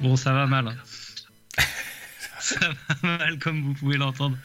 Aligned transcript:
Bon, 0.00 0.16
ça 0.16 0.32
va 0.32 0.46
mal. 0.46 0.68
hein. 0.68 0.76
ça 2.40 2.58
va 3.02 3.18
mal, 3.18 3.38
comme 3.38 3.62
vous 3.62 3.74
pouvez 3.74 3.96
l'entendre. 3.96 4.36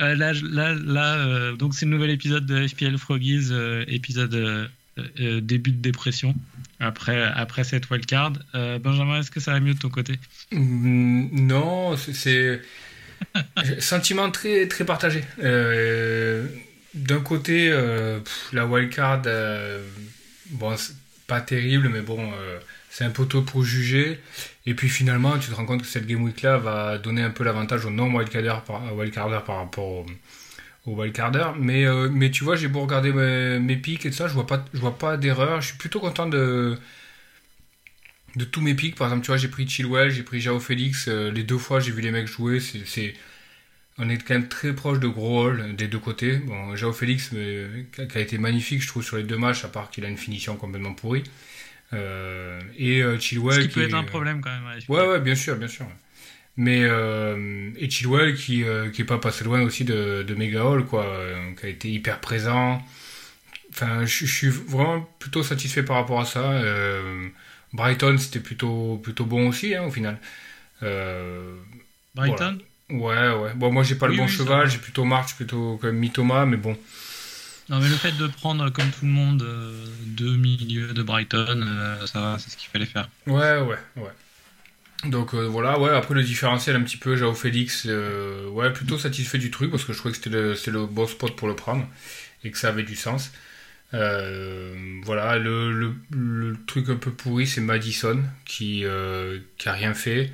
Euh, 0.00 0.14
là, 0.16 0.32
là, 0.32 0.74
là 0.74 1.14
euh, 1.16 1.52
donc 1.56 1.74
c'est 1.74 1.86
le 1.86 1.92
nouvel 1.92 2.10
épisode 2.10 2.46
de 2.46 2.66
FPL 2.66 2.98
Froggies, 2.98 3.48
euh, 3.50 3.84
épisode 3.88 4.70
début 5.42 5.72
de 5.72 5.80
dépression 5.82 6.34
après, 6.80 7.22
après 7.22 7.64
cette 7.64 7.90
wildcard. 7.90 8.32
Benjamin, 8.54 9.20
est-ce 9.20 9.30
que 9.30 9.40
ça 9.40 9.52
va 9.52 9.60
mieux 9.60 9.74
de 9.74 9.78
ton 9.78 9.90
côté? 9.90 10.18
Mm, 10.52 11.46
Non, 11.46 11.96
c'est- 11.96 12.62
sentiment 13.80 14.30
très 14.30 14.68
très 14.68 14.84
partagé. 14.84 15.22
D'un 16.94 17.20
côté, 17.20 17.70
pff, 18.24 18.48
la 18.52 18.66
wildcard, 18.66 19.22
bon, 20.50 20.76
c'est 20.76 20.94
pas 21.26 21.40
terrible, 21.40 21.88
mais 21.90 22.00
bon, 22.00 22.32
c'est 22.96 23.04
un 23.04 23.10
peu 23.10 23.26
tôt 23.26 23.42
pour 23.42 23.62
juger. 23.62 24.18
Et 24.64 24.72
puis 24.74 24.88
finalement, 24.88 25.38
tu 25.38 25.50
te 25.50 25.54
rends 25.54 25.66
compte 25.66 25.82
que 25.82 25.86
cette 25.86 26.06
game 26.06 26.22
week 26.22 26.40
là 26.40 26.56
va 26.56 26.96
donner 26.96 27.22
un 27.22 27.30
peu 27.30 27.44
l'avantage 27.44 27.84
aux 27.84 27.90
non 27.90 28.10
wildcarders 28.10 28.62
par, 28.64 28.94
wildcarders 28.96 29.44
par 29.44 29.56
rapport 29.58 30.06
au 30.86 30.94
wildcarders. 30.96 31.56
Mais 31.56 31.84
euh, 31.84 32.08
mais 32.10 32.30
tu 32.30 32.42
vois, 32.44 32.56
j'ai 32.56 32.68
beau 32.68 32.80
regarder 32.80 33.12
mes, 33.12 33.76
pics 33.76 34.06
et 34.06 34.10
tout 34.10 34.16
ça, 34.16 34.28
je 34.28 34.32
vois 34.32 34.46
pas 34.46 34.64
vois 34.72 34.96
pas 34.96 35.18
d'erreur. 35.18 35.60
Je 35.60 35.68
suis 35.68 35.76
plutôt 35.76 36.00
content 36.00 36.26
de 36.26 36.78
tous 38.50 38.62
mes 38.62 38.74
pics. 38.74 38.94
Par 38.96 39.08
exemple, 39.08 39.24
tu 39.24 39.30
vois, 39.30 39.36
j'ai 39.36 39.48
pris 39.48 39.68
Chilwell, 39.68 40.10
j'ai 40.10 40.22
pris 40.22 40.40
Jao 40.40 40.58
Félix. 40.58 41.08
euh, 41.08 41.30
les 41.30 41.42
deux 41.42 41.58
fois, 41.58 41.80
j'ai 41.80 41.92
vu 41.92 42.00
les 42.00 42.10
mecs 42.10 42.28
jouer. 42.28 42.60
C'est, 42.60 43.14
On 43.98 44.08
est 44.08 44.16
quand 44.18 44.34
même 44.34 44.48
très 44.48 44.72
proche 44.74 45.00
de 45.00 45.08
gros 45.08 45.28
rôles 45.28 45.76
des 45.76 45.88
deux 45.88 45.98
côtés. 45.98 46.38
Bon, 46.38 46.74
Jao 46.76 46.92
Félix, 46.92 47.30
qui 47.30 48.18
a 48.18 48.20
été 48.20 48.38
magnifique, 48.38 48.82
je 48.82 48.88
trouve, 48.88 49.02
sur 49.04 49.18
les 49.18 49.24
deux 49.24 49.38
matchs, 49.38 49.64
à 49.64 49.68
part 49.68 49.90
qu'il 49.90 50.04
a 50.06 50.08
une 50.08 50.18
finition 50.18 50.56
complètement 50.56 50.94
pourrie. 50.94 51.24
Euh, 51.92 52.60
et 52.78 53.02
euh, 53.02 53.18
Chilwell. 53.18 53.62
Ce 53.62 53.66
qui 53.66 53.68
peut 53.68 53.80
qui- 53.80 53.86
être 53.86 53.94
un 53.94 54.04
problème 54.04 54.40
quand 54.40 54.50
même. 54.50 54.80
FPL. 54.80 54.88
Ouais, 54.98 55.06
ouais, 55.08 55.20
bien 55.20 55.34
sûr, 55.34 55.56
bien 55.56 55.68
sûr. 55.68 55.86
Mais 56.56 56.82
euh, 56.84 57.70
et 57.78 57.90
Chilwell 57.90 58.34
qui 58.36 58.64
euh, 58.64 58.90
qui 58.90 59.02
est 59.02 59.04
pas 59.06 59.18
passé 59.18 59.44
loin 59.44 59.62
aussi 59.62 59.84
de, 59.84 60.24
de 60.26 60.34
Mega 60.34 60.64
Hall, 60.64 60.86
quoi, 60.86 61.06
euh, 61.06 61.52
qui 61.60 61.66
a 61.66 61.68
été 61.70 61.90
hyper 61.90 62.20
présent. 62.20 62.82
Enfin, 63.70 64.04
je, 64.06 64.26
je 64.26 64.32
suis 64.34 64.48
vraiment 64.50 65.02
plutôt 65.18 65.42
satisfait 65.42 65.82
par 65.84 65.96
rapport 65.96 66.20
à 66.20 66.24
ça. 66.26 66.52
Euh, 66.52 67.28
Brighton, 67.72 68.16
c'était 68.18 68.40
plutôt 68.40 68.98
plutôt 69.02 69.24
bon 69.26 69.48
aussi, 69.48 69.74
hein, 69.74 69.84
au 69.84 69.90
final. 69.90 70.18
Euh, 70.82 71.56
Brighton? 72.14 72.66
ouais, 72.90 73.32
ouais. 73.34 73.54
Bon, 73.54 73.72
moi, 73.72 73.82
j'ai 73.82 73.96
pas 73.96 74.06
Oui, 74.06 74.08
le 74.08 74.14
bon 74.14 74.26
oui, 74.26 74.36
cheval, 74.36 74.68
va. 74.68 74.70
j'ai 74.70 74.78
plutôt 74.78 75.04
March, 75.04 75.34
plutôt 75.36 75.78
comme 75.80 75.96
Mitoma, 75.96 76.46
mais 76.46 76.56
bon. 76.56 76.76
Non, 77.68 77.80
mais 77.80 77.88
le 77.88 77.96
fait 77.96 78.12
de 78.12 78.28
prendre, 78.28 78.70
comme 78.70 78.90
tout 78.90 79.04
le 79.04 79.10
monde, 79.10 79.42
euh, 79.42 79.84
deux 80.06 80.36
milieux 80.36 80.92
de 80.92 81.02
Brighton, 81.02 81.64
euh, 81.66 82.06
ça 82.06 82.20
va, 82.20 82.38
c'est 82.38 82.50
ce 82.50 82.56
qu'il 82.56 82.68
fallait 82.70 82.86
faire. 82.86 83.08
Ouais, 83.26 83.58
ouais, 83.58 83.78
ouais. 83.96 84.10
Donc 85.04 85.34
euh, 85.34 85.46
voilà, 85.46 85.78
ouais, 85.78 85.90
après 85.90 86.14
le 86.14 86.22
différentiel 86.22 86.76
un 86.76 86.82
petit 86.82 86.96
peu, 86.96 87.16
Jao 87.16 87.34
Félix, 87.34 87.84
ouais, 87.84 88.72
plutôt 88.72 88.98
satisfait 88.98 89.38
du 89.38 89.50
truc 89.50 89.70
parce 89.70 89.84
que 89.84 89.92
je 89.92 89.98
trouvais 89.98 90.12
que 90.12 90.16
c'était 90.16 90.30
le, 90.30 90.54
le 90.54 90.86
bon 90.86 91.06
spot 91.06 91.34
pour 91.36 91.48
le 91.48 91.56
prendre 91.56 91.86
et 92.44 92.50
que 92.50 92.58
ça 92.58 92.68
avait 92.68 92.82
du 92.84 92.96
sens. 92.96 93.32
Voilà, 93.92 95.38
le, 95.38 95.72
le, 95.72 95.94
le 96.10 96.56
truc 96.66 96.88
un 96.88 96.96
peu 96.96 97.10
pourri, 97.10 97.46
c'est 97.46 97.60
Madison 97.60 98.22
qui, 98.44 98.84
qui 99.58 99.68
a 99.68 99.72
rien 99.72 99.94
fait, 99.94 100.32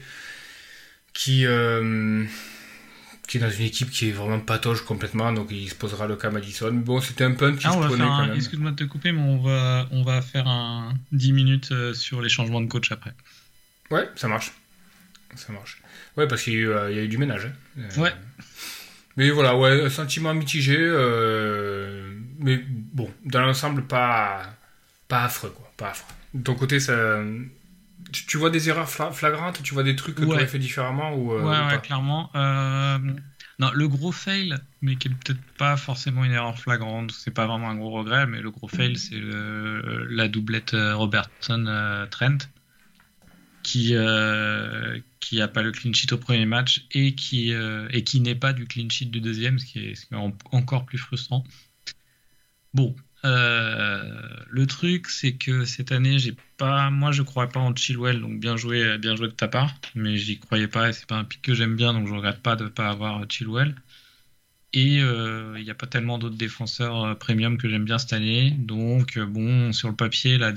qui, 1.13 1.45
qui 3.33 3.39
est 3.39 3.41
dans 3.41 3.51
une 3.51 3.65
équipe 3.65 3.89
qui 3.91 4.11
est 4.11 4.13
vraiment 4.13 4.39
patoche 4.41 4.83
complètement, 4.85 5.33
donc 5.33 5.49
il 5.51 5.67
se 5.67 5.75
posera 5.75 6.07
le 6.07 6.17
cas 6.17 6.29
Madison. 6.29 6.71
Bon, 6.71 7.01
c'était 7.01 7.25
un 7.25 7.33
qui 7.33 7.67
Ah, 7.67 7.73
un... 7.73 8.27
même. 8.27 8.37
Excuse-moi 8.37 8.73
de 8.73 8.77
te 8.77 8.85
couper, 8.85 9.11
mais 9.11 9.23
on 9.23 9.39
va, 9.39 9.89
on 9.91 10.03
va 10.03 10.21
faire 10.21 10.47
un 10.47 10.93
10 11.13 11.33
minutes 11.33 11.73
euh, 11.73 11.95
sur 11.95 12.21
les 12.21 12.29
changements 12.29 12.61
de 12.61 12.67
coach 12.67 12.93
après. 12.93 13.15
Ouais, 13.91 14.07
ça 14.17 14.29
marche. 14.29 14.53
Ça 15.35 15.51
marche. 15.51 15.81
Ouais, 16.19 16.29
parce 16.29 16.43
qu'il 16.43 16.53
y, 16.53 16.57
a 16.57 16.59
eu, 16.59 16.69
euh, 16.69 16.91
il 16.91 16.97
y 16.99 17.01
a 17.01 17.05
eu 17.05 17.09
du 17.09 17.17
ménage. 17.17 17.47
hein. 17.47 17.81
Euh, 17.97 18.03
Ouais. 18.03 18.13
Mais 19.17 19.31
voilà, 19.31 19.57
ouais, 19.57 19.83
un 19.83 19.89
sentiment 19.89 20.35
mitigé. 20.35 20.77
euh, 20.79 22.15
mais 22.39 22.63
bon, 22.69 23.11
dans 23.25 23.41
l'ensemble, 23.41 23.87
pas, 23.87 24.43
pas 25.09 25.25
affreux, 25.25 25.55
quoi. 25.57 25.73
Pas 25.79 25.93
affreux. 25.93 26.13
De 26.35 26.43
ton 26.43 26.55
côté, 26.55 26.81
ça. 26.81 27.23
Tu, 28.13 28.27
tu 28.27 28.37
vois 28.37 28.51
des 28.51 28.69
erreurs 28.69 28.89
fla- 28.91 29.13
flagrantes 29.13 29.63
Tu 29.63 29.75
vois 29.75 29.83
des 29.83 29.97
trucs 29.97 30.15
que 30.17 30.25
tu 30.25 30.37
aurais 30.37 30.47
fait 30.47 30.59
différemment 30.59 31.15
ou, 31.15 31.33
euh, 31.35 31.45
ouais, 31.45 31.49
ou 31.49 31.67
ouais, 31.67 31.69
pas? 31.69 31.83
clairement. 31.83 32.31
Euh, 32.35 32.99
Non, 33.59 33.71
le 33.73 33.89
gros 33.89 34.13
fail, 34.13 34.55
mais 34.81 34.97
qui 34.99 35.09
est 35.09 35.11
peut-être 35.13 35.43
pas 35.57 35.77
forcément 35.77 36.25
une 36.25 36.33
erreur 36.33 36.59
flagrante, 36.59 37.13
c'est 37.13 37.31
pas 37.33 37.47
vraiment 37.47 37.69
un 37.71 37.77
gros 37.77 37.91
regret, 37.91 38.27
mais 38.27 38.41
le 38.41 38.51
gros 38.51 38.69
fail, 38.69 38.97
c'est 38.97 39.21
la 39.21 40.29
doublette 40.29 40.75
euh, 40.75 40.97
Robertson-Trent, 40.97 42.39
qui, 43.63 43.95
euh, 43.95 44.99
qui 45.21 45.41
a 45.41 45.49
pas 45.49 45.63
le 45.63 45.71
clean 45.73 45.93
sheet 45.93 46.13
au 46.13 46.19
premier 46.19 46.47
match 46.47 46.87
et 46.93 47.15
qui, 47.15 47.53
euh, 47.53 47.89
et 47.93 48.03
qui 48.05 48.21
n'est 48.21 48.35
pas 48.35 48.53
du 48.53 48.67
clean 48.67 48.89
sheet 48.91 49.07
du 49.07 49.21
deuxième, 49.21 49.59
ce 49.59 49.67
qui 49.67 49.79
est, 49.87 49.95
ce 49.95 50.07
qui 50.07 50.15
est 50.15 50.17
en- 50.17 50.37
encore 50.53 50.85
plus 50.85 50.99
frustrant. 50.99 51.45
Bon, 52.75 52.95
euh, 53.25 54.21
le 54.51 54.67
truc, 54.67 55.09
c'est 55.09 55.35
que 55.35 55.65
cette 55.65 55.93
année, 55.93 56.19
j'ai 56.19 56.35
pas, 56.57 56.91
moi, 56.91 57.13
je 57.13 57.23
crois 57.23 57.49
pas 57.49 57.61
en 57.61 57.75
Chilwell, 57.75 58.21
donc 58.21 58.41
bien 58.41 58.57
joué, 58.57 58.99
bien 58.99 59.15
joué 59.17 59.29
de 59.29 59.33
ta 59.33 59.49
part, 59.49 59.75
mais 59.95 60.17
j'y 60.17 60.39
croyais 60.39 60.69
pas 60.69 60.89
et 60.89 60.93
c'est 60.93 61.07
pas 61.07 61.17
un 61.19 61.25
pic 61.25 61.41
que 61.43 61.55
j'aime 61.55 61.77
bien, 61.77 61.93
donc 61.93 62.09
je 62.09 62.13
regrette 62.15 62.43
pas 62.43 62.57
de 62.57 62.67
pas 62.69 62.89
avoir 62.89 63.25
Chilwell. 63.31 63.75
Et 64.75 65.01
euh, 65.03 65.55
il 65.59 65.65
n'y 65.65 65.71
a 65.71 65.75
pas 65.75 65.87
tellement 65.87 66.17
d'autres 66.19 66.37
défenseurs 66.37 67.05
euh, 67.05 67.15
premium 67.15 67.59
que 67.59 67.69
j'aime 67.69 67.85
bien 67.85 67.99
cette 67.99 68.15
année, 68.15 68.53
donc 68.53 69.19
euh, 69.19 69.27
bon, 69.27 69.73
sur 69.73 69.89
le 69.91 69.97
papier, 69.97 70.39
la, 70.39 70.53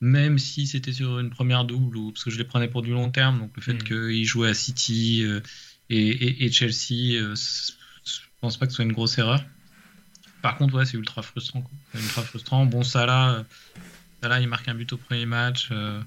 même 0.00 0.38
si 0.38 0.66
c'était 0.66 0.92
sur 0.92 1.18
une 1.18 1.30
première 1.30 1.64
double, 1.64 1.96
ou 1.96 2.12
parce 2.12 2.24
que 2.24 2.30
je 2.30 2.38
les 2.38 2.44
prenais 2.44 2.68
pour 2.68 2.82
du 2.82 2.90
long 2.90 3.10
terme, 3.10 3.38
donc 3.38 3.52
le 3.56 3.62
fait 3.62 3.72
Mm. 3.74 3.78
qu'ils 3.78 4.24
jouaient 4.26 4.50
à 4.50 4.54
City 4.54 5.22
euh, 5.24 5.40
et, 5.88 6.06
et- 6.08 6.44
et 6.44 6.52
Chelsea, 6.52 7.14
euh, 7.18 7.34
je 7.34 8.20
pense 8.40 8.58
pas 8.58 8.66
que 8.66 8.72
ce 8.72 8.76
soit 8.76 8.84
une 8.84 8.92
grosse 8.92 9.16
erreur. 9.18 9.42
Par 10.50 10.58
contre, 10.58 10.74
ouais, 10.74 10.84
c'est 10.86 10.96
ultra 10.96 11.22
frustrant. 11.22 11.64
ultra 11.94 12.22
frustrant. 12.22 12.66
Bon, 12.66 12.82
Salah, 12.82 13.34
euh, 13.34 13.42
Salah, 14.22 14.40
il 14.40 14.48
marque 14.48 14.68
un 14.68 14.74
but 14.74 14.92
au 14.92 14.96
premier 14.96 15.26
match. 15.26 15.68
euh, 15.72 16.00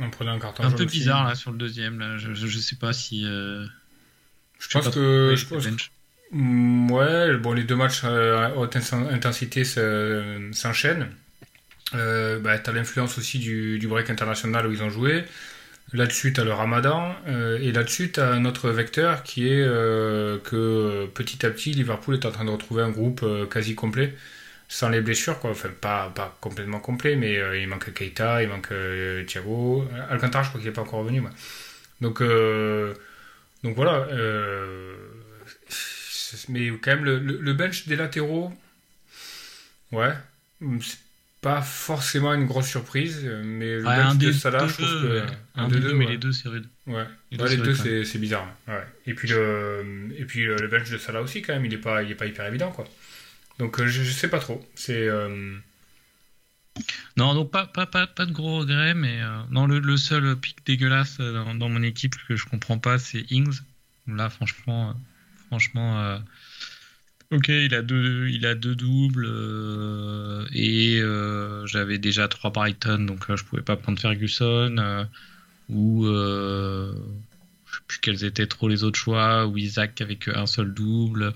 En 0.00 0.10
prenant 0.10 0.32
un 0.32 0.38
carton 0.38 0.64
un 0.64 0.68
jaune 0.70 0.78
peu 0.78 0.84
aussi. 0.84 0.98
bizarre 0.98 1.24
là 1.24 1.34
sur 1.34 1.50
le 1.52 1.58
deuxième. 1.58 1.98
Là. 1.98 2.18
Je, 2.18 2.34
je, 2.34 2.46
je 2.46 2.58
sais 2.58 2.76
pas 2.76 2.92
si. 2.92 3.24
euh, 3.24 3.66
Je 4.58 4.68
pense 4.68 4.88
que. 4.88 5.34
Je 5.36 5.46
pense 5.46 5.66
Ouais, 6.34 7.36
bon, 7.36 7.52
les 7.52 7.64
deux 7.64 7.76
matchs 7.76 8.00
euh, 8.04 8.46
à 8.46 8.56
haute 8.56 8.74
intensité 8.76 9.64
se- 9.64 10.48
s'enchaînent. 10.52 11.08
Euh, 11.94 12.38
bah, 12.40 12.58
t'as 12.58 12.72
l'influence 12.72 13.18
aussi 13.18 13.38
du, 13.38 13.78
du 13.78 13.86
break 13.86 14.08
international 14.08 14.66
où 14.66 14.72
ils 14.72 14.82
ont 14.82 14.88
joué. 14.88 15.24
Là-dessus, 15.92 16.32
t'as 16.32 16.44
le 16.44 16.52
ramadan. 16.52 17.14
euh, 17.28 17.58
et 17.60 17.70
là-dessus, 17.72 18.12
t'as 18.12 18.32
un 18.32 18.44
autre 18.46 18.70
vecteur 18.70 19.22
qui 19.22 19.48
est 19.48 19.60
euh, 19.62 20.38
que 20.38 21.06
petit 21.14 21.44
à 21.44 21.50
petit, 21.50 21.72
Liverpool 21.72 22.14
est 22.14 22.24
en 22.26 22.30
train 22.32 22.44
de 22.46 22.50
retrouver 22.50 22.82
un 22.82 22.90
groupe 22.90 23.20
euh, 23.24 23.46
quasi 23.46 23.74
complet. 23.74 24.14
Sans 24.68 24.88
les 24.90 25.00
blessures, 25.02 25.38
quoi. 25.40 25.50
Enfin, 25.50 25.70
pas, 25.80 26.10
pas 26.14 26.36
complètement 26.40 26.80
complet, 26.80 27.16
mais 27.16 27.40
il 27.62 27.68
manque 27.68 27.92
Keita, 27.94 28.42
il 28.42 28.48
manque 28.48 28.72
Thiago. 29.26 29.86
Alcantara, 30.10 30.42
je 30.44 30.48
crois 30.50 30.60
qu'il 30.60 30.68
n'est 30.70 30.74
pas 30.74 30.82
encore 30.82 31.00
revenu. 31.00 31.20
moi. 31.22 31.30
Donc, 32.02 32.22
donc 33.62 33.76
voilà. 33.76 34.06
mais 36.48 36.68
quand 36.80 36.90
même, 36.96 37.04
le- 37.04 37.18
le 37.18 37.52
bench 37.54 37.86
des 37.86 37.96
latéraux, 37.96 38.52
ouais, 39.92 40.14
c'est 40.80 40.98
pas 41.42 41.60
forcément 41.62 42.32
une 42.34 42.46
grosse 42.46 42.68
surprise, 42.68 43.24
mais 43.44 43.78
le 43.80 43.84
Ouais, 43.86 43.94
un 43.94 44.14
de 44.14 44.32
Salah, 44.32 44.60
deux, 44.60 44.68
je 44.68 44.74
trouve 44.74 44.86
que. 45.02 45.06
euh, 45.06 45.26
un 45.56 45.68
des 45.68 45.80
deux, 45.80 45.92
mais 45.94 46.06
les 46.06 46.18
deux, 46.18 46.32
c'est 46.32 46.48
rude. 46.48 46.68
Ouais, 46.86 47.06
Les 47.32 47.38
Ouais, 47.38 47.48
deux, 47.56 47.56
les 47.56 47.62
deux, 47.74 48.04
c'est 48.04 48.18
bizarre. 48.18 48.48
Ouais. 48.68 48.86
Et 49.06 49.14
puis 49.14 49.28
le, 49.28 50.08
et 50.16 50.24
puis 50.24 50.44
le, 50.46 50.68
bench 50.68 50.90
de 50.90 50.98
Salah 50.98 51.20
aussi 51.22 51.42
quand 51.42 51.52
même, 51.54 51.66
il 51.66 51.74
est 51.74 51.78
pas, 51.78 52.02
il 52.04 52.10
est 52.12 52.14
pas 52.16 52.26
hyper 52.26 52.46
évident 52.46 52.70
quoi. 52.72 52.86
Donc 53.58 53.80
euh, 53.80 53.86
je, 53.88 54.02
je 54.04 54.12
sais 54.12 54.28
pas 54.28 54.38
trop. 54.40 54.64
C'est 54.74 55.08
euh, 55.08 55.56
Non, 57.16 57.34
donc 57.34 57.50
pas, 57.50 57.66
pas, 57.66 57.86
pas, 57.86 58.06
pas 58.06 58.26
de 58.26 58.32
gros 58.32 58.60
regrets, 58.60 58.94
mais 58.94 59.20
euh, 59.22 59.42
non, 59.50 59.66
le, 59.66 59.78
le 59.80 59.96
seul 59.96 60.36
pic 60.36 60.64
dégueulasse 60.64 61.18
euh, 61.20 61.32
dans, 61.32 61.54
dans 61.54 61.68
mon 61.68 61.82
équipe 61.82 62.14
que 62.28 62.36
je 62.36 62.46
comprends 62.46 62.78
pas, 62.78 62.98
c'est 62.98 63.30
Ings. 63.30 63.60
Là, 64.06 64.30
franchement, 64.30 64.90
euh, 64.90 64.92
franchement, 65.48 66.00
euh, 66.00 66.18
Ok, 67.32 67.48
il 67.48 67.74
a 67.74 67.80
deux, 67.80 68.28
il 68.28 68.44
a 68.44 68.54
deux 68.54 68.74
doubles 68.74 69.24
euh, 69.26 70.46
et 70.52 70.98
euh, 71.00 71.66
j'avais 71.66 71.96
déjà 71.98 72.28
trois 72.28 72.50
Brighton, 72.50 72.98
donc 73.06 73.30
euh, 73.30 73.36
je 73.36 73.44
pouvais 73.44 73.62
pas 73.62 73.76
prendre 73.76 73.98
Ferguson 73.98 74.76
euh, 74.78 75.04
ou 75.70 76.04
je 76.06 76.92
sais 77.76 77.80
plus 77.86 77.98
quels 78.00 78.24
étaient 78.24 78.46
trop 78.46 78.68
les 78.68 78.84
autres 78.84 78.98
choix 78.98 79.46
ou 79.46 79.56
Isaac 79.56 80.00
avec 80.02 80.28
un 80.28 80.44
seul 80.46 80.74
double. 80.74 81.32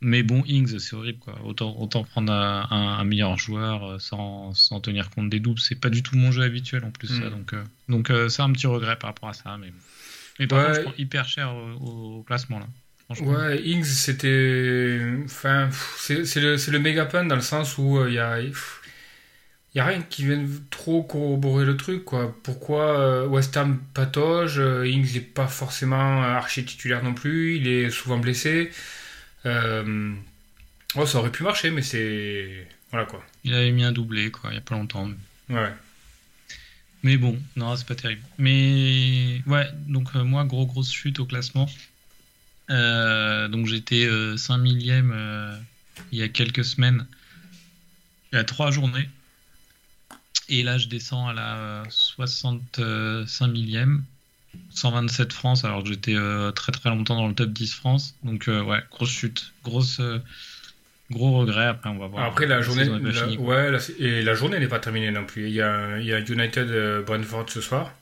Mais 0.00 0.22
bon, 0.22 0.44
Ings, 0.46 0.78
c'est 0.78 0.94
horrible 0.94 1.18
quoi. 1.18 1.40
Autant, 1.44 1.76
autant 1.80 2.04
prendre 2.04 2.32
un, 2.32 2.66
un- 2.70 2.98
un 3.00 3.04
meilleur 3.04 3.36
joueur 3.36 4.00
sans, 4.00 4.54
sans 4.54 4.80
tenir 4.80 5.10
compte 5.10 5.28
des 5.30 5.40
doubles. 5.40 5.60
C'est 5.60 5.80
pas 5.80 5.90
du 5.90 6.02
tout 6.04 6.16
mon 6.16 6.30
jeu 6.32 6.42
habituel 6.42 6.84
en 6.84 6.90
plus, 6.92 7.08
ça, 7.08 7.14
Mm. 7.26 7.30
donc 7.30 7.54
donc 7.88 8.12
c'est 8.28 8.42
un 8.42 8.52
petit 8.52 8.68
regret 8.68 8.96
par 8.96 9.10
rapport 9.10 9.28
à 9.28 9.32
ça. 9.32 9.56
Mais, 9.58 9.72
mais 10.38 10.46
par 10.46 10.60
Ouais. 10.60 10.66
contre, 10.66 10.76
je 10.78 10.82
prends 10.82 10.94
hyper 10.98 11.28
cher 11.28 11.52
au, 11.54 12.18
au 12.18 12.22
classement 12.22 12.60
là. 12.60 12.68
Ouais, 13.20 13.60
Ings, 13.64 13.84
c'était. 13.84 15.00
Enfin, 15.24 15.68
c'est 15.96 16.36
le, 16.36 16.70
le 16.70 16.78
méga 16.78 17.06
pun 17.06 17.24
dans 17.24 17.34
le 17.34 17.40
sens 17.40 17.76
où 17.78 18.06
il 18.06 18.14
y 18.14 18.18
a. 18.18 18.36
pff, 18.40 18.80
y 19.74 19.80
a 19.80 19.84
rien 19.84 20.02
qui 20.02 20.24
vienne 20.24 20.48
trop 20.70 21.02
corroborer 21.02 21.64
le 21.64 21.76
truc, 21.76 22.04
quoi. 22.04 22.34
Pourquoi 22.42 22.98
euh, 23.00 23.26
West 23.26 23.56
Ham 23.56 23.80
patauge 23.94 24.58
euh, 24.58 24.88
Ings 24.88 25.14
n'est 25.14 25.20
pas 25.20 25.46
forcément 25.46 26.22
archi 26.22 26.64
titulaire 26.64 27.02
non 27.02 27.14
plus, 27.14 27.56
il 27.56 27.68
est 27.68 27.90
souvent 27.90 28.18
blessé. 28.18 28.70
Euh, 29.46 30.14
ouais, 30.96 31.06
ça 31.06 31.18
aurait 31.18 31.32
pu 31.32 31.42
marcher, 31.42 31.70
mais 31.70 31.82
c'est. 31.82 32.66
Voilà, 32.90 33.06
quoi. 33.06 33.24
Il 33.44 33.54
avait 33.54 33.70
mis 33.72 33.84
un 33.84 33.92
doublé 33.92 34.30
quoi, 34.30 34.50
il 34.50 34.54
y 34.54 34.58
a 34.58 34.62
pas 34.62 34.74
longtemps. 34.74 35.08
Ouais. 35.48 35.72
Mais 37.02 37.16
bon, 37.16 37.40
non, 37.56 37.74
c'est 37.76 37.86
pas 37.86 37.94
terrible. 37.94 38.22
Mais 38.38 39.40
ouais, 39.46 39.66
donc 39.88 40.08
euh, 40.16 40.24
moi, 40.24 40.44
gros 40.44 40.66
grosse 40.66 40.92
chute 40.92 41.18
au 41.20 41.24
classement. 41.24 41.68
Euh, 42.70 43.48
donc 43.48 43.66
j'étais 43.66 44.06
euh, 44.06 44.36
5 44.36 44.58
millième 44.58 45.12
euh, 45.14 45.56
il 46.12 46.18
y 46.18 46.22
a 46.22 46.28
quelques 46.28 46.64
semaines, 46.64 47.06
il 48.32 48.36
y 48.36 48.38
a 48.38 48.44
trois 48.44 48.70
journées. 48.70 49.08
Et 50.48 50.62
là, 50.62 50.78
je 50.78 50.88
descends 50.88 51.28
à 51.28 51.32
la 51.32 51.56
euh, 51.56 51.84
65 51.90 53.46
millième, 53.48 54.02
127 54.70 55.32
France, 55.32 55.64
alors 55.64 55.82
que 55.82 55.88
j'étais 55.88 56.14
euh, 56.14 56.50
très 56.52 56.72
très 56.72 56.90
longtemps 56.90 57.16
dans 57.16 57.28
le 57.28 57.34
top 57.34 57.50
10 57.50 57.74
France. 57.74 58.14
Donc 58.24 58.48
euh, 58.48 58.62
ouais, 58.62 58.80
grosse 58.90 59.10
chute, 59.10 59.52
grosse, 59.64 60.00
euh, 60.00 60.18
gros 61.10 61.38
regret. 61.38 61.66
Après, 61.66 61.90
on 61.90 61.98
va 61.98 62.06
voir. 62.08 62.24
Après, 62.24 62.46
la 62.46 62.62
journée. 62.62 62.84
la- 62.84 63.12
finie, 63.12 63.36
ouais, 63.38 63.70
la- 63.70 63.78
et 63.98 64.22
la 64.22 64.34
journée 64.34 64.58
n'est 64.58 64.68
pas 64.68 64.80
terminée 64.80 65.10
non 65.10 65.24
plus. 65.24 65.46
Il 65.48 65.54
y 65.54 65.60
a, 65.62 65.98
il 65.98 66.06
y 66.06 66.12
a 66.12 66.18
United 66.20 66.68
euh, 66.70 67.02
Brentford 67.02 67.46
ce 67.48 67.60
soir. 67.60 67.92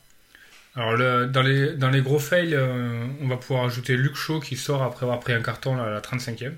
Alors, 0.79 0.95
le- 0.95 1.25
dans, 1.27 1.41
les, 1.41 1.73
dans 1.73 1.89
les 1.89 2.01
gros 2.01 2.19
fails, 2.19 2.55
euh, 2.55 3.05
on 3.21 3.27
va 3.27 3.37
pouvoir 3.37 3.65
ajouter 3.65 3.97
Luke 3.97 4.15
Shaw 4.15 4.39
qui 4.39 4.55
sort 4.55 4.81
après 4.81 5.03
avoir 5.05 5.19
pris 5.19 5.33
un 5.33 5.41
carton 5.41 5.75
là, 5.75 5.83
à 5.83 5.89
la 5.89 6.01
35e. 6.01 6.53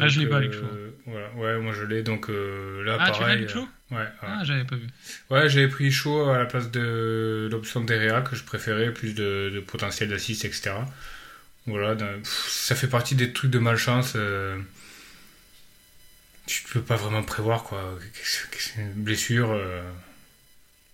Ah, 0.00 0.06
je 0.08 0.20
l'ai 0.20 0.26
pas, 0.26 0.36
euh, 0.36 0.42
Luke 0.42 0.52
Shaw. 0.52 0.66
Voilà. 1.06 1.30
Ouais, 1.36 1.58
moi 1.58 1.72
je 1.72 1.84
l'ai. 1.84 2.02
Donc 2.02 2.30
euh, 2.30 2.84
là, 2.84 2.96
Ah, 3.00 3.06
tu 3.06 3.10
l'as, 3.12 3.18
pareil. 3.18 3.40
Luke 3.40 3.48
Shaw? 3.50 3.68
ouais, 3.90 3.96
ouais. 3.96 4.06
Ah, 4.22 4.40
j'avais 4.44 4.64
pas 4.64 4.76
vu. 4.76 4.86
Ouais, 5.30 5.48
j'avais 5.48 5.68
pris 5.68 5.90
Shaw 5.90 6.30
à 6.30 6.38
la 6.38 6.46
place 6.46 6.70
de 6.70 7.48
l'option 7.50 7.80
d'Erea 7.80 8.20
que 8.22 8.36
je 8.36 8.44
préférais, 8.44 8.92
plus 8.92 9.14
de, 9.14 9.50
de 9.52 9.60
potentiel 9.60 10.10
d'assist, 10.10 10.44
etc. 10.44 10.86
Voilà, 11.66 11.96
pff, 11.96 12.48
ça 12.48 12.74
fait 12.74 12.86
partie 12.86 13.14
des 13.14 13.32
trucs 13.32 13.50
de 13.50 13.58
malchance. 13.58 14.16
tu 16.46 16.64
peux 16.72 16.80
pas 16.82 16.96
vraiment 16.96 17.22
prévoir 17.22 17.62
quoi. 17.64 17.98
Blessure, 18.96 19.58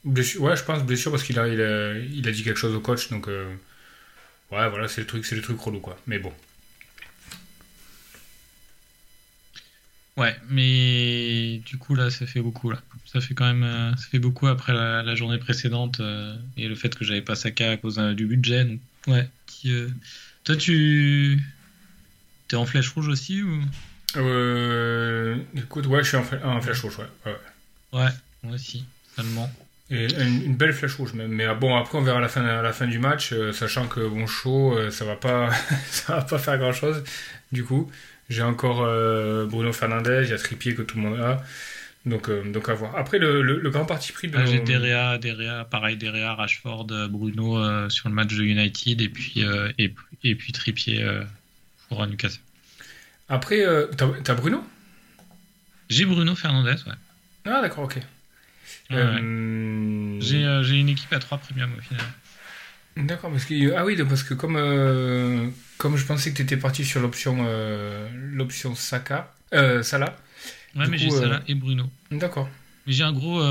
blessure. 0.04 0.42
Ouais, 0.42 0.56
je 0.56 0.64
pense 0.64 0.82
blessure 0.82 1.10
parce 1.10 1.22
qu'il 1.22 1.38
a, 1.38 1.48
il 1.48 1.60
a, 1.60 1.98
il 1.98 2.28
a 2.28 2.32
dit 2.32 2.42
quelque 2.42 2.58
chose 2.58 2.74
au 2.74 2.80
coach, 2.80 3.08
donc 3.10 3.28
euh, 3.28 3.52
ouais, 4.52 4.68
voilà, 4.68 4.88
c'est 4.88 5.00
le 5.00 5.06
truc, 5.06 5.24
c'est 5.24 5.36
le 5.36 5.42
truc 5.42 5.58
relou 5.60 5.80
quoi. 5.80 5.98
Mais 6.06 6.18
bon. 6.18 6.32
Ouais, 10.16 10.36
mais 10.48 11.60
du 11.66 11.76
coup 11.76 11.96
là, 11.96 12.08
ça 12.08 12.24
fait 12.26 12.40
beaucoup 12.40 12.70
là. 12.70 12.80
Ça 13.06 13.20
fait 13.20 13.34
quand 13.34 13.46
même, 13.46 13.64
euh, 13.64 13.90
ça 13.96 14.06
fait 14.10 14.20
beaucoup 14.20 14.46
après 14.46 14.72
la, 14.72 15.02
la 15.02 15.14
journée 15.16 15.38
précédente 15.38 15.98
euh, 16.00 16.36
et 16.56 16.68
le 16.68 16.76
fait 16.76 16.94
que 16.94 17.04
j'avais 17.04 17.22
pas 17.22 17.34
Saka 17.34 17.72
à 17.72 17.76
cause 17.76 17.98
euh, 17.98 18.14
du 18.14 18.26
budget. 18.26 18.64
donc, 18.64 18.80
ouais. 19.08 19.28
Qui, 19.46 19.72
euh, 19.72 19.88
Toi, 20.44 20.56
tu 20.56 21.42
t'es 22.46 22.56
en 22.56 22.66
flèche 22.66 22.90
rouge 22.90 23.08
aussi 23.08 23.42
ou? 23.42 23.60
Euh, 24.16 25.36
écoute, 25.56 25.86
ouais, 25.86 26.04
je 26.04 26.08
suis 26.08 26.16
en 26.16 26.60
flèche 26.60 26.80
rouge, 26.82 26.98
ouais. 26.98 27.06
ouais. 27.26 28.00
Ouais, 28.00 28.10
moi 28.44 28.54
aussi, 28.54 28.84
seulement. 29.16 29.52
Et 29.90 30.06
une, 30.14 30.42
une 30.42 30.56
belle 30.56 30.72
flèche 30.72 30.94
rouge 30.94 31.12
même. 31.12 31.31
Mais 31.32 31.44
ah, 31.44 31.54
bon, 31.54 31.76
après 31.76 31.98
on 31.98 32.02
verra 32.02 32.19
à 32.19 32.20
la 32.20 32.28
fin, 32.28 32.44
à 32.44 32.62
la 32.62 32.72
fin 32.72 32.86
du 32.86 32.98
match, 32.98 33.32
euh, 33.32 33.52
sachant 33.52 33.86
que 33.86 34.00
bon 34.08 34.26
chaud, 34.26 34.76
euh, 34.76 34.90
ça 34.90 35.04
va 35.04 35.16
pas, 35.16 35.50
ça 35.90 36.16
va 36.16 36.22
pas 36.22 36.38
faire 36.38 36.58
grand 36.58 36.72
chose. 36.72 37.04
Du 37.52 37.64
coup, 37.64 37.90
j'ai 38.31 38.42
encore 38.42 38.82
euh, 38.82 39.44
Bruno 39.46 39.72
Fernandez, 39.72 40.22
il 40.25 40.31
y 40.31 40.32
a 40.32 40.38
Trippier 40.38 40.75
que 40.75 40.82
tout 40.82 40.96
le 40.96 41.02
monde 41.02 41.20
a. 41.20 41.42
Donc, 42.06 42.31
donc 42.52 42.69
à 42.69 42.75
voir. 42.75 42.94
Après 42.96 43.19
le, 43.19 43.40
le, 43.40 43.58
le 43.58 43.70
grand 43.70 43.86
parti 43.86 44.12
pris 44.12 44.28
de 44.28 44.36
Ah, 44.36 44.44
J'ai 44.44 44.60
Derea, 44.60 45.16
Derea, 45.16 45.64
pareil, 45.64 45.96
Derea, 45.96 46.34
Rashford, 46.34 46.86
Bruno 47.08 47.88
sur 47.88 48.10
le 48.10 48.14
match 48.14 48.34
de 48.34 48.42
United 48.42 49.00
et 49.00 49.08
puis 49.08 49.42
et, 49.78 49.94
et 50.22 50.34
puis 50.34 50.52
Trippier 50.52 51.02
pour 51.88 52.06
Newcastle. 52.06 52.42
Après, 53.31 53.64
t'as 53.96 54.06
t'as 54.22 54.34
Bruno? 54.34 54.62
J'ai 55.88 56.04
Bruno 56.04 56.34
Fernandez, 56.34 56.76
ouais. 56.86 56.92
Ah 57.46 57.62
d'accord, 57.62 57.84
ok. 57.84 57.98
Ouais, 58.94 59.02
ouais. 59.02 59.20
Euh, 59.23 60.20
J'ai 60.20 60.44
euh, 60.44 60.62
j'ai 60.62 60.76
une 60.76 60.88
équipe 60.88 61.12
à 61.12 61.19
3 61.19 61.38
premium 61.38 61.70
au 61.76 61.81
final. 61.82 62.05
D'accord, 62.96 63.31
parce 63.31 63.44
que 63.44 63.75
ah 63.75 63.85
oui, 63.85 63.96
parce 64.08 64.23
que 64.23 64.35
comme 64.35 64.56
euh, 64.56 65.49
comme 65.79 65.96
je 65.96 66.05
pensais 66.06 66.31
que 66.31 66.37
tu 66.37 66.43
étais 66.43 66.56
parti 66.56 66.85
sur 66.85 67.00
l'option 67.00 67.38
euh, 67.46 68.08
l'option 68.14 68.75
Saka, 68.75 69.35
euh, 69.52 69.82
Salah. 69.82 70.17
Ouais, 70.76 70.87
mais 70.88 70.99
coup, 70.99 71.17
j'ai 71.17 71.26
là 71.26 71.43
et 71.49 71.55
Bruno. 71.55 71.91
D'accord. 72.11 72.49
Mais 72.87 72.93
j'ai 72.93 73.02
un 73.02 73.12
gros. 73.12 73.43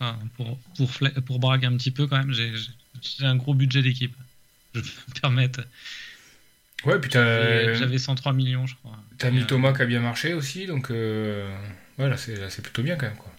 enfin, 0.00 0.18
pour, 0.36 0.58
pour, 0.76 0.90
fla- 0.90 1.20
pour 1.22 1.38
braguer 1.38 1.66
un 1.66 1.76
petit 1.76 1.90
peu 1.90 2.06
quand 2.06 2.18
même, 2.18 2.32
j'ai 2.32 2.52
j'ai 3.00 3.24
un 3.26 3.36
gros 3.36 3.54
budget 3.54 3.82
d'équipe. 3.82 4.14
Je 4.74 4.80
peux 4.80 4.86
me 5.08 5.20
permettre. 5.20 5.60
Ouais, 6.84 6.98
puis 6.98 7.10
t'as 7.10 7.74
J'avais 7.74 7.98
103 7.98 8.32
millions, 8.32 8.66
je 8.66 8.74
crois. 8.76 8.98
T'as 9.16 9.30
mis 9.30 9.46
Thomas 9.46 9.72
qui 9.72 9.82
a 9.82 9.86
bien 9.86 10.00
marché 10.00 10.34
aussi, 10.34 10.66
donc 10.66 10.90
euh, 10.90 11.48
ouais, 11.98 12.10
là, 12.10 12.16
c'est 12.16 12.36
là, 12.36 12.50
c'est 12.50 12.62
plutôt 12.62 12.82
bien 12.82 12.96
quand 12.96 13.06
même. 13.06 13.16
Quoi. 13.16 13.32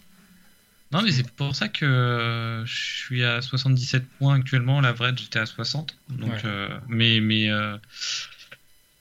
Non, 0.92 1.02
mais 1.02 1.12
c'est 1.12 1.30
pour 1.32 1.56
ça 1.56 1.68
que 1.68 2.64
je 2.66 2.74
suis 2.76 3.24
à 3.24 3.42
77 3.42 4.08
points 4.18 4.36
actuellement. 4.36 4.80
La 4.82 4.94
vraie, 4.94 5.14
j'étais 5.18 5.40
à 5.40 5.46
60. 5.46 5.96
Donc, 6.10 6.32
Ouais. 6.32 6.42
euh, 6.46 6.70
mais, 6.88 7.20
mais, 7.20 7.50
euh, 7.50 7.78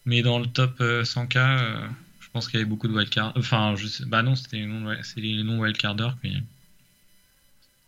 mais 0.07 0.23
dans 0.23 0.39
le 0.39 0.47
top 0.47 0.77
euh, 0.81 1.05
100K, 1.05 1.37
euh, 1.37 1.87
je 2.21 2.29
pense 2.33 2.47
qu'il 2.49 2.55
y 2.59 2.63
avait 2.63 2.69
beaucoup 2.69 2.89
de 2.89 2.95
wildcards. 2.95 3.33
Enfin, 3.37 3.75
je 3.77 3.87
sais, 3.87 4.05
bah 4.07 4.23
non, 4.23 4.35
c'était 4.35 4.57
les 4.57 4.67
non- 4.67 4.97
c'est 5.03 5.21
les 5.21 5.43
non-wildcarders 5.45 6.17
qui, 6.23 6.43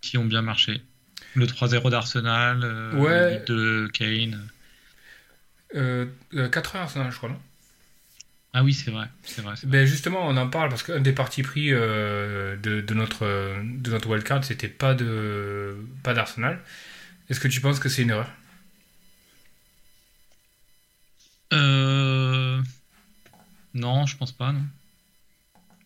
qui 0.03 0.19
ont 0.19 0.25
bien 0.25 0.43
marché. 0.43 0.83
Le 1.35 1.47
3-0 1.47 1.91
d'Arsenal, 1.91 2.59
Ouais. 2.95 3.33
le 3.33 3.39
but 3.39 3.49
de 3.53 3.91
Kane. 3.93 4.49
Euh, 5.75 6.07
euh, 6.35 6.49
80 6.49 6.81
Arsenal, 6.83 7.11
je 7.11 7.17
crois, 7.17 7.31
non? 7.31 7.41
Ah 8.59 8.65
oui, 8.65 8.73
c'est 8.73 8.91
vrai. 8.91 9.05
Vrai, 9.05 9.11
c'est 9.23 9.43
vrai. 9.43 9.55
ben 9.65 9.87
Justement, 9.87 10.27
on 10.27 10.35
en 10.39 10.49
parle 10.49 10.71
parce 10.71 10.83
qu'un 10.83 10.99
des 11.01 11.13
partis 11.13 11.43
pris 11.43 11.73
euh, 11.73 12.57
de, 12.57 12.81
de 12.81 12.95
notre, 12.95 13.27
de 13.63 13.91
notre 13.91 14.09
wildcard, 14.09 14.45
c'était 14.45 14.69
pas 14.69 14.95
de 14.95 15.77
pas 16.03 16.15
d'Arsenal. 16.15 16.59
Est-ce 17.29 17.41
que 17.41 17.49
tu 17.49 17.61
penses 17.61 17.81
que 17.81 17.89
c'est 17.91 18.03
une 18.03 18.11
erreur? 18.11 18.31
Euh, 21.53 22.63
Non, 23.75 24.07
je 24.07 24.17
pense 24.17 24.33
pas, 24.33 24.53
non. 24.53 24.65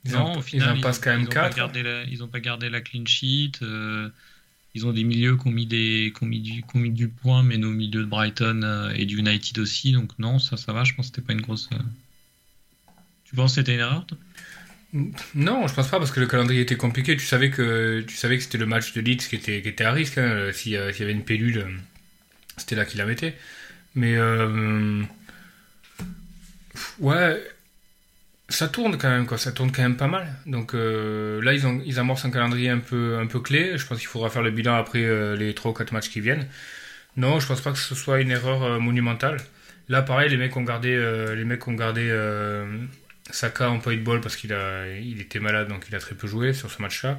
Ils 0.05 0.12
non, 0.15 0.39
au 0.39 0.43
final, 0.43 0.77
en 0.79 0.81
passent 0.81 0.99
ont- 0.99 1.03
quand 1.03 1.11
même 1.11 1.21
ils 1.23 1.29
ont 1.29 1.33
pas 1.33 1.35
4. 1.49 1.57
gardé 1.57 1.83
la- 1.83 2.05
ils 2.05 2.23
ont 2.23 2.29
pas 2.29 2.41
gardé 2.41 2.71
la 2.71 2.81
clean 2.81 3.05
sheet. 3.07 3.53
euh, 3.62 4.09
ils 4.75 4.87
ont 4.87 4.93
des 4.93 5.05
milieux 5.05 5.37
qui 5.37 5.49
ont 5.49 5.53
mis, 5.53 5.67
des, 5.67 6.12
qui 6.17 6.25
ont 6.25 6.27
mis, 6.27 6.41
du, 6.41 6.62
qui 6.62 6.77
ont 6.77 6.81
mis 6.81 6.91
du 6.93 7.09
point, 7.09 7.43
mais 7.43 7.59
nos 7.59 7.71
milieux 7.73 8.03
de 8.03 8.07
Brighton 8.07 8.91
et 8.95 9.07
du 9.07 9.19
United 9.19 9.59
aussi. 9.59 9.93
Donc 9.93 10.19
non, 10.19 10.39
ça, 10.39 10.57
ça 10.57 10.73
va. 10.73 10.85
Je 10.85 10.95
pense 10.95 11.11
que 11.11 11.17
c'était 11.17 11.27
pas 11.27 11.33
une 11.35 11.43
grosse. 11.43 11.69
Euh, 13.33 13.37
Tu 13.37 13.37
penses 13.37 13.53
que 13.55 13.61
c'était 13.61 13.75
une 13.75 13.81
erreur 13.81 14.07
toi? 14.07 14.19
Non, 15.37 15.69
je 15.69 15.75
pense 15.75 15.89
pas 15.89 15.99
parce 15.99 16.11
que 16.11 16.19
le 16.21 16.27
calendrier 16.27 16.63
était 16.63 16.77
compliqué. 16.77 17.17
Tu 17.17 17.25
savais 17.25 17.51
que 17.51 18.01
tu 18.07 18.17
savais 18.17 18.37
que 18.39 18.43
c'était 18.43 18.59
le 18.59 18.67
match 18.67 18.93
de 18.93 19.01
Leeds 19.01 19.29
qui 19.29 19.37
était, 19.37 19.63
qui 19.63 19.69
était 19.69 19.85
à 19.85 19.93
risque. 19.93 20.19
hein. 20.19 20.51
S'il 20.53 20.73
y 20.73 20.77
a- 20.77 20.93
s'il 20.93 21.03
y 21.03 21.05
avait 21.05 21.13
une 21.13 21.25
pellule, 21.25 21.59
euh, 21.59 21.71
c'était 22.57 22.75
là 22.75 22.85
qu'il 22.85 22.99
la 22.99 23.07
mettait. 23.07 23.37
Mais 23.95 24.17
euh, 24.17 25.03
ouais, 27.01 27.43
ça 28.49 28.69
tourne 28.69 28.99
quand 28.99 29.09
même 29.11 29.27
quoi. 29.27 29.39
Ça 29.39 29.53
tourne 29.53 29.73
quand 29.73 29.83
même 29.83 29.97
pas 29.97 30.09
mal. 30.09 30.27
Donc 30.47 30.75
euh, 30.75 31.43
là, 31.43 31.53
ils 31.55 31.67
ont 31.67 31.81
ils 31.85 31.99
amorcent 31.99 32.25
un 32.25 32.31
calendrier 32.31 32.71
un 32.71 32.79
peu 32.79 33.19
un 33.19 33.27
peu 33.27 33.41
clé. 33.41 33.79
Je 33.79 33.87
pense 33.87 33.99
qu'il 33.99 34.09
faudra 34.09 34.31
faire 34.31 34.43
le 34.43 34.51
bilan 34.51 34.75
après 34.77 35.05
euh, 35.05 35.37
les 35.37 35.55
3 35.55 35.71
ou 35.73 35.75
4 35.75 35.93
matchs 35.93 36.11
qui 36.11 36.21
viennent. 36.21 36.49
Non, 37.17 37.41
je 37.41 37.47
pense 37.47 37.61
pas 37.61 37.73
que 37.73 37.79
ce 37.79 37.95
soit 37.95 38.21
une 38.21 38.31
erreur 38.31 38.63
euh, 38.65 38.79
monumentale. 38.81 39.39
Là, 39.89 40.03
pareil, 40.03 40.31
les 40.31 40.37
mecs 40.37 40.57
ont 40.57 40.63
gardé 40.65 40.95
euh, 40.95 41.35
les 41.35 41.45
mecs 41.45 41.67
ont 41.69 41.75
gardé 41.75 42.09
euh, 42.11 42.67
Saka 43.33 43.71
en 43.71 43.79
point 43.79 43.97
de 43.97 44.03
ball 44.03 44.21
parce 44.21 44.37
qu'il 44.37 44.53
a, 44.53 44.89
il 44.99 45.21
était 45.21 45.41
malade, 45.41 45.69
donc 45.69 45.85
il 45.89 45.95
a 45.95 45.99
très 45.99 46.15
peu 46.15 46.27
joué 46.27 46.53
sur 46.55 46.71
ce 46.71 46.81
match-là. 46.83 47.19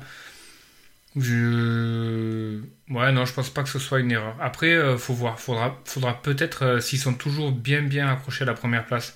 Je... 1.17 2.61
Ouais, 2.89 3.11
non, 3.11 3.25
je 3.25 3.33
pense 3.33 3.49
pas 3.49 3.63
que 3.63 3.69
ce 3.69 3.79
soit 3.79 3.99
une 3.99 4.11
erreur. 4.11 4.35
Après, 4.39 4.71
euh, 4.73 4.97
faut 4.97 5.13
voir. 5.13 5.39
Faudra, 5.39 5.77
faudra 5.85 6.21
peut-être, 6.21 6.63
euh, 6.63 6.79
s'ils 6.79 6.99
sont 6.99 7.13
toujours 7.13 7.51
bien, 7.51 7.81
bien 7.81 8.07
accrochés 8.09 8.43
à 8.43 8.47
la 8.47 8.53
première 8.53 8.85
place, 8.85 9.13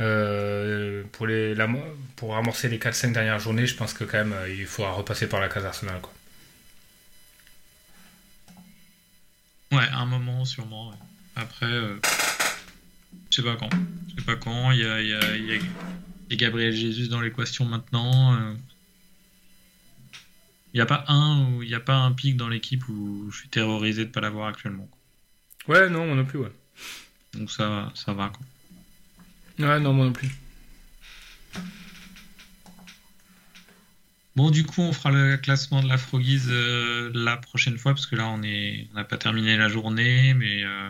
Euh, 0.00 1.04
pour, 1.12 1.26
les, 1.26 1.54
pour 2.16 2.34
amorcer 2.36 2.68
les 2.68 2.78
4-5 2.78 3.12
dernières 3.12 3.38
journées, 3.38 3.66
je 3.66 3.76
pense 3.76 3.92
que 3.94 4.04
quand 4.04 4.18
même 4.24 4.34
il 4.48 4.66
faudra 4.66 4.92
repasser 4.92 5.28
par 5.28 5.38
la 5.40 5.48
case 5.48 5.64
Arsenal. 5.66 6.00
Quoi. 6.00 6.12
Ouais, 9.72 9.86
un 9.92 10.06
moment 10.06 10.44
sûrement. 10.44 10.92
Après, 11.36 11.66
je 13.30 13.36
sais 13.36 13.42
pas 13.42 13.56
quand. 13.56 13.70
Je 14.08 14.20
sais 14.20 14.26
pas 14.26 14.36
quand. 14.36 14.70
Il 14.72 14.80
y 14.80 14.86
a, 14.86 15.00
y 15.00 15.14
a- 15.14 15.60
a 16.30 16.36
Gabriel 16.36 16.72
Jesus 16.72 17.08
dans 17.08 17.20
l'équation 17.20 17.64
maintenant. 17.64 18.34
euh. 18.34 18.54
Il 20.74 20.78
n'y 20.78 20.80
a 20.80 20.86
pas 20.86 21.04
un 21.08 21.60
il 21.60 21.68
n'y 21.68 21.74
a 21.74 21.80
pas 21.80 21.96
un 21.96 22.12
pic 22.12 22.36
dans 22.36 22.48
l'équipe 22.48 22.88
où 22.88 23.30
je 23.30 23.38
suis 23.38 23.48
terrorisé 23.48 24.04
de 24.06 24.10
pas 24.10 24.20
l'avoir 24.20 24.48
actuellement. 24.48 24.88
quoi. 25.66 25.74
Ouais, 25.74 25.88
non, 25.90 26.06
moi 26.06 26.16
non 26.16 26.24
plus, 26.24 26.38
ouais. 26.38 26.52
Donc 27.34 27.50
ça, 27.50 27.92
ça 27.94 28.12
va. 28.12 28.30
Quoi. 28.30 29.66
Ouais, 29.66 29.80
non, 29.80 29.92
moi 29.92 30.06
non 30.06 30.12
plus. 30.12 30.30
Bon, 34.34 34.50
du 34.50 34.64
coup, 34.64 34.80
on 34.80 34.92
fera 34.94 35.10
le 35.10 35.36
classement 35.36 35.82
de 35.82 35.88
la 35.88 35.98
Froggies 35.98 36.40
euh, 36.48 37.10
la 37.14 37.36
prochaine 37.36 37.76
fois 37.76 37.92
parce 37.92 38.06
que 38.06 38.16
là, 38.16 38.28
on 38.28 38.42
est, 38.42 38.88
on 38.92 38.96
n'a 38.96 39.04
pas 39.04 39.18
terminé 39.18 39.58
la 39.58 39.68
journée, 39.68 40.32
mais 40.32 40.64
euh, 40.64 40.88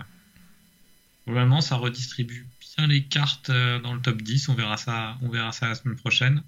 vraiment, 1.27 1.61
ça 1.61 1.75
redistribue 1.75 2.47
bien 2.77 2.87
les 2.87 3.03
cartes 3.05 3.51
euh, 3.51 3.79
dans 3.81 3.95
le 3.95 4.01
top 4.01 4.23
10. 4.23 4.49
On 4.49 4.55
verra 4.55 4.77
ça, 4.77 5.17
on 5.23 5.29
verra 5.29 5.53
ça 5.53 5.69
la 5.69 5.75
semaine 5.75 5.97
prochaine. 5.97 6.43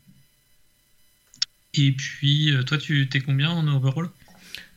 Et 1.75 1.93
puis, 1.93 2.55
euh, 2.55 2.63
toi, 2.63 2.79
tu 2.79 3.09
t'es 3.09 3.21
combien 3.21 3.51
en 3.51 3.67
overall? 3.69 4.09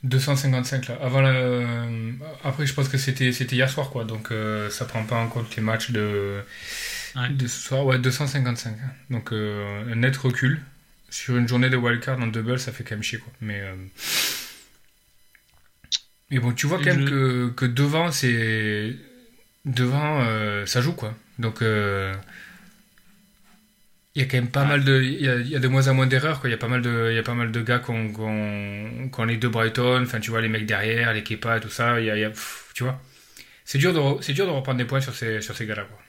255 0.04 0.88
là. 0.88 0.98
Avant 1.02 1.22
la- 1.22 1.86
Après, 2.44 2.66
je 2.66 2.74
pense 2.74 2.88
que 2.90 2.98
c'était 2.98 3.32
c'était 3.32 3.56
hier 3.56 3.70
soir, 3.70 3.90
quoi. 3.90 4.04
Donc, 4.06 4.32
euh, 4.32 4.70
ça 4.70 4.86
prend 4.86 5.04
pas 5.04 5.18
en 5.18 5.28
compte 5.28 5.56
les 5.56 5.62
matchs 5.62 5.92
de, 5.92 6.42
Ouais. 7.16 7.30
de 7.30 7.48
ce 7.48 7.60
soir. 7.68 7.86
Ouais, 7.86 7.98
255. 8.00 8.76
hein. 8.84 8.92
Donc, 9.10 9.32
euh, 9.32 9.92
un 9.92 9.96
net 9.96 10.16
recul. 10.18 10.62
Sur 11.10 11.38
une 11.38 11.48
journée 11.48 11.70
de 11.70 11.78
wildcard 11.78 12.20
en 12.20 12.28
double, 12.28 12.60
ça 12.60 12.72
fait 12.74 12.84
quand 12.84 12.96
même 12.96 13.04
chier, 13.04 13.18
quoi. 13.20 13.32
Mais, 13.42 13.62
euh, 13.62 13.76
mais 16.30 16.40
bon, 16.40 16.52
tu 16.52 16.68
vois 16.68 16.78
quand 16.80 16.86
même 16.96 17.06
je- 17.06 17.10
que, 17.10 17.50
que 17.56 17.66
devant, 17.66 18.12
c'est. 18.12 18.96
Devant, 19.66 20.22
euh, 20.22 20.66
ça 20.66 20.82
joue, 20.82 20.94
quoi. 20.94 21.16
Donc, 21.40 21.62
euh, 21.62 22.14
il 24.16 24.22
y 24.22 24.26
a 24.26 24.28
quand 24.28 24.38
même 24.38 24.50
pas 24.52 24.64
Ouais. 24.64 24.68
mal 24.70 24.84
de. 24.84 25.02
Il 25.04 25.22
y 25.22 25.30
a, 25.30 25.36
il 25.40 25.48
y 25.50 25.56
a 25.56 25.60
de 25.60 25.68
moins 25.68 25.88
en 25.88 25.94
moins 25.94 26.08
d'erreurs, 26.08 26.40
quoi. 26.42 26.50
Il 26.50 26.52
y 26.52 26.56
a 26.56 26.58
pas 26.58 26.68
mal 26.68 26.82
de, 26.82 27.10
il 27.12 27.16
y 27.16 27.20
a 27.20 27.24
pas 27.24 27.36
mal 27.36 27.52
de 27.52 27.62
gars 27.62 27.80
qui 27.80 27.92
ont, 27.92 28.10
qui 28.12 28.20
ont- 28.20 29.10
qui 29.10 29.20
ont 29.20 29.26
les 29.26 29.38
deux 29.38 29.50
Brighton. 29.50 30.02
Enfin, 30.04 30.20
tu 30.20 30.32
vois, 30.32 30.42
les 30.42 30.50
mecs 30.50 30.66
derrière, 30.66 31.14
les 31.14 31.24
Kepa, 31.24 31.60
tout 31.60 31.70
ça. 31.70 32.00
Il 32.00 32.06
y 32.08 32.10
a, 32.10 32.18
il 32.18 32.22
y 32.22 32.24
a- 32.26 32.30
pff, 32.32 32.72
tu 32.74 32.84
vois. 32.84 33.00
C'est 33.66 33.80
dur, 33.80 33.94
de, 33.94 34.22
c'est 34.24 34.34
dur 34.34 34.46
de 34.48 34.52
reprendre 34.52 34.80
des 34.80 34.86
points 34.86 35.02
sur 35.02 35.16
ces, 35.16 35.42
sur 35.42 35.56
ces 35.58 35.66
gars-là, 35.68 35.86
quoi. 35.86 36.00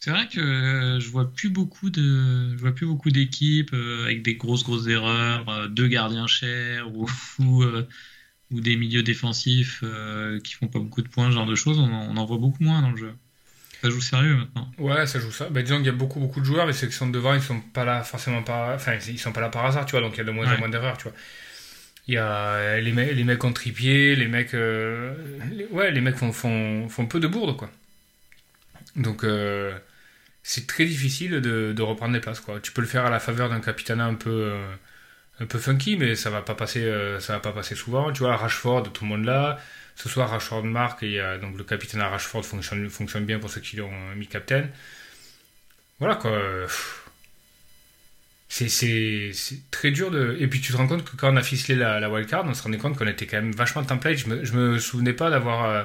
C'est 0.00 0.10
vrai 0.10 0.28
que 0.28 0.40
euh, 0.40 1.00
je 1.00 1.08
vois 1.10 1.32
plus 1.32 1.48
beaucoup 1.48 1.88
de, 1.90 2.50
je 2.56 2.60
vois 2.60 2.72
plus 2.74 2.86
beaucoup 2.86 3.10
d'équipes 3.10 3.72
euh, 3.72 4.04
avec 4.04 4.22
des 4.22 4.34
grosses 4.34 4.64
grosses 4.64 4.86
erreurs, 4.88 5.48
euh, 5.48 5.68
deux 5.68 5.86
gardiens 5.88 6.26
chers 6.26 6.92
ou 6.94 7.08
ou, 7.38 7.64
ou 8.52 8.60
des 8.60 8.76
milieux 8.76 9.02
défensifs 9.02 9.82
qui 10.44 10.54
font 10.54 10.68
pas 10.68 10.78
beaucoup 10.80 11.02
de 11.02 11.08
points, 11.08 11.30
ce 11.30 11.34
genre 11.36 11.46
de 11.46 11.54
choses. 11.56 11.78
On 11.78 11.84
en, 11.92 12.10
on 12.10 12.16
en 12.16 12.26
voit 12.26 12.38
beaucoup 12.38 12.62
moins 12.64 12.82
dans 12.82 12.90
le 12.92 12.96
jeu. 12.96 13.14
Ça 13.82 13.90
joue 13.90 14.00
sérieux 14.00 14.36
maintenant. 14.36 14.70
Ouais, 14.78 15.06
ça 15.06 15.18
joue 15.18 15.32
ça. 15.32 15.48
Bah, 15.50 15.60
disons 15.62 15.76
qu'il 15.78 15.86
y 15.86 15.88
a 15.90 15.92
beaucoup, 15.92 16.20
beaucoup 16.20 16.40
de 16.40 16.44
joueurs, 16.46 16.66
mais 16.66 16.72
ceux 16.72 16.86
qui 16.86 16.92
sont 16.92 17.08
devant, 17.08 17.34
ils 17.34 17.42
sont 17.42 17.60
pas 17.60 17.84
là 17.84 18.02
forcément 18.04 18.42
par. 18.42 18.70
Enfin, 18.74 18.94
ils 19.08 19.18
sont 19.18 19.32
pas 19.32 19.40
là 19.40 19.48
par 19.48 19.66
hasard, 19.66 19.84
tu 19.86 19.92
vois, 19.92 20.00
donc 20.00 20.14
il 20.14 20.18
y 20.18 20.20
a 20.20 20.24
de 20.24 20.30
moins 20.30 20.46
en 20.54 20.58
moins 20.58 20.68
d'erreurs, 20.68 20.96
tu 20.98 21.04
vois. 21.04 21.12
Il 22.08 22.14
y 22.14 22.18
a 22.18 22.80
les, 22.80 22.92
mecs, 22.92 23.12
les 23.12 23.24
mecs 23.24 23.42
en 23.44 23.52
tripier, 23.52 24.16
les 24.16 24.28
mecs. 24.28 24.54
euh, 24.54 25.14
les- 25.52 25.66
Ouais, 25.66 25.90
les 25.90 26.00
mecs 26.00 26.16
font, 26.16 26.32
font, 26.32 26.88
font 26.88 27.06
peu 27.06 27.20
de 27.20 27.26
bourdes, 27.28 27.56
quoi. 27.56 27.70
Donc, 28.96 29.24
euh, 29.24 29.72
c'est 30.42 30.66
très 30.66 30.84
difficile 30.84 31.40
de, 31.40 31.72
de 31.72 31.82
reprendre 31.82 32.12
les 32.14 32.20
places, 32.20 32.40
quoi. 32.40 32.60
Tu 32.60 32.72
peux 32.72 32.82
le 32.82 32.88
faire 32.88 33.06
à 33.06 33.10
la 33.10 33.20
faveur 33.20 33.48
d'un 33.48 33.60
capitana 33.60 34.04
un 34.06 34.14
peu. 34.14 34.30
euh, 34.30 34.74
un 35.40 35.46
peu 35.46 35.58
funky, 35.58 35.96
mais 35.96 36.14
ça 36.14 36.30
va 36.30 36.42
pas 36.42 36.54
passer, 36.54 36.88
ça 37.20 37.32
va 37.34 37.40
pas 37.40 37.52
passer 37.52 37.74
souvent. 37.74 38.12
Tu 38.12 38.20
vois, 38.20 38.36
Rashford, 38.36 38.92
tout 38.92 39.04
le 39.04 39.08
monde 39.10 39.24
là. 39.24 39.58
Ce 39.96 40.08
soir, 40.08 40.30
Rashford 40.30 40.64
marque 40.64 41.02
et 41.02 41.20
a- 41.20 41.38
donc 41.38 41.56
le 41.58 41.64
capitaine 41.64 42.00
Rashford 42.02 42.44
fonctionne, 42.44 43.24
bien 43.26 43.38
pour 43.38 43.50
ceux 43.50 43.60
qui 43.60 43.76
l'ont 43.76 43.92
euh, 43.92 44.14
mis 44.16 44.26
capitaine. 44.26 44.70
Voilà 45.98 46.16
quoi. 46.16 46.66
C'est, 48.48 49.32
très 49.70 49.90
dur 49.90 50.10
de. 50.10 50.36
Et 50.38 50.46
puis 50.46 50.60
tu 50.60 50.72
te 50.72 50.76
rends 50.76 50.86
compte 50.86 51.04
que 51.04 51.16
quand 51.16 51.32
on 51.32 51.36
a 51.36 51.42
ficelé 51.42 51.74
la, 51.74 52.00
la 52.00 52.10
wildcard, 52.10 52.44
on 52.46 52.52
se 52.54 52.62
rendait 52.62 52.76
compte 52.78 52.98
qu'on 52.98 53.06
était 53.06 53.26
quand 53.26 53.38
même 53.38 53.52
vachement 53.52 53.82
template. 53.82 54.16
Je 54.18 54.28
me, 54.28 54.42
me 54.72 54.78
souvenais 54.78 55.14
pas 55.14 55.30
d'avoir, 55.30 55.64
euh, 55.64 55.84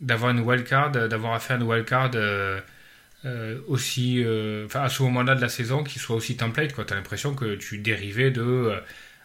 d'avoir 0.00 0.30
une 0.32 0.40
wildcard, 0.40 0.92
euh, 0.96 1.08
d'avoir 1.08 1.34
à 1.34 1.40
faire 1.40 1.56
une 1.56 1.62
wildcard 1.64 2.10
euh, 2.14 2.60
euh, 3.24 3.60
aussi. 3.68 4.22
euh, 4.24 4.68
à 4.74 4.88
ce 4.90 5.02
moment-là 5.04 5.34
de 5.36 5.40
la 5.40 5.48
saison, 5.48 5.84
qui 5.84 5.98
soit 5.98 6.16
aussi 6.16 6.36
template. 6.36 6.74
Quoi. 6.74 6.84
T'as 6.84 6.96
l'impression 6.96 7.34
que 7.34 7.56
tu 7.56 7.78
dérivais 7.78 8.30
de. 8.30 8.72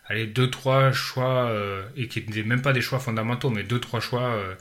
Allez, 0.07 0.27
deux, 0.27 0.49
trois 0.49 0.91
choix, 0.91 1.49
euh, 1.49 1.87
et 1.95 2.07
qui 2.07 2.19
n'étaient 2.21 2.43
même 2.43 2.61
pas 2.61 2.73
des 2.73 2.81
choix 2.81 2.99
fondamentaux, 2.99 3.49
mais 3.49 3.63
deux, 3.63 3.79
trois 3.79 3.99
choix. 3.99 4.33
euh, 4.35 4.55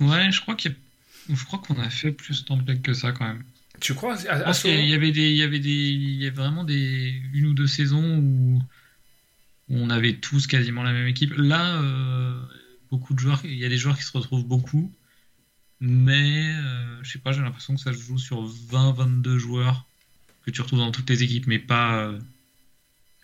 Ouais, 0.00 0.30
je 0.30 0.40
crois 0.40 0.54
qu'il 0.54 0.72
a- 0.72 1.34
je 1.34 1.44
crois 1.44 1.58
qu'on 1.58 1.78
a 1.80 1.90
fait 1.90 2.12
plus 2.12 2.44
template 2.44 2.82
que 2.82 2.92
ça 2.94 3.12
quand 3.12 3.26
même. 3.26 3.44
Tu 3.80 3.94
crois 3.94 4.14
à, 4.14 4.18
Je 4.18 4.28
à 4.28 4.40
pense 4.44 4.58
ce 4.58 4.68
qu'il 4.68 4.86
y 4.88 4.94
avait 4.94 5.12
des, 5.12 5.30
il 5.30 5.36
y 5.36 5.42
avait 5.42 5.58
des, 5.60 5.70
il 5.70 6.22
y 6.22 6.26
avait 6.26 6.36
vraiment 6.36 6.64
des 6.64 7.20
une 7.34 7.46
ou 7.46 7.54
deux 7.54 7.66
saisons 7.66 8.18
où 8.18 8.62
où 9.68 9.76
on 9.78 9.90
avait 9.90 10.14
tous 10.18 10.46
quasiment 10.46 10.82
la 10.84 10.92
même 10.92 11.08
équipe. 11.08 11.34
Là, 11.36 11.82
euh, 11.82 12.40
beaucoup 12.90 13.14
de 13.14 13.18
joueurs, 13.18 13.40
il 13.44 13.54
y 13.54 13.64
a 13.64 13.68
des 13.68 13.78
joueurs 13.78 13.96
qui 13.96 14.04
se 14.04 14.12
retrouvent 14.16 14.46
beaucoup, 14.46 14.92
mais 15.80 16.54
je 17.02 17.10
sais 17.12 17.18
pas, 17.18 17.32
j'ai 17.32 17.42
l'impression 17.42 17.74
que 17.74 17.80
ça 17.80 17.92
se 17.92 17.98
joue 17.98 18.18
sur 18.18 18.44
20-22 18.46 19.38
joueurs 19.38 19.86
que 20.44 20.50
tu 20.52 20.60
retrouves 20.62 20.78
dans 20.80 20.92
toutes 20.92 21.10
les 21.10 21.22
équipes, 21.24 21.46
mais 21.48 21.58
pas, 21.58 22.12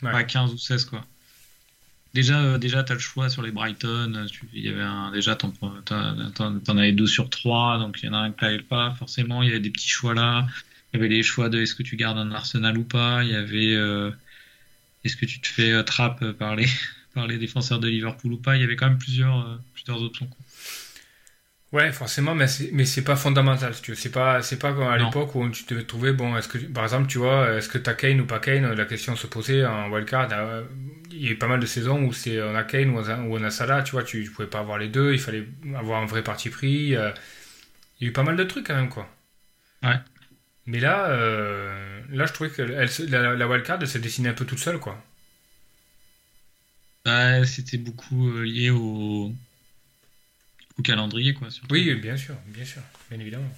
Ouais. 0.02 0.10
pas 0.12 0.24
15 0.24 0.52
ou 0.52 0.58
16 0.58 0.84
quoi. 0.84 1.06
Déjà, 2.14 2.40
euh, 2.42 2.59
déjà, 2.59 2.85
t'as 2.85 2.95
le 2.95 3.00
choix 3.00 3.28
sur 3.31 3.42
les 3.42 3.52
Brighton. 3.52 4.12
euh, 4.14 4.26
tu- 4.26 4.49
y 4.52 4.69
avait 4.69 4.83
un, 4.83 5.11
déjà, 5.12 5.35
t'en- 5.37 5.50
t'en 6.61 6.76
avais 6.76 6.92
deux 6.92 7.07
sur 7.07 7.31
trois, 7.31 7.78
donc 7.78 7.99
il 8.02 8.07
y 8.07 8.09
en 8.11 8.12
a 8.14 8.19
un 8.19 8.33
qui 8.33 8.45
n'avait 8.45 8.62
pas 8.62 8.95
forcément. 8.95 9.42
Il 9.42 9.49
y 9.49 9.50
avait 9.52 9.61
des 9.61 9.71
petits 9.71 9.88
choix 9.88 10.14
là. 10.14 10.47
Il 10.92 10.97
y 10.99 11.00
avait 11.00 11.09
les 11.09 11.23
choix 11.23 11.49
de 11.49 11.61
est-ce 11.61 11.75
que 11.75 11.83
tu 11.83 11.97
gardes 11.97 12.19
un 12.19 12.31
Arsenal 12.33 12.76
ou 12.78 12.85
pas? 12.85 13.25
Il 13.25 13.31
y 13.31 13.35
avait 13.35 13.75
euh, 13.75 14.11
est-ce 15.04 15.16
que 15.16 15.26
tu 15.26 15.40
te 15.40 15.49
fais 15.49 15.83
trappe 15.85 16.33
par 16.33 16.57
les 16.57 16.66
par 17.14 17.26
les 17.28 17.38
défenseurs 17.38 17.81
de 17.81 17.88
Liverpool 17.88 18.33
ou 18.35 18.38
pas? 18.38 18.57
Il 18.57 18.62
y 18.62 18.64
avait 18.64 18.76
quand 18.76 18.88
même 18.88 18.99
plusieurs 18.99 19.61
plusieurs 19.75 20.02
options. 20.02 20.28
Ouais, 21.73 21.91
forcément, 21.91 22.35
mais 22.35 22.49
c'est, 22.49 22.69
mais 22.73 22.85
c'est 22.85 23.02
pas 23.02 23.17
fondamental, 23.17 23.75
si 23.75 23.81
tu 23.81 23.93
veux. 23.93 23.95
C'est 23.97 24.11
pas, 24.11 24.43
c'est 24.43 24.59
pas 24.59 24.75
comme 24.75 24.88
à 24.88 24.99
l'époque 24.99 25.35
où 25.35 25.49
tu 25.49 25.64
devais 25.64 25.85
trouver, 25.85 26.12
bon, 26.12 26.37
est-ce 26.37 26.47
que, 26.47 26.59
par 26.59 26.85
exemple, 26.85 27.07
tu 27.09 27.17
vois, 27.17 27.55
est-ce 27.55 27.69
que 27.71 27.79
t'as 27.79 27.95
Kane 27.95 28.21
ou 28.21 28.26
pas 28.26 28.41
Kane, 28.41 28.75
la 28.75 28.85
question 28.85 29.17
se 29.17 29.26
posait 29.26 29.64
en 29.64 29.91
wildcard. 29.91 30.29
euh, 30.33 30.64
Il 31.11 31.25
y 31.25 31.29
a 31.29 31.31
eu 31.33 31.38
pas 31.38 31.47
mal 31.47 31.61
de 31.61 31.64
saisons 31.67 32.02
où 32.05 32.12
c'est, 32.12 32.43
on 32.43 32.55
a 32.55 32.62
Kane 32.64 32.91
ou 32.91 32.99
on 32.99 33.09
a, 33.09 33.19
ou 33.23 33.38
on 33.38 33.43
a 33.43 33.50
Salah, 33.50 33.83
tu 33.83 33.93
vois, 33.93 34.02
tu, 34.05 34.23
tu 34.23 34.31
pouvais 34.31 34.49
pas 34.49 34.59
avoir 34.59 34.76
les 34.76 34.88
deux, 34.88 35.14
il 35.14 35.19
fallait 35.19 35.47
avoir 35.75 36.02
un 36.02 36.07
vrai 36.07 36.23
parti 36.23 36.50
pris. 36.50 36.95
euh, 36.95 37.11
il 38.00 38.05
y 38.05 38.09
a 38.09 38.11
eu 38.11 38.12
pas 38.14 38.25
mal 38.25 38.37
de 38.37 38.45
trucs 38.45 38.67
quand 38.67 38.76
même, 38.76 38.91
quoi. 38.91 39.09
Ouais. 39.85 39.97
Mais 40.67 40.81
là, 40.81 41.11
euh, 41.11 42.02
là, 42.11 42.26
je 42.26 42.33
trouvais 42.35 42.50
que 42.50 42.62
elle, 42.62 42.91
la, 43.11 43.35
la 43.37 43.49
wildcard, 43.49 43.79
elle 43.81 43.88
se 43.88 43.99
dessinait 43.99 44.31
un 44.31 44.35
peu 44.35 44.47
toute 44.47 44.59
seule, 44.61 44.79
quoi. 44.81 45.02
Bah, 47.05 47.45
c'était 47.45 47.79
beaucoup 47.79 48.31
lié 48.43 48.71
au 48.71 49.33
au 50.79 50.83
calendrier 50.83 51.35
quoi. 51.35 51.50
surtout. 51.50 51.73
Oui, 51.73 51.95
bien 51.95 52.17
sûr, 52.17 52.35
bien 52.49 52.64
sûr, 52.64 52.83
bien 53.11 53.21
évidemment. 53.21 53.52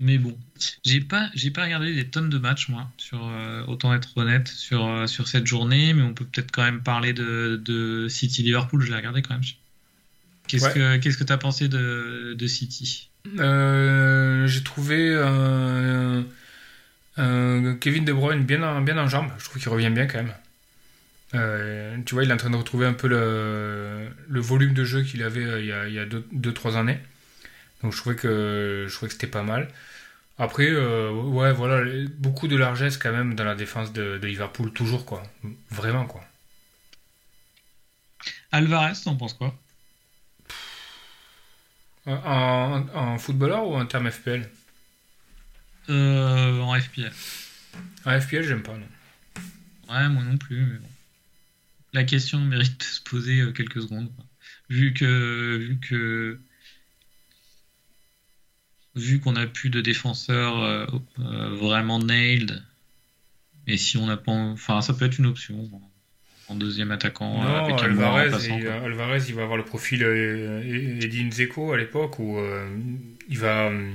Mais 0.00 0.18
bon, 0.18 0.36
j'ai 0.84 1.00
pas, 1.00 1.30
j'ai 1.34 1.50
pas 1.52 1.64
regardé 1.64 1.94
des 1.94 2.04
tonnes 2.08 2.28
de 2.28 2.38
matchs, 2.38 2.68
moi, 2.68 2.90
sur, 2.98 3.24
euh, 3.24 3.64
autant 3.66 3.94
être 3.94 4.16
honnête, 4.16 4.48
sur, 4.48 4.84
euh, 4.86 5.06
sur 5.06 5.28
cette 5.28 5.46
journée, 5.46 5.94
mais 5.94 6.02
on 6.02 6.12
peut 6.12 6.24
peut-être 6.24 6.50
quand 6.50 6.64
même 6.64 6.82
parler 6.82 7.12
de, 7.12 7.60
de 7.64 8.08
City-Liverpool, 8.08 8.82
je 8.82 8.90
l'ai 8.90 8.96
regardé 8.96 9.22
quand 9.22 9.34
même. 9.34 9.44
Qu'est-ce 10.48 10.64
Ouais. 10.66 10.74
que, 10.74 10.96
qu'est-ce 10.98 11.16
que 11.16 11.24
t'as 11.24 11.38
pensé 11.38 11.68
de, 11.68 12.34
de 12.36 12.46
City? 12.48 13.08
Euh, 13.38 14.46
j'ai 14.46 14.62
trouvé 14.64 14.98
Kevin 17.16 18.04
De 18.04 18.12
Bruyne 18.12 18.44
bien 18.44 18.62
en, 18.62 18.82
bien 18.82 18.98
en 18.98 19.08
jambes. 19.08 19.30
Je 19.38 19.44
trouve 19.44 19.62
qu'il 19.62 19.70
revient 19.70 19.90
bien 19.90 20.06
quand 20.06 20.18
même. 20.18 20.34
Euh, 21.34 21.96
tu 22.06 22.14
vois, 22.14 22.24
il 22.24 22.30
est 22.30 22.32
en 22.32 22.36
train 22.36 22.50
de 22.50 22.56
retrouver 22.56 22.86
un 22.86 22.92
peu 22.92 23.08
le, 23.08 24.08
le 24.28 24.40
volume 24.40 24.72
de 24.74 24.84
jeu 24.84 25.02
qu'il 25.02 25.22
avait 25.22 25.44
euh, 25.44 25.60
il 25.60 25.66
y 25.66 25.72
a, 25.72 25.88
il 25.88 25.94
y 25.94 25.98
a 25.98 26.06
deux, 26.06 26.26
deux, 26.32 26.52
trois 26.54 26.76
années. 26.76 26.98
Donc 27.82 27.92
je 27.92 27.98
trouvais 27.98 28.16
que, 28.16 28.86
je 28.88 28.94
trouvais 28.94 29.08
que 29.08 29.14
c'était 29.14 29.26
pas 29.28 29.42
mal. 29.44 29.68
Après, 30.38 30.68
euh, 30.70 31.12
ouais, 31.12 31.52
voilà, 31.52 31.84
beaucoup 32.18 32.48
de 32.48 32.56
largesse 32.56 32.98
quand 32.98 33.12
même 33.12 33.34
dans 33.34 33.44
la 33.44 33.54
défense 33.56 33.92
de, 33.92 34.18
de 34.18 34.26
Liverpool, 34.28 34.72
toujours 34.72 35.06
quoi. 35.06 35.22
Vraiment 35.70 36.06
quoi. 36.06 36.22
Alvarez, 38.52 38.94
t'en 39.04 39.16
penses 39.16 39.34
quoi? 39.34 39.54
En, 42.06 42.86
en 42.94 43.18
footballeur 43.18 43.66
ou 43.68 43.74
en 43.76 43.84
termes 43.84 44.10
FPL 44.10 44.50
Euh, 45.90 46.60
en 46.60 46.74
FPL. 46.80 47.12
En 48.04 48.20
FPL, 48.20 48.42
j'aime 48.42 48.62
pas, 48.62 48.76
non. 48.76 48.88
Ouais, 49.88 50.08
moi 50.08 50.22
non 50.24 50.36
plus, 50.36 50.60
mais 50.66 50.78
bon. 50.78 50.93
La 51.94 52.02
question 52.02 52.40
mérite 52.40 52.78
de 52.78 52.84
se 52.84 53.00
poser 53.00 53.40
euh, 53.40 53.52
quelques 53.52 53.82
secondes. 53.82 54.10
Vu 54.68 54.92
que, 54.92 55.56
vu 55.56 55.78
que 55.78 56.40
vu 58.96 59.20
qu'on 59.20 59.36
a 59.36 59.46
plus 59.46 59.70
de 59.70 59.80
défenseurs 59.80 60.62
euh, 60.62 60.86
euh, 61.20 61.54
vraiment 61.54 62.00
nailed, 62.00 62.62
et 63.66 63.76
si 63.76 63.96
on 63.96 64.06
n'a 64.06 64.16
pas, 64.16 64.32
enfin, 64.32 64.82
ça 64.82 64.92
peut 64.92 65.04
être 65.04 65.18
une 65.18 65.26
option 65.26 65.70
en 66.48 66.56
deuxième 66.56 66.90
attaquant 66.90 67.42
Non, 67.42 67.64
avec 67.64 67.80
Alvarez. 67.80 68.32
Alvarez, 68.66 69.22
il 69.28 69.34
va 69.34 69.42
avoir 69.42 69.56
le 69.56 69.64
profil 69.64 70.02
Edin 70.02 71.30
Zeko 71.30 71.72
à 71.72 71.78
l'époque 71.78 72.18
où 72.18 72.38
il 73.28 73.38
va 73.38 73.68
euh, 73.68 73.90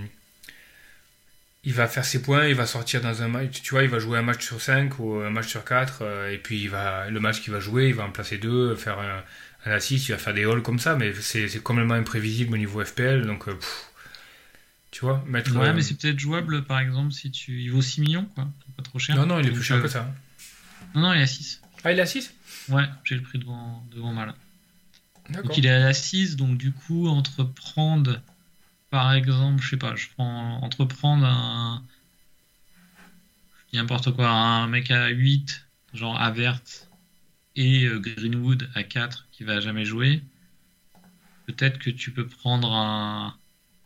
il 1.69 1.73
va 1.75 1.87
faire 1.87 2.03
ses 2.03 2.21
points, 2.21 2.47
il 2.47 2.55
va 2.55 2.65
sortir 2.65 3.01
dans 3.01 3.21
un 3.21 3.27
match, 3.27 3.61
tu 3.61 3.71
vois, 3.71 3.83
il 3.83 3.89
va 3.89 3.99
jouer 3.99 4.17
un 4.17 4.23
match 4.23 4.43
sur 4.43 4.59
5 4.59 4.99
ou 4.99 5.15
un 5.19 5.29
match 5.29 5.47
sur 5.47 5.63
4 5.63 6.29
et 6.31 6.37
puis 6.37 6.61
il 6.63 6.69
va 6.69 7.09
le 7.09 7.19
match 7.19 7.41
qu'il 7.41 7.53
va 7.53 7.59
jouer, 7.59 7.89
il 7.89 7.95
va 7.95 8.05
en 8.05 8.11
placer 8.11 8.37
deux, 8.37 8.75
faire 8.75 8.97
un, 8.99 9.23
un 9.65 9.71
assist, 9.71 10.07
il 10.07 10.11
va 10.13 10.17
faire 10.17 10.33
des 10.33 10.45
halls 10.45 10.61
comme 10.61 10.79
ça, 10.79 10.95
mais 10.95 11.13
c'est 11.13 11.47
c'est 11.47 11.61
complètement 11.61 11.95
imprévisible 11.95 12.53
au 12.53 12.57
niveau 12.57 12.83
FPL, 12.83 13.25
donc 13.25 13.47
euh, 13.47 13.53
pff, 13.53 13.91
tu 14.91 15.01
vois, 15.01 15.23
mettre 15.27 15.55
Ouais, 15.55 15.67
euh, 15.67 15.73
mais 15.73 15.81
c'est 15.81 15.95
peut-être 15.95 16.19
jouable, 16.19 16.63
par 16.63 16.79
exemple, 16.79 17.11
si 17.11 17.31
tu. 17.31 17.61
Il 17.61 17.71
vaut 17.71 17.81
6 17.81 18.01
millions, 18.01 18.25
quoi. 18.35 18.47
C'est 18.65 18.75
pas 18.75 18.83
trop 18.83 18.99
cher. 18.99 19.15
non 19.15 19.25
non, 19.25 19.39
il 19.39 19.47
est 19.47 19.51
plus 19.51 19.63
cher 19.63 19.77
euh, 19.77 19.81
que 19.81 19.87
ça. 19.87 20.11
Non, 20.95 21.01
non, 21.01 21.13
il 21.13 21.19
est 21.19 21.23
à 21.23 21.27
6. 21.27 21.61
Ah, 21.83 21.91
il 21.91 21.99
est 21.99 22.01
à 22.01 22.05
6 22.05 22.33
Ouais, 22.69 22.85
j'ai 23.03 23.15
le 23.15 23.21
prix 23.21 23.39
devant, 23.39 23.85
devant 23.91 24.13
mal. 24.13 24.33
D'accord. 25.29 25.47
Donc 25.47 25.57
il 25.57 25.65
est 25.65 25.69
à 25.69 25.93
6, 25.93 26.35
donc 26.37 26.57
du 26.57 26.71
coup, 26.71 27.07
entreprendre, 27.07 28.21
par 28.89 29.13
exemple, 29.13 29.61
je 29.63 29.69
sais 29.71 29.77
pas, 29.77 29.95
je 29.95 30.07
prends 30.15 30.61
entreprendre 30.63 31.25
un. 31.25 31.83
N'importe 33.73 34.11
quoi, 34.15 34.29
un 34.29 34.67
mec 34.67 34.91
à 34.91 35.07
8, 35.07 35.65
genre 35.93 36.19
Avert, 36.21 36.61
et 37.55 37.85
euh, 37.85 37.99
Greenwood 37.99 38.69
à 38.75 38.83
4 38.83 39.27
qui 39.31 39.43
va 39.43 39.59
jamais 39.59 39.85
jouer. 39.85 40.23
Peut-être 41.47 41.79
que 41.79 41.89
tu 41.89 42.11
peux 42.11 42.27
prendre 42.27 42.71
un 42.73 43.35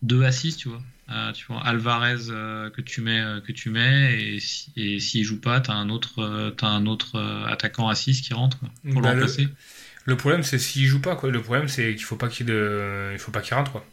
2 0.02 0.24
à 0.24 0.32
6, 0.32 0.58
tu 0.58 0.70
vois. 0.70 0.82
Euh, 1.10 1.32
tu 1.34 1.46
vois, 1.46 1.62
Alvarez 1.66 2.30
euh, 2.30 2.70
que 2.70 2.82
tu 2.82 3.02
mets, 3.02 3.20
euh, 3.22 3.42
que 3.42 3.52
tu 3.52 3.70
mets 3.70 4.36
et, 4.36 4.40
si- 4.40 4.72
et 4.76 5.00
s'il 5.00 5.24
joue 5.24 5.40
pas, 5.42 5.60
t'as 5.62 5.74
un 5.74 5.90
autre, 5.90 6.56
un 6.62 6.86
autre 6.86 7.20
attaquant 7.48 7.88
à 7.90 7.96
6 7.96 8.22
qui 8.22 8.34
rentre 8.34 8.60
quoi, 8.60 8.70
pour 8.90 9.02
Bah, 9.02 9.14
le 9.14 9.22
remplacer. 9.22 9.48
Le 10.06 10.18
problème, 10.18 10.44
c'est 10.44 10.60
s'il 10.60 10.86
joue 10.86 11.02
pas, 11.02 11.16
quoi. 11.16 11.32
Le 11.32 11.42
problème, 11.42 11.68
c'est 11.68 11.96
qu'il 11.96 12.04
faut 12.06 12.16
pas 12.18 12.28
qu'il 12.30 12.50
il 12.50 13.20
faut 13.20 13.32
pas 13.32 13.42
qu'il 13.42 13.54
rentre, 13.56 13.72
quoi. 13.72 13.86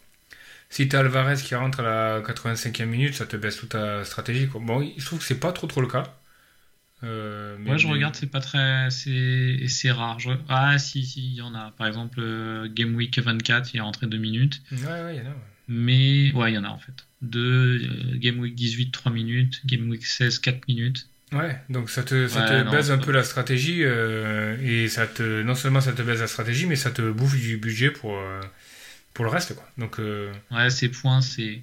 Si 0.71 0.89
t'as 0.89 1.01
Alvarez 1.01 1.35
qui 1.43 1.55
rentre 1.55 1.81
à 1.81 1.83
la 1.83 2.21
85e 2.23 2.85
minute, 2.87 3.15
ça 3.15 3.27
te 3.27 3.37
baisse 3.37 3.57
toute 3.57 3.71
ta 3.71 4.05
stratégie, 4.05 4.47
quoi. 4.49 4.61
Bon, 4.65 4.81
il 4.81 5.01
se 5.01 5.07
trouve 5.07 5.19
que 5.19 5.25
c'est 5.25 5.41
pas 5.41 5.53
trop 5.53 5.67
trop 5.67 5.81
le 5.81 5.89
cas. 5.89 6.05
Euh, 7.03 7.57
mais- 7.59 7.65
Moi, 7.71 7.77
je 7.77 7.87
mais- 7.87 7.95
regarde, 7.95 8.15
c'est 8.15 8.31
pas 8.31 8.41
très. 8.41 8.89
C'est 8.91 9.91
rare. 9.91 10.21
Je- 10.21 10.31
Ah, 10.49 10.79
si, 10.79 11.05
si, 11.05 11.21
il 11.29 11.35
y 11.35 11.43
en 11.43 11.55
a. 11.55 11.73
Par 11.77 11.87
exemple, 11.87 12.19
euh, 12.21 12.69
Game 12.73 12.95
Week 12.95 13.19
24, 13.19 13.75
il 13.75 13.79
est 13.79 13.81
rentré 13.81 14.07
2 14.07 14.19
minutes. 14.19 14.61
Ouais, 14.71 14.79
ouais, 14.87 15.17
il 15.17 15.19
y 15.19 15.27
en 15.27 15.31
a. 15.31 15.35
ouais. 15.35 15.35
Mais. 15.69 16.33
Ouais, 16.35 16.53
il 16.53 16.55
y 16.55 16.59
en 16.59 16.65
a 16.65 16.69
en 16.69 16.79
fait. 16.79 16.93
Deux, 17.23 17.81
euh, 17.83 18.17
Game 18.19 18.39
Week 18.39 18.55
18, 18.55 18.91
3 18.93 19.11
minutes. 19.13 19.63
Game 19.67 19.89
Week 19.91 20.05
16, 20.05 20.39
4 20.39 20.67
minutes. 20.69 21.07
Ouais, 21.33 21.57
donc 21.69 21.91
ça 21.91 22.03
te, 22.03 22.27
ça 22.27 22.41
Ouais, 22.41 22.49
te 22.49 22.65
non, 22.65 22.71
baisse 22.73 22.91
un 22.91 22.99
peu 22.99 23.13
la 23.13 23.23
stratégie 23.23 23.85
euh, 23.85 24.57
et 24.63 24.89
ça 24.89 25.07
te, 25.07 25.43
non 25.43 25.55
seulement 25.55 25.81
ça 25.81 25.93
te 25.93 26.03
baisse 26.03 26.19
la 26.19 26.27
stratégie, 26.27 26.67
mais 26.67 26.75
ça 26.75 26.91
te 26.91 27.09
bouffe 27.13 27.39
du 27.39 27.57
budget 27.57 27.91
pour, 27.93 28.19
pour 29.15 29.25
le 29.25 29.31
reste, 29.31 29.55
quoi. 29.55 29.69
Donc, 29.79 29.99
euh, 29.99 30.33
Ouais, 30.51 30.71
ses 30.71 30.89
points, 30.89 31.21
c'est 31.21 31.63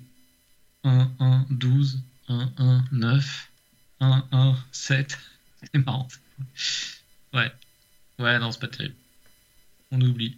1, 0.83 1.11
1, 1.19 1.45
12, 1.49 2.01
1, 2.29 2.51
1, 2.57 2.85
9, 2.91 3.49
1, 4.01 4.25
1, 4.31 4.55
7. 4.71 5.17
C'est 5.73 5.85
marrant. 5.85 6.07
Ouais. 7.33 7.51
Ouais, 8.19 8.39
non, 8.39 8.51
c'est 8.51 8.59
pas 8.59 8.67
terrible. 8.67 8.95
On 9.91 10.01
oublie. 10.01 10.37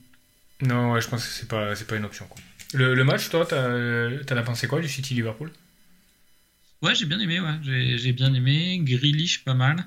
non, 0.62 0.92
ouais, 0.94 1.02
je 1.02 1.08
pense 1.08 1.24
que 1.26 1.32
c'est 1.32 1.48
pas, 1.48 1.76
c'est 1.76 1.88
pas 1.88 1.96
une 1.98 2.06
option, 2.06 2.26
quoi. 2.28 2.42
Le, 2.74 2.94
le 2.94 3.04
match, 3.04 3.30
toi, 3.30 3.46
t'as, 3.46 4.24
t'en 4.26 4.38
as 4.38 4.44
pensé 4.44 4.68
quoi 4.68 4.80
du 4.80 4.88
City 4.88 5.16
Liverpool 5.16 5.52
Ouais, 6.82 6.94
j'ai 6.96 7.06
bien 7.06 7.20
aimé, 7.20 7.40
ouais. 7.40 7.56
J'ai 7.64 7.98
j'ai 7.98 8.14
bien 8.14 8.34
aimé. 8.34 8.80
Grealish, 8.84 9.44
pas 9.44 9.56
mal. 9.56 9.84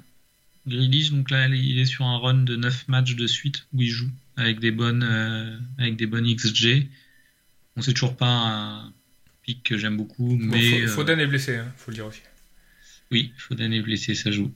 Grealish, 0.66 1.10
donc 1.12 1.30
là, 1.30 1.46
il 1.48 1.78
est 1.78 1.86
sur 1.86 2.04
un 2.04 2.18
run 2.18 2.42
de 2.42 2.56
9 2.56 2.88
matchs 2.88 3.14
de 3.14 3.26
suite 3.26 3.66
où 3.72 3.80
il 3.82 3.88
joue 3.88 4.10
avec 4.36 4.58
des 4.58 4.70
bonnes, 4.72 5.02
euh, 5.04 5.56
avec 5.78 5.96
des 5.96 6.06
bonnes 6.06 6.26
XG. 6.34 6.88
On 7.76 7.82
sait 7.82 7.92
toujours 7.92 8.16
pas 8.16 8.26
un 8.28 8.92
pic 9.42 9.62
que 9.62 9.76
j'aime 9.78 9.96
beaucoup, 9.96 10.36
Bon, 10.36 10.38
mais 10.38 10.82
euh, 10.82 10.88
Foden 10.88 11.18
est 11.18 11.26
blessé, 11.26 11.56
hein, 11.56 11.72
faut 11.76 11.90
le 11.90 11.96
dire 11.96 12.06
aussi. 12.06 12.20
oui, 13.10 13.32
Foden 13.38 13.72
est 13.72 13.82
blessé, 13.82 14.14
ça 14.14 14.30
joue. 14.30 14.52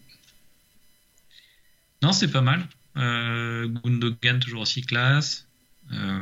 Non, 2.03 2.13
c'est 2.13 2.31
pas 2.31 2.43
mal. 2.43 2.67
Euh, 2.97 3.69
Gundogan, 3.69 4.39
toujours 4.41 4.63
aussi 4.63 4.83
classe. 4.83 5.47
Euh, 5.93 6.21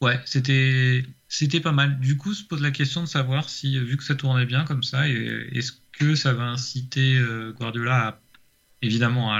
Ouais, 0.00 0.20
c'était 0.24 1.04
c'était 1.28 1.60
pas 1.60 1.70
mal. 1.70 2.00
Du 2.00 2.16
coup, 2.16 2.34
se 2.34 2.42
pose 2.42 2.60
la 2.60 2.72
question 2.72 3.02
de 3.02 3.06
savoir 3.08 3.48
si, 3.48 3.78
vu 3.78 3.96
que 3.96 4.02
ça 4.02 4.16
tournait 4.16 4.46
bien 4.46 4.64
comme 4.64 4.82
ça, 4.82 5.08
est-ce 5.08 5.72
que 5.92 6.16
ça 6.16 6.32
va 6.32 6.42
inciter 6.42 7.22
Guardiola 7.56 8.08
à, 8.08 8.20
évidemment, 8.82 9.32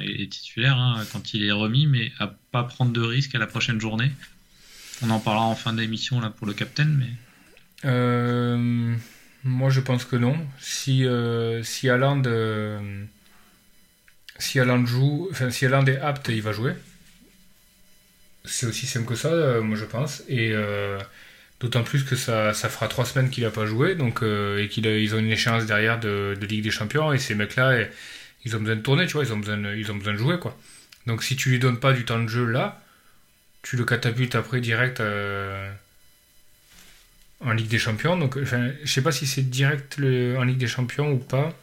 est, 0.00 0.22
est 0.22 0.32
titulaire 0.32 0.78
hein, 0.78 1.04
quand 1.12 1.34
il 1.34 1.44
est 1.44 1.52
remis, 1.52 1.86
mais 1.86 2.12
à 2.18 2.28
pas 2.50 2.64
prendre 2.64 2.92
de 2.92 3.00
risques 3.02 3.34
à 3.34 3.38
la 3.38 3.46
prochaine 3.46 3.78
journée? 3.78 4.10
On 5.02 5.10
en 5.10 5.20
parlera 5.20 5.44
en 5.44 5.54
fin 5.54 5.72
d'émission 5.72 6.20
là 6.20 6.30
pour 6.30 6.46
le 6.46 6.54
captain, 6.54 6.86
mais 6.86 7.10
Euh, 7.84 8.96
moi, 9.46 9.70
je 9.70 9.80
pense 9.80 10.04
que 10.04 10.16
non. 10.16 10.36
Si, 10.58 11.04
euh, 11.04 11.62
euh, 11.62 11.62
joue, 14.86 15.30
si 15.50 15.64
est 15.64 16.00
apte, 16.00 16.28
il 16.28 16.42
va 16.42 16.52
jouer. 16.52 16.72
C'est 18.44 18.66
aussi 18.66 18.86
simple 18.86 19.06
que 19.06 19.14
ça, 19.14 19.28
euh, 19.28 19.62
moi, 19.62 19.76
je 19.76 19.84
pense. 19.84 20.24
D'autant 21.60 21.84
plus 21.84 22.04
que 22.04 22.16
ça, 22.16 22.52
fera 22.54 22.88
trois 22.88 23.06
semaines 23.06 23.30
qu'il 23.30 23.44
n'a 23.44 23.50
pas 23.50 23.66
joué, 23.66 23.94
donc, 23.94 24.22
et 24.22 24.68
qu'ils 24.68 25.14
ont 25.14 25.18
une 25.18 25.30
échéance 25.30 25.64
derrière 25.64 26.00
de, 26.00 26.36
Ligue 26.48 26.64
des 26.64 26.70
Champions. 26.70 27.12
Et 27.12 27.18
ces 27.18 27.34
mecs-là, 27.36 27.80
eh, 27.80 27.90
ils 28.44 28.56
ont 28.56 28.60
besoin 28.60 28.76
de 28.76 28.82
tourner, 28.82 29.06
tu 29.06 29.12
vois, 29.12 29.24
ils 29.24 29.32
ont 29.32 29.38
besoin 29.38 29.74
ils 29.74 29.90
ont 29.92 29.96
besoin 29.96 30.12
de 30.14 30.18
jouer, 30.18 30.38
quoi. 30.38 30.58
Donc, 31.06 31.22
si 31.22 31.36
tu 31.36 31.50
lui 31.50 31.58
donnes 31.60 31.78
pas 31.78 31.92
du 31.92 32.04
temps 32.04 32.22
de 32.22 32.28
jeu 32.28 32.46
là, 32.46 32.82
tu 33.62 33.76
le 33.76 33.84
catapultes 33.84 34.34
après 34.34 34.60
direct. 34.60 35.00
euh, 35.00 35.70
en 37.40 37.52
Ligue 37.52 37.68
des 37.68 37.78
Champions. 37.78 38.16
Donc, 38.16 38.38
enfin, 38.42 38.70
je 38.82 38.90
sais 38.90 39.02
pas 39.02 39.12
si 39.12 39.26
c'est 39.26 39.42
direct 39.42 39.98
le- 39.98 40.36
en 40.38 40.42
Ligue 40.44 40.56
des 40.56 40.66
Champions 40.66 41.12
ou 41.12 41.18
pas. 41.18 41.54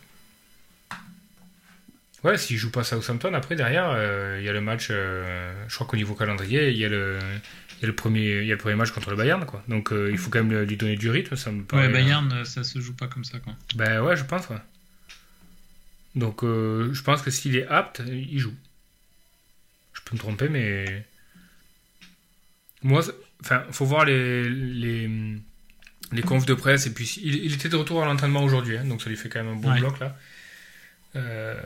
Ouais, 2.23 2.37
s'il 2.37 2.57
joue 2.57 2.71
pas 2.71 2.83
Southampton, 2.83 3.33
après 3.33 3.55
derrière, 3.55 3.89
euh, 3.89 4.37
il 4.39 4.45
y 4.45 4.49
a 4.49 4.53
le 4.53 4.61
match. 4.61 4.87
euh, 4.91 5.51
je 5.67 5.75
crois 5.75 5.87
qu'au 5.87 5.97
niveau 5.97 6.13
calendrier, 6.15 6.69
il 6.69 6.77
y 6.77 6.85
a 6.85 6.89
le, 6.89 7.19
il 7.77 7.81
y 7.81 7.83
a 7.83 7.87
le 7.87 7.95
premier, 7.95 8.41
il 8.41 8.45
y 8.47 8.51
a 8.51 8.55
le 8.55 8.59
premier 8.59 8.75
match 8.75 8.91
contre 8.91 9.09
le 9.09 9.15
Bayern, 9.17 9.45
quoi. 9.45 9.61
Donc, 9.67 9.91
euh, 9.91 10.09
il 10.11 10.17
faut 10.17 10.29
quand 10.29 10.41
même 10.43 10.61
lui 10.63 10.77
donner 10.77 10.95
du 10.95 11.09
rythme. 11.09 11.35
Ça 11.35 11.51
me 11.51 11.63
paraît. 11.63 11.87
ouais, 11.87 11.91
Bayern, 11.91 12.45
ça 12.45 12.63
se 12.63 12.79
joue 12.79 12.93
pas 12.93 13.07
comme 13.07 13.25
ça, 13.25 13.39
quoi. 13.39 13.53
Ben 13.75 14.01
ouais, 14.01 14.15
je 14.15 14.23
pense. 14.23 14.47
Ouais. 14.49 14.57
Donc, 16.15 16.43
euh, 16.43 16.93
je 16.93 17.01
pense 17.01 17.21
que 17.23 17.31
s'il 17.31 17.57
est 17.57 17.67
apte, 17.67 18.01
il 18.07 18.39
joue. 18.39 18.53
Je 19.93 20.01
peux 20.05 20.15
me 20.15 20.19
tromper, 20.19 20.47
mais 20.47 21.05
moi, 22.83 23.01
enfin, 23.41 23.63
faut 23.71 23.85
voir 23.85 24.05
les 24.05 24.47
les 24.49 25.09
les 26.11 26.21
confs 26.21 26.45
de 26.45 26.53
presse 26.53 26.85
et 26.85 26.93
puis 26.93 27.19
il, 27.23 27.35
il 27.45 27.53
était 27.53 27.69
de 27.69 27.75
retour 27.75 28.03
à 28.03 28.05
l'entraînement 28.05 28.43
aujourd'hui, 28.43 28.77
hein, 28.77 28.85
donc 28.85 29.01
ça 29.01 29.09
lui 29.09 29.17
fait 29.17 29.29
quand 29.29 29.43
même 29.43 29.53
un 29.53 29.59
bon 29.59 29.71
Ouais. 29.71 29.79
bloc 29.79 29.99
là. 29.99 30.15
Euh, 31.15 31.59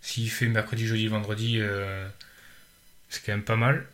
S'il 0.00 0.30
fait 0.30 0.48
mercredi, 0.48 0.86
jeudi, 0.86 1.06
vendredi, 1.08 1.56
euh, 1.58 2.06
c'est 3.08 3.24
quand 3.24 3.32
même 3.32 3.42
pas 3.42 3.56
mal. 3.56 3.86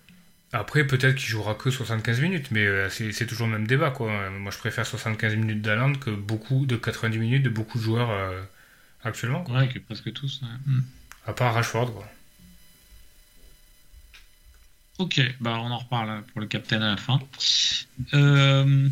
Après, 0.52 0.84
peut-être 0.84 1.14
qu'il 1.14 1.28
jouera 1.28 1.54
que 1.54 1.70
75 1.70 2.20
minutes, 2.20 2.50
mais 2.50 2.66
euh, 2.66 2.88
c'est 2.90 3.26
toujours 3.26 3.46
le 3.46 3.52
même 3.52 3.66
débat. 3.68 3.90
Quoi. 3.92 4.30
Moi, 4.30 4.50
je 4.50 4.58
préfère 4.58 4.84
75 4.84 5.36
minutes 5.36 5.62
d'Aland 5.62 5.92
que 5.94 6.10
beaucoup 6.10 6.66
de 6.66 6.74
90 6.76 7.18
minutes 7.18 7.42
de 7.44 7.48
beaucoup 7.50 7.78
de 7.78 7.84
joueurs 7.84 8.10
euh, 8.10 8.42
actuellement. 9.04 9.44
Quoi. 9.44 9.58
Ouais, 9.58 9.68
que 9.68 9.78
presque 9.78 10.12
tous. 10.12 10.40
ouais. 10.42 10.48
Hmm. 10.66 10.82
À 11.26 11.32
part 11.32 11.54
Rashford. 11.54 11.92
Quoi. 11.94 12.08
Ok, 15.00 15.18
bah 15.40 15.58
on 15.62 15.70
en 15.70 15.78
reparle 15.78 16.22
pour 16.24 16.40
le 16.42 16.46
captain 16.46 16.82
à 16.82 16.90
la 16.90 16.96
fin. 16.98 17.18
Euh, 18.12 18.88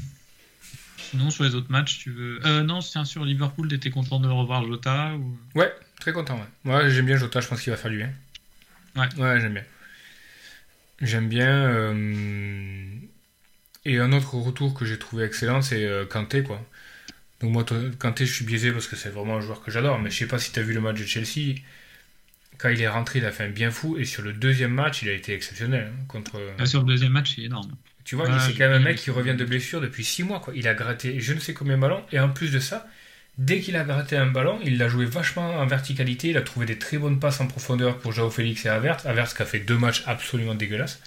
sinon, 0.96 1.28
sur 1.30 1.44
les 1.44 1.54
autres 1.54 1.70
matchs, 1.70 1.98
tu 1.98 2.10
veux. 2.10 2.40
Euh, 2.46 2.62
non, 2.62 2.78
tiens, 2.78 3.04
sur 3.04 3.26
Liverpool, 3.26 3.68
t'étais 3.68 3.90
content 3.90 4.18
de 4.18 4.26
revoir 4.26 4.64
Jota 4.66 5.14
ou... 5.16 5.38
Ouais, 5.54 5.70
très 6.00 6.14
content. 6.14 6.36
Ouais. 6.36 6.46
Moi, 6.64 6.88
j'aime 6.88 7.04
bien 7.04 7.18
Jota, 7.18 7.40
je 7.42 7.48
pense 7.48 7.60
qu'il 7.60 7.70
va 7.70 7.76
faire 7.76 7.90
du 7.90 7.98
bien. 7.98 8.10
Ouais. 8.96 9.06
Ouais, 9.18 9.38
j'aime 9.40 9.52
bien. 9.52 9.64
J'aime 11.02 11.28
bien. 11.28 11.46
euh, 11.50 12.86
Et 13.84 13.98
un 13.98 14.12
autre 14.12 14.34
retour 14.36 14.72
que 14.72 14.86
j'ai 14.86 14.98
trouvé 14.98 15.24
excellent, 15.24 15.60
c'est 15.60 15.84
euh, 15.84 16.06
Kanté, 16.06 16.42
quoi. 16.42 16.66
Donc, 17.40 17.52
moi, 17.52 17.66
Kanté, 17.98 18.24
je 18.24 18.32
suis 18.32 18.46
biaisé 18.46 18.72
parce 18.72 18.86
que 18.88 18.96
c'est 18.96 19.10
vraiment 19.10 19.36
un 19.36 19.40
joueur 19.42 19.62
que 19.62 19.70
j'adore, 19.70 19.98
mais 19.98 20.10
je 20.10 20.16
sais 20.16 20.26
pas 20.26 20.38
si 20.38 20.52
tu 20.52 20.58
as 20.58 20.62
vu 20.62 20.72
le 20.72 20.80
match 20.80 20.98
de 20.98 21.04
Chelsea. 21.04 21.56
Quand 22.58 22.68
il 22.70 22.80
est 22.82 22.88
rentré, 22.88 23.20
il 23.20 23.24
a 23.24 23.30
fait 23.30 23.44
un 23.44 23.50
bien 23.50 23.70
fou, 23.70 23.96
et 23.98 24.04
sur 24.04 24.22
le 24.22 24.32
deuxième 24.32 24.72
match, 24.72 25.02
il 25.02 25.08
a 25.08 25.12
été 25.12 25.32
exceptionnel. 25.32 25.92
hein, 25.92 26.04
contre... 26.08 26.40
Ah, 26.58 26.66
sur 26.66 26.80
le 26.80 26.86
deuxième 26.86 27.12
match, 27.12 27.34
il 27.38 27.44
est 27.44 27.46
énorme. 27.46 27.70
Tu 28.04 28.16
vois, 28.16 28.26
c'est 28.40 28.52
quand 28.54 28.68
même 28.68 28.72
un 28.80 28.84
mec 28.84 28.96
qui 28.96 29.10
revient 29.10 29.34
de 29.34 29.44
blessure 29.44 29.80
depuis 29.80 30.02
6 30.02 30.22
mois. 30.24 30.40
Quoi. 30.40 30.54
Il 30.56 30.66
a 30.66 30.74
gratté 30.74 31.20
je 31.20 31.34
ne 31.34 31.40
sais 31.40 31.52
combien 31.52 31.76
de 31.76 31.80
ballons. 31.82 32.02
Et 32.10 32.18
en 32.18 32.30
plus 32.30 32.50
de 32.50 32.58
ça, 32.58 32.88
dès 33.36 33.60
qu'il 33.60 33.76
a 33.76 33.84
gratté 33.84 34.16
un 34.16 34.26
ballon, 34.26 34.58
il 34.64 34.78
l'a 34.78 34.88
joué 34.88 35.04
vachement 35.04 35.56
en 35.56 35.66
verticalité. 35.66 36.30
Il 36.30 36.38
a 36.38 36.40
trouvé 36.40 36.64
des 36.64 36.78
très 36.78 36.96
bonnes 36.96 37.20
passes 37.20 37.40
en 37.42 37.46
profondeur 37.46 37.98
pour 37.98 38.12
Joao 38.12 38.30
Félix 38.30 38.64
et 38.64 38.70
Avert. 38.70 39.06
Avert 39.06 39.32
qui 39.34 39.42
a 39.42 39.44
fait 39.44 39.60
deux 39.60 39.76
matchs 39.76 40.02
absolument 40.06 40.54
dégueulasses. 40.54 41.02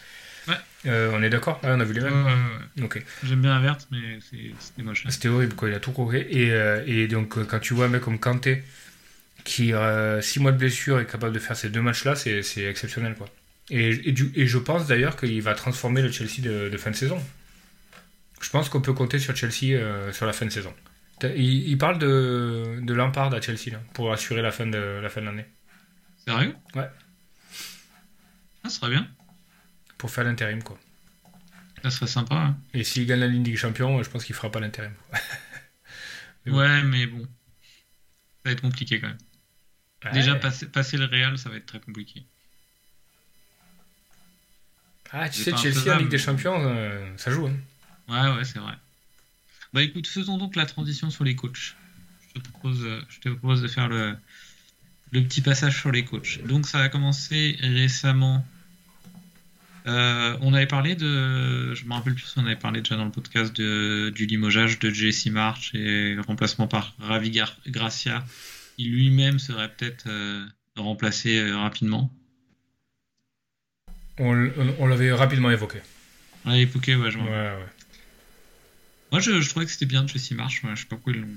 Ouais. 0.47 0.53
Euh, 0.85 1.11
on 1.15 1.23
est 1.23 1.29
d'accord? 1.31 1.59
Ouais, 1.63 1.71
On 1.73 1.79
a 1.79 1.83
vu 1.83 1.93
les 1.93 2.01
mêmes 2.01 2.23
ouais, 2.23 2.31
ouais. 2.77 2.83
Ok. 2.83 3.03
J'aime 3.23 3.41
bien 3.41 3.53
la 3.55 3.59
verte, 3.61 3.87
mais 3.91 4.19
c'est- 4.29 4.51
c'était 4.59 4.83
moche. 4.83 5.03
C'était 5.09 5.27
horrible, 5.27 5.55
quoi. 5.55 5.69
Il 5.69 5.73
a 5.75 5.79
tout 5.79 5.91
croqué. 5.91 6.27
Et, 6.29 6.51
euh, 6.51 6.83
et 6.85 7.07
donc, 7.07 7.37
euh, 7.39 7.45
quand 7.45 7.59
tu 7.59 7.73
vois 7.73 7.85
un 7.85 7.89
mec 7.89 8.01
comme 8.01 8.19
Kanté, 8.19 8.63
qui 9.43 9.73
a 9.73 10.21
6 10.21 10.39
mois 10.39 10.51
de 10.51 10.57
blessure 10.57 10.99
est 10.99 11.05
capable 11.07 11.33
de 11.33 11.39
faire 11.39 11.55
ces 11.55 11.69
deux 11.69 11.81
matchs-là, 11.81 12.15
c'est 12.15 12.41
exceptionnel, 12.65 13.15
quoi. 13.15 13.27
Et, 13.69 14.09
et, 14.09 14.11
du- 14.11 14.31
et 14.35 14.47
je 14.47 14.57
pense 14.57 14.87
d'ailleurs 14.87 15.15
qu'il 15.15 15.41
va 15.41 15.53
transformer 15.55 16.01
le 16.01 16.11
Chelsea 16.11 16.41
de, 16.41 16.69
de 16.69 16.77
fin 16.77 16.91
de 16.91 16.95
saison. 16.95 17.21
Je 18.41 18.49
pense 18.49 18.69
qu'on 18.69 18.81
peut 18.81 18.93
compter 18.93 19.19
sur 19.19 19.35
Chelsea 19.35 19.73
euh, 19.75 20.11
sur 20.11 20.25
la 20.25 20.33
fin 20.33 20.45
de 20.45 20.51
saison. 20.51 20.73
Il, 21.23 21.69
il 21.69 21.77
parle 21.77 21.99
de, 21.99 22.79
de 22.81 22.93
Lampard 22.93 23.33
à 23.33 23.39
Chelsea, 23.41 23.71
là, 23.71 23.79
pour 23.93 24.11
assurer 24.11 24.41
la 24.41 24.51
fin 24.51 24.65
de 24.65 24.77
la 24.77 25.09
fin 25.09 25.21
de 25.21 25.27
l'année. 25.27 25.45
Sérieux? 26.25 26.55
Ouais. 26.75 26.89
Ah, 28.63 28.69
ce 28.69 28.77
serait 28.79 28.89
bien. 28.91 29.07
Pour 29.97 30.09
faire 30.11 30.23
l'intérim, 30.23 30.63
quoi. 30.63 30.79
Ça 31.83 31.89
serait 31.91 32.07
sympa. 32.07 32.35
hein. 32.35 32.57
Et 32.73 32.83
s'il 32.83 33.05
gagne 33.07 33.19
la 33.21 33.27
Ligue 33.27 33.43
des 33.43 33.55
Champions, 33.55 34.01
je 34.03 34.09
pense 34.09 34.23
qu'il 34.25 34.35
fera 34.35 34.51
pas 34.51 34.59
l'intérim. 34.59 34.93
bon. 36.45 36.57
Ouais, 36.57 36.83
mais 36.83 37.07
bon. 37.07 37.21
Ça 37.23 37.27
va 38.45 38.51
être 38.51 38.61
compliqué 38.61 38.99
quand 38.99 39.07
même. 39.07 39.17
Déjà, 40.13 40.35
passer, 40.35 40.65
passer 40.67 40.97
le 40.97 41.05
Real, 41.05 41.37
ça 41.37 41.49
va 41.49 41.57
être 41.57 41.65
très 41.67 41.79
compliqué. 41.79 42.23
Ah, 45.11 45.29
tu 45.29 45.43
sais, 45.43 45.55
Chelsea 45.55 45.93
en. 45.93 45.99
Ligue 45.99 46.09
des 46.09 46.17
Champions, 46.17 46.55
euh, 46.57 47.05
ça 47.17 47.31
joue. 47.31 47.47
Hein. 47.47 47.57
Ouais, 48.07 48.37
ouais, 48.37 48.43
c'est 48.45 48.59
vrai. 48.59 48.73
Bah 49.73 49.83
écoute, 49.83 50.07
faisons 50.07 50.37
donc 50.37 50.55
la 50.55 50.65
transition 50.65 51.09
sur 51.09 51.23
les 51.23 51.35
coachs. 51.35 51.75
Je 52.33 52.39
te 52.39 52.49
propose, 52.49 52.83
euh, 52.83 53.01
je 53.09 53.19
te 53.19 53.29
propose 53.29 53.61
de 53.61 53.67
faire 53.67 53.87
le, 53.89 54.15
le 55.11 55.21
petit 55.23 55.41
passage 55.41 55.79
sur 55.79 55.91
les 55.91 56.03
coachs. 56.05 56.43
Donc 56.45 56.65
ça 56.65 56.79
a 56.79 56.89
commencé 56.89 57.57
récemment. 57.61 58.45
Euh, 59.87 60.37
on 60.41 60.53
avait 60.53 60.67
parlé 60.67 60.95
de, 60.95 61.73
je 61.73 61.85
me 61.85 61.93
rappelle 61.93 62.13
plus 62.13 62.25
si 62.25 62.37
on 62.37 62.45
avait 62.45 62.55
parlé 62.55 62.81
déjà 62.81 62.95
dans 62.95 63.05
le 63.05 63.11
podcast 63.11 63.55
de, 63.55 64.11
du 64.15 64.25
limogeage 64.27 64.77
de 64.79 64.89
Jesse 64.91 65.25
March 65.27 65.71
et 65.73 66.13
le 66.13 66.21
remplacement 66.21 66.67
par 66.67 66.93
Ravi 66.99 67.31
Gar- 67.31 67.57
Gracia, 67.67 68.23
qui 68.75 68.85
lui-même 68.85 69.39
serait 69.39 69.69
peut-être 69.75 70.05
euh, 70.07 70.45
remplacé 70.75 71.37
euh, 71.39 71.57
rapidement. 71.57 72.11
On, 74.19 74.33
on- 74.45 74.75
on 74.79 74.87
l'avait 74.87 75.11
rapidement 75.11 75.51
évoqué. 75.51 75.79
À 76.45 76.55
l'époque, 76.55 76.85
ouais, 76.87 77.11
je 77.11 77.17
Ouais, 77.17 77.23
ouais. 77.29 77.65
Moi, 79.11 79.19
je, 79.19 79.41
je 79.41 79.49
trouvais 79.49 79.65
que 79.65 79.71
c'était 79.71 79.85
bien 79.85 80.03
de 80.03 80.09
Jesse 80.09 80.31
Marsh. 80.31 80.63
Moi, 80.63 80.73
je 80.75 80.81
sais 80.81 80.85
pas 80.87 80.95
pourquoi 80.95 81.13
ils 81.13 81.19
l'ont 81.21 81.27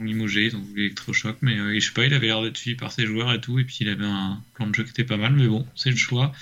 limogé, 0.00 0.46
ils 0.46 0.56
ont 0.56 0.60
voulu 0.62 0.82
électrochoc, 0.86 1.38
mais 1.42 1.58
euh, 1.58 1.74
je 1.78 1.86
sais 1.86 1.92
pas, 1.92 2.04
il 2.04 2.14
avait 2.14 2.26
l'air 2.26 2.42
d'être 2.42 2.56
suivi 2.56 2.76
par 2.76 2.92
ses 2.92 3.06
joueurs 3.06 3.32
et 3.32 3.40
tout, 3.40 3.58
et 3.58 3.64
puis 3.64 3.78
il 3.80 3.88
avait 3.88 4.04
un 4.04 4.42
plan 4.54 4.66
de 4.66 4.74
jeu 4.74 4.84
qui 4.84 4.90
était 4.90 5.04
pas 5.04 5.16
mal, 5.16 5.32
mais 5.32 5.46
bon, 5.48 5.66
c'est 5.74 5.90
le 5.90 5.96
choix. 5.96 6.32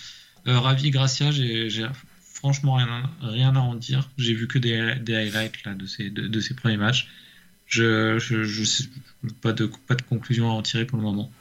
Euh, 0.46 0.58
Ravi 0.58 0.90
Gracia, 0.90 1.30
j'ai 1.30 1.86
franchement 2.32 2.74
rien, 2.74 2.88
à- 2.88 3.28
rien 3.28 3.54
à 3.56 3.60
en 3.60 3.74
dire. 3.76 4.10
J'ai 4.18 4.34
vu 4.34 4.46
que 4.48 4.58
des, 4.58 4.94
des 5.00 5.14
highlights 5.14 5.64
là, 5.64 5.74
de, 5.74 5.86
ses, 5.86 6.10
de, 6.10 6.26
de 6.26 6.40
ses 6.40 6.54
premiers 6.54 6.76
matchs. 6.76 7.08
Je, 7.66 8.18
je, 8.18 8.44
je 8.44 8.64
sais- 8.64 8.88
pas, 9.40 9.52
de, 9.52 9.66
pas 9.86 9.94
de 9.94 10.02
conclusion 10.02 10.48
à 10.50 10.52
en 10.54 10.62
tirer 10.62 10.84
pour 10.84 10.98
le 10.98 11.04
moment. 11.04 11.32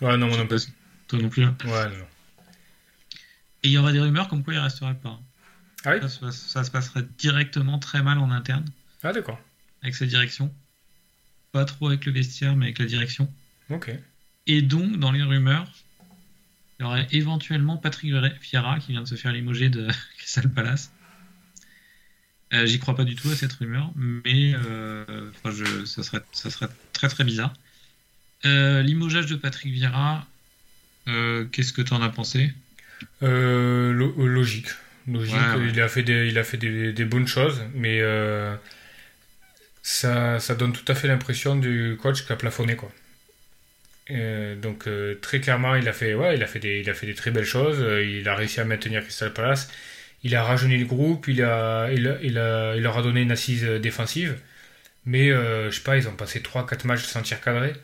Ouais, 0.00 0.16
non, 0.16 0.28
moi 0.28 0.36
non 0.36 0.46
pas 0.46 0.56
plus. 0.56 0.68
Toi 1.08 1.18
non 1.20 1.28
plus. 1.28 1.44
hein. 1.44 1.56
Ouais, 1.64 1.88
non. 1.88 2.06
Et 3.64 3.68
il 3.68 3.70
y 3.72 3.78
aurait 3.78 3.92
des 3.92 4.00
rumeurs 4.00 4.28
comme 4.28 4.42
quoi 4.42 4.54
il 4.54 4.58
resterait 4.58 4.94
pas. 4.96 5.20
Ah 5.84 5.92
oui 5.94 6.00
Ça, 6.00 6.08
se 6.08 6.18
passe- 6.20 6.46
ça 6.48 6.64
se 6.64 6.70
passerait 6.70 7.04
directement 7.18 7.78
très 7.78 8.02
mal 8.02 8.18
en 8.18 8.30
interne. 8.30 8.64
Ah, 9.02 9.12
d'accord. 9.12 9.40
avec 9.82 9.94
sa 9.96 10.06
direction. 10.06 10.52
Pas 11.50 11.64
trop 11.64 11.88
avec 11.88 12.04
le 12.06 12.12
vestiaire, 12.12 12.54
mais 12.56 12.66
avec 12.66 12.78
la 12.78 12.86
direction. 12.86 13.30
Ok. 13.68 13.90
Et 14.46 14.62
donc, 14.62 14.98
dans 14.98 15.10
les 15.12 15.22
rumeurs, 15.22 15.70
il 16.78 16.82
y 16.82 16.84
aurait 16.86 17.06
éventuellement 17.12 17.76
Patrick 17.76 18.12
Vieira 18.42 18.78
qui 18.78 18.92
vient 18.92 19.02
de 19.02 19.08
se 19.08 19.16
faire 19.16 19.32
limoger 19.32 19.68
de 19.68 19.88
Crystal 20.18 20.48
Palace. 20.52 20.92
Euh, 22.52 22.66
J'y 22.66 22.78
crois 22.78 22.94
pas 22.94 23.04
du 23.04 23.14
tout 23.14 23.30
à 23.30 23.34
cette 23.34 23.52
rumeur, 23.54 23.90
mais 23.96 24.52
euh, 24.54 25.04
je, 25.46 25.84
ça, 25.86 26.02
serait, 26.02 26.20
ça 26.32 26.50
serait 26.50 26.68
très 26.92 27.08
très 27.08 27.24
bizarre. 27.24 27.54
Euh, 28.44 28.82
limogeage 28.82 29.26
de 29.26 29.36
Patrick 29.36 29.72
Vieira, 29.72 30.26
euh, 31.08 31.46
qu'est-ce 31.50 31.72
que 31.72 31.80
tu 31.82 31.94
en 31.94 32.02
as 32.02 32.10
pensé? 32.10 32.52
Euh, 33.22 33.92
lo- 33.92 34.14
logique. 34.26 34.68
Logique. 35.08 35.34
Ouais, 35.34 35.60
ouais. 35.60 35.68
Il 35.72 35.80
a 35.80 35.88
fait, 35.88 36.02
des, 36.02 36.28
il 36.28 36.38
a 36.38 36.44
fait 36.44 36.58
des, 36.58 36.92
des 36.92 37.04
bonnes 37.04 37.26
choses, 37.26 37.62
mais 37.74 38.00
ça, 39.82 40.38
ça 40.38 40.54
donne 40.54 40.72
tout 40.72 40.84
à 40.88 40.94
fait 40.94 41.08
l'impression 41.08 41.56
du 41.56 41.96
coach 42.00 42.24
qui 42.24 42.32
a 42.32 42.36
plafonné, 42.36 42.76
quoi. 42.76 42.92
Euh, 44.10 44.56
donc 44.56 44.86
euh, 44.88 45.14
très 45.20 45.40
clairement, 45.40 45.74
il 45.76 45.88
a 45.88 45.92
fait, 45.92 46.14
ouais, 46.14 46.36
il 46.36 46.42
a 46.42 46.46
fait 46.46 46.58
des, 46.58 46.80
il 46.80 46.90
a 46.90 46.94
fait 46.94 47.06
des 47.06 47.14
très 47.14 47.30
belles 47.30 47.44
choses. 47.44 47.78
Euh, 47.80 48.04
Il 48.04 48.28
a 48.28 48.34
réussi 48.34 48.60
à 48.60 48.64
maintenir 48.64 49.02
Crystal 49.02 49.32
Palace. 49.32 49.70
Il 50.24 50.34
a 50.36 50.42
rajeuni 50.44 50.78
le 50.78 50.86
groupe. 50.86 51.28
Il 51.28 51.42
a, 51.42 51.90
il 51.92 52.06
a, 52.06 52.76
il 52.76 52.82
leur 52.82 52.98
a 52.98 53.02
donné 53.02 53.22
une 53.22 53.32
assise 53.32 53.64
euh, 53.64 53.78
défensive. 53.78 54.38
Mais 55.04 55.30
euh, 55.30 55.70
je 55.70 55.76
sais 55.76 55.82
pas, 55.82 55.96
ils 55.96 56.08
ont 56.08 56.16
passé 56.16 56.40
3-4 56.40 56.86
matchs 56.86 57.04
sans 57.04 57.22
tir 57.22 57.40
cadré. 57.40 57.74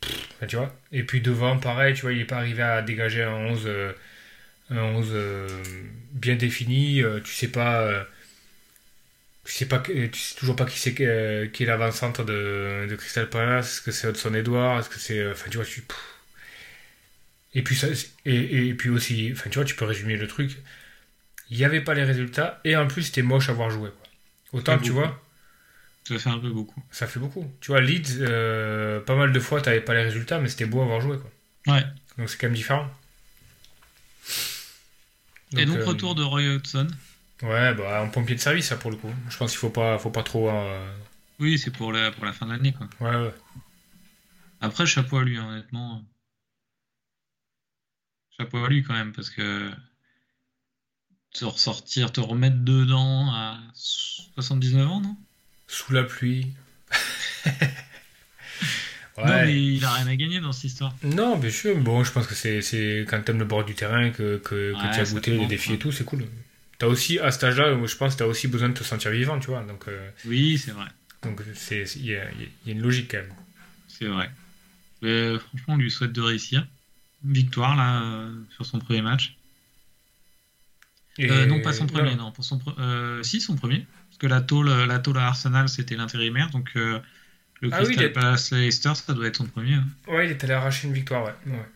Pff, 0.00 0.28
tu 0.48 0.56
vois. 0.56 0.74
Et 0.92 1.04
puis 1.04 1.20
devant, 1.20 1.58
pareil, 1.58 1.94
tu 1.94 2.02
vois, 2.02 2.12
il 2.12 2.18
n'est 2.18 2.24
pas 2.26 2.36
arrivé 2.38 2.62
à 2.62 2.82
dégager 2.82 3.22
un 3.24 3.32
11, 3.34 3.62
euh, 3.66 3.92
un 4.70 4.78
11 4.82 5.08
euh, 5.12 5.48
bien 6.12 6.36
défini. 6.36 7.02
Tu 7.24 7.34
sais 7.34 7.48
pas. 7.48 8.06
tu 9.44 9.52
sais 9.52 9.66
pas, 9.66 9.78
tu 9.80 10.10
sais 10.14 10.34
toujours 10.36 10.56
pas 10.56 10.64
qui 10.64 10.78
c'est 10.78 10.94
qui 10.94 11.02
est 11.04 11.66
l'avant-centre 11.66 12.24
de, 12.24 12.94
Crystal 12.98 13.28
Palace. 13.28 13.66
Est-ce 13.78 13.82
que 13.82 13.90
c'est 13.92 14.08
Hudson 14.08 14.34
Edouard 14.34 14.78
Est-ce 14.78 14.88
que 14.88 14.98
c'est. 14.98 15.30
Enfin, 15.30 15.50
tu 15.50 15.56
vois, 15.58 15.66
tu. 15.66 15.82
pff. 15.82 15.98
Et 17.54 17.62
puis, 17.62 17.76
ça, 17.76 17.86
et, 18.24 18.68
et 18.68 18.74
puis 18.74 18.90
aussi, 18.90 19.30
enfin, 19.32 19.48
tu 19.50 19.58
vois, 19.58 19.64
tu 19.64 19.76
peux 19.76 19.84
résumer 19.84 20.16
le 20.16 20.26
truc. 20.26 20.58
Il 21.50 21.58
n'y 21.58 21.64
avait 21.64 21.80
pas 21.82 21.94
les 21.94 22.04
résultats 22.04 22.60
et 22.64 22.76
en 22.76 22.86
plus, 22.86 23.02
c'était 23.04 23.22
moche 23.22 23.48
à 23.48 23.52
voir 23.52 23.70
jouer. 23.70 23.90
Quoi. 23.90 24.58
Autant, 24.60 24.78
tu 24.78 24.90
vois, 24.90 25.20
Ça 26.04 26.18
fait 26.18 26.30
un 26.30 26.38
peu 26.38 26.50
beaucoup. 26.50 26.82
ça 26.90 27.06
fait 27.06 27.20
beaucoup. 27.20 27.50
Tu 27.60 27.70
vois, 27.72 27.80
Leeds, 27.80 28.18
euh, 28.20 29.00
pas 29.00 29.14
mal 29.16 29.32
de 29.32 29.40
fois, 29.40 29.60
tu 29.60 29.68
n'avais 29.68 29.80
pas 29.80 29.94
les 29.94 30.02
résultats, 30.02 30.38
mais 30.40 30.48
c'était 30.48 30.66
beau 30.66 30.80
à 30.82 30.86
voir 30.86 31.00
jouer. 31.00 31.18
Quoi. 31.18 31.74
Ouais. 31.74 31.84
Donc, 32.18 32.28
c'est 32.30 32.38
quand 32.38 32.46
même 32.46 32.54
différent. 32.56 32.88
Et 35.56 35.66
donc, 35.66 35.78
euh, 35.78 35.84
retour 35.84 36.14
de 36.14 36.22
Roy 36.22 36.42
Hodgson. 36.54 36.88
Ouais, 37.42 37.74
bah, 37.74 38.02
en 38.02 38.08
pompier 38.10 38.34
de 38.36 38.40
service, 38.40 38.66
ça, 38.68 38.76
pour 38.76 38.90
le 38.90 38.96
coup. 38.96 39.12
Je 39.28 39.36
pense 39.36 39.50
qu'il 39.50 39.58
faut 39.58 39.70
pas, 39.70 39.98
faut 39.98 40.10
pas 40.10 40.22
trop. 40.22 40.48
euh, 40.50 40.92
Oui, 41.38 41.58
c'est 41.58 41.70
pour 41.70 41.92
la, 41.92 42.10
pour 42.10 42.24
la 42.24 42.32
fin 42.32 42.46
de 42.46 42.52
l'année, 42.52 42.72
quoi. 42.72 42.88
Ouais, 43.00 43.16
ouais. 43.26 43.34
Après, 44.60 44.86
chapeau 44.86 45.18
à 45.18 45.24
lui, 45.24 45.36
hein, 45.36 45.46
honnêtement. 45.48 46.02
Chapeau 48.38 48.64
à 48.64 48.68
lui 48.68 48.82
quand 48.82 48.94
même, 48.94 49.12
parce 49.12 49.30
que 49.30 49.70
te 51.34 51.44
ressortir, 51.44 52.10
te 52.12 52.20
remettre 52.20 52.56
dedans 52.58 53.30
à 53.30 53.58
79 53.74 54.88
ans, 54.88 55.00
non? 55.00 55.16
Sous 55.66 55.92
la 55.92 56.04
pluie. 56.04 56.46
Non, 59.16 59.26
mais 59.26 59.74
il 59.74 59.84
a 59.84 59.92
rien 59.92 60.08
à 60.08 60.16
gagner 60.16 60.40
dans 60.40 60.52
cette 60.52 60.64
histoire. 60.64 60.92
Non, 61.04 61.38
bien 61.38 61.50
sûr. 61.50 61.78
Bon, 61.78 62.02
je 62.02 62.10
pense 62.10 62.26
que 62.26 62.34
c'est, 62.34 63.06
quand 63.08 63.22
t'aimes 63.22 63.38
le 63.38 63.44
bord 63.44 63.64
du 63.64 63.74
terrain, 63.74 64.10
que, 64.10 64.38
que, 64.38 64.72
que 64.72 64.76
Ouais, 64.76 64.90
tu 64.92 65.00
as 65.00 65.04
goûté 65.12 65.30
les 65.38 65.46
défis 65.46 65.74
et 65.74 65.78
tout, 65.78 65.92
c'est 65.92 66.04
cool. 66.04 66.24
T'as 66.78 66.88
aussi, 66.88 67.20
à 67.20 67.30
cet 67.30 67.44
âge-là, 67.44 67.78
je 67.86 67.96
pense 67.96 68.14
que 68.14 68.18
t'as 68.18 68.26
aussi 68.26 68.48
besoin 68.48 68.70
de 68.70 68.74
te 68.74 68.82
sentir 68.82 69.12
vivant, 69.12 69.38
tu 69.38 69.46
vois. 69.48 69.62
Donc, 69.62 69.86
euh, 69.86 70.10
Oui, 70.26 70.58
c'est 70.58 70.72
vrai. 70.72 70.86
donc 71.22 71.40
il 71.70 71.86
y 72.04 72.08
y 72.08 72.16
a 72.16 72.24
une 72.66 72.82
logique 72.82 73.08
quand 73.12 73.18
même. 73.18 73.32
C'est 73.86 74.06
vrai. 74.06 74.30
Mais, 75.00 75.10
euh, 75.10 75.38
franchement, 75.38 75.74
on 75.74 75.76
lui 75.76 75.92
souhaite 75.92 76.12
de 76.12 76.20
réussir. 76.20 76.66
Victoire, 77.24 77.76
là, 77.76 78.02
euh, 78.02 78.34
sur 78.56 78.66
son 78.66 78.80
premier 78.80 79.02
match. 79.02 79.36
Et- 81.18 81.30
Euh, 81.30 81.46
non, 81.46 81.60
pas 81.60 81.72
son 81.72 81.86
premier, 81.86 82.14
non. 82.16 82.32
Pour 82.32 82.44
son 82.44 82.58
pre- 82.58 82.74
euh, 82.78 83.22
si, 83.22 83.40
son 83.40 83.54
premier. 83.56 83.86
Parce 84.08 84.18
que 84.18 84.26
la 84.26 84.40
tôle, 84.40 84.68
la 84.70 84.98
tôle 84.98 85.18
à 85.18 85.26
Arsenal, 85.28 85.68
c'était 85.68 85.96
l'intérimaire. 85.96 86.50
Donc, 86.50 86.70
euh, 86.76 86.98
le 87.60 87.70
Ah 87.72 87.76
Crystal 87.78 87.96
il 87.96 88.02
est- 88.02 88.10
Palace 88.10 88.50
Leicester, 88.52 88.92
ça 88.94 89.14
doit 89.14 89.26
être 89.26 89.36
son 89.36 89.46
premier. 89.46 89.74
hein. 89.74 89.86
Ouais, 90.08 90.26
il 90.26 90.30
est 90.32 90.42
allé 90.44 90.52
arracher 90.52 90.88
une 90.88 90.94
victoire, 90.94 91.24
ouais. 91.24 91.34
ouais. 91.46 91.68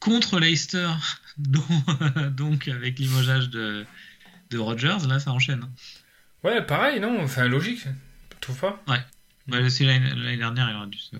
Contre 0.00 0.38
Leicester, 0.38 0.88
donc, 1.38 1.64
donc 2.36 2.68
avec 2.68 2.98
limogeage 2.98 3.48
de, 3.50 3.86
de 4.50 4.58
Rodgers, 4.58 4.98
là, 5.08 5.18
ça 5.18 5.32
enchaîne. 5.32 5.62
hein. 5.62 5.70
Ouais, 6.42 6.60
pareil, 6.64 7.00
non 7.00 7.22
Enfin, 7.22 7.48
logique. 7.48 7.84
Tu 8.30 8.36
trouves 8.40 8.58
pas 8.58 8.82
Bah, 9.46 9.70
c'est 9.70 9.84
l'année 9.84 10.10
l'année 10.10 10.36
dernière, 10.36 10.68
il 10.70 10.76
aurait 10.76 10.86
dû 10.88 10.98
se. 10.98 11.16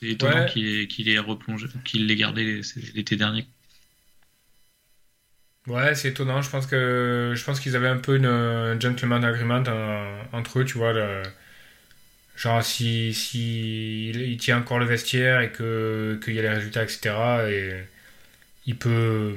C'est 0.00 0.08
étonnant 0.08 0.34
Ouais. 0.44 0.46
qu'il 0.52 0.66
ait, 0.66 0.86
qu'il 0.88 1.08
ait 1.08 1.18
replongé, 1.20 1.68
qu'il 1.84 2.06
l'ait 2.06 2.16
gardé 2.16 2.44
les- 2.44 2.92
l'été 2.94 3.14
dernier. 3.16 3.46
Ouais, 5.68 5.94
c'est 5.94 6.08
étonnant. 6.08 6.42
Je 6.42 6.50
pense 6.50 6.66
que 6.66 7.32
je 7.36 7.44
pense 7.44 7.60
qu'ils 7.60 7.76
avaient 7.76 7.88
un 7.88 7.98
peu 7.98 8.16
un 8.24 8.78
gentleman 8.80 9.24
agreement 9.24 9.62
euh, 9.68 10.22
entre 10.32 10.58
eux, 10.60 10.64
tu 10.64 10.78
vois. 10.78 10.92
genre, 12.36 12.62
si, 12.64 13.12
si 13.14 14.10
il, 14.10 14.36
tient 14.38 14.58
encore 14.58 14.78
le 14.78 14.86
vestiaire 14.86 15.40
et 15.40 15.52
que 15.52 16.18
qu'il 16.24 16.34
y 16.34 16.38
a 16.38 16.42
les 16.42 16.48
résultats, 16.48 16.84
etc. 16.84 17.48
Et 17.50 17.84
il 18.66 18.78
peut 18.78 19.36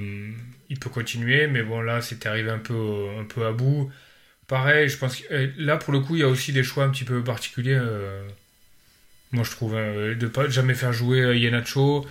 il 0.70 0.80
peut 0.80 0.90
continuer, 0.90 1.48
mais 1.48 1.64
bon 1.64 1.82
là, 1.82 2.02
c'était 2.02 2.30
arrivé 2.30 2.50
un 2.52 2.60
peu 2.60 3.10
un 3.20 3.26
peu 3.26 3.46
à 3.46 3.52
bout. 3.54 3.92
Pareil, 4.48 4.90
je 4.90 4.98
pense 4.98 5.18
que 5.18 5.34
euh, 5.34 5.52
là 5.58 5.78
pour 5.78 5.94
le 5.94 6.02
coup, 6.02 6.16
il 6.18 6.22
y 6.22 6.24
a 6.24 6.30
aussi 6.30 6.54
des 6.54 6.64
choix 6.64 6.86
un 6.86 6.92
petit 6.92 7.06
peu 7.06 7.24
particuliers. 7.24 7.76
euh, 7.80 8.28
moi, 9.32 9.44
je 9.44 9.52
trouve 9.52 9.74
de 9.76 10.28
pas 10.28 10.48
jamais 10.50 10.74
faire 10.76 10.94
jouer 10.94 11.38
Iheanacho. 11.38 12.06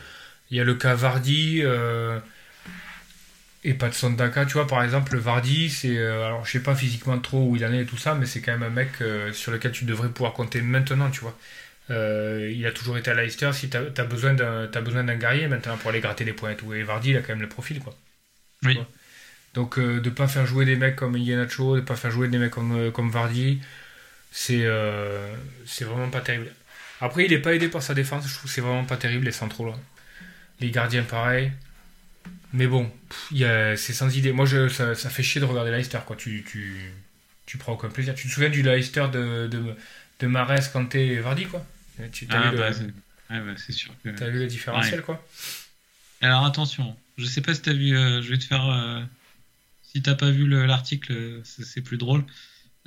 Il 0.50 0.56
y 0.56 0.60
a 0.60 0.64
le 0.64 0.74
cas 0.74 0.94
Vardy. 0.94 1.62
Et 3.64 3.74
pas 3.74 3.88
de 3.88 3.94
Sondaka. 3.94 4.44
Tu 4.46 4.54
vois, 4.54 4.66
par 4.66 4.82
exemple, 4.82 5.16
Vardy, 5.16 5.70
c'est. 5.70 5.96
euh, 5.96 6.26
alors, 6.26 6.44
je 6.44 6.52
sais 6.52 6.62
pas 6.62 6.74
physiquement 6.74 7.18
trop 7.18 7.48
où 7.48 7.56
il 7.56 7.64
en 7.64 7.72
est 7.72 7.82
et 7.82 7.86
tout 7.86 7.96
ça, 7.96 8.14
mais 8.14 8.26
c'est 8.26 8.40
quand 8.40 8.52
même 8.52 8.62
un 8.62 8.70
mec 8.70 8.90
euh, 9.00 9.32
sur 9.32 9.50
lequel 9.52 9.72
tu 9.72 9.84
devrais 9.86 10.10
pouvoir 10.10 10.34
compter 10.34 10.60
maintenant, 10.60 11.10
tu 11.10 11.20
vois. 11.20 11.36
Euh, 11.90 12.50
il 12.54 12.64
a 12.66 12.72
toujours 12.72 12.98
été 12.98 13.10
à 13.10 13.14
Leicester. 13.14 13.50
Si 13.52 13.70
tu 13.70 13.76
as, 13.76 14.04
besoin 14.04 14.34
d'un 14.34 14.68
t'as 14.68 14.80
besoin 14.80 15.04
d'un 15.04 15.16
guerrier 15.16 15.48
maintenant 15.48 15.76
pour 15.76 15.90
aller 15.90 16.00
gratter 16.00 16.24
les 16.24 16.32
points 16.32 16.50
et 16.52 16.56
tout. 16.56 16.72
Et 16.74 16.82
Vardy, 16.82 17.10
il 17.10 17.16
a 17.16 17.20
quand 17.20 17.30
même 17.30 17.42
le 17.42 17.48
profil, 17.48 17.80
quoi. 17.80 17.94
Oui. 18.64 18.78
Donc, 19.54 19.78
de 19.78 20.10
pas 20.10 20.28
faire 20.28 20.46
jouer 20.46 20.64
des 20.64 20.76
mecs 20.76 20.96
comme 20.96 21.16
Iheanacho, 21.16 21.76
de 21.76 21.80
pas 21.82 21.96
faire 21.96 22.10
jouer 22.10 22.28
des 22.28 22.38
mecs 22.38 22.50
comme, 22.50 22.90
comme 22.92 23.10
Vardy, 23.10 23.60
c'est 24.32 24.66
c'est 25.66 25.84
vraiment 25.84 26.10
pas 26.10 26.20
terrible. 26.20 26.50
Après, 27.00 27.24
il 27.26 27.32
est 27.32 27.38
pas 27.38 27.54
aidé 27.54 27.68
par 27.68 27.82
sa 27.82 27.94
défense. 27.94 28.26
Je 28.26 28.34
trouve 28.34 28.44
que 28.44 28.54
c'est 28.54 28.60
vraiment 28.60 28.84
pas 28.84 28.96
terrible, 28.96 29.26
les 29.26 29.32
centraux, 29.32 29.66
là. 29.66 29.74
Les 30.60 30.70
gardiens, 30.70 31.02
pareil. 31.04 31.52
Mais 32.54 32.66
bon, 32.68 32.90
c'est 33.30 33.92
sans 33.92 34.16
idée. 34.16 34.32
Moi, 34.32 34.46
je, 34.46 34.68
ça, 34.68 34.94
ça 34.94 35.10
fait 35.10 35.22
chier 35.24 35.40
de 35.40 35.46
regarder 35.46 35.70
Leicester, 35.72 35.98
quoi. 36.06 36.14
Tu, 36.16 36.44
tu, 36.48 36.92
tu 37.46 37.58
prends 37.58 37.72
aucun 37.72 37.88
plaisir. 37.90 38.14
Tu 38.14 38.28
te 38.28 38.32
souviens 38.32 38.48
du 38.48 38.62
Leicester 38.62 39.06
de, 39.12 39.48
de, 39.48 39.74
de 40.20 40.26
Mahrez, 40.26 40.60
Kanté 40.72 41.08
et 41.08 41.18
Vardy, 41.18 41.46
quoi? 41.46 41.66
Tu 42.12 42.26
as 42.30 42.40
Ah, 42.40 42.50
vu, 42.50 42.56
bah, 42.56 42.70
le, 42.70 42.74
c'est 42.74 42.92
bah, 43.28 43.56
sûr 43.72 43.92
que. 44.04 44.08
t'as 44.10 44.28
vu 44.28 44.38
le 44.38 44.46
différentiel, 44.46 45.02
quoi? 45.02 45.26
Alors 46.20 46.46
attention, 46.46 46.96
je 47.18 47.24
sais 47.26 47.40
pas 47.42 47.54
si 47.54 47.60
t'as 47.60 47.72
vu, 47.74 47.94
euh, 47.96 48.22
je 48.22 48.30
vais 48.30 48.38
te 48.38 48.44
faire. 48.44 48.64
euh, 48.70 49.02
si 49.82 50.00
t'as 50.02 50.14
pas 50.14 50.30
vu 50.30 50.46
le- 50.46 50.64
l'article, 50.66 51.40
c'est 51.44 51.82
plus 51.82 51.98
drôle. 51.98 52.24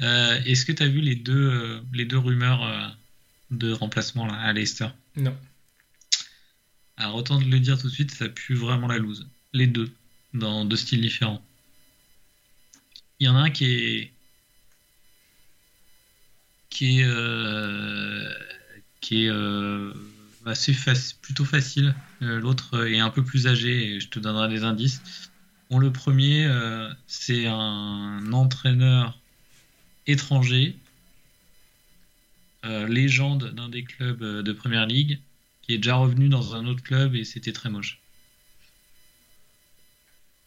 Euh, 0.01 0.39
Est-ce 0.45 0.65
que 0.65 0.71
t'as 0.71 0.87
vu 0.87 1.01
les 1.01 1.15
deux, 1.15 1.81
les 1.93 2.05
deux 2.05 2.17
rumeurs 2.17 2.97
de 3.51 3.71
remplacement 3.73 4.25
là, 4.25 4.33
à 4.35 4.53
Leicester? 4.53 4.87
Non. 5.15 5.37
Alors 6.97 7.15
autant 7.15 7.39
te 7.39 7.45
le 7.45 7.59
dire 7.59 7.77
tout 7.79 7.87
de 7.87 7.93
suite, 7.93 8.11
ça 8.11 8.27
pue 8.29 8.55
vraiment 8.55 8.87
la 8.87 8.97
loose. 8.97 9.29
Les 9.57 9.65
deux, 9.65 9.89
dans 10.35 10.65
deux 10.65 10.75
styles 10.75 11.01
différents. 11.01 11.43
Il 13.19 13.25
y 13.25 13.27
en 13.27 13.35
a 13.35 13.39
un 13.39 13.49
qui 13.49 13.65
est 13.65 14.13
qui 16.69 16.99
est 16.99 17.05
euh, 17.05 18.31
euh, 19.11 19.93
assez 20.45 20.73
faci- 20.73 21.15
plutôt 21.19 21.43
facile. 21.43 21.95
Euh, 22.21 22.39
L'autre 22.39 22.85
est 22.85 22.99
un 22.99 23.09
peu 23.09 23.23
plus 23.23 23.47
âgé 23.47 23.95
et 23.95 23.99
je 23.99 24.09
te 24.09 24.19
donnerai 24.19 24.47
des 24.47 24.63
indices. 24.63 25.01
Bon, 25.71 25.79
le 25.79 25.91
premier, 25.91 26.47
c'est 27.07 27.47
un 27.47 28.31
entraîneur 28.31 29.19
étranger, 30.05 30.77
légende 32.63 33.55
d'un 33.55 33.69
des 33.69 33.83
clubs 33.83 34.23
de 34.23 34.51
Première 34.53 34.85
Ligue, 34.85 35.19
qui 35.63 35.73
est 35.73 35.77
déjà 35.77 35.95
revenu 35.95 36.29
dans 36.29 36.53
un 36.53 36.67
autre 36.67 36.83
club 36.83 37.15
et 37.15 37.23
c'était 37.25 37.53
très 37.53 37.69
moche. 37.71 37.99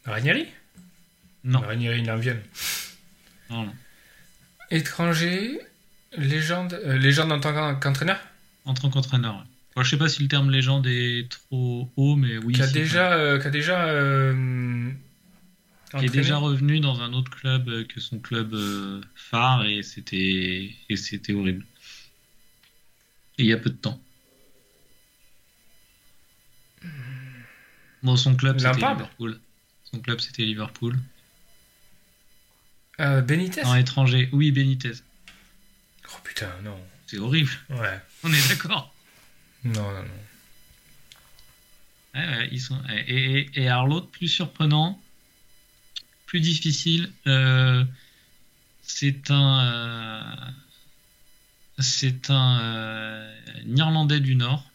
Ranieri? 0.05 0.47
Non, 1.45 1.61
Ranieri, 1.61 2.01
il 2.01 2.11
en 2.11 2.17
vient. 2.19 2.37
non, 3.51 3.65
non. 3.65 3.75
Étranger, 4.71 5.59
légende, 6.17 6.75
euh, 6.85 6.97
légende 6.99 7.33
en 7.33 7.41
tant 7.41 7.53
qu'en- 7.53 7.75
qu'entraîneur? 7.77 8.21
En 8.65 8.75
tant 8.75 8.91
qu'entraîneur. 8.91 9.37
ouais. 9.37 9.45
Bon, 9.77 9.83
je 9.83 9.91
sais 9.91 9.97
pas 9.99 10.09
si 10.09 10.23
le 10.23 10.29
terme 10.29 10.51
légende 10.51 10.87
est 10.87 11.29
trop 11.31 11.91
haut, 11.97 12.17
mais 12.17 12.39
oui. 12.39 12.55
Qui 12.55 12.63
a 12.63 12.67
déjà. 12.67 13.13
euh, 13.13 13.39
qui 13.41 13.47
a 13.47 13.51
déjà 13.51 13.85
euh, 13.87 14.91
Qui 15.99 16.05
est 16.07 16.09
déjà 16.09 16.37
revenu 16.37 16.81
dans 16.81 17.01
un 17.01 17.13
autre 17.15 17.31
club 17.31 17.87
que 17.87 18.01
son 18.01 18.19
club 18.19 18.55
phare 19.15 19.65
et 19.67 19.83
c'était 19.83 20.71
et 20.89 20.97
c'était 20.97 21.33
horrible. 21.33 21.65
Et 23.39 23.43
il 23.45 23.47
y 23.47 23.53
a 23.53 23.57
peu 23.57 23.71
de 23.71 23.77
temps. 23.77 24.01
Bon, 28.03 28.17
son 28.17 28.35
club 28.37 28.59
c'était 28.59 28.73
Liverpool. 28.95 29.41
Son 29.93 30.01
club 30.01 30.21
c'était 30.21 30.45
Liverpool. 30.45 30.99
Euh, 33.01 33.23
Benitez 33.23 33.65
En 33.65 33.75
étranger, 33.77 34.29
oui 34.33 34.51
Benitez. 34.53 34.93
Oh 36.07 36.19
putain, 36.23 36.51
non. 36.63 36.79
C'est 37.07 37.19
horrible. 37.19 37.51
Ouais. 37.71 38.01
On 38.23 38.33
est 38.33 38.49
d'accord. 38.49 38.95
Non, 39.65 39.73
non, 39.83 40.03
non. 40.03 40.09
Ouais, 42.15 42.27
ouais, 42.27 42.49
ils 42.53 42.61
sont... 42.61 42.81
et, 43.07 43.41
et, 43.55 43.63
et 43.63 43.69
alors 43.69 43.87
l'autre, 43.87 44.09
plus 44.09 44.29
surprenant, 44.29 45.01
plus 46.27 46.41
difficile, 46.41 47.13
euh, 47.27 47.85
c'est 48.83 49.31
un, 49.31 49.65
euh, 49.65 50.51
c'est 51.79 52.31
un 52.31 52.61
euh, 52.61 53.41
Irlandais 53.67 54.21
du 54.21 54.35
Nord 54.37 54.70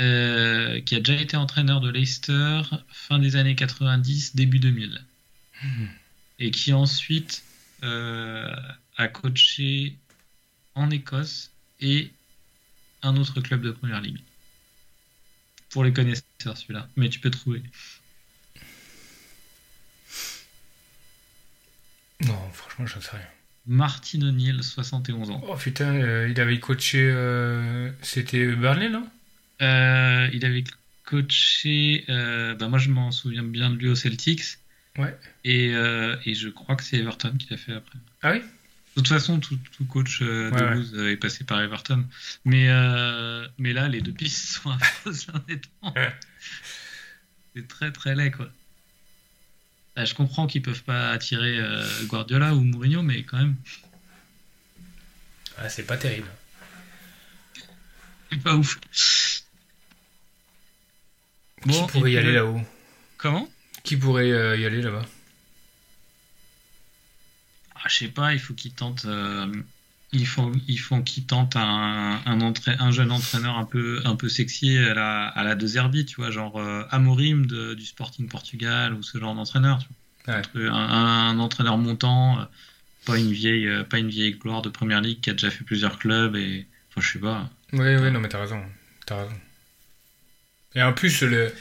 euh, 0.00 0.80
qui 0.80 0.94
a 0.94 1.00
déjà 1.00 1.20
été 1.20 1.36
entraîneur 1.36 1.80
de 1.80 1.90
Leicester 1.90 2.62
fin 2.88 3.18
des 3.18 3.36
années 3.36 3.54
90, 3.56 4.36
début 4.36 4.58
2000, 4.58 5.02
et 6.38 6.50
qui 6.50 6.72
ensuite 6.72 7.42
euh, 7.82 8.54
a 8.96 9.08
coaché 9.08 9.96
en 10.74 10.90
Écosse 10.90 11.52
et 11.80 12.10
un 13.02 13.16
autre 13.16 13.40
club 13.40 13.62
de 13.62 13.70
Première 13.70 14.00
Ligue 14.00 14.20
pour 15.70 15.84
les 15.84 15.92
connaisseurs 15.92 16.24
celui-là, 16.56 16.88
mais 16.96 17.08
tu 17.08 17.20
peux 17.20 17.30
trouver. 17.30 17.62
Non, 22.20 22.50
franchement, 22.52 22.86
j'en 22.86 23.00
sais 23.00 23.10
rien. 23.16 23.26
Martin 23.66 24.22
O'Neill, 24.22 24.62
71 24.62 25.30
ans. 25.30 25.42
Oh 25.48 25.56
putain, 25.56 25.94
euh, 25.96 26.28
il 26.28 26.40
avait 26.40 26.60
coaché. 26.60 26.98
euh, 27.12 27.90
C'était 28.00 28.46
Burnley, 28.54 28.88
non? 28.88 29.08
Euh, 29.62 30.28
il 30.32 30.44
avait 30.44 30.64
coaché, 31.04 32.04
euh, 32.08 32.54
bah 32.54 32.68
moi 32.68 32.78
je 32.78 32.90
m'en 32.90 33.10
souviens 33.12 33.42
bien 33.44 33.70
de 33.70 33.76
lui 33.76 33.88
au 33.88 33.94
Celtics, 33.94 34.58
Ouais. 34.98 35.16
et, 35.44 35.74
euh, 35.74 36.16
et 36.24 36.34
je 36.34 36.48
crois 36.48 36.74
que 36.76 36.82
c'est 36.82 36.96
Everton 36.98 37.34
qui 37.38 37.48
l'a 37.50 37.56
fait 37.56 37.72
après. 37.74 37.98
Ah 38.22 38.32
oui? 38.32 38.40
De 38.40 39.02
toute 39.02 39.08
façon, 39.08 39.38
tout, 39.40 39.58
tout 39.76 39.84
coach 39.84 40.20
euh, 40.22 40.50
de 40.50 40.96
Ouais, 41.04 41.12
est 41.12 41.16
passé 41.18 41.44
par 41.44 41.60
Everton. 41.60 42.06
Mais, 42.46 42.68
euh, 42.70 43.46
mais 43.58 43.74
là, 43.74 43.88
les 43.88 44.00
deux 44.00 44.12
pistes 44.12 44.46
sont 44.62 44.70
affreuses, 44.70 45.26
honnêtement. 45.34 45.94
C'est 47.54 47.68
très 47.68 47.92
très 47.92 48.14
laid, 48.14 48.30
quoi. 48.30 48.48
Ah, 49.96 50.04
je 50.06 50.14
comprends 50.14 50.46
qu'ils 50.46 50.62
peuvent 50.62 50.82
pas 50.82 51.10
attirer 51.10 51.58
euh, 51.58 51.86
Guardiola 52.04 52.54
ou 52.54 52.60
Mourinho, 52.62 53.02
mais 53.02 53.22
quand 53.22 53.36
même, 53.38 53.56
Ah, 55.58 55.68
c'est 55.68 55.84
pas 55.86 55.96
terrible. 55.98 56.28
c'est 58.30 58.42
pas 58.42 58.56
ouf. 58.56 58.78
Qui 61.62 61.82
pourrait 61.92 62.12
y 62.12 62.16
aller 62.18 62.28
le- 62.28 62.34
là-haut? 62.34 62.60
Comment? 63.18 63.48
Qui 63.82 63.96
pourrait 63.96 64.30
euh, 64.30 64.56
y 64.56 64.64
aller 64.66 64.82
là-bas? 64.82 65.04
Ah, 67.74 67.88
Je 67.88 67.94
sais 67.96 68.08
pas, 68.08 68.32
il 68.34 68.38
faut 68.40 68.54
qu'ils 68.54 68.72
tentent. 68.74 69.04
euh, 69.06 69.52
il 70.12 70.26
faut, 70.26 70.52
il 70.68 70.76
faut 70.78 71.00
qu'ils 71.02 71.26
tentent 71.26 71.56
un, 71.56 72.20
un, 72.24 72.40
entra- 72.40 72.76
un 72.80 72.90
jeune 72.90 73.10
entraîneur 73.12 73.58
un 73.58 73.64
peu, 73.64 74.00
un 74.04 74.16
peu 74.16 74.28
sexy 74.28 74.78
à 74.78 74.94
la, 74.94 75.26
à 75.28 75.42
la 75.44 75.54
De 75.54 75.66
Zerbi, 75.66 76.06
tu 76.06 76.16
vois, 76.16 76.30
genre 76.30 76.58
euh, 76.58 76.84
Amorim 76.90 77.46
de- 77.46 77.74
du 77.74 77.84
Sporting 77.84 78.28
Portugal 78.28 78.94
ou 78.94 79.02
ce 79.02 79.18
genre 79.18 79.34
d'entraîneur. 79.34 79.78
tu 79.80 79.88
vois. 80.26 80.36
Ouais. 80.36 80.68
Un, 80.68 81.38
entraîneur 81.38 81.76
montant, 81.78 82.40
euh, 82.40 82.44
pas 83.04 83.18
une 83.18 83.30
vieille, 83.32 83.66
euh, 83.68 83.84
pas 83.84 83.98
une 83.98 84.08
vieille 84.08 84.32
gloire 84.38 84.62
de 84.62 84.68
première 84.68 85.00
ligue 85.00 85.20
qui 85.20 85.30
a 85.30 85.32
déjà 85.34 85.50
fait 85.50 85.64
plusieurs 85.64 85.98
clubs 85.98 86.34
et, 86.36 86.66
enfin, 86.90 87.00
je 87.00 87.12
sais 87.12 87.18
pas. 87.20 87.50
Oui, 87.72 87.96
oui, 87.96 88.10
non, 88.10 88.20
mais 88.20 88.28
t'as 88.28 88.40
raison. 88.40 88.62
T'as 89.06 89.22
raison. 89.22 89.34
Et 90.76 90.82
en 90.82 90.92
plus, 90.92 91.22
le... 91.22 91.52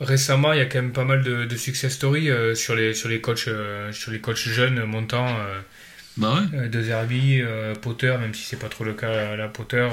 récemment, 0.00 0.52
il 0.52 0.58
y 0.58 0.62
a 0.62 0.66
quand 0.66 0.80
même 0.82 0.92
pas 0.92 1.04
mal 1.04 1.22
de, 1.22 1.44
de 1.44 1.56
success 1.56 1.92
stories 1.92 2.30
euh, 2.30 2.54
sur, 2.54 2.74
les, 2.74 2.94
sur, 2.94 3.08
les 3.08 3.20
coachs, 3.20 3.46
euh, 3.46 3.92
sur 3.92 4.10
les 4.10 4.20
coachs 4.20 4.48
jeunes 4.48 4.82
montants. 4.84 5.38
euh, 5.38 5.60
Bah 6.16 6.40
ouais. 6.52 6.68
de 6.68 6.82
Zerbi, 6.82 7.42
Potter, 7.82 8.16
même 8.18 8.34
si 8.34 8.42
c'est 8.44 8.58
pas 8.58 8.68
trop 8.68 8.84
le 8.84 8.94
cas 8.94 9.36
là, 9.36 9.48
Potter, 9.48 9.88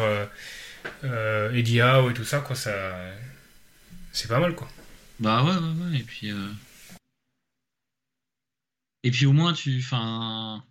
Eddie 1.54 1.82
Howe 1.82 2.10
et 2.10 2.14
tout 2.14 2.26
ça, 2.26 2.40
quoi, 2.40 2.56
ça. 2.56 2.72
C'est 4.12 4.28
pas 4.28 4.40
mal, 4.40 4.56
quoi. 4.56 4.68
Bah 5.20 5.44
ouais, 5.44 5.52
ouais, 5.52 5.92
ouais. 5.92 6.00
Et 6.00 6.04
puis, 6.04 6.32
et 9.04 9.12
puis 9.12 9.26
au 9.26 9.34
moins, 9.34 9.54
tu, 9.54 9.78
enfin, 9.80 10.64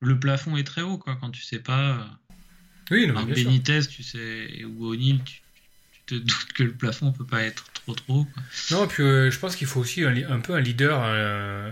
le 0.00 0.18
plafond 0.20 0.56
est 0.56 0.64
très 0.64 0.82
haut, 0.82 0.98
quoi, 0.98 1.16
quand 1.16 1.30
tu 1.30 1.42
sais 1.42 1.58
pas. 1.60 2.08
Oui, 2.90 3.06
non. 3.06 3.22
Benitez, 3.24 3.86
tu 3.86 4.02
sais, 4.02 4.64
ou 4.64 4.86
O'Neill, 4.86 5.22
tu 5.24 5.40
te 6.06 6.14
doutes 6.14 6.52
que 6.54 6.62
le 6.64 6.72
plafond 6.72 7.12
peut 7.12 7.26
pas 7.26 7.42
être 7.42 7.64
trop 7.72 7.94
trop 7.94 8.24
quoi. 8.24 8.42
Non, 8.70 8.86
puis 8.86 9.02
euh, 9.02 9.30
je 9.30 9.38
pense 9.38 9.56
qu'il 9.56 9.66
faut 9.66 9.80
aussi 9.80 10.04
un, 10.04 10.40
peu 10.40 10.54
un 10.54 10.60
leader, 10.60 11.00
euh, 11.04 11.70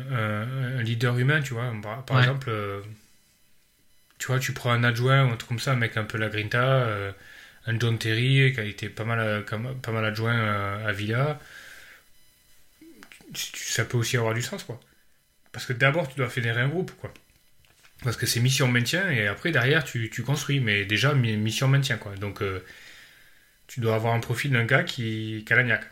un, 0.77 0.79
un 0.79 0.83
leader 0.83 1.19
humain, 1.19 1.41
tu 1.41 1.55
vois. 1.55 1.73
Par, 1.83 2.05
par 2.05 2.19
Ouais. 2.19 2.23
exemple, 2.23 2.51
euh, 2.51 2.81
tu 4.19 4.27
vois, 4.27 4.39
tu 4.39 4.53
prends 4.53 4.71
un 4.73 4.85
adjoint 4.85 5.25
ou 5.27 5.31
un 5.33 5.37
truc 5.37 5.49
comme 5.49 5.59
ça, 5.59 5.73
un 5.73 5.77
mec 5.77 5.97
un 5.97 6.05
peu 6.05 6.19
la 6.19 6.29
grinta, 6.29 6.63
euh, 6.63 7.13
un 7.67 7.79
John 7.79 7.99
Terry 7.99 8.53
qui 8.53 8.61
a 8.61 8.65
été 8.65 8.89
pas 8.89 9.05
mal, 9.05 9.19
euh, 9.21 9.43
pas 9.43 9.93
mal 9.93 10.05
adjoint 10.05 10.37
euh, 10.39 10.89
à 10.89 10.93
Villa. 10.93 11.41
Ça 13.35 13.85
peut 13.85 13.97
aussi 13.99 14.17
avoir 14.17 14.35
du 14.35 14.43
sens, 14.43 14.65
quoi. 14.65 14.81
Parce 15.53 15.67
que 15.67 15.73
d'abord, 15.75 16.09
tu 16.09 16.17
dois 16.17 16.31
fédérer 16.31 16.63
un 16.63 16.69
groupe, 16.69 16.93
quoi. 17.01 17.13
Parce 18.05 18.17
que 18.17 18.27
c'est 18.27 18.41
mission 18.41 18.69
maintien 18.69 19.11
et 19.11 19.29
après, 19.29 19.53
derrière, 19.53 19.85
tu, 19.85 20.11
tu 20.11 20.23
construis. 20.23 20.61
Mais 20.61 20.85
déjà, 20.87 21.15
mi- 21.15 21.37
mission 21.37 21.69
maintien, 21.69 21.99
quoi. 21.99 22.17
Donc, 22.17 22.43
euh, 22.43 22.65
tu 23.71 23.79
dois 23.81 23.95
avoir 23.95 24.15
un 24.15 24.21
profil 24.21 24.51
d'un 24.51 24.65
gars 24.65 24.83
qui, 24.83 25.45
qui 25.47 25.53
a 25.53 25.57
la 25.57 25.63
niaque. 25.63 25.87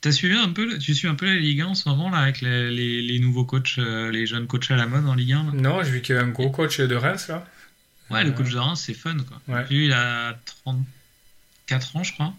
T'as 0.00 0.12
suivi 0.12 0.36
un 0.36 0.50
peu, 0.50 0.78
tu 0.78 0.94
suis 0.94 1.08
un 1.08 1.16
peu 1.16 1.26
la 1.26 1.34
Ligue 1.34 1.62
1 1.62 1.66
en 1.66 1.74
ce 1.74 1.88
moment 1.88 2.10
là 2.10 2.18
avec 2.18 2.40
les, 2.40 2.70
les, 2.70 3.02
les 3.02 3.18
nouveaux 3.18 3.44
coachs, 3.44 3.78
euh, 3.78 4.10
les 4.12 4.26
jeunes 4.26 4.46
coachs 4.46 4.70
à 4.70 4.76
la 4.76 4.86
mode 4.86 5.04
en 5.06 5.14
Ligue 5.14 5.32
1 5.32 5.44
là? 5.46 5.50
Non, 5.54 5.82
j'ai 5.82 5.90
vu 5.90 6.00
qu'il 6.00 6.14
y 6.14 6.18
avait 6.18 6.26
un 6.28 6.30
gros 6.30 6.50
coach 6.50 6.78
de 6.80 6.94
Reims 6.94 7.26
là. 7.28 7.44
Ouais, 8.10 8.22
le 8.22 8.30
Euh, 8.30 8.32
coach 8.32 8.50
de 8.50 8.58
Reims, 8.58 8.80
c'est 8.86 8.94
fun 8.94 9.16
quoi. 9.18 9.40
Ouais. 9.48 9.66
Lui, 9.68 9.86
il 9.86 9.92
a 9.92 10.38
34 10.64 11.96
ans, 11.96 12.04
je 12.04 12.12
crois. 12.12 12.32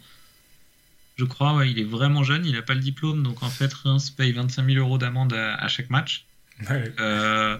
Je 1.17 1.26
crois, 1.26 1.56
ouais, 1.56 1.69
il 1.71 1.80
est 1.80 1.84
vraiment 1.84 2.23
jeune, 2.23 2.45
il 2.45 2.56
a 2.56 2.62
pas 2.62 2.76
le 2.76 2.80
diplôme, 2.80 3.21
donc 3.23 3.43
en 3.43 3.50
fait, 3.50 3.73
Reims 3.73 4.12
paye 4.12 4.32
25 4.32 4.65
000 4.65 4.78
euros 4.78 4.97
d'amende 4.97 5.34
à, 5.34 5.56
à 5.56 5.67
chaque 5.67 5.89
match. 5.89 6.26
Ouais. 6.69 6.93
Euh, 7.00 7.58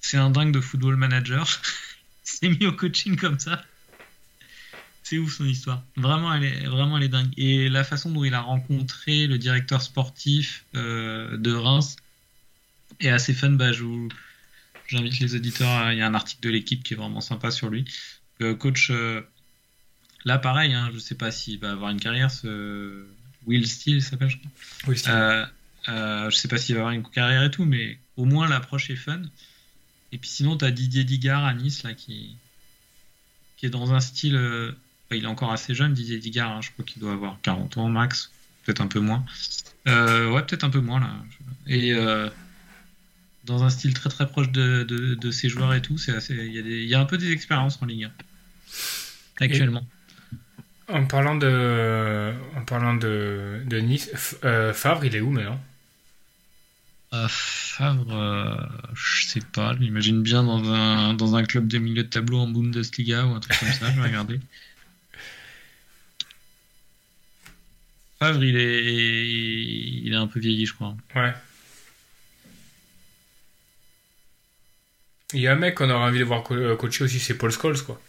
c'est 0.00 0.16
un 0.16 0.30
dingue 0.30 0.52
de 0.52 0.60
football 0.60 0.96
manager. 0.96 1.46
il 2.26 2.28
s'est 2.30 2.48
mis 2.48 2.66
au 2.66 2.72
coaching 2.72 3.16
comme 3.16 3.38
ça. 3.38 3.62
C'est 5.10 5.18
ouf 5.18 5.38
son 5.38 5.44
histoire. 5.44 5.82
Vraiment, 5.96 6.32
elle 6.32 6.44
est, 6.44 6.66
vraiment, 6.66 6.96
elle 6.96 7.02
est 7.02 7.08
dingue. 7.08 7.32
Et 7.36 7.68
la 7.68 7.82
façon 7.82 8.12
dont 8.12 8.22
il 8.22 8.32
a 8.32 8.40
rencontré 8.40 9.26
le 9.26 9.38
directeur 9.38 9.82
sportif 9.82 10.64
euh, 10.76 11.36
de 11.36 11.52
Reims 11.52 11.96
est 13.00 13.08
assez 13.08 13.34
fun. 13.34 13.50
Bah, 13.50 13.72
je 13.72 13.82
vous- 13.82 14.08
J'invite 14.86 15.18
les 15.18 15.34
auditeurs. 15.34 15.90
Il 15.90 15.98
y 15.98 16.00
a 16.02 16.06
un 16.06 16.14
article 16.14 16.42
de 16.44 16.50
l'équipe 16.50 16.84
qui 16.84 16.94
est 16.94 16.96
vraiment 16.96 17.20
sympa 17.20 17.50
sur 17.50 17.70
lui. 17.70 17.84
Euh, 18.40 18.54
coach, 18.54 18.90
euh, 18.92 19.20
là 20.24 20.38
pareil, 20.38 20.74
hein, 20.74 20.90
je 20.94 20.98
sais 21.00 21.16
pas 21.16 21.32
s'il 21.32 21.58
va 21.58 21.72
avoir 21.72 21.90
une 21.90 21.98
carrière. 22.00 22.30
Ce 22.30 23.04
Will 23.46 23.66
Steele 23.66 24.02
s'appelle, 24.02 24.30
je 24.30 24.36
crois. 24.36 24.50
Euh, 25.12 25.44
euh, 25.88 26.30
je 26.30 26.36
sais 26.36 26.46
pas 26.46 26.56
s'il 26.56 26.76
va 26.76 26.82
avoir 26.82 26.94
une 26.94 27.02
carrière 27.02 27.42
et 27.42 27.50
tout, 27.50 27.64
mais 27.64 27.98
au 28.16 28.26
moins 28.26 28.48
l'approche 28.48 28.90
est 28.90 28.96
fun. 28.96 29.22
Et 30.12 30.18
puis 30.18 30.30
sinon, 30.30 30.56
tu 30.56 30.64
as 30.64 30.70
Didier 30.70 31.02
Digard 31.02 31.44
à 31.44 31.52
Nice, 31.52 31.82
là, 31.82 31.94
qui, 31.94 32.36
qui 33.56 33.66
est 33.66 33.70
dans 33.70 33.92
un 33.92 33.98
style. 34.00 34.36
Il 35.16 35.24
est 35.24 35.28
encore 35.28 35.52
assez 35.52 35.74
jeune, 35.74 35.92
Didier 35.92 36.18
Digard, 36.18 36.50
hein, 36.52 36.60
je 36.62 36.70
crois 36.70 36.84
qu'il 36.84 37.00
doit 37.00 37.12
avoir 37.12 37.38
40 37.42 37.76
ans 37.78 37.88
max, 37.88 38.30
peut-être 38.64 38.80
un 38.80 38.86
peu 38.86 39.00
moins. 39.00 39.24
Euh, 39.88 40.30
ouais, 40.30 40.42
peut-être 40.42 40.64
un 40.64 40.70
peu 40.70 40.80
moins, 40.80 41.00
là. 41.00 41.10
Et 41.66 41.92
euh, 41.94 42.28
dans 43.44 43.62
un 43.64 43.70
style 43.70 43.94
très 43.94 44.08
très 44.10 44.28
proche 44.28 44.50
de, 44.50 44.84
de, 44.84 45.14
de 45.14 45.30
ses 45.30 45.48
joueurs 45.48 45.74
et 45.74 45.82
tout, 45.82 45.98
c'est 45.98 46.12
assez- 46.12 46.34
il 46.34 46.52
y, 46.54 46.58
a 46.58 46.98
y 46.98 47.00
un 47.00 47.04
peu 47.06 47.18
des 47.18 47.32
expériences 47.32 47.78
en 47.82 47.86
Ligue 47.86 48.04
1 48.04 49.44
actuellement. 49.44 49.86
En 50.88 51.06
parlant 51.06 51.36
de, 51.36 52.32
en 52.56 52.64
parlant 52.64 52.94
de, 52.94 53.62
de 53.66 53.78
Nice, 53.78 54.10
F- 54.14 54.34
euh, 54.44 54.72
Favre, 54.74 55.04
il 55.04 55.14
est 55.14 55.20
où 55.20 55.30
maintenant 55.30 55.60
Euh, 57.12 57.26
Favre, 57.28 58.12
euh, 58.12 58.56
je 58.94 59.26
sais 59.26 59.40
pas, 59.52 59.74
je 59.74 59.78
l'imagine 59.80 60.22
bien 60.22 60.42
dans 60.44 60.64
un, 60.72 61.14
dans 61.14 61.34
un 61.36 61.44
club 61.44 61.66
de 61.68 61.78
milieu 61.78 62.02
de 62.04 62.08
tableau 62.08 62.38
en 62.38 62.48
Bundesliga 62.48 63.24
ou 63.26 63.34
un 63.34 63.40
truc 63.40 63.58
comme 63.58 63.68
ça, 63.72 63.90
je 63.92 64.00
vais 64.00 64.06
regarder. 64.08 64.40
Favre, 68.20 68.44
il 68.44 68.56
est, 68.56 68.84
il 70.04 70.12
est 70.12 70.16
un 70.16 70.26
peu 70.26 70.40
vieilli, 70.40 70.66
je 70.66 70.74
crois. 70.74 70.94
Ouais. 71.16 71.32
Il 75.32 75.40
y 75.40 75.46
a 75.46 75.52
un 75.52 75.56
mec 75.56 75.76
qu'on 75.76 75.88
aurait 75.90 76.04
envie 76.08 76.18
de 76.18 76.24
voir 76.24 76.42
co- 76.42 76.54
euh, 76.54 76.76
coacher 76.76 77.04
aussi, 77.04 77.18
c'est 77.20 77.38
Paul 77.38 77.50
Scholes, 77.50 77.80
quoi. 77.82 78.00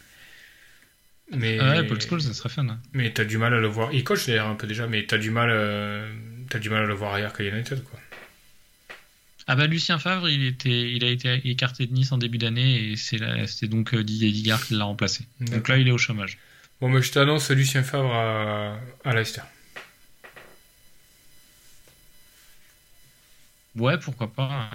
Mais, 1.34 1.56
Ah 1.60 1.70
ouais, 1.80 1.86
Paul 1.86 2.00
Scholes, 2.00 2.20
ça 2.20 2.34
serait 2.34 2.48
fun. 2.50 2.68
hein. 2.68 2.78
mais 2.92 3.10
t'as 3.12 3.24
du 3.24 3.38
mal 3.38 3.54
à 3.54 3.60
le 3.60 3.68
voir. 3.68 3.90
Il 3.94 4.04
coach 4.04 4.26
d'ailleurs 4.26 4.48
un 4.48 4.54
peu 4.54 4.66
déjà, 4.66 4.86
mais 4.86 5.06
t'as 5.06 5.16
du 5.18 5.30
mal, 5.30 5.48
euh, 5.50 6.12
du 6.60 6.68
mal 6.68 6.82
à 6.82 6.86
le 6.86 6.92
voir 6.94 7.14
ailleurs 7.14 7.32
qu'à 7.32 7.44
United, 7.44 7.82
quoi. 7.84 7.98
Ah 9.46 9.56
bah 9.56 9.66
Lucien 9.66 9.98
Favre, 9.98 10.28
il, 10.28 10.44
était, 10.46 10.92
il 10.92 11.02
a 11.04 11.08
été 11.08 11.40
écarté 11.48 11.86
de 11.86 11.92
Nice 11.92 12.12
en 12.12 12.18
début 12.18 12.38
d'année 12.38 12.90
et 12.92 12.96
c'est 12.96 13.18
c'est 13.46 13.66
donc 13.66 13.92
euh, 13.92 14.04
Didier 14.04 14.30
Digard 14.30 14.64
qui 14.64 14.74
l'a 14.74 14.84
remplacé. 14.84 15.24
Donc 15.40 15.68
là, 15.68 15.78
il 15.78 15.88
est 15.88 15.90
au 15.90 15.98
chômage. 15.98 16.38
Bon, 16.80 16.88
mais 16.88 17.02
je 17.02 17.10
t'annonce 17.10 17.50
Lucien 17.50 17.82
Favre 17.82 18.14
à, 18.14 18.78
à 19.04 19.14
Leicester. 19.14 19.40
Ouais, 23.76 23.98
pourquoi 23.98 24.32
pas. 24.32 24.70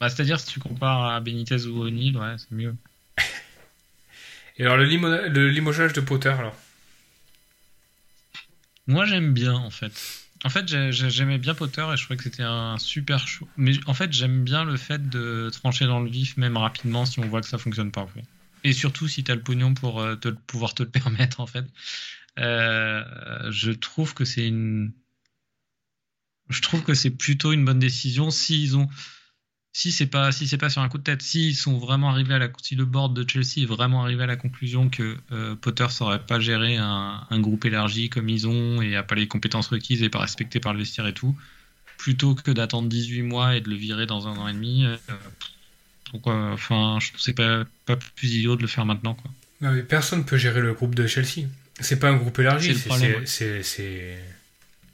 Bah, 0.00 0.08
C'est-à-dire, 0.10 0.38
si 0.40 0.46
tu 0.46 0.60
compares 0.60 1.04
à 1.06 1.20
Benitez 1.20 1.66
ou 1.66 1.82
O'Neill, 1.82 2.16
ouais, 2.16 2.34
c'est 2.38 2.50
mieux. 2.52 2.76
Et 4.58 4.64
alors, 4.64 4.76
le, 4.76 4.84
limo- 4.84 5.08
le 5.28 5.48
limogeage 5.48 5.92
de 5.92 6.00
Potter, 6.00 6.28
alors? 6.30 6.56
Moi, 8.86 9.06
j'aime 9.06 9.32
bien, 9.32 9.54
en 9.54 9.70
fait. 9.70 9.92
En 10.44 10.48
fait, 10.48 10.66
j'ai- 10.66 10.90
j'ai- 10.92 11.08
j'aimais 11.10 11.38
bien 11.38 11.54
Potter 11.54 11.86
et 11.92 11.96
je 11.96 12.02
trouvais 12.04 12.16
que 12.16 12.24
c'était 12.24 12.42
un 12.42 12.76
super 12.78 13.26
show. 13.28 13.48
Mais 13.56 13.72
en 13.86 13.94
fait, 13.94 14.12
j'aime 14.12 14.42
bien 14.42 14.64
le 14.64 14.76
fait 14.76 15.08
de 15.08 15.50
trancher 15.52 15.86
dans 15.86 16.00
le 16.00 16.10
vif, 16.10 16.36
même 16.36 16.56
rapidement, 16.56 17.06
si 17.06 17.20
on 17.20 17.28
voit 17.28 17.40
que 17.40 17.46
ça 17.46 17.58
fonctionne 17.58 17.92
pas. 17.92 18.08
Et 18.64 18.72
surtout, 18.72 19.06
si 19.08 19.22
tu 19.22 19.30
as 19.30 19.36
le 19.36 19.42
pognon 19.42 19.72
pour 19.74 20.00
euh, 20.00 20.16
te, 20.16 20.28
pouvoir 20.28 20.74
te 20.74 20.82
le 20.82 20.88
permettre, 20.90 21.40
en 21.40 21.46
fait. 21.46 21.64
Euh, 22.38 23.04
je 23.50 23.70
trouve 23.70 24.14
que 24.14 24.24
c'est 24.24 24.46
une. 24.48 24.92
Je 26.48 26.60
trouve 26.60 26.82
que 26.82 26.94
c'est 26.94 27.10
plutôt 27.10 27.52
une 27.52 27.64
bonne 27.64 27.78
décision 27.78 28.30
s'ils 28.30 28.76
ont. 28.76 28.88
Si 29.74 29.90
c'est 29.90 30.06
pas 30.06 30.32
si 30.32 30.46
c'est 30.46 30.58
pas 30.58 30.68
sur 30.68 30.82
un 30.82 30.88
coup 30.90 30.98
de 30.98 31.02
tête, 31.02 31.22
s'ils 31.22 31.56
sont 31.56 31.78
vraiment 31.78 32.10
arrivés 32.10 32.34
à 32.34 32.38
la 32.38 32.48
si 32.60 32.74
le 32.74 32.84
board 32.84 33.14
de 33.14 33.28
Chelsea 33.28 33.62
est 33.62 33.66
vraiment 33.66 34.02
arrivé 34.02 34.24
à 34.24 34.26
la 34.26 34.36
conclusion 34.36 34.90
que 34.90 35.16
euh, 35.32 35.54
Potter 35.54 35.86
saurait 35.88 36.26
pas 36.26 36.38
gérer 36.40 36.76
un, 36.76 37.26
un 37.30 37.40
groupe 37.40 37.64
élargi 37.64 38.10
comme 38.10 38.28
ils 38.28 38.46
ont 38.46 38.82
et 38.82 38.96
a 38.96 39.02
pas 39.02 39.14
les 39.14 39.28
compétences 39.28 39.68
requises 39.68 40.02
et 40.02 40.10
pas 40.10 40.18
respecté 40.18 40.60
par 40.60 40.74
le 40.74 40.80
vestiaire 40.80 41.06
et 41.06 41.14
tout, 41.14 41.34
plutôt 41.96 42.34
que 42.34 42.50
d'attendre 42.50 42.90
18 42.90 43.22
mois 43.22 43.56
et 43.56 43.62
de 43.62 43.70
le 43.70 43.76
virer 43.76 44.04
dans 44.04 44.28
un 44.28 44.36
an 44.36 44.46
et 44.46 44.52
demi, 44.52 44.84
euh, 44.84 44.96
pourquoi 46.10 46.50
Enfin, 46.52 46.98
je 47.00 47.08
trouve 47.08 47.18
que 47.18 47.24
c'est 47.24 47.32
pas 47.32 47.64
pas 47.86 47.96
plus 47.96 48.34
idiot 48.34 48.56
de 48.56 48.62
le 48.62 48.68
faire 48.68 48.84
maintenant 48.84 49.14
quoi. 49.14 49.30
Non, 49.62 49.70
mais 49.70 49.84
personne 49.84 50.26
peut 50.26 50.36
gérer 50.36 50.60
le 50.60 50.74
groupe 50.74 50.94
de 50.94 51.06
Chelsea. 51.06 51.46
C'est 51.80 51.98
pas 51.98 52.10
un 52.10 52.16
groupe 52.16 52.38
élargi, 52.38 52.74
C'est 52.74 52.90
ouais. 52.90 54.18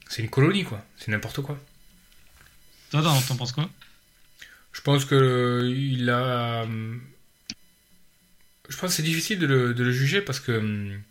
C'est- 0.09 0.23
une 0.23 0.31
colonie, 0.31 0.65
quoi. 0.65 0.85
C'est 0.99 1.11
n'importe 1.11 1.43
quoi. 1.43 1.59
Toi, 2.91 3.03
t'en 3.03 3.21
t'en 3.21 3.37
penses 3.37 3.53
quoi? 3.53 3.69
Je 4.73 4.81
pense 4.81 5.05
que 5.05 5.15
euh, 5.15 5.69
il 5.71 6.09
a. 6.11 6.63
euh, 6.63 6.97
Je 8.69 8.77
pense 8.77 8.91
que 8.91 8.97
c'est 8.97 9.03
difficile 9.03 9.39
de 9.39 9.47
le, 9.47 9.75
de 9.75 9.83
le 9.85 9.91
juger 9.93 10.21
parce 10.23 10.41
que. 10.41 10.53
hum, 10.53 11.03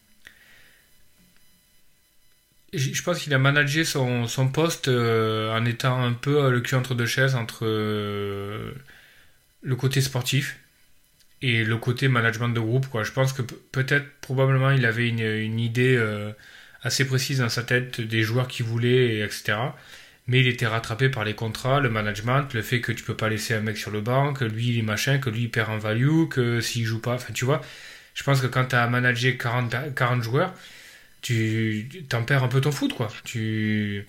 Je 2.73 3.01
pense 3.01 3.19
qu'il 3.19 3.33
a 3.33 3.39
managé 3.39 3.85
son, 3.85 4.27
son 4.27 4.49
poste 4.49 4.89
euh, 4.89 5.57
en 5.57 5.63
étant 5.65 6.03
un 6.03 6.11
peu 6.13 6.43
euh, 6.45 6.51
le 6.51 6.59
cul 6.61 6.75
entre 6.75 6.95
deux 6.95 7.05
chaises 7.05 7.33
entre 7.35 7.65
euh, 7.65 8.73
le 9.63 9.75
côté 9.77 10.01
sportif 10.01 10.59
et 11.41 11.63
le 11.65 11.77
côté 11.77 12.07
management 12.09 12.49
de 12.49 12.59
groupe. 12.61 12.87
Quoi. 12.87 13.03
Je 13.03 13.11
pense 13.13 13.33
que 13.33 13.41
pe- 13.43 13.55
peut-être, 13.71 14.07
probablement, 14.21 14.71
il 14.71 14.85
avait 14.85 15.09
une, 15.09 15.21
une 15.21 15.59
idée 15.59 15.95
euh, 15.97 16.31
assez 16.87 17.05
précise 17.05 17.39
dans 17.39 17.49
sa 17.49 17.63
tête 17.63 18.01
des 18.01 18.23
joueurs 18.23 18.47
qu'il 18.47 18.65
voulait, 18.65 19.15
et 19.17 19.21
etc. 19.23 19.57
Mais 20.27 20.39
il 20.41 20.47
était 20.47 20.67
rattrapé 20.67 21.09
par 21.09 21.23
les 21.23 21.35
contrats, 21.35 21.79
le 21.79 21.89
management, 21.89 22.53
le 22.53 22.61
fait 22.61 22.81
que 22.81 22.91
tu 22.91 23.03
peux 23.03 23.15
pas 23.15 23.29
laisser 23.29 23.53
un 23.53 23.61
mec 23.61 23.77
sur 23.77 23.91
le 23.91 24.01
banc, 24.01 24.33
que 24.33 24.43
lui 24.45 24.67
il 24.69 24.79
est 24.79 24.81
machin, 24.81 25.19
que 25.19 25.29
lui 25.29 25.43
il 25.43 25.51
perd 25.51 25.69
en 25.71 25.77
value, 25.77 26.27
que 26.29 26.59
s'il 26.61 26.85
joue 26.85 26.99
pas. 27.01 27.13
Enfin, 27.15 27.33
tu 27.33 27.45
vois, 27.45 27.61
je 28.13 28.23
pense 28.23 28.41
que 28.41 28.47
quand 28.47 28.65
tu 28.65 28.75
as 28.75 28.87
managé 28.87 29.37
40, 29.37 29.71
per- 29.71 29.93
40 29.95 30.21
joueurs, 30.23 30.53
tu 31.21 31.89
t'en 32.09 32.23
perds 32.23 32.43
un 32.43 32.47
peu 32.49 32.61
ton 32.61 32.71
foot, 32.71 32.93
quoi. 32.93 33.09
Tu. 33.23 34.05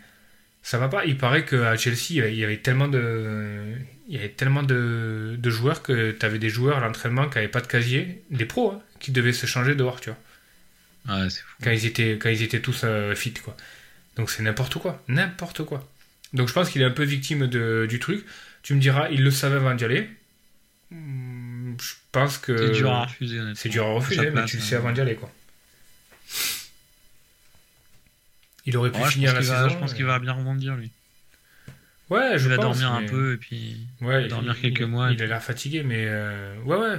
Ça 0.63 0.79
va 0.79 0.89
pas. 0.89 1.05
Il 1.07 1.17
paraît 1.19 1.45
qu'à 1.45 1.77
Chelsea, 1.77 1.99
il 2.11 2.17
y 2.17 2.21
avait- 2.21 2.33
il 2.35 2.39
y 2.39 2.45
avait 2.45 2.59
tellement 2.59 2.89
de. 2.89 3.75
Il 4.09 4.15
y 4.17 4.19
avait 4.19 4.31
tellement 4.31 4.63
de, 4.63 5.37
de 5.39 5.51
joueurs 5.51 5.83
que 5.83 6.13
tu 6.13 6.27
avais 6.27 6.39
des 6.39 6.49
joueurs 6.51 6.79
à 6.79 6.81
l'entraînement 6.81 7.29
qui 7.29 7.37
n'avaient 7.37 7.49
pas 7.49 7.61
de 7.61 7.67
casier, 7.67 8.23
des 8.31 8.47
pros, 8.47 8.73
hein, 8.73 8.83
qui 9.01 9.13
devaient 9.13 9.33
se 9.35 9.47
changer 9.47 9.75
dehors, 9.75 10.01
tu 10.01 10.11
vois 10.11 10.19
Ouais, 11.07 11.31
c'est 11.31 11.41
fou. 11.41 11.57
quand 11.63 11.71
ils 11.71 11.87
étaient, 11.87 12.19
quand 12.19 12.29
ils 12.31 12.43
étaient 12.43 12.61
tous 12.61 12.83
euh, 12.85 13.15
fit, 13.15 13.33
quoi. 13.35 13.57
Donc 14.17 14.31
c'est 14.31 14.43
n'importe 14.43 14.75
quoi, 14.79 15.03
n'importe 15.09 15.65
quoi. 15.65 15.89
Donc 16.33 16.49
je 16.49 16.53
pense 16.53 16.71
qu'il 16.71 16.83
est 16.83 16.85
un 16.87 16.91
peu 16.91 17.05
victime 17.05 17.47
de, 17.47 17.87
du 17.89 17.99
truc. 17.99 18.25
Tu 18.63 18.75
me 18.75 18.81
diras, 18.81 19.09
il 19.11 19.23
le 19.23 19.31
savait 19.31 19.57
avant 19.57 19.75
d'y 19.75 19.85
aller. 19.85 20.11
Hmm, 20.91 21.75
Je 21.81 21.93
pense 22.13 22.39
que 22.39 22.57
C'est 22.57 22.73
dur 22.75 22.91
à 22.91 23.05
refuser 23.05 23.41
c'est 23.55 23.69
dur 23.69 23.87
à 23.87 23.93
refuser, 23.93 24.23
mais 24.23 24.31
place, 24.33 24.51
tu 24.51 24.57
le 24.57 24.63
euh. 24.63 24.67
sais 24.67 24.75
avant 24.77 24.93
d'y 24.93 25.01
aller, 25.01 25.15
quoi. 25.15 25.31
Il 28.67 28.77
aurait 28.77 28.91
pu 28.93 29.01
Ouais, 29.01 29.11
finir 29.11 29.33
la 29.33 29.41
va- 29.41 29.47
saison. 29.65 29.69
je 29.71 29.79
pense 29.79 29.95
qu'il 29.95 30.05
va 30.05 30.19
bien 30.19 30.33
rebondir 30.33 30.77
lui. 30.77 30.91
Ouais, 32.11 32.39
je 32.39 32.45
Il 32.45 32.49
va 32.51 32.57
pense, 32.57 32.81
dormir 32.81 32.93
un 32.93 33.07
peu 33.07 33.35
et 33.35 33.37
puis 33.37 33.87
Ouais, 34.01 34.23
va 34.23 34.29
dormir 34.29 34.55
il- 34.57 34.63
quelques 34.63 34.81
il- 34.81 34.87
mois. 34.87 35.11
Il 35.13 35.23
a 35.23 35.27
l'air 35.27 35.43
fatigué, 35.43 35.83
mais 35.83 36.05
euh, 36.07 36.57
ouais, 36.65 36.77
ouais. 36.77 36.99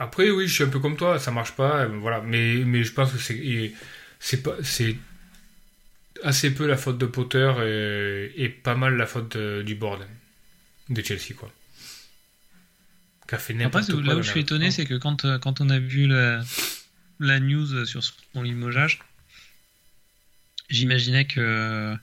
Après, 0.00 0.30
oui, 0.30 0.48
je 0.48 0.54
suis 0.54 0.64
un 0.64 0.68
peu 0.68 0.80
comme 0.80 0.96
toi, 0.96 1.20
ça 1.20 1.30
marche 1.30 1.52
pas, 1.52 1.82
euh, 1.84 1.86
voilà. 1.86 2.20
Mais, 2.22 2.56
mais 2.64 2.82
je 2.82 2.92
pense 2.92 3.12
que 3.12 3.18
c'est, 3.18 3.72
c'est 4.18 4.42
pas, 4.42 4.56
c'est 4.64 4.96
assez 6.22 6.54
peu 6.54 6.66
la 6.66 6.76
faute 6.76 6.98
de 6.98 7.06
Potter 7.06 7.52
et, 7.62 8.44
et 8.44 8.48
pas 8.48 8.74
mal 8.74 8.96
la 8.96 9.06
faute 9.06 9.36
de- 9.36 9.62
du 9.62 9.74
board 9.74 10.06
de 10.88 11.02
Chelsea, 11.02 11.34
quoi. 11.36 11.50
Fait 13.38 13.54
Après, 13.62 13.82
quoi. 13.86 14.00
là 14.02 14.16
où 14.16 14.22
je 14.22 14.28
suis 14.30 14.40
étonné, 14.40 14.70
c'est 14.72 14.84
que 14.86 14.94
quand, 14.94 15.24
euh, 15.24 15.38
quand 15.38 15.60
on 15.60 15.70
a 15.70 15.78
vu 15.78 16.08
la, 16.08 16.42
la 17.20 17.38
news 17.38 17.86
sur 17.86 18.02
son 18.02 18.42
limogeage, 18.42 18.98
j'imaginais 20.68 21.26
que. 21.26 21.96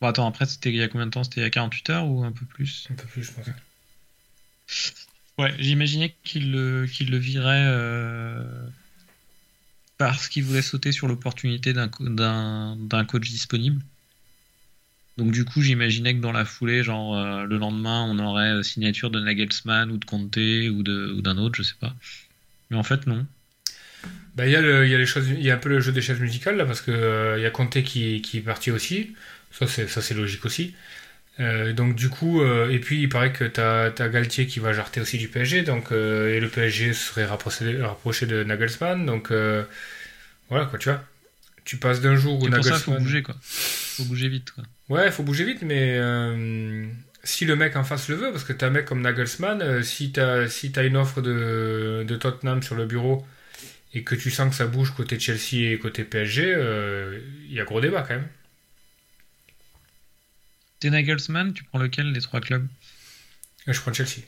Bon, 0.00 0.08
attends, 0.08 0.26
après, 0.26 0.46
c'était 0.46 0.70
il 0.70 0.76
y 0.76 0.82
a 0.82 0.88
combien 0.88 1.06
de 1.06 1.10
temps? 1.12 1.24
C'était 1.24 1.40
il 1.40 1.44
y 1.44 1.46
a 1.46 1.50
48 1.50 1.90
heures 1.90 2.06
ou 2.06 2.24
un 2.24 2.32
peu 2.32 2.44
plus? 2.46 2.88
Un 2.90 2.94
peu 2.94 3.06
plus, 3.06 3.24
je 3.24 3.32
pense. 3.32 3.46
Ouais, 5.38 5.54
j'imaginais 5.58 6.16
qu'il 6.24 6.52
le, 6.52 6.86
qu'il 6.86 7.10
le 7.10 7.18
virait. 7.18 7.64
euh, 7.66 8.68
parce 9.96 10.28
qu'il 10.28 10.44
voulait 10.44 10.60
sauter 10.60 10.92
sur 10.92 11.08
l'opportunité 11.08 11.72
d'un 11.72 11.88
co- 11.88 12.06
d'un 12.06 12.76
d'un 12.76 13.04
coach 13.06 13.30
disponible. 13.30 13.82
Donc 15.16 15.32
du 15.32 15.44
coup, 15.46 15.62
j'imaginais 15.62 16.14
que 16.14 16.20
dans 16.20 16.32
la 16.32 16.44
foulée, 16.44 16.82
genre 16.82 17.16
euh, 17.16 17.44
le 17.44 17.56
lendemain, 17.58 18.04
on 18.08 18.18
aurait 18.18 18.50
euh, 18.50 18.62
signature 18.62 19.10
de 19.10 19.20
Nagelsmann 19.20 19.90
ou 19.90 19.96
de 19.98 20.04
Conte 20.04 20.36
ou 20.36 20.82
de 20.82 21.12
ou 21.16 21.22
d'un 21.22 21.38
autre, 21.38 21.56
je 21.56 21.62
sais 21.62 21.74
pas. 21.80 21.94
Mais 22.70 22.76
en 22.78 22.82
fait, 22.84 23.06
non. 23.06 23.26
Bah, 24.36 24.46
il 24.46 24.52
y 24.52 24.56
a 24.56 24.60
le, 24.62 24.88
y 24.88 24.96
les 24.96 25.06
choses, 25.06 25.28
y 25.30 25.50
a 25.50 25.54
un 25.54 25.58
peu 25.58 25.68
le 25.68 25.80
jeu 25.80 25.92
des 25.92 26.00
chaises 26.02 26.20
musicales 26.20 26.56
là 26.56 26.64
parce 26.64 26.80
que 26.80 26.90
euh, 26.90 27.38
il 27.38 27.42
y 27.42 27.46
a 27.46 27.50
Conte 27.50 27.82
qui, 27.82 28.22
qui 28.22 28.38
est 28.38 28.40
parti 28.40 28.70
aussi. 28.70 29.14
Ça 29.52 29.66
c'est 29.66 30.14
logique 30.14 30.44
aussi. 30.46 30.74
Euh, 31.42 31.72
donc 31.72 31.94
du 31.94 32.08
coup, 32.08 32.40
euh, 32.40 32.70
et 32.70 32.78
puis 32.78 33.00
il 33.00 33.08
paraît 33.08 33.32
que 33.32 33.44
t'as, 33.44 33.90
t'as 33.90 34.08
Galtier 34.08 34.46
qui 34.46 34.60
va 34.60 34.72
jarter 34.72 35.00
aussi 35.00 35.18
du 35.18 35.28
PSG, 35.28 35.62
donc 35.62 35.90
euh, 35.92 36.34
et 36.34 36.40
le 36.40 36.48
PSG 36.48 36.92
serait 36.92 37.24
rapproché, 37.24 37.80
rapproché 37.82 38.26
de 38.26 38.44
Nagelsmann, 38.44 39.04
donc 39.06 39.30
voilà 40.48 40.66
quoi, 40.66 40.78
tu 40.78 40.88
vois. 40.88 41.02
Tu 41.64 41.76
passes 41.76 42.00
d'un 42.00 42.16
jour 42.16 42.40
où 42.42 42.46
Et 42.46 42.50
pour 42.50 42.64
ça, 42.64 42.74
faut 42.74 42.90
Nagelsmann. 42.92 43.02
bouger 43.02 43.22
quoi. 43.22 43.36
Faut 43.42 44.04
bouger 44.04 44.28
vite 44.28 44.50
quoi. 44.52 44.64
Ouais, 44.88 45.10
faut 45.10 45.22
bouger 45.22 45.44
vite, 45.44 45.62
mais 45.62 46.00
si 47.24 47.44
le 47.44 47.56
mec 47.56 47.76
en 47.76 47.84
face 47.84 48.08
le 48.08 48.16
veut, 48.16 48.32
parce 48.32 48.44
que 48.44 48.52
t'as 48.52 48.66
un 48.66 48.70
mec 48.70 48.84
comme 48.84 49.00
Nagelsmann, 49.00 49.82
si 49.82 50.12
t'as 50.12 50.48
si 50.48 50.72
t'as 50.72 50.84
une 50.84 50.96
offre 50.96 51.22
de, 51.22 52.04
de 52.06 52.16
Tottenham 52.16 52.62
sur 52.62 52.74
le 52.74 52.86
bureau 52.86 53.24
et 53.94 54.04
que 54.04 54.14
tu 54.14 54.30
sens 54.30 54.48
que 54.50 54.56
ça 54.56 54.66
bouge 54.66 54.92
côté 54.94 55.18
Chelsea 55.18 55.72
et 55.72 55.78
côté 55.78 56.04
PSG, 56.04 56.56
il 57.48 57.54
y 57.54 57.60
a 57.60 57.64
gros 57.64 57.80
débat 57.80 58.02
quand 58.06 58.14
même. 58.14 58.28
T'es 60.82 60.90
Nagelsmann, 60.90 61.52
tu 61.54 61.62
prends 61.62 61.78
lequel 61.78 62.12
des 62.12 62.20
trois 62.20 62.40
clubs? 62.40 62.66
Euh, 63.68 63.72
Je 63.72 63.80
prends 63.80 63.92
Chelsea. 63.92 64.22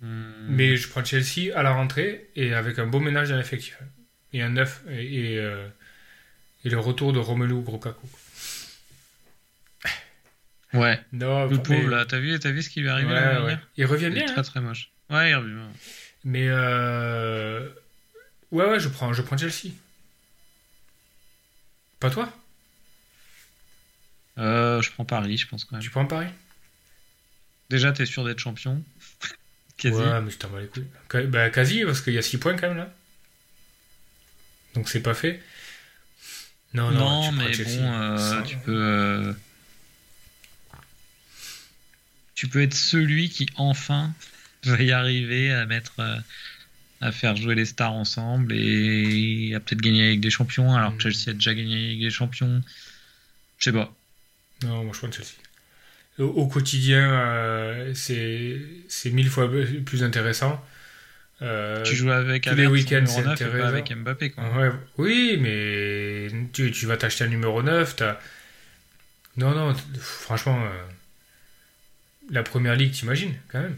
Hmm. 0.00 0.46
Mais 0.48 0.76
je 0.76 0.86
prends 0.86 1.04
Chelsea 1.04 1.52
à 1.56 1.64
la 1.64 1.72
rentrée 1.72 2.30
et 2.36 2.54
avec 2.54 2.78
un 2.78 2.86
beau 2.86 3.00
ménage 3.00 3.30
dans 3.30 3.36
l'effectif. 3.36 3.76
Et 4.32 4.42
un 4.42 4.50
neuf 4.50 4.82
et, 4.88 5.32
et, 5.32 5.38
euh, 5.38 5.66
et 6.64 6.70
le 6.70 6.78
retour 6.78 7.12
de 7.12 7.18
Romelu 7.18 7.54
Lukaku. 7.54 8.08
Ouais. 10.74 11.00
Non, 11.10 11.46
Le 11.46 11.56
mais- 11.56 11.62
pauvre 11.64 11.88
là, 11.88 12.04
t'as 12.06 12.20
vu, 12.20 12.38
t'as 12.38 12.52
vu 12.52 12.62
ce 12.62 12.70
qui 12.70 12.78
lui 12.80 12.86
est 12.86 12.90
arrivé 12.92 13.08
Ouais, 13.08 13.14
l'année 13.16 13.28
ouais. 13.38 13.46
dernière 13.46 13.66
Il 13.76 13.86
revient 13.86 14.04
Il 14.04 14.12
est 14.18 14.22
bien. 14.22 14.26
très 14.26 14.38
hein? 14.38 14.42
très 14.44 14.60
moche. 14.60 14.92
Ouais, 15.10 15.30
il 15.30 15.34
revient. 15.34 15.52
bien. 15.54 15.70
Mais 16.22 16.46
euh... 16.46 17.68
ouais, 18.52 18.66
ouais, 18.70 18.78
je 18.78 18.88
prends, 18.88 19.12
je 19.12 19.22
prends 19.22 19.36
Chelsea. 19.36 19.72
Pas 21.98 22.10
toi? 22.10 22.32
Euh, 24.38 24.80
je 24.82 24.90
prends 24.92 25.04
Paris, 25.04 25.36
je 25.36 25.46
pense 25.48 25.64
quand 25.64 25.76
même. 25.76 25.82
Tu 25.82 25.90
prends 25.90 26.06
Paris? 26.06 26.28
Déjà, 27.70 27.92
t'es 27.92 28.06
sûr 28.06 28.24
d'être 28.24 28.38
champion. 28.38 28.82
Quasi. 29.76 29.94
Ouais, 29.96 30.20
mais 30.20 30.30
je 30.30 30.38
t'en 30.38 30.48
bats 30.48 30.60
les 30.60 30.66
couilles. 30.66 31.26
Bah, 31.28 31.50
quasi, 31.50 31.84
parce 31.84 32.00
qu'il 32.00 32.12
y 32.14 32.18
a 32.18 32.22
6 32.22 32.38
points 32.38 32.56
quand 32.56 32.68
même 32.68 32.78
là. 32.78 32.92
Donc 34.74 34.88
c'est 34.88 35.02
pas 35.02 35.14
fait. 35.14 35.40
Non, 36.74 36.90
non, 36.90 36.98
non, 37.30 37.32
mais 37.32 37.56
bon, 37.56 37.92
euh, 37.92 38.42
tu 38.42 38.56
peux. 38.58 38.72
euh, 38.74 39.32
Tu 42.34 42.48
peux 42.48 42.62
être 42.62 42.74
celui 42.74 43.28
qui 43.30 43.46
enfin 43.56 44.12
va 44.64 44.82
y 44.82 44.92
arriver 44.92 45.52
à 45.52 45.66
mettre. 45.66 46.00
à 47.00 47.12
faire 47.12 47.36
jouer 47.36 47.54
les 47.54 47.64
stars 47.64 47.92
ensemble 47.92 48.52
et 48.52 49.52
à 49.54 49.60
peut-être 49.60 49.80
gagner 49.80 50.08
avec 50.08 50.20
des 50.20 50.30
champions 50.30 50.74
alors 50.74 50.96
que 50.96 51.08
Mm. 51.08 51.12
Chelsea 51.12 51.30
a 51.30 51.32
déjà 51.34 51.54
gagné 51.54 51.86
avec 51.86 52.00
des 52.00 52.10
champions. 52.10 52.62
Je 53.58 53.64
sais 53.64 53.72
pas. 53.72 53.94
Non, 54.64 54.84
moi 54.84 54.92
je 54.92 54.98
prends 54.98 55.10
Chelsea. 55.12 55.34
Au, 56.18 56.24
au 56.24 56.46
quotidien, 56.48 57.10
euh, 57.12 57.94
c'est 57.94 58.60
c'est 58.88 59.10
mille 59.10 59.28
fois 59.30 59.48
plus 59.86 60.02
intéressant. 60.02 60.64
Euh, 61.42 61.84
tu 61.84 61.94
joues 61.94 62.10
avec 62.10 62.42
tous 62.44 62.54
les 62.56 62.66
week-ends, 62.66 63.04
c'est 63.06 63.22
9 63.22 63.40
et 63.40 63.44
pas 63.44 63.46
intéressant. 63.46 63.68
avec 63.68 63.92
Mbappé 63.96 64.30
quoi. 64.30 64.44
Ouais, 64.58 64.70
oui, 64.96 65.38
mais 65.40 66.26
tu, 66.52 66.72
tu 66.72 66.86
vas 66.86 66.96
t'acheter 66.96 67.24
un 67.24 67.28
numéro 67.28 67.62
9. 67.62 67.94
T'as... 67.94 68.18
Non, 69.36 69.54
non, 69.54 69.72
franchement, 70.00 70.60
euh, 70.64 70.70
la 72.30 72.42
première 72.42 72.74
ligue, 72.74 72.90
t'imagines, 72.92 73.34
quand 73.52 73.60
même. 73.60 73.76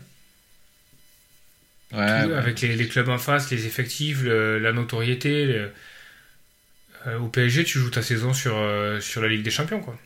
Ouais, 1.92 2.22
Tout- 2.24 2.30
ouais. 2.30 2.36
Avec 2.36 2.60
les, 2.62 2.76
les 2.76 2.88
clubs 2.88 3.08
en 3.10 3.18
face, 3.18 3.50
les 3.50 3.66
effectifs, 3.66 4.22
le- 4.22 4.58
la 4.58 4.72
notoriété. 4.72 5.44
le- 5.44 5.72
euh, 7.06 7.18
au 7.18 7.28
PSG, 7.28 7.64
tu 7.64 7.78
joues 7.78 7.90
ta 7.90 8.02
saison 8.02 8.32
sur, 8.32 8.56
sur 9.00 9.20
la 9.22 9.28
Ligue 9.28 9.42
des 9.42 9.50
Champions, 9.50 9.80
quoi. 9.80 9.98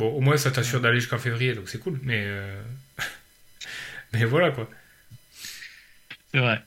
Bon, 0.00 0.08
au 0.16 0.20
moins, 0.20 0.38
ça 0.38 0.50
t'assure 0.50 0.80
d'aller 0.80 0.98
jusqu'en 0.98 1.18
février, 1.18 1.52
donc 1.54 1.68
c'est 1.68 1.76
cool. 1.78 2.00
Mais, 2.02 2.22
euh, 2.24 2.58
mais 4.14 4.24
voilà, 4.24 4.50
quoi. 4.50 4.68
C'est 6.32 6.40
vrai. 6.40 6.62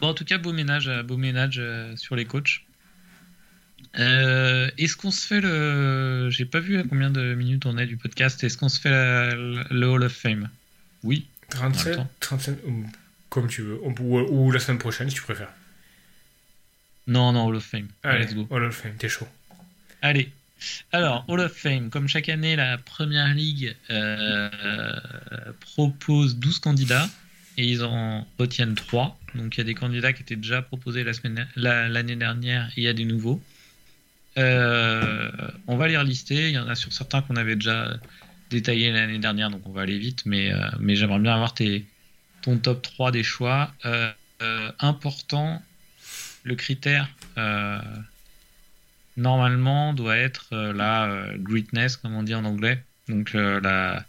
Bon, 0.00 0.08
en 0.10 0.14
tout 0.14 0.24
cas, 0.24 0.38
beau 0.38 0.52
ménage, 0.52 0.86
euh, 0.86 1.02
beau 1.02 1.16
ménage 1.16 1.56
euh, 1.58 1.96
sur 1.96 2.14
les 2.14 2.24
coachs. 2.24 2.60
Euh, 3.98 4.70
est-ce 4.78 4.94
qu'on 4.96 5.10
se 5.10 5.26
fait 5.26 5.40
le. 5.40 6.28
J'ai 6.30 6.44
pas 6.44 6.60
vu 6.60 6.78
à 6.78 6.84
combien 6.84 7.10
de 7.10 7.34
minutes 7.34 7.66
on 7.66 7.76
est 7.76 7.86
du 7.86 7.96
podcast. 7.96 8.44
Est-ce 8.44 8.56
qu'on 8.56 8.68
se 8.68 8.80
fait 8.80 8.90
la- 8.90 9.34
le 9.34 9.86
Hall 9.88 10.04
of 10.04 10.12
Fame? 10.12 10.48
Oui. 11.02 11.26
37, 11.50 11.96
temps. 11.96 12.10
37, 12.20 12.62
ou- 12.66 12.86
comme 13.30 13.48
tu 13.48 13.62
veux. 13.62 13.80
Ou, 13.82 14.18
ou 14.20 14.50
la 14.52 14.60
semaine 14.60 14.78
prochaine, 14.78 15.08
si 15.08 15.16
tu 15.16 15.22
préfères. 15.22 15.50
Non, 17.08 17.32
non, 17.32 17.46
Hall 17.48 17.56
of 17.56 17.64
Fame. 17.64 17.88
Allez, 18.04 18.24
Let's 18.26 18.34
go. 18.34 18.46
Hall 18.50 18.64
of 18.64 18.76
Fame, 18.76 18.94
t'es 18.96 19.08
chaud. 19.08 19.26
Allez. 20.02 20.30
Alors, 20.92 21.24
Hall 21.28 21.40
of 21.40 21.52
Fame, 21.52 21.90
comme 21.90 22.08
chaque 22.08 22.28
année, 22.28 22.56
la 22.56 22.78
première 22.78 23.32
ligue 23.34 23.76
euh, 23.90 24.48
propose 25.60 26.36
12 26.36 26.58
candidats 26.60 27.08
et 27.56 27.66
ils 27.66 27.84
en 27.84 28.26
retiennent 28.38 28.74
3. 28.74 29.18
Donc, 29.34 29.56
il 29.56 29.58
y 29.58 29.60
a 29.60 29.64
des 29.64 29.74
candidats 29.74 30.12
qui 30.12 30.22
étaient 30.22 30.36
déjà 30.36 30.62
proposés 30.62 31.04
l'année 31.56 32.16
dernière 32.16 32.68
et 32.68 32.80
il 32.80 32.82
y 32.84 32.88
a 32.88 32.92
des 32.92 33.04
nouveaux. 33.04 33.40
Euh, 34.38 35.30
on 35.66 35.76
va 35.76 35.88
les 35.88 35.96
relister. 35.96 36.48
Il 36.48 36.54
y 36.54 36.58
en 36.58 36.68
a 36.68 36.74
sur 36.74 36.92
certains 36.92 37.22
qu'on 37.22 37.36
avait 37.36 37.56
déjà 37.56 37.96
détaillés 38.50 38.92
l'année 38.92 39.18
dernière, 39.18 39.50
donc 39.50 39.62
on 39.66 39.72
va 39.72 39.82
aller 39.82 39.98
vite. 39.98 40.22
Mais, 40.26 40.52
euh, 40.52 40.68
j'aimerais 40.94 41.18
bien 41.18 41.34
avoir 41.34 41.54
ton 42.42 42.58
top 42.58 42.82
3 42.82 43.10
des 43.12 43.22
choix. 43.22 43.72
Important, 44.78 45.62
le 46.44 46.54
critère. 46.54 47.08
Normalement 49.16 49.92
doit 49.94 50.16
être 50.16 50.46
euh, 50.52 50.72
la 50.72 51.04
euh, 51.06 51.36
greatness, 51.38 51.96
comme 51.96 52.14
on 52.14 52.22
dit 52.22 52.34
en 52.34 52.44
anglais. 52.44 52.82
Donc 53.08 53.34
euh, 53.34 53.60
la, 53.60 54.04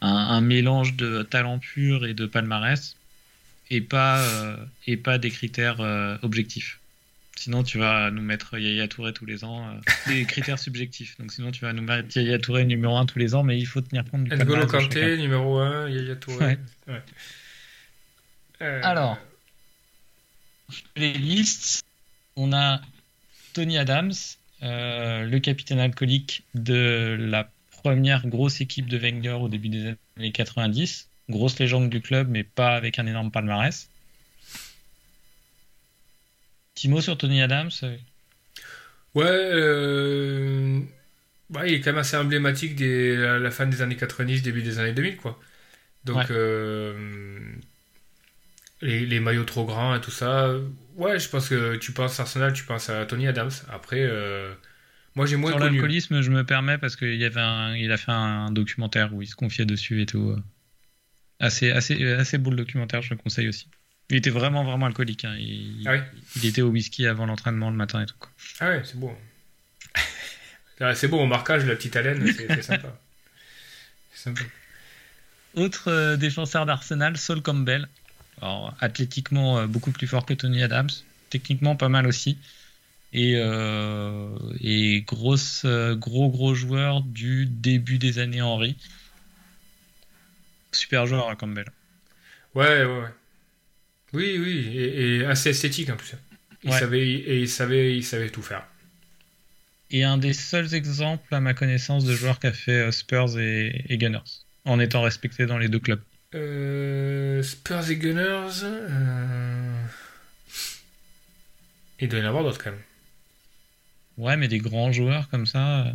un, 0.00 0.08
un 0.08 0.40
mélange 0.40 0.94
de 0.96 1.22
talent 1.22 1.58
pur 1.58 2.04
et 2.06 2.14
de 2.14 2.26
palmarès, 2.26 2.96
et 3.70 3.80
pas, 3.80 4.26
et 4.86 4.96
pas 4.96 5.18
des 5.18 5.30
critères 5.30 5.80
objectifs. 6.22 6.80
Sinon, 7.36 7.62
tu 7.62 7.78
vas 7.78 8.10
nous 8.10 8.20
mettre 8.20 8.58
Yaya 8.58 8.86
Touré 8.86 9.14
tous 9.14 9.24
les 9.24 9.44
ans. 9.44 9.66
euh, 9.66 9.80
des 10.08 10.26
critères 10.26 10.58
subjectifs. 10.58 11.16
Donc 11.18 11.32
sinon, 11.32 11.50
tu 11.52 11.62
vas 11.64 11.72
nous 11.72 11.80
mettre 11.82 12.14
Yaya 12.18 12.38
Touré 12.38 12.64
numéro 12.66 12.96
1 12.98 13.06
tous 13.06 13.18
les 13.18 13.34
ans, 13.34 13.42
mais 13.44 13.58
il 13.58 13.64
faut 13.64 13.80
tenir 13.80 14.04
compte 14.10 14.24
du 14.24 14.36
N'Golo. 14.36 14.66
Kanté, 14.66 15.16
numéro 15.16 15.58
1, 15.58 15.88
Yaya 15.88 16.16
Touré. 16.16 16.44
Ouais. 16.44 16.58
Ouais. 16.88 17.02
Euh, 18.60 18.80
Alors, 18.84 19.18
les 20.96 21.12
listes, 21.14 21.82
on 22.36 22.52
a 22.52 22.80
Tony 23.52 23.78
Adams, 23.78 24.12
euh, 24.62 25.24
le 25.24 25.38
capitaine 25.40 25.78
alcoolique 25.78 26.44
de 26.54 27.16
la 27.18 27.50
première 27.70 28.26
grosse 28.28 28.60
équipe 28.60 28.88
de 28.88 28.98
Wenger 28.98 29.38
au 29.40 29.48
début 29.48 29.68
des 29.68 29.94
années 30.16 30.32
90. 30.32 31.08
Grosse 31.28 31.58
légende 31.58 31.90
du 31.90 32.00
club, 32.00 32.28
mais 32.28 32.44
pas 32.44 32.74
avec 32.76 32.98
un 32.98 33.06
énorme 33.06 33.30
palmarès. 33.30 33.88
Timo 36.74 37.00
sur 37.00 37.16
Tony 37.16 37.42
Adams 37.42 37.70
euh, 37.84 37.96
Ouais, 39.14 39.24
euh, 39.26 40.80
bah, 41.50 41.66
il 41.66 41.74
est 41.74 41.80
quand 41.80 41.90
même 41.92 41.98
assez 42.00 42.16
emblématique 42.16 42.76
des 42.76 43.16
la, 43.16 43.38
la 43.38 43.50
fin 43.50 43.66
des 43.66 43.82
années 43.82 43.96
90, 43.96 44.42
début 44.42 44.62
des 44.62 44.78
années 44.78 44.92
2000, 44.92 45.16
quoi. 45.16 45.38
Donc, 46.04 46.18
Ouais. 46.18 46.26
euh, 46.30 47.54
les, 48.82 49.06
les 49.06 49.20
maillots 49.20 49.44
trop 49.44 49.64
grands 49.64 49.94
et 49.94 50.00
tout 50.00 50.10
ça. 50.10 50.54
Ouais, 51.00 51.18
je 51.18 51.28
pense 51.30 51.48
que 51.48 51.76
tu 51.76 51.92
penses 51.92 52.20
Arsenal, 52.20 52.52
tu 52.52 52.64
penses 52.64 52.90
à 52.90 53.06
Tony 53.06 53.26
Adams. 53.26 53.50
Après, 53.72 54.00
euh, 54.02 54.52
moi 55.14 55.24
j'ai 55.26 55.36
moins 55.36 55.50
Sur 55.50 55.58
l'alcoolisme, 55.58 56.20
je 56.20 56.30
me 56.30 56.44
permets 56.44 56.76
parce 56.76 56.94
qu'il 56.94 57.14
y 57.16 57.24
avait 57.24 57.40
un, 57.40 57.74
il 57.74 57.90
a 57.90 57.96
fait 57.96 58.12
un 58.12 58.50
documentaire 58.52 59.14
où 59.14 59.22
il 59.22 59.26
se 59.26 59.34
confiait 59.34 59.64
dessus 59.64 60.02
et 60.02 60.06
tout. 60.06 60.36
Assez, 61.38 61.70
assez, 61.70 62.04
assez 62.12 62.36
beau 62.36 62.50
le 62.50 62.56
documentaire, 62.56 63.00
je 63.00 63.10
le 63.14 63.16
conseille 63.16 63.48
aussi. 63.48 63.66
Il 64.10 64.16
était 64.16 64.28
vraiment, 64.30 64.62
vraiment 64.62 64.86
alcoolique. 64.86 65.24
hein. 65.24 65.36
Il, 65.38 65.84
Ah 65.86 65.92
oui 65.92 66.00
il 66.36 66.44
était 66.44 66.60
au 66.60 66.68
whisky 66.68 67.06
avant 67.06 67.24
l'entraînement 67.24 67.70
le 67.70 67.76
matin 67.76 68.02
et 68.02 68.06
tout. 68.06 68.16
quoi. 68.18 68.30
Ah 68.60 68.68
ouais, 68.70 68.82
c'est 68.84 68.98
beau. 68.98 69.16
Ah, 70.82 70.94
c'est 70.94 71.08
beau 71.08 71.18
au 71.20 71.26
marquage, 71.26 71.66
la 71.66 71.76
petite 71.76 71.94
haleine, 71.94 72.26
c'est 72.32 72.62
sympa. 72.62 72.98
Sympa. 74.14 74.40
Autre 75.54 75.90
euh, 75.90 76.16
défenseur 76.16 76.64
d'Arsenal, 76.64 77.18
Sol 77.18 77.42
Campbell. 77.42 77.86
Alors, 78.40 78.74
athlétiquement, 78.80 79.58
euh, 79.58 79.66
beaucoup 79.66 79.90
plus 79.92 80.06
fort 80.06 80.24
que 80.24 80.34
Tony 80.34 80.62
Adams. 80.62 80.90
Techniquement, 81.28 81.76
pas 81.76 81.88
mal 81.88 82.06
aussi. 82.06 82.38
Et, 83.12 83.34
euh, 83.36 84.28
et 84.60 85.02
grosse, 85.02 85.62
euh, 85.64 85.94
gros, 85.96 86.30
gros 86.30 86.54
joueur 86.54 87.02
du 87.02 87.46
début 87.46 87.98
des 87.98 88.18
années 88.18 88.40
Henry. 88.40 88.76
Super 90.72 91.06
joueur, 91.06 91.28
hein, 91.28 91.34
Campbell. 91.34 91.66
Ouais, 92.54 92.84
ouais, 92.84 93.00
ouais. 93.00 93.08
Oui, 94.12 94.38
oui, 94.38 94.76
et, 94.76 95.16
et 95.18 95.24
assez 95.24 95.50
esthétique 95.50 95.90
en 95.90 95.96
plus. 95.96 96.14
Il 96.62 96.70
Ouais. 96.70 96.78
savait, 96.78 97.08
et 97.08 97.40
il 97.40 97.48
savait, 97.48 97.96
il 97.96 98.04
savait 98.04 98.30
tout 98.30 98.42
faire. 98.42 98.66
Et 99.90 100.04
un 100.04 100.18
des 100.18 100.32
seuls 100.32 100.74
exemples 100.74 101.34
à 101.34 101.40
ma 101.40 101.54
connaissance 101.54 102.04
de 102.04 102.14
joueurs 102.14 102.38
qui 102.38 102.46
a 102.46 102.52
fait 102.52 102.92
Spurs 102.92 103.38
et, 103.38 103.84
et 103.88 103.98
Gunners, 103.98 104.18
en 104.64 104.78
étant 104.78 105.02
respecté 105.02 105.46
dans 105.46 105.58
les 105.58 105.68
deux 105.68 105.80
clubs. 105.80 106.02
Euh, 106.34 107.42
Spurs 107.42 107.90
et 107.90 107.96
Gunners. 107.96 108.62
euh, 108.62 109.84
Il 112.00 112.08
doit 112.08 112.20
y 112.20 112.22
en 112.22 112.28
avoir 112.28 112.44
d'autres 112.44 112.62
quand 112.62 112.70
même. 112.70 112.80
Ouais, 114.16 114.36
mais 114.36 114.48
des 114.48 114.58
grands 114.58 114.92
joueurs 114.92 115.28
comme 115.28 115.46
ça. 115.46 115.86
euh, 115.86 115.92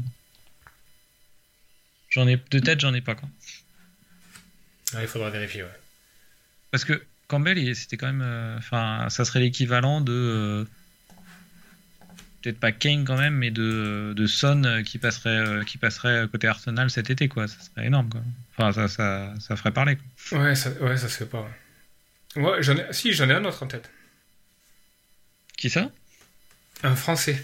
J'en 2.09 2.27
ai 2.27 2.37
de 2.37 2.59
tête, 2.59 2.79
j'en 2.79 2.93
ai 2.93 3.01
pas 3.01 3.15
quoi. 3.15 3.29
Ah, 4.93 5.01
il 5.01 5.07
faudra 5.07 5.29
vérifier, 5.29 5.63
ouais. 5.63 5.69
Parce 6.71 6.85
que 6.85 7.03
Campbell, 7.27 7.75
c'était 7.75 7.97
quand 7.97 8.07
même. 8.07 8.21
euh, 8.21 8.57
Enfin, 8.57 9.07
ça 9.09 9.25
serait 9.25 9.39
l'équivalent 9.39 10.01
de. 10.01 10.11
euh, 10.13 10.65
Peut-être 12.41 12.59
pas 12.59 12.71
Kane 12.71 13.05
quand 13.05 13.17
même, 13.17 13.33
mais 13.35 13.49
de, 13.49 14.13
de 14.15 14.27
Son 14.27 14.63
euh, 14.65 14.83
qui 14.83 14.99
passerait, 14.99 15.29
euh, 15.39 15.63
qui 15.63 15.79
passerait 15.79 16.27
côté 16.31 16.47
Arsenal 16.47 16.91
cet 16.91 17.09
été, 17.09 17.27
quoi. 17.27 17.47
Ça 17.47 17.59
serait 17.59 17.87
énorme, 17.87 18.09
quoi. 18.09 18.21
Enfin, 18.57 18.71
ça, 18.71 18.87
ça, 18.87 19.33
ça 19.39 19.55
ferait 19.55 19.71
parler, 19.73 19.97
quoi. 19.97 20.39
Ouais, 20.39 20.55
ça, 20.55 20.71
ouais, 20.81 20.97
ça 20.97 21.09
se 21.09 21.17
fait 21.17 21.25
pas. 21.25 21.49
Ouais, 22.35 22.61
j'en 22.63 22.75
ai, 22.77 22.91
si, 22.93 23.11
j'en 23.13 23.29
ai 23.29 23.33
un 23.33 23.43
autre 23.45 23.63
en 23.63 23.67
tête. 23.67 23.89
Qui 25.57 25.69
ça? 25.69 25.91
Un 26.83 26.95
français. 26.95 27.41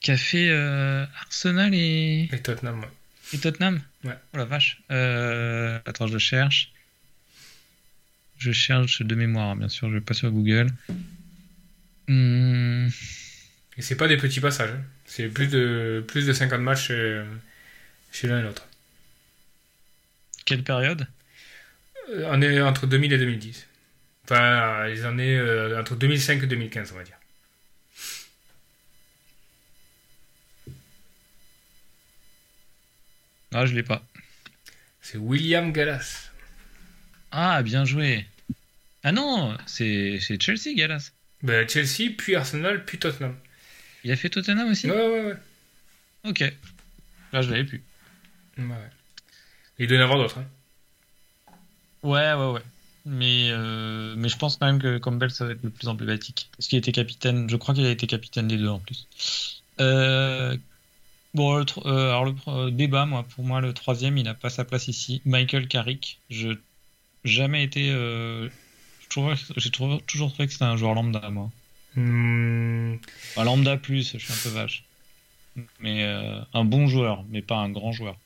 Qui 0.00 0.10
a 0.10 0.16
fait 0.16 0.48
euh, 0.48 1.04
Arsenal 1.20 1.74
et, 1.74 2.28
Et 2.32 2.38
Tottenham, 2.42 2.80
ouais. 2.80 2.88
et 3.34 3.38
Tottenham? 3.38 3.80
Ouais. 4.04 4.16
Oh 4.34 4.38
la 4.38 4.44
vache. 4.44 4.82
Euh, 4.90 5.78
attends, 5.86 6.06
je 6.08 6.18
cherche. 6.18 6.72
Je 8.38 8.50
cherche 8.50 9.02
de 9.02 9.14
mémoire, 9.14 9.50
hein, 9.50 9.56
bien 9.56 9.68
sûr, 9.68 9.88
je 9.88 9.94
vais 9.94 10.00
pas 10.00 10.14
sur 10.14 10.30
Google. 10.32 10.68
Hmm, 12.08 12.88
Et 13.76 13.82
c'est 13.82 13.96
pas 13.96 14.08
des 14.08 14.16
petits 14.16 14.40
passages. 14.40 14.70
hein. 14.70 14.82
C'est 15.04 15.28
plus 15.28 15.46
de, 15.46 16.04
plus 16.08 16.26
de 16.26 16.32
50 16.32 16.60
matchs 16.60 16.90
chez, 18.12 18.20
chez 18.20 18.28
l'un 18.28 18.40
et 18.40 18.42
l'autre. 18.42 18.66
quelle 20.44 20.62
période? 20.62 21.06
Euh, 22.10 22.28
On 22.30 22.40
est 22.42 22.60
entre 22.60 22.86
2000 22.86 23.12
et 23.12 23.18
2010. 23.18 23.66
Enfin, 24.24 24.86
les 24.86 25.04
années 25.04 25.36
euh, 25.36 25.80
entre 25.80 25.96
2005 25.96 26.42
et 26.42 26.46
2015, 26.46 26.92
on 26.92 26.96
va 26.96 27.04
dire. 27.04 27.16
Ah, 33.52 33.66
je 33.66 33.74
l'ai 33.74 33.82
pas. 33.82 34.02
C'est 35.00 35.18
William 35.18 35.72
Gallas. 35.72 36.30
Ah, 37.30 37.62
bien 37.62 37.84
joué. 37.84 38.26
Ah 39.02 39.12
non, 39.12 39.56
c'est 39.66 40.18
c'est 40.20 40.40
Chelsea, 40.40 40.74
Gallas. 40.76 41.12
Ben, 41.42 41.68
Chelsea, 41.68 42.10
puis 42.16 42.36
Arsenal, 42.36 42.84
puis 42.84 42.98
Tottenham. 42.98 43.36
Il 44.04 44.12
a 44.12 44.16
fait 44.16 44.30
Tottenham 44.30 44.70
aussi? 44.70 44.88
Ouais, 44.90 44.96
ouais, 44.96 45.22
ouais. 45.26 45.36
Ok. 46.24 46.40
Là, 47.32 47.42
je 47.42 47.50
l'avais 47.50 47.64
plus. 47.64 47.82
Ouais. 48.58 48.90
Il 49.78 49.86
doit 49.88 49.96
y 49.96 50.00
en 50.00 50.04
avoir 50.04 50.18
d'autres. 50.18 50.38
hein. 50.38 50.46
Ouais, 52.02 52.32
ouais, 52.34 52.52
ouais. 52.52 52.60
Mais, 53.04 53.48
euh, 53.50 54.14
mais 54.16 54.28
je 54.28 54.36
pense 54.36 54.56
quand 54.56 54.66
même 54.66 54.80
que 54.80 54.98
Campbell, 54.98 55.30
ça 55.30 55.44
va 55.46 55.52
être 55.52 55.62
le 55.62 55.70
plus 55.70 55.88
emblématique. 55.88 56.48
Parce 56.56 56.68
qu'il 56.68 56.78
était 56.78 56.92
capitaine, 56.92 57.48
je 57.50 57.56
crois 57.56 57.74
qu'il 57.74 57.84
a 57.86 57.90
été 57.90 58.06
capitaine 58.06 58.46
des 58.48 58.56
deux 58.56 58.68
en 58.68 58.78
plus. 58.78 59.62
Euh, 59.80 60.56
bon, 61.34 61.56
le 61.56 61.64
euh, 61.86 62.10
alors 62.10 62.24
le 62.26 62.70
débat, 62.70 63.06
moi, 63.06 63.24
pour 63.24 63.44
moi, 63.44 63.60
le 63.60 63.72
troisième, 63.72 64.18
il 64.18 64.24
n'a 64.24 64.34
pas 64.34 64.50
sa 64.50 64.64
place 64.64 64.86
ici. 64.88 65.20
Michael 65.24 65.66
Carrick, 65.68 66.20
je 66.30 66.50
jamais 67.24 67.64
été. 67.64 67.86
J'ai 69.56 69.70
trouvé- 69.70 70.00
toujours 70.06 70.32
trouvé 70.32 70.46
que 70.46 70.52
c'était 70.52 70.64
un 70.64 70.76
joueur 70.76 70.94
lambda, 70.94 71.28
moi. 71.30 71.50
Hmm, 71.96 72.94
Enfin, 73.30 73.44
lambda 73.44 73.76
plus, 73.76 74.12
je 74.12 74.18
suis 74.18 74.32
un 74.32 74.36
peu 74.42 74.48
vache. 74.50 74.84
Mais 75.80 76.04
un 76.54 76.64
bon 76.64 76.86
joueur, 76.86 77.24
mais 77.30 77.42
pas 77.42 77.56
un 77.56 77.68
grand 77.68 77.92
joueur. 77.92 78.16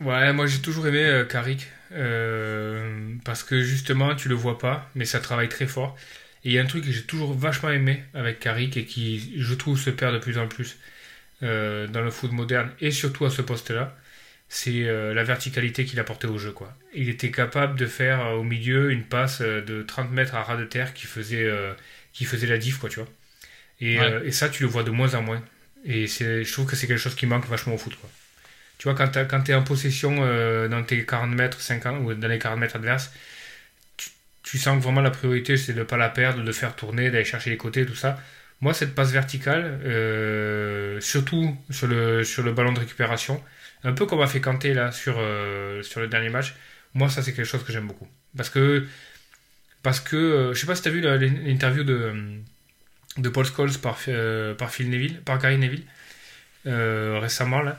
Ouais, 0.00 0.32
moi 0.32 0.46
j'ai 0.46 0.60
toujours 0.60 0.86
aimé 0.86 1.04
euh, 1.04 1.24
Carrick. 1.24 1.68
euh, 1.92 3.14
parce 3.24 3.44
que 3.44 3.62
justement, 3.62 4.14
tu 4.16 4.28
le 4.28 4.34
vois 4.34 4.58
pas, 4.58 4.90
mais 4.94 5.04
ça 5.04 5.20
travaille 5.20 5.48
très 5.48 5.66
fort. 5.66 5.96
Et 6.44 6.50
il 6.50 6.52
y 6.52 6.58
a 6.58 6.62
un 6.62 6.66
truc 6.66 6.84
que 6.84 6.90
j'ai 6.92 7.04
toujours 7.04 7.32
vachement 7.32 7.70
aimé 7.70 8.04
avec 8.12 8.40
Carrick 8.40 8.76
et 8.76 8.84
qui, 8.84 9.32
je 9.40 9.54
trouve, 9.54 9.78
se 9.78 9.90
perd 9.90 10.12
de 10.14 10.18
plus 10.18 10.36
en 10.38 10.48
plus 10.48 10.78
euh, 11.42 11.86
dans 11.88 12.02
le 12.02 12.10
foot 12.10 12.32
moderne 12.32 12.72
et 12.80 12.90
surtout 12.92 13.24
à 13.26 13.30
ce 13.30 13.42
poste-là, 13.42 13.96
c'est 14.48 14.88
euh, 14.88 15.14
la 15.14 15.24
verticalité 15.24 15.84
qu'il 15.86 16.00
apportait 16.00 16.28
au 16.28 16.38
jeu. 16.38 16.52
Quoi. 16.52 16.76
Il 16.94 17.08
était 17.10 17.30
capable 17.32 17.78
de 17.78 17.86
faire 17.86 18.34
au 18.34 18.44
milieu 18.44 18.92
une 18.92 19.04
passe 19.04 19.40
de 19.42 19.82
30 19.82 20.10
mètres 20.12 20.34
à 20.36 20.42
ras 20.44 20.56
de 20.56 20.64
terre 20.66 20.94
qui 20.94 21.06
faisait, 21.06 21.48
qui 22.12 22.24
faisait 22.26 22.46
la 22.48 22.58
diff, 22.58 22.78
quoi, 22.78 22.90
tu 22.90 23.00
vois. 23.00 23.08
Et, 23.80 23.98
Ouais. 24.00 24.22
et 24.24 24.32
ça, 24.32 24.48
tu 24.50 24.62
le 24.64 24.68
vois 24.70 24.84
de 24.84 24.90
moins 24.92 25.14
en 25.14 25.22
moins. 25.22 25.42
Et 25.84 26.06
je 26.08 26.52
trouve 26.52 26.66
que 26.66 26.76
c'est 26.76 26.86
quelque 26.88 26.98
chose 27.00 27.16
qui 27.16 27.26
manque 27.26 27.46
vachement 27.48 27.74
au 27.74 27.78
foot, 27.78 27.96
quoi. 28.00 28.10
Tu 28.78 28.88
vois, 28.88 28.94
quand 28.94 29.42
tu 29.42 29.50
es 29.52 29.54
en 29.54 29.62
possession 29.62 30.16
euh, 30.20 30.68
dans 30.68 30.82
tes 30.82 31.04
40 31.06 31.30
mètres, 31.30 31.60
50 31.60 32.02
ou 32.02 32.14
dans 32.14 32.28
les 32.28 32.38
40 32.38 32.58
mètres 32.58 32.76
adverses, 32.76 33.12
tu, 34.42 34.58
sens 34.58 34.76
que 34.78 34.82
vraiment 34.82 35.00
la 35.00 35.10
priorité 35.10 35.56
c'est 35.56 35.72
de 35.72 35.80
ne 35.80 35.84
pas 35.84 35.96
la 35.96 36.08
perdre, 36.10 36.42
de 36.42 36.52
faire 36.52 36.76
tourner, 36.76 37.10
d'aller 37.10 37.24
chercher 37.24 37.50
les 37.50 37.56
côtés, 37.56 37.86
tout 37.86 37.94
ça. 37.94 38.20
Moi, 38.60 38.74
cette 38.74 38.94
passe 38.94 39.10
verticale, 39.10 39.80
euh, 39.84 41.00
surtout 41.00 41.56
sur 41.70 41.86
le, 41.86 42.52
ballon 42.52 42.72
de 42.72 42.80
récupération, 42.80 43.42
un 43.84 43.92
peu 43.92 44.06
comme 44.06 44.20
a 44.20 44.26
fait 44.26 44.40
Kanté 44.40 44.74
là 44.74 44.92
sur, 44.92 45.16
euh, 45.18 45.82
sur 45.82 46.00
le 46.00 46.08
dernier 46.08 46.28
match, 46.28 46.54
moi, 46.94 47.08
ça 47.08 47.22
c'est 47.22 47.32
quelque 47.32 47.46
chose 47.46 47.64
que 47.64 47.72
j'aime 47.72 47.86
beaucoup. 47.86 48.08
Parce 48.36 48.50
que, 48.50 48.86
parce 49.82 50.00
que 50.00 50.52
je 50.54 50.60
sais 50.60 50.66
pas 50.66 50.74
si 50.76 50.82
tu 50.82 50.88
as 50.88 50.92
vu 50.92 51.00
l'interview 51.00 51.84
de, 51.84 53.28
Paul 53.30 53.46
Scholes 53.46 53.78
par, 53.78 53.98
par 54.58 54.70
Phil 54.70 54.90
Neville, 54.90 55.20
par 55.22 55.38
Gary 55.38 55.58
Neville, 55.58 55.84
récemment 56.66 57.62
là. 57.62 57.78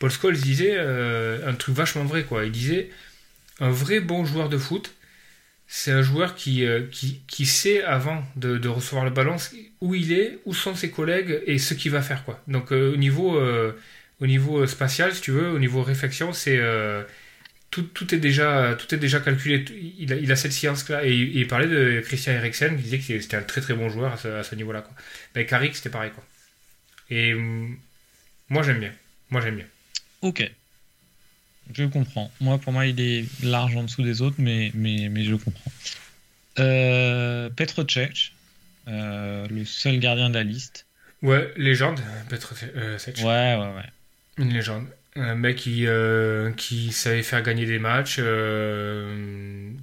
Paul 0.00 0.10
Scholes 0.10 0.36
disait 0.36 0.74
euh, 0.76 1.46
un 1.48 1.54
truc 1.54 1.76
vachement 1.76 2.04
vrai, 2.04 2.24
quoi. 2.24 2.44
Il 2.46 2.52
disait 2.52 2.90
un 3.60 3.70
vrai 3.70 4.00
bon 4.00 4.24
joueur 4.24 4.48
de 4.48 4.58
foot, 4.58 4.94
c'est 5.68 5.92
un 5.92 6.02
joueur 6.02 6.34
qui, 6.34 6.64
euh, 6.64 6.86
sait 7.44 7.82
avant 7.84 8.24
de, 8.36 8.68
recevoir 8.68 9.04
le 9.04 9.10
ballon 9.12 9.36
où 9.80 9.94
il 9.94 10.12
est, 10.12 10.38
où 10.46 10.54
sont 10.54 10.74
ses 10.74 10.90
collègues 10.90 11.42
et 11.46 11.58
ce 11.58 11.74
qu'il 11.74 11.92
va 11.92 12.02
faire, 12.02 12.24
quoi. 12.24 12.42
Donc 12.48 12.72
euh, 12.72 12.94
au 12.94 12.96
niveau 12.96 13.40
au 14.20 14.26
niveau 14.26 14.66
spatial, 14.66 15.14
si 15.14 15.22
tu 15.22 15.30
veux, 15.32 15.50
au 15.50 15.58
niveau 15.58 15.82
réflexion, 15.82 16.32
c'est 16.32 16.58
tout, 17.70 17.82
tout 17.82 18.14
est 18.14 18.18
déjà 18.18 18.76
calculé. 19.24 19.64
Il 19.98 20.12
a, 20.12 20.16
il 20.16 20.32
a 20.32 20.36
cette 20.36 20.52
science-là 20.52 21.04
et, 21.06 21.14
il- 21.14 21.46
parlait 21.46 21.68
de 21.68 22.00
Christian 22.04 22.32
Eriksen 22.34 22.76
qui 22.76 22.82
disait 22.82 22.98
que 22.98 23.20
c'était 23.20 23.36
un 23.36 23.42
très 23.42 23.60
très 23.60 23.74
bon 23.74 23.88
joueur 23.88 24.12
à 24.12 24.42
ce, 24.42 24.54
niveau-là, 24.54 24.82
quoi. 24.82 24.94
Ben, 25.34 25.46
Carrick, 25.46 25.76
c'était 25.76 25.90
pareil. 25.90 26.10
Et 27.10 27.34
hum, 27.34 27.76
moi 28.48 28.62
j'aime 28.62 28.80
bien. 28.80 28.92
Moi 29.30 29.40
j'aime 29.40 29.56
bien. 29.56 29.66
Ok. 30.22 30.50
Je 31.72 31.84
comprends. 31.84 32.30
Moi, 32.40 32.58
pour 32.58 32.72
moi, 32.72 32.86
il 32.86 33.00
est 33.00 33.24
large 33.44 33.76
en 33.76 33.84
dessous 33.84 34.02
des 34.02 34.22
autres, 34.22 34.36
mais, 34.38 34.70
mais, 34.74 35.08
mais 35.08 35.24
je 35.24 35.34
comprends. 35.36 35.70
Euh, 36.58 37.48
Petr 37.50 37.84
Cech, 37.88 38.32
euh, 38.88 39.46
le 39.48 39.64
seul 39.64 39.98
gardien 40.00 40.30
de 40.30 40.34
la 40.34 40.42
liste. 40.42 40.86
Ouais, 41.22 41.52
légende, 41.56 42.00
Petr 42.28 42.54
euh, 42.76 42.98
Cech. 42.98 43.18
Ouais, 43.18 43.56
ouais, 43.56 43.72
ouais. 43.76 43.88
Une 44.38 44.52
légende. 44.52 44.86
Un 45.16 45.34
mec 45.34 45.56
qui, 45.56 45.86
euh, 45.86 46.50
qui 46.52 46.92
savait 46.92 47.22
faire 47.22 47.42
gagner 47.42 47.66
des 47.66 47.78
matchs. 47.78 48.20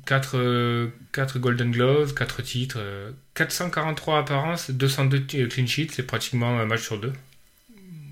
4, 0.05 1.37
Golden 1.39 1.71
Gloves, 1.71 2.13
4 2.13 2.41
titres. 2.41 2.77
euh, 2.79 3.11
443 3.35 4.19
apparences, 4.19 4.71
202 4.71 5.21
t- 5.23 5.47
clean 5.47 5.67
sheets, 5.67 5.91
c'est 5.93 6.03
pratiquement 6.07 6.59
un 6.59 6.65
match 6.65 6.81
sur 6.81 6.99
deux. 6.99 7.13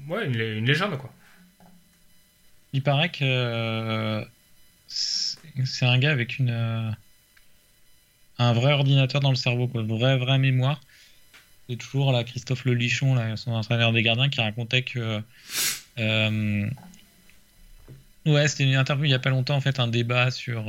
Ouais, 0.07 0.25
une 0.27 0.65
légende 0.65 0.97
quoi. 0.97 1.11
Il 2.75 2.83
paraît 2.83 3.07
que 3.07 3.23
euh, 3.23 4.25
c'est 4.87 5.85
un 5.85 5.97
gars 5.97 6.11
avec 6.11 6.39
une 6.39 6.49
euh, 6.49 6.91
un 8.37 8.51
vrai 8.51 8.73
ordinateur 8.73 9.21
dans 9.21 9.29
le 9.29 9.37
cerveau, 9.37 9.69
quoi, 9.69 9.81
vraie 9.81 10.17
vraie 10.17 10.39
mémoire. 10.39 10.81
C'est 11.69 11.77
toujours 11.77 12.11
là 12.11 12.25
Christophe 12.25 12.65
Lelichon, 12.65 13.15
là, 13.15 13.37
son 13.37 13.51
entraîneur 13.53 13.93
des 13.93 14.03
gardiens, 14.03 14.27
qui 14.27 14.41
racontait 14.41 14.83
que 14.83 15.21
euh, 15.97 16.69
ouais, 18.25 18.47
c'était 18.49 18.65
une 18.65 18.75
interview 18.75 19.05
il 19.05 19.11
y 19.11 19.13
a 19.13 19.19
pas 19.19 19.29
longtemps 19.29 19.55
en 19.55 19.61
fait, 19.61 19.79
un 19.79 19.87
débat 19.87 20.29
sur 20.29 20.65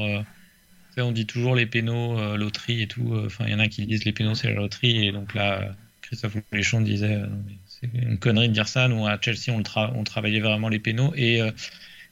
on 0.98 1.12
dit 1.12 1.26
toujours 1.26 1.56
les 1.56 1.66
pénaux, 1.66 2.36
loterie 2.36 2.82
et 2.82 2.86
tout. 2.86 3.20
Enfin, 3.26 3.46
il 3.46 3.50
y 3.50 3.54
en 3.54 3.58
a 3.58 3.66
qui 3.66 3.84
disent 3.84 4.04
les 4.04 4.12
pénaux 4.12 4.36
c'est 4.36 4.46
la 4.46 4.54
loterie 4.54 5.08
et 5.08 5.12
donc 5.12 5.34
là 5.34 5.74
Christophe 6.02 6.36
Lelichon 6.52 6.82
disait 6.82 7.16
euh, 7.16 7.26
Non, 7.26 7.42
mais 7.46 7.54
c'est 7.66 7.90
une 7.92 8.18
connerie 8.18 8.48
de 8.48 8.54
dire 8.54 8.68
ça. 8.68 8.86
Nous 8.86 9.04
à 9.06 9.20
Chelsea 9.20 9.50
on, 9.50 9.58
le 9.58 9.64
tra- 9.64 9.90
on 9.94 10.04
travaillait 10.04 10.40
vraiment 10.40 10.68
les 10.68 10.78
pénaux 10.78 11.12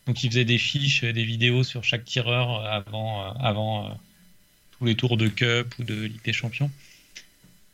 donc 0.06 0.22
il 0.22 0.30
faisait 0.30 0.44
des 0.44 0.58
fiches, 0.58 1.04
euh, 1.04 1.12
des 1.12 1.24
vidéos 1.24 1.64
sur 1.64 1.84
chaque 1.84 2.04
tireur 2.04 2.60
euh, 2.60 2.68
avant, 2.68 3.24
euh, 3.24 3.30
avant 3.40 4.00
tous 4.72 4.84
les 4.84 4.94
tours 4.94 5.16
de 5.16 5.28
Cup 5.28 5.74
ou 5.78 5.84
de 5.84 5.94
Ligue 5.94 6.24
des 6.24 6.32
Champions. 6.32 6.70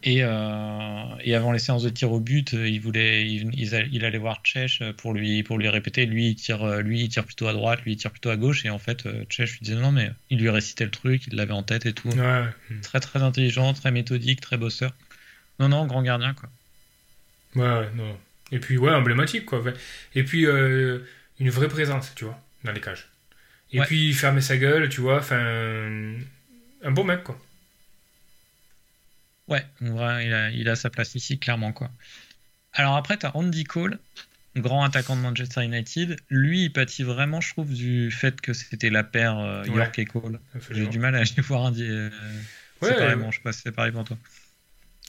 Et, 0.03 0.21
euh, 0.23 1.05
et, 1.23 1.35
avant 1.35 1.53
les 1.53 1.59
séances 1.59 1.83
de 1.83 1.91
tir 1.91 2.11
au 2.11 2.21
but, 2.21 2.55
il 2.55 2.81
voulait, 2.81 3.31
il, 3.31 3.51
il, 3.55 4.05
allait 4.05 4.17
voir 4.17 4.41
Chech 4.43 4.83
pour 4.97 5.13
lui, 5.13 5.43
pour 5.43 5.59
lui 5.59 5.69
répéter. 5.69 6.07
Lui, 6.07 6.29
il 6.29 6.37
tire, 6.37 6.81
lui, 6.81 7.03
il 7.03 7.09
tire 7.11 7.27
plutôt 7.27 7.49
à 7.49 7.53
droite, 7.53 7.83
lui, 7.83 7.93
il 7.93 7.97
tire 7.99 8.11
plutôt 8.11 8.31
à 8.31 8.39
gauche. 8.39 8.65
Et 8.65 8.71
en 8.71 8.79
fait, 8.79 9.07
Chech 9.29 9.59
lui 9.59 9.61
disait 9.61 9.77
non, 9.77 9.93
mais 9.93 10.11
il 10.31 10.39
lui 10.39 10.49
récitait 10.49 10.87
le 10.87 10.91
truc, 10.91 11.27
il 11.27 11.35
l'avait 11.35 11.53
en 11.53 11.63
tête 11.63 11.85
et 11.85 11.93
tout. 11.93 12.09
Ouais. 12.09 12.45
Très, 12.81 13.01
très 13.01 13.21
intelligent, 13.21 13.75
très 13.75 13.91
méthodique, 13.91 14.41
très 14.41 14.57
bosseur. 14.57 14.95
Non, 15.59 15.69
non, 15.69 15.85
grand 15.87 16.03
gardien, 16.03 16.33
quoi. 16.33 16.49
Ouais, 17.57 17.91
non. 17.95 18.17
Et 18.53 18.59
puis, 18.59 18.79
ouais, 18.79 18.93
emblématique, 18.93 19.45
quoi. 19.45 19.63
Et 20.15 20.25
puis, 20.25 20.47
une 21.41 21.51
vraie 21.51 21.69
présence, 21.69 22.13
tu 22.15 22.25
vois, 22.25 22.41
dans 22.65 22.73
les 22.73 22.81
cages. 22.81 23.09
Et 23.73 23.81
puis, 23.81 24.13
fermer 24.13 24.41
sa 24.41 24.57
gueule, 24.57 24.89
tu 24.89 25.01
vois, 25.01 25.19
enfin, 25.19 26.15
un 26.83 26.91
bon 26.91 27.05
mec, 27.05 27.25
quoi. 27.25 27.41
Ouais, 29.49 29.65
il 29.81 30.33
a, 30.33 30.51
il 30.51 30.69
a 30.69 30.77
sa 30.77 30.91
place 30.91 31.15
ici, 31.15 31.39
clairement. 31.39 31.73
quoi. 31.73 31.91
Alors 32.73 32.97
après, 32.97 33.17
tu 33.17 33.27
as 33.27 33.37
Andy 33.37 33.65
Cole, 33.65 33.99
grand 34.57 34.85
attaquant 34.85 35.17
de 35.17 35.23
Manchester 35.23 35.65
United. 35.65 36.21
Lui, 36.29 36.65
il 36.65 36.73
pâtit 36.73 37.03
vraiment, 37.03 37.41
je 37.41 37.51
trouve, 37.51 37.73
du 37.73 38.11
fait 38.11 38.41
que 38.41 38.53
c'était 38.53 38.91
la 38.91 39.03
paire 39.03 39.39
euh, 39.39 39.65
York 39.67 39.99
et 39.99 40.05
Cole. 40.05 40.41
J'ai 40.71 40.87
du 40.87 40.99
mal 40.99 41.15
à 41.17 41.19
aller 41.19 41.31
voir 41.39 41.63
Andy. 41.63 41.85
Euh, 41.85 42.11
ouais, 42.83 42.91
je 42.91 43.37
sais 43.37 43.43
pas 43.43 43.53
si 43.53 43.63
c'est 43.63 43.73
pareil 43.73 43.93
pour 43.93 44.05
toi. 44.05 44.17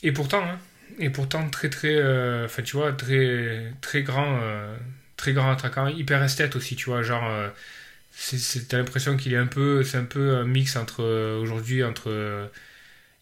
Et 0.02 0.12
pourtant, 0.12 0.42
hein, 0.44 0.58
et 0.98 1.10
pourtant 1.10 1.48
très 1.48 1.70
très, 1.70 1.94
euh, 1.94 2.46
enfin 2.46 2.62
tu 2.62 2.76
vois, 2.76 2.92
très 2.92 3.72
très 3.80 4.02
grand, 4.02 4.40
très 5.22 5.32
grand 5.32 5.52
attaquant, 5.52 5.86
hyper 5.86 6.20
esthète 6.22 6.56
aussi, 6.56 6.74
tu 6.74 6.86
vois, 6.86 7.02
genre, 7.02 7.30
t'as 8.68 8.78
l'impression 8.78 9.16
qu'il 9.16 9.32
est 9.32 9.36
un 9.38 9.46
peu, 9.46 9.84
c'est 9.84 9.98
un 9.98 10.04
peu 10.04 10.36
un 10.36 10.44
mix 10.44 10.74
entre 10.74 11.04
aujourd'hui 11.40 11.84
entre 11.84 12.50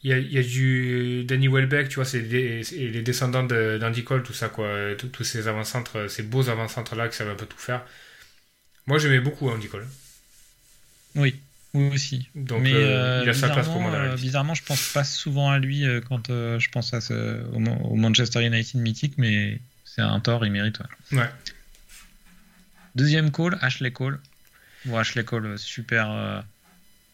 il 0.03 0.11
y 0.11 0.13
a, 0.15 0.19
y 0.19 0.39
a, 0.39 0.43
du 0.43 1.25
Danny 1.25 1.49
Welbeck, 1.49 1.91
tu 1.91 1.97
vois, 1.97 2.07
c'est 2.07 2.23
les 2.23 3.03
descendants 3.03 3.43
d'Andy 3.43 4.03
Cole, 4.03 4.23
tout 4.23 4.33
ça, 4.33 4.49
quoi. 4.49 4.95
Tous 4.97 5.25
ces 5.25 5.47
avant-centres, 5.47 6.09
ces 6.09 6.23
beaux 6.23 6.49
avant-centres-là 6.49 7.09
qui 7.09 7.17
savent 7.17 7.29
un 7.29 7.35
peu 7.35 7.47
tout 7.47 7.59
faire. 7.59 7.83
Moi, 8.87 8.99
j'aimais 8.99 9.21
beaucoup 9.21 9.51
Andy 9.51 9.69
Cole. 9.69 9.87
Oui, 11.15 11.39
oui 11.75 11.91
aussi. 11.95 12.29
Donc, 12.35 12.63
Mais, 12.63 12.73
euh, 12.73 13.21
il 13.23 13.29
a 13.29 13.35
sa 13.35 13.51
place 13.51 13.67
pour 13.67 13.81
moi. 13.81 13.93
Euh, 13.93 14.17
bizarrement, 14.17 14.55
je 14.55 14.63
pense 14.63 14.93
pas 14.93 15.05
souvent 15.05 15.51
à 15.51 15.59
lui 15.59 15.85
euh, 15.85 16.01
quand 16.01 16.29
je 16.29 16.69
pense 16.71 16.95
à 16.95 17.01
ce, 17.01 17.43
au, 17.53 17.95
Manchester 17.97 18.45
United 18.45 18.81
mythique, 18.81 19.15
mais 19.19 19.61
c'est 19.85 20.03
un 20.03 20.21
tort, 20.21 20.47
il 20.47 20.53
mérite. 20.53 20.79
Ouais. 21.13 21.29
Deuxième 23.01 23.31
call, 23.31 23.57
Ashley 23.63 23.93
Cole. 23.93 24.21
Bon, 24.85 24.99
Ashley 24.99 25.25
Cole, 25.25 25.59
super 25.59 26.11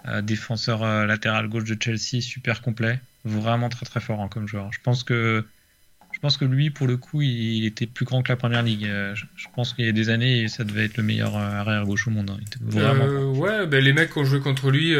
euh, 0.08 0.20
défenseur 0.20 0.82
euh, 0.82 1.06
latéral 1.06 1.48
gauche 1.48 1.62
de 1.62 1.76
Chelsea, 1.80 2.20
super 2.20 2.60
complet, 2.60 2.98
vraiment 3.24 3.68
très 3.68 3.86
très 3.86 4.00
fort 4.00 4.20
hein, 4.20 4.28
comme 4.28 4.48
joueur. 4.48 4.72
Je 4.72 4.80
pense 4.82 5.04
que 5.04 5.44
je 6.12 6.18
pense 6.18 6.36
que 6.38 6.44
lui, 6.44 6.70
pour 6.70 6.88
le 6.88 6.96
coup, 6.96 7.22
il 7.22 7.64
était 7.66 7.86
plus 7.86 8.04
grand 8.04 8.22
que 8.24 8.32
la 8.32 8.36
première 8.36 8.62
ligue. 8.62 8.86
Euh, 8.86 9.14
je 9.14 9.46
pense 9.54 9.74
qu'il 9.74 9.84
y 9.84 9.88
a 9.88 9.92
des 9.92 10.08
années, 10.08 10.48
ça 10.48 10.64
devait 10.64 10.86
être 10.86 10.96
le 10.96 11.04
meilleur 11.04 11.36
arrière 11.36 11.84
gauche 11.84 12.08
au 12.08 12.10
monde. 12.10 12.30
Hein. 12.30 12.40
vraiment 12.62 13.06
ouais, 13.32 13.68
ben 13.68 13.82
les 13.82 13.92
mecs 13.92 14.12
qui 14.12 14.18
ont 14.18 14.24
joué 14.24 14.40
contre 14.40 14.72
lui 14.72 14.96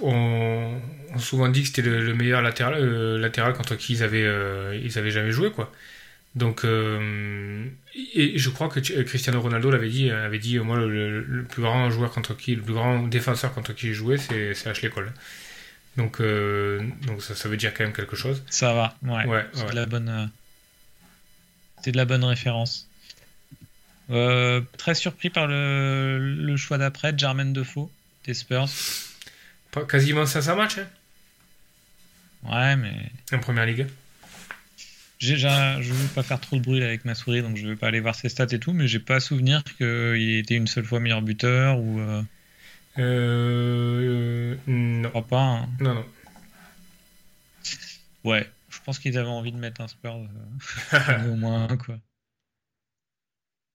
ont, 0.00 0.80
souvent 1.18 1.48
dit 1.48 1.62
que 1.62 1.66
c'était 1.66 1.82
le, 1.82 2.14
meilleur 2.14 2.40
latéral, 2.40 3.16
latéral 3.16 3.52
contre 3.54 3.74
qui 3.74 3.94
ils 3.94 4.04
avaient, 4.04 4.80
ils 4.80 4.96
avaient 4.96 5.10
jamais 5.10 5.32
joué, 5.32 5.50
quoi. 5.50 5.72
Donc, 6.36 6.64
euh, 6.64 7.68
et 8.14 8.38
je 8.38 8.50
crois 8.50 8.68
que 8.68 8.78
Cristiano 9.02 9.40
Ronaldo 9.40 9.70
l'avait 9.70 9.88
dit, 9.88 10.10
avait 10.10 10.38
dit, 10.38 10.58
moi, 10.58 10.78
le, 10.78 11.44
plus 11.48 11.62
grand 11.62 11.90
joueur 11.90 12.12
contre 12.12 12.36
qui, 12.36 12.54
le 12.54 12.62
plus 12.62 12.74
grand 12.74 13.02
défenseur 13.08 13.52
contre 13.52 13.72
qui 13.72 13.88
j'ai 13.88 13.94
joué, 13.94 14.16
c'est 14.16 14.66
Ashley 14.66 14.90
Cole. 14.90 15.12
Donc, 15.96 16.20
euh, 16.20 16.80
donc 17.02 17.20
ça, 17.20 17.34
ça, 17.34 17.48
veut 17.48 17.56
dire 17.56 17.74
quand 17.74 17.82
même 17.82 17.92
quelque 17.92 18.14
chose. 18.14 18.44
Ça 18.48 18.72
va, 18.72 18.96
ouais. 19.02 19.44
c'est 19.52 19.70
de 19.70 19.74
la 19.74 19.86
bonne, 19.86 20.08
euh, 20.08 20.26
c'est 21.82 21.90
de 21.90 21.96
la 21.96 22.04
bonne 22.04 22.24
référence. 22.24 22.88
très 24.08 24.94
surpris 24.94 25.30
par 25.30 25.48
le, 25.48 26.18
le 26.20 26.56
choix 26.56 26.78
d'après, 26.78 27.12
Jermaine 27.16 27.52
Defoe 27.52 27.90
des 28.24 28.34
Spurs. 28.34 28.68
Pas, 29.72 29.84
quasiment 29.84 30.26
500 30.26 30.56
matchs. 30.56 30.78
Hein 30.78 30.88
ouais, 32.52 32.76
mais. 32.76 33.10
En 33.32 33.40
première 33.40 33.66
ligue. 33.66 33.88
Je 35.20 35.34
ne 35.34 35.82
veux 35.82 36.08
pas 36.14 36.22
faire 36.22 36.40
trop 36.40 36.56
de 36.56 36.62
bruit 36.62 36.82
avec 36.82 37.04
ma 37.04 37.14
souris, 37.14 37.42
donc 37.42 37.56
je 37.56 37.64
ne 37.64 37.70
vais 37.70 37.76
pas 37.76 37.88
aller 37.88 38.00
voir 38.00 38.14
ses 38.14 38.28
stats 38.28 38.46
et 38.50 38.58
tout, 38.58 38.72
mais 38.72 38.88
j'ai 38.88 38.98
pas 38.98 39.20
souvenir 39.20 39.62
qu'il 39.64 40.36
était 40.36 40.56
une 40.56 40.66
seule 40.66 40.84
fois 40.84 41.00
meilleur 41.00 41.22
buteur 41.22 41.78
ou. 41.78 42.00
Euh... 42.00 42.22
Euh, 42.98 44.56
non. 44.66 45.08
crois 45.10 45.26
pas. 45.26 45.42
Hein. 45.42 45.68
Non, 45.80 45.94
non. 45.94 46.04
Ouais, 48.24 48.50
je 48.68 48.78
pense 48.84 48.98
qu'ils 48.98 49.16
avaient 49.18 49.28
envie 49.28 49.52
de 49.52 49.56
mettre 49.56 49.80
un 49.80 49.88
Spurs 49.88 50.16
euh, 50.92 51.32
au 51.32 51.36
moins 51.36 51.68
quoi. 51.76 51.96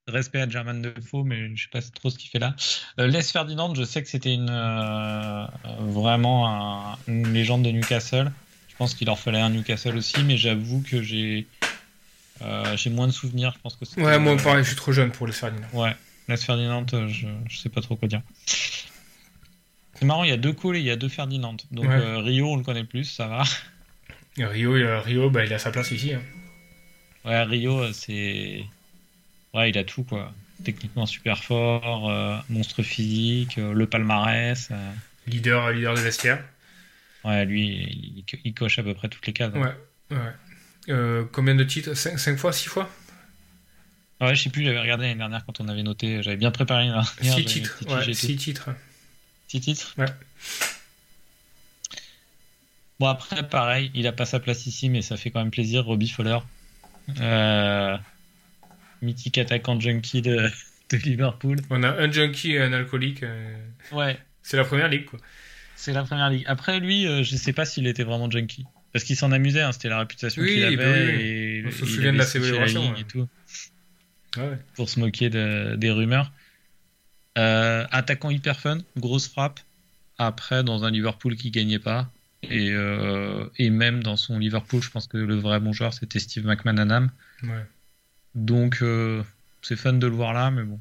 Respect 0.07 0.41
à 0.41 0.47
German 0.47 0.83
Defoe, 0.83 1.23
mais 1.23 1.55
je 1.55 1.63
sais 1.63 1.69
pas 1.71 1.81
trop 1.81 2.11
ce 2.11 2.17
qu'il 2.19 2.29
fait 2.29 2.37
là. 2.37 2.55
Euh, 2.99 3.07
Les 3.07 3.23
Ferdinand, 3.23 3.73
je 3.73 3.83
sais 3.83 4.03
que 4.03 4.09
c'était 4.09 4.35
une 4.35 4.51
euh, 4.51 5.47
vraiment 5.79 6.95
une 7.07 7.33
légende 7.33 7.63
de 7.63 7.71
Newcastle. 7.71 8.31
Je 8.75 8.79
pense 8.79 8.93
qu'il 8.93 9.07
leur 9.07 9.17
fallait 9.17 9.39
un 9.39 9.51
Newcastle 9.51 9.95
aussi, 9.95 10.21
mais 10.25 10.35
j'avoue 10.35 10.81
que 10.81 11.01
j'ai 11.01 11.47
euh, 12.41 12.75
j'ai 12.75 12.89
moins 12.89 13.07
de 13.07 13.13
souvenirs. 13.13 13.53
Je 13.55 13.61
pense 13.61 13.77
que 13.77 14.01
ouais, 14.01 14.19
moi 14.19 14.35
pareil, 14.35 14.65
je 14.65 14.67
suis 14.67 14.75
trop 14.75 14.91
jeune 14.91 15.11
pour 15.11 15.27
les 15.27 15.31
Ferdinand. 15.31 15.67
Ouais, 15.71 15.95
les 16.27 16.35
Ferdinand, 16.35 16.85
euh, 16.91 17.07
je, 17.07 17.27
je 17.49 17.57
sais 17.57 17.69
pas 17.69 17.79
trop 17.79 17.95
quoi 17.95 18.09
dire. 18.09 18.21
C'est 19.93 20.03
marrant, 20.03 20.25
il 20.25 20.29
y 20.29 20.33
a 20.33 20.37
deux 20.37 20.51
Cole 20.51 20.75
et 20.75 20.79
il 20.79 20.85
y 20.85 20.91
a 20.91 20.97
deux 20.97 21.07
Ferdinand. 21.07 21.55
Donc 21.71 21.85
euh, 21.85 22.17
Rio, 22.17 22.51
on 22.51 22.57
le 22.57 22.63
connaît 22.63 22.83
plus, 22.83 23.05
ça 23.05 23.27
va. 23.27 23.43
Rio, 24.37 24.73
Rio 24.73 25.29
bah, 25.29 25.45
il 25.45 25.53
a 25.53 25.57
sa 25.57 25.71
place 25.71 25.91
ici. 25.91 26.13
Hein. 26.13 26.21
Ouais, 27.23 27.43
Rio, 27.43 27.93
c'est. 27.93 28.65
Ouais, 29.53 29.69
il 29.69 29.77
a 29.77 29.85
tout, 29.85 30.03
quoi. 30.03 30.33
Techniquement 30.65 31.05
super 31.05 31.41
fort, 31.41 32.43
monstre 32.49 32.83
physique, 32.83 33.55
le 33.55 33.85
palmarès. 33.85 34.69
Leader, 35.27 35.71
leader 35.71 35.93
de 35.93 36.01
vestiaire. 36.01 36.43
Ouais, 37.25 37.43
lui, 37.45 38.23
il, 38.43 38.53
coche 38.53 38.77
à 38.77 38.83
peu 38.83 38.93
près 38.93 39.09
toutes 39.09 39.25
les 39.25 39.33
cases. 39.33 39.51
Hein. 39.55 39.73
Ouais, 40.11 40.17
ouais. 40.17 40.33
Euh, 40.89 41.25
combien 41.31 41.55
de 41.55 41.63
titres? 41.63 41.95
5, 41.95 42.37
fois 42.37 42.53
6 42.53 42.69
fois? 42.69 42.89
Ouais, 44.21 44.35
je 44.35 44.43
sais 44.43 44.49
plus, 44.49 44.63
j'avais 44.63 44.79
regardé 44.79 45.05
l'année 45.05 45.17
dernière 45.17 45.43
quand 45.45 45.59
on 45.59 45.67
avait 45.67 45.83
noté, 45.83 46.21
j'avais 46.21 46.37
bien 46.37 46.51
préparé. 46.51 46.89
6 47.21 47.45
titres, 47.45 47.83
ouais, 47.89 48.13
6 48.13 48.35
titres. 48.37 48.69
6 49.47 49.59
titres? 49.59 49.95
Ouais. 49.97 50.05
Bon, 52.99 53.07
après, 53.07 53.47
pareil, 53.47 53.91
il 53.93 54.07
a 54.07 54.11
pas 54.11 54.25
sa 54.25 54.39
place 54.39 54.67
ici, 54.67 54.89
mais 54.89 55.01
ça 55.01 55.17
fait 55.17 55.31
quand 55.31 55.39
même 55.39 55.51
plaisir. 55.51 55.83
Robbie 55.83 56.09
Fowler. 56.09 56.37
Euh, 57.19 57.97
mythique 59.01 59.37
attaquant 59.37 59.79
junkie 59.79 60.21
de, 60.21 60.49
de, 60.89 60.97
Liverpool. 60.97 61.57
On 61.69 61.83
a 61.83 61.89
un 61.89 62.11
junkie 62.11 62.53
et 62.53 62.61
un 62.61 62.71
alcoolique. 62.71 63.23
Euh, 63.23 63.57
ouais. 63.91 64.17
C'est 64.43 64.57
la 64.57 64.63
première 64.63 64.87
ligue, 64.87 65.05
quoi. 65.05 65.19
C'est 65.75 65.93
la 65.93 66.03
première 66.03 66.29
ligue. 66.29 66.45
Après, 66.47 66.79
lui, 66.79 67.05
euh, 67.05 67.23
je 67.23 67.35
sais 67.35 67.53
pas 67.53 67.65
s'il 67.65 67.87
était 67.87 68.03
vraiment 68.03 68.29
junkie. 68.29 68.65
Parce 68.93 69.03
qu'il 69.03 69.17
s'en 69.17 69.31
amusait, 69.31 69.61
hein, 69.61 69.71
c'était 69.73 69.89
la 69.89 69.99
réputation 69.99 70.41
qu'il 70.41 70.63
avait. 70.63 70.75
Bah 70.77 70.83
et, 70.85 71.63
On 71.67 71.71
se 71.71 71.85
souvient 71.85 72.13
de 72.13 72.17
la 72.17 72.25
célébration. 72.25 72.95
Et 72.95 73.03
tout, 73.03 73.27
Pour 74.75 74.89
se 74.89 74.99
moquer 74.99 75.29
de, 75.29 75.75
des 75.75 75.91
rumeurs. 75.91 76.31
Euh, 77.37 77.85
attaquant 77.91 78.29
hyper 78.29 78.59
fun, 78.59 78.77
grosse 78.95 79.27
frappe. 79.27 79.59
Après, 80.17 80.63
dans 80.63 80.85
un 80.85 80.91
Liverpool 80.91 81.35
qui 81.35 81.51
gagnait 81.51 81.79
pas. 81.79 82.09
Et, 82.43 82.71
euh, 82.71 83.49
et 83.57 83.69
même 83.69 84.01
dans 84.01 84.15
son 84.15 84.39
Liverpool, 84.39 84.81
je 84.81 84.89
pense 84.89 85.07
que 85.07 85.17
le 85.17 85.35
vrai 85.35 85.59
bon 85.59 85.73
joueur, 85.73 85.93
c'était 85.93 86.19
Steve 86.19 86.45
McManaman. 86.45 87.11
Ouais. 87.43 87.65
Donc, 88.35 88.81
c'est 89.61 89.75
fun 89.75 89.93
de 89.93 90.07
le 90.07 90.13
voir 90.13 90.31
là, 90.31 90.51
mais 90.51 90.63
bon. 90.63 90.79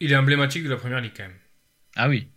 Il 0.00 0.12
est 0.12 0.16
emblématique 0.16 0.64
de 0.64 0.70
la 0.70 0.76
première 0.76 1.02
ligue 1.02 1.12
quand 1.14 1.24
même. 1.24 1.36
Ah 1.96 2.08
oui, 2.08 2.28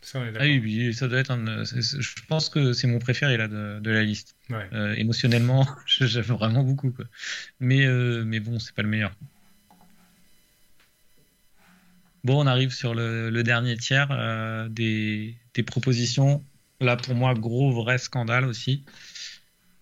ça, 0.00 0.20
ah 0.38 0.44
oui, 0.44 0.94
ça 0.94 1.08
doit 1.08 1.18
être 1.18 1.32
un. 1.32 1.64
Je 1.64 2.26
pense 2.28 2.48
que 2.48 2.72
c'est 2.72 2.86
mon 2.86 2.98
préféré 2.98 3.36
là 3.36 3.48
de, 3.48 3.80
de 3.80 3.90
la 3.90 4.04
liste. 4.04 4.36
Ouais. 4.48 4.68
Euh, 4.72 4.94
émotionnellement, 4.94 5.66
j'aime 5.86 6.22
vraiment 6.22 6.62
beaucoup. 6.62 6.90
Quoi. 6.92 7.04
Mais, 7.60 7.84
euh, 7.84 8.24
mais 8.24 8.40
bon, 8.40 8.58
c'est 8.58 8.74
pas 8.74 8.82
le 8.82 8.88
meilleur. 8.88 9.12
Bon, 12.24 12.42
on 12.42 12.46
arrive 12.46 12.72
sur 12.72 12.94
le, 12.94 13.30
le 13.30 13.42
dernier 13.42 13.76
tiers 13.76 14.08
euh, 14.10 14.68
des, 14.68 15.36
des, 15.54 15.62
propositions. 15.62 16.44
Là, 16.80 16.96
pour 16.96 17.14
moi, 17.14 17.34
gros 17.34 17.72
vrai 17.72 17.98
scandale 17.98 18.44
aussi. 18.44 18.84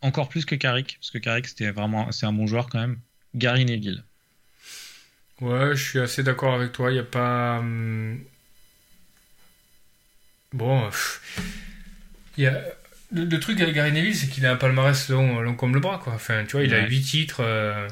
Encore 0.00 0.28
plus 0.28 0.44
que 0.44 0.54
Carrick, 0.54 0.96
parce 0.98 1.10
que 1.10 1.18
Carrick, 1.18 1.46
c'était 1.46 1.70
vraiment, 1.70 2.10
c'est 2.12 2.26
un 2.26 2.32
bon 2.32 2.46
joueur 2.46 2.68
quand 2.68 2.80
même. 2.80 2.98
Gary 3.34 3.64
Neville. 3.64 4.04
Ouais, 5.40 5.76
je 5.76 5.82
suis 5.82 5.98
assez 5.98 6.22
d'accord 6.22 6.54
avec 6.54 6.72
toi. 6.72 6.90
Il 6.90 6.94
n'y 6.94 7.00
a 7.00 7.04
pas. 7.04 7.58
Hum, 7.58 8.24
Bon, 10.52 10.88
il 12.36 12.44
y 12.44 12.46
a... 12.46 12.62
le, 13.12 13.38
truc 13.38 13.60
avec 13.60 13.74
Gary 13.74 13.92
Neville, 13.92 14.14
c'est 14.16 14.28
qu'il 14.28 14.46
a 14.46 14.52
un 14.52 14.56
palmarès 14.56 15.08
long, 15.08 15.40
long, 15.40 15.54
comme 15.54 15.74
le 15.74 15.80
bras, 15.80 16.00
quoi. 16.02 16.14
Enfin, 16.14 16.44
tu 16.44 16.52
vois, 16.52 16.62
il 16.64 16.74
a 16.74 16.86
8 16.86 17.02
titres. 17.02 17.40
Euh, 17.40 17.88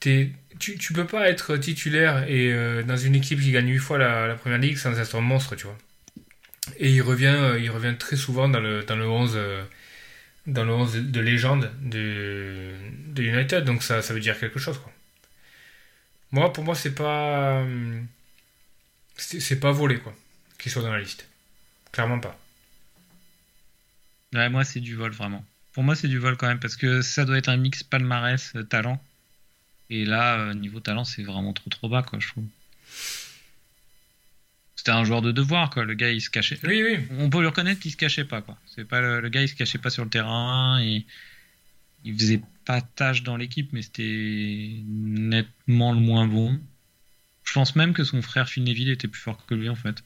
tu, 0.00 0.34
tu 0.58 0.92
peux 0.92 1.06
pas 1.06 1.28
être 1.28 1.56
titulaire 1.56 2.24
et 2.28 2.52
euh, 2.52 2.82
dans 2.82 2.96
une 2.96 3.14
équipe 3.14 3.40
qui 3.40 3.52
gagne 3.52 3.68
8 3.68 3.78
fois 3.78 3.98
la, 3.98 4.34
première 4.34 4.58
ligue 4.58 4.76
sans 4.76 4.98
être 4.98 5.16
un 5.16 5.20
monstre, 5.20 5.56
tu 5.56 5.66
vois. 5.66 5.78
Et 6.78 6.90
il 6.90 7.02
revient, 7.02 7.56
il 7.60 7.70
revient 7.70 7.94
très 7.98 8.16
souvent 8.16 8.48
dans 8.48 8.60
le, 8.60 8.84
dans 8.84 8.96
le 8.96 9.08
11, 9.08 9.38
dans 10.46 10.64
le 10.64 10.72
11 10.72 10.94
de 11.10 11.20
légende 11.20 11.70
de, 11.82 12.72
de 13.08 13.22
United, 13.22 13.64
donc 13.64 13.82
ça, 13.82 14.02
ça 14.02 14.14
veut 14.14 14.20
dire 14.20 14.38
quelque 14.38 14.58
chose. 14.60 14.78
Quoi. 14.78 14.92
Moi, 16.32 16.52
pour 16.52 16.64
moi, 16.64 16.74
c'est 16.74 16.94
pas. 16.94 17.64
C'est 19.16 19.60
pas 19.60 19.72
volé, 19.72 19.98
quoi, 19.98 20.14
qu'il 20.62 20.72
soit 20.72 20.82
dans 20.82 20.92
la 20.92 21.00
liste. 21.00 21.28
Clairement 21.90 22.20
pas. 22.20 22.38
Ouais, 24.32 24.48
moi, 24.48 24.64
c'est 24.64 24.80
du 24.80 24.94
vol, 24.94 25.12
vraiment. 25.12 25.44
Pour 25.72 25.82
moi, 25.82 25.94
c'est 25.94 26.08
du 26.08 26.18
vol 26.18 26.36
quand 26.36 26.46
même, 26.46 26.60
parce 26.60 26.76
que 26.76 27.02
ça 27.02 27.24
doit 27.24 27.36
être 27.36 27.48
un 27.48 27.56
mix 27.56 27.82
palmarès-talent. 27.82 29.02
Et 29.90 30.04
là, 30.04 30.54
niveau 30.54 30.80
talent, 30.80 31.04
c'est 31.04 31.22
vraiment 31.22 31.52
trop 31.52 31.68
trop 31.68 31.88
bas, 31.88 32.02
quoi, 32.02 32.18
je 32.18 32.28
trouve. 32.28 32.46
C'était 34.76 34.92
un 34.92 35.04
joueur 35.04 35.22
de 35.22 35.32
devoir, 35.32 35.70
quoi. 35.70 35.84
Le 35.84 35.94
gars, 35.94 36.10
il 36.10 36.20
se 36.20 36.30
cachait. 36.30 36.58
Oui, 36.64 36.82
oui. 36.82 36.98
On 37.18 37.28
peut 37.28 37.40
le 37.40 37.48
reconnaître 37.48 37.80
qu'il 37.80 37.92
se 37.92 37.96
cachait 37.96 38.24
pas, 38.24 38.40
quoi. 38.40 38.56
C'est 38.66 38.84
pas 38.84 39.00
le, 39.00 39.28
gars, 39.28 39.42
il 39.42 39.48
se 39.48 39.54
cachait 39.54 39.78
pas 39.78 39.90
sur 39.90 40.04
le 40.04 40.10
terrain. 40.10 40.80
Et 40.82 41.04
il 42.04 42.18
faisait 42.18 42.42
pas 42.64 42.80
tâche 42.80 43.22
dans 43.22 43.36
l'équipe, 43.36 43.72
mais 43.72 43.82
c'était 43.82 44.82
nettement 44.86 45.92
le 45.92 46.00
moins 46.00 46.26
bon. 46.26 46.58
Je 47.44 47.52
pense 47.52 47.76
même 47.76 47.92
que 47.92 48.04
son 48.04 48.22
frère 48.22 48.48
Phil 48.48 48.64
Neville 48.64 48.90
était 48.90 49.08
plus 49.08 49.20
fort 49.20 49.44
que 49.46 49.54
lui, 49.54 49.68
en 49.68 49.76
fait. 49.76 50.02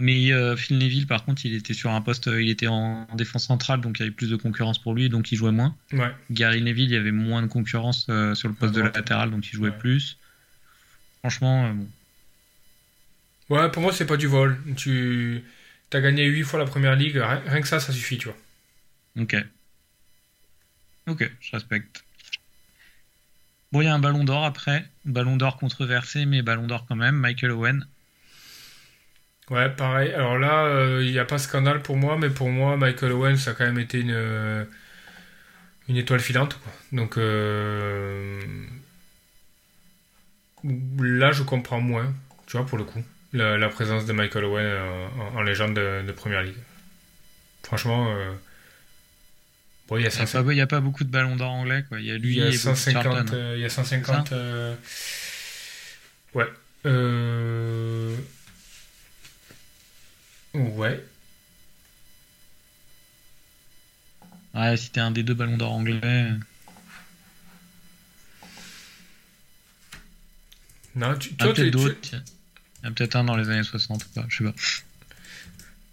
Mais 0.00 0.32
euh, 0.32 0.56
Phil 0.56 0.78
Neville, 0.78 1.08
par 1.08 1.24
contre, 1.24 1.44
il 1.44 1.54
était 1.54 1.74
sur 1.74 1.90
un 1.90 2.00
poste, 2.00 2.30
il 2.32 2.48
était 2.50 2.68
en, 2.68 3.08
défense 3.14 3.46
centrale, 3.46 3.80
donc 3.80 3.98
il 3.98 4.02
y 4.02 4.04
avait 4.04 4.14
plus 4.14 4.30
de 4.30 4.36
concurrence 4.36 4.78
pour 4.78 4.94
lui, 4.94 5.08
donc 5.08 5.32
il 5.32 5.36
jouait 5.36 5.50
moins. 5.50 5.76
Ouais. 5.92 6.14
Gary 6.30 6.62
Neville, 6.62 6.84
il 6.84 6.92
y 6.92 6.96
avait 6.96 7.10
moins 7.10 7.42
de 7.42 7.48
concurrence 7.48 8.06
euh, 8.08 8.36
sur 8.36 8.48
le 8.48 8.54
poste 8.54 8.74
de 8.74 8.82
latéral, 8.82 9.32
donc 9.32 9.44
il 9.48 9.56
jouait 9.56 9.72
plus. 9.72 10.16
Franchement, 11.18 11.66
euh, 11.66 11.72
bon. 11.72 11.88
Ouais, 13.56 13.70
pour 13.72 13.82
moi, 13.82 13.92
c'est 13.92 14.06
pas 14.06 14.16
du 14.16 14.28
vol. 14.28 14.56
Tu 14.76 15.42
as 15.92 16.00
gagné 16.00 16.26
8 16.26 16.44
fois 16.44 16.60
la 16.60 16.66
première 16.66 16.94
ligue, 16.94 17.20
rien 17.46 17.60
que 17.60 17.66
ça, 17.66 17.80
ça 17.80 17.92
suffit, 17.92 18.18
tu 18.18 18.28
vois. 18.28 18.36
Ok. 19.18 19.36
Ok, 21.08 21.28
je 21.40 21.50
respecte. 21.52 22.04
Bon, 23.72 23.80
il 23.80 23.86
y 23.86 23.88
a 23.88 23.94
un 23.94 23.98
ballon 23.98 24.22
d'or 24.22 24.44
après. 24.44 24.88
Ballon 25.04 25.36
d'or 25.36 25.56
controversé, 25.56 26.24
mais 26.24 26.42
ballon 26.42 26.68
d'or 26.68 26.86
quand 26.86 26.96
même. 26.96 27.16
Michael 27.16 27.50
Owen. 27.50 27.86
Ouais, 29.50 29.70
pareil. 29.70 30.12
Alors 30.12 30.38
là, 30.38 31.00
il 31.00 31.10
n'y 31.10 31.18
a 31.18 31.24
pas 31.24 31.38
scandale 31.38 31.80
pour 31.82 31.96
moi, 31.96 32.18
mais 32.18 32.30
pour 32.30 32.50
moi, 32.50 32.76
Michael 32.76 33.12
Owen, 33.12 33.36
ça 33.36 33.52
a 33.52 33.54
quand 33.54 33.64
même 33.64 33.78
été 33.78 34.00
une, 34.00 34.66
une 35.88 35.96
étoile 35.96 36.20
filante. 36.20 36.58
Quoi. 36.62 36.72
Donc 36.92 37.16
là, 41.02 41.32
je 41.32 41.42
comprends 41.42 41.80
moins, 41.80 42.12
tu 42.46 42.56
vois, 42.56 42.66
pour 42.66 42.78
le 42.78 42.84
coup 42.84 43.02
la, 43.32 43.68
présence 43.68 44.06
de 44.06 44.12
Michael 44.12 44.44
Owen 44.44 44.64
euh, 44.64 45.06
en, 45.34 45.42
légende 45.42 45.74
de, 45.74 46.12
Première 46.12 46.42
Ligue. 46.42 46.56
Franchement, 47.62 48.14
euh, 48.14 48.34
il 49.92 50.54
n'y 50.54 50.60
a, 50.60 50.66
pas 50.66 50.80
beaucoup 50.80 51.04
de 51.04 51.10
ballons 51.10 51.36
d'or 51.36 51.50
anglais. 51.50 51.84
Quoi. 51.88 52.00
Il 52.00 52.06
y 52.06 52.10
a 52.10 52.18
lui 52.18 52.36
il 52.36 52.44
y 52.44 52.46
a 52.46 52.52
150. 52.52 53.32
Euh, 53.32 53.54
il 53.56 53.62
y 53.62 53.64
a 53.64 53.70
150 53.70 54.32
ouais. 56.34 56.46
Ouais. 60.58 61.04
Ouais, 64.54 64.76
si 64.76 64.90
t'es 64.90 65.00
un 65.00 65.10
des 65.10 65.22
deux 65.22 65.34
ballons 65.34 65.56
d'or 65.56 65.72
anglais. 65.72 66.32
Non, 70.96 71.16
tu, 71.16 71.34
toi, 71.34 71.52
tu, 71.52 71.68
il 71.68 72.84
y 72.84 72.86
a 72.86 72.90
peut-être 72.90 73.16
un 73.16 73.24
dans 73.24 73.36
les 73.36 73.48
années 73.48 73.62
60, 73.62 74.04
pas, 74.14 74.24
je 74.28 74.38
sais 74.38 74.44
pas. 74.44 74.54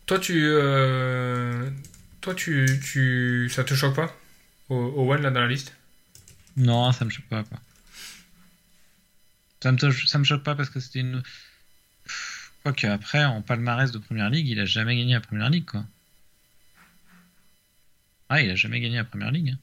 Toi, 0.06 0.20
tu. 0.20 0.42
Euh, 0.46 1.70
toi, 2.22 2.34
tu, 2.34 2.80
tu. 2.84 3.50
Ça 3.54 3.64
te 3.64 3.74
choque 3.74 3.96
pas? 3.96 4.16
Owen, 4.70 5.22
là, 5.22 5.32
dans 5.32 5.42
la 5.42 5.48
liste? 5.48 5.74
Non, 6.58 6.92
ça 6.92 7.06
me 7.06 7.10
choque 7.10 7.26
pas, 7.26 7.44
quoi. 7.44 7.60
Ça 9.62 9.72
me, 9.72 9.78
ça 9.78 10.20
me 10.20 10.24
choque 10.24 10.44
pas 10.44 10.56
parce 10.56 10.70
que 10.70 10.80
c'était 10.80 11.00
une. 11.00 11.22
Quoique, 12.66 12.88
après, 12.88 13.24
en 13.24 13.44
palmarès 13.44 13.92
de 13.92 14.00
première 14.00 14.32
ligue, 14.32 14.48
il 14.48 14.60
a 14.60 14.66
jamais 14.66 14.98
gagné 14.98 15.14
la 15.14 15.22
première 15.22 15.52
ligue, 15.52 15.66
quoi. 15.66 15.86
Ah, 18.28 18.42
il 18.42 18.50
a 18.50 18.56
jamais 18.56 18.80
gagné 18.80 18.96
la 18.96 19.04
première 19.04 19.30
ligue. 19.30 19.56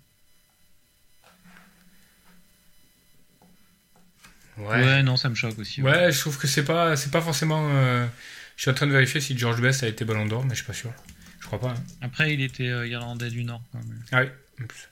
Hein. 4.57 4.63
Ouais. 4.63 5.03
non, 5.03 5.17
ça 5.17 5.29
me 5.29 5.35
choque 5.35 5.59
aussi. 5.59 5.83
Ouais, 5.83 6.13
je 6.13 6.21
trouve 6.21 6.39
que 6.39 6.47
c'est 6.47 6.65
pas, 6.65 6.95
c'est 6.95 7.11
pas 7.11 7.21
forcément. 7.21 7.71
Euh, 7.73 8.07
je 8.55 8.63
suis 8.63 8.71
en 8.71 8.75
train 8.75 8.87
de 8.87 8.93
vérifier 8.93 9.21
si 9.21 9.37
George 9.37 9.61
Best 9.61 9.83
a 9.83 9.89
été 9.89 10.05
Ballon 10.05 10.27
d'Or, 10.27 10.45
mais 10.45 10.51
je 10.51 10.63
suis 10.63 10.67
pas 10.67 10.73
sûr. 10.73 10.93
Je 11.41 11.47
crois 11.47 11.59
pas. 11.59 11.71
Hein. 11.71 11.85
Après, 12.03 12.33
il 12.33 12.41
était 12.41 12.69
euh, 12.69 12.87
irlandais 12.87 13.31
du 13.31 13.43
Nord. 13.43 13.63
Quand 13.73 13.79
même. 13.79 14.05
Ah 14.13 14.23
oui, 14.23 14.29
en 14.63 14.67
plus. 14.69 14.89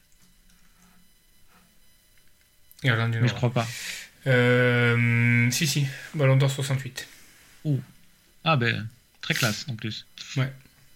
Irlandais 2.83 3.19
du 3.19 3.19
Nord. 3.19 3.23
Mais 3.23 3.29
je 3.29 3.35
crois 3.35 3.53
pas. 3.53 3.69
Euh, 4.27 5.49
si, 5.53 5.69
si, 5.69 5.87
Ballon 6.13 6.37
d'Or 6.37 6.51
68. 6.51 7.07
Ouh. 7.67 7.81
Ah 8.45 8.57
ben, 8.57 8.89
très 9.21 9.35
classe 9.35 9.67
en 9.69 9.77
plus. 9.77 10.07
Ouais. 10.37 10.53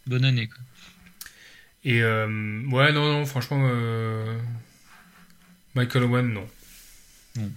Bonne 0.07 0.25
année 0.25 0.49
quoi. 0.49 0.59
Et 1.85 2.03
ouais, 2.03 2.93
non, 2.93 3.13
non, 3.13 3.27
franchement, 3.27 3.59
Michael 5.75 6.05
Owen, 6.05 6.33
non. 6.33 6.47
Non. 7.37 7.53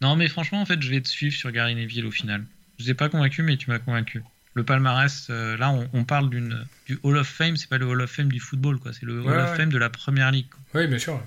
Non, 0.00 0.16
mais 0.16 0.28
franchement, 0.28 0.62
en 0.62 0.66
fait, 0.66 0.80
je 0.80 0.90
vais 0.90 1.00
te 1.00 1.08
suivre 1.08 1.34
sur 1.34 1.50
Gary 1.50 1.74
Neville 1.74 2.06
au 2.06 2.10
final. 2.10 2.44
Je 2.78 2.86
t'ai 2.86 2.94
pas 2.94 3.08
convaincu, 3.08 3.42
mais 3.42 3.56
tu 3.56 3.68
m'as 3.68 3.78
convaincu. 3.78 4.22
Le 4.54 4.64
palmarès, 4.64 5.26
euh, 5.30 5.56
là, 5.58 5.70
on, 5.92 6.04
parle 6.04 6.30
d'une, 6.30 6.66
du 6.86 6.98
Hall 7.02 7.18
of 7.18 7.28
Fame, 7.28 7.56
c'est 7.56 7.68
pas 7.68 7.78
le 7.78 7.86
Hall 7.86 8.00
of 8.00 8.10
Fame 8.10 8.32
du 8.32 8.40
football, 8.40 8.78
quoi. 8.78 8.92
C'est 8.92 9.04
le 9.04 9.20
Hall 9.20 9.38
of 9.38 9.56
Fame 9.56 9.70
de 9.70 9.78
la 9.78 9.90
première 9.90 10.30
ligue. 10.30 10.46
Oui, 10.74 10.86
bien 10.86 10.98
sûr. 10.98 11.22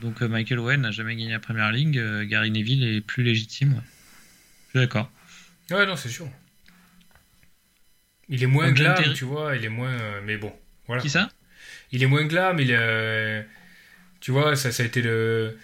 Donc, 0.00 0.22
euh, 0.22 0.28
Michael 0.28 0.58
Owen 0.58 0.80
n'a 0.82 0.90
jamais 0.90 1.16
gagné 1.16 1.32
la 1.32 1.38
première 1.38 1.72
ligue. 1.72 1.98
Euh, 1.98 2.24
Gary 2.24 2.50
Neville 2.50 2.84
est 2.84 3.00
plus 3.00 3.22
légitime. 3.22 3.82
Je 4.66 4.70
suis 4.70 4.78
d'accord. 4.86 5.10
Ouais, 5.70 5.86
non, 5.86 5.96
c'est 5.96 6.08
sûr. 6.08 6.28
Il 8.28 8.42
est 8.42 8.46
moins 8.46 8.72
glam, 8.72 9.14
tu 9.14 9.24
vois, 9.24 9.56
il 9.56 9.64
est 9.64 9.68
moins. 9.68 10.20
mais 10.22 10.36
bon, 10.36 10.52
voilà. 10.86 11.00
Qui 11.00 11.10
ça? 11.10 11.28
Il 11.92 12.02
est 12.02 12.06
moins 12.06 12.24
glam, 12.24 12.58
il 12.58 12.70
est. 12.70 13.46
Tu 14.20 14.32
vois, 14.32 14.56
ça, 14.56 14.72
ça 14.72 14.82
a 14.82 14.86
été 14.86 15.02
le 15.02 15.56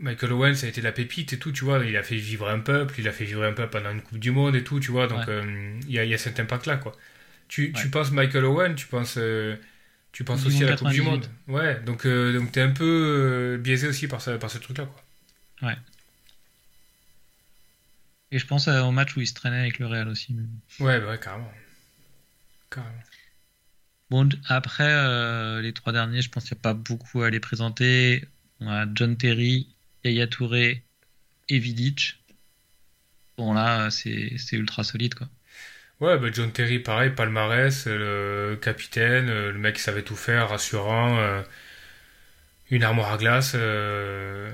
Michael 0.00 0.32
Owen, 0.32 0.54
ça 0.54 0.66
a 0.66 0.68
été 0.68 0.80
la 0.80 0.92
pépite 0.92 1.32
et 1.32 1.38
tout, 1.38 1.52
tu 1.52 1.64
vois. 1.64 1.84
Il 1.84 1.96
a 1.96 2.02
fait 2.02 2.16
vivre 2.16 2.48
un 2.48 2.60
peuple, 2.60 2.94
il 2.98 3.08
a 3.08 3.12
fait 3.12 3.24
vivre 3.24 3.44
un 3.44 3.52
peuple 3.52 3.70
pendant 3.70 3.90
une 3.90 4.02
Coupe 4.02 4.18
du 4.18 4.30
Monde 4.30 4.54
et 4.54 4.62
tout, 4.62 4.80
tu 4.80 4.90
vois. 4.90 5.06
Donc, 5.06 5.28
euh, 5.28 5.78
il 5.88 5.92
y, 5.92 5.98
a, 5.98 6.18
cet 6.18 6.38
impact-là, 6.40 6.76
quoi. 6.76 6.96
Tu, 7.48 7.72
tu, 7.72 7.88
penses 7.88 8.12
Michael 8.12 8.44
Owen, 8.44 8.74
tu 8.74 8.86
penses, 8.86 9.16
euh, 9.18 9.56
tu 10.12 10.24
penses 10.24 10.44
aussi 10.46 10.64
à 10.64 10.70
la 10.70 10.76
Coupe 10.76 10.90
du 10.90 11.02
Monde. 11.02 11.26
Ouais, 11.46 11.80
donc, 11.80 12.06
euh, 12.06 12.32
donc 12.38 12.52
t'es 12.52 12.60
un 12.60 12.70
peu 12.70 13.58
biaisé 13.60 13.86
aussi 13.88 14.08
par, 14.08 14.22
par 14.38 14.50
ce 14.50 14.58
truc-là, 14.58 14.86
quoi. 14.86 15.68
Ouais. 15.68 15.76
Et 18.30 18.38
je 18.38 18.46
pense 18.46 18.68
au 18.68 18.90
match 18.90 19.16
où 19.16 19.20
il 19.20 19.26
se 19.26 19.34
traînait 19.34 19.60
avec 19.60 19.78
le 19.78 19.86
Real 19.86 20.08
aussi. 20.08 20.34
Ouais, 20.80 21.00
bah 21.00 21.08
ouais, 21.08 21.18
carrément. 21.18 21.50
Carrément. 22.70 23.02
Bon, 24.10 24.28
après, 24.46 25.62
les 25.62 25.72
trois 25.72 25.92
derniers, 25.92 26.22
je 26.22 26.30
pense 26.30 26.44
qu'il 26.44 26.54
n'y 26.54 26.60
a 26.60 26.62
pas 26.62 26.74
beaucoup 26.74 27.22
à 27.22 27.30
les 27.30 27.40
présenter. 27.40 28.24
On 28.60 28.68
a 28.68 28.86
John 28.94 29.16
Terry, 29.16 29.68
Yaya 30.04 30.26
Touré 30.26 30.82
et 31.48 31.58
Vidic. 31.58 32.22
Bon, 33.36 33.52
là, 33.54 33.90
c'est 33.90 34.36
ultra 34.52 34.84
solide, 34.84 35.14
quoi. 35.14 35.28
Ouais, 36.00 36.16
bah 36.16 36.28
John 36.32 36.52
Terry, 36.52 36.78
pareil, 36.78 37.10
palmarès, 37.10 37.86
le 37.86 38.56
capitaine, 38.60 39.26
le 39.26 39.58
mec 39.58 39.76
qui 39.76 39.82
savait 39.82 40.02
tout 40.02 40.14
faire, 40.14 40.50
rassurant, 40.50 41.18
euh, 41.18 41.42
une 42.70 42.84
armoire 42.84 43.12
à 43.12 43.16
glace. 43.16 43.52
Euh, 43.56 44.48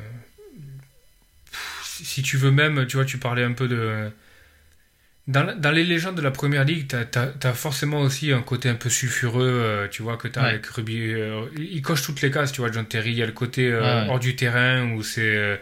si 1.83 2.23
tu 2.23 2.39
veux 2.39 2.51
même, 2.51 2.87
tu 2.87 2.97
vois, 2.97 3.05
tu 3.05 3.19
parlais 3.19 3.45
un 3.45 3.53
peu 3.53 3.69
de. 3.69 4.11
Dans, 5.27 5.71
les 5.73 5.85
légendes 5.85 6.17
de 6.17 6.23
la 6.23 6.31
première 6.31 6.65
ligue, 6.65 6.87
t'as 6.87 7.33
as, 7.43 7.53
forcément 7.55 8.01
aussi 8.01 8.33
un 8.33 8.43
côté 8.43 8.69
un 8.69 8.75
peu 8.75 8.91
sulfureux, 8.91 9.47
euh, 9.47 9.89
tu 9.89 10.03
vois, 10.03 10.17
que 10.19 10.29
t'as 10.29 10.43
avec 10.45 10.67
Ruby. 10.67 11.15
il 11.57 11.83
coche 11.83 12.03
toutes 12.03 12.21
les 12.23 12.31
cases, 12.31 12.53
tu 12.53 12.61
vois, 12.63 12.73
John 12.73 12.87
Terry. 12.87 13.13
Il 13.13 13.19
y 13.19 13.23
a 13.23 13.27
le 13.27 13.33
côté 13.33 13.73
hors 13.75 14.19
du 14.19 14.35
terrain 14.35 14.93
où 14.93 15.03
c'est 15.03 15.61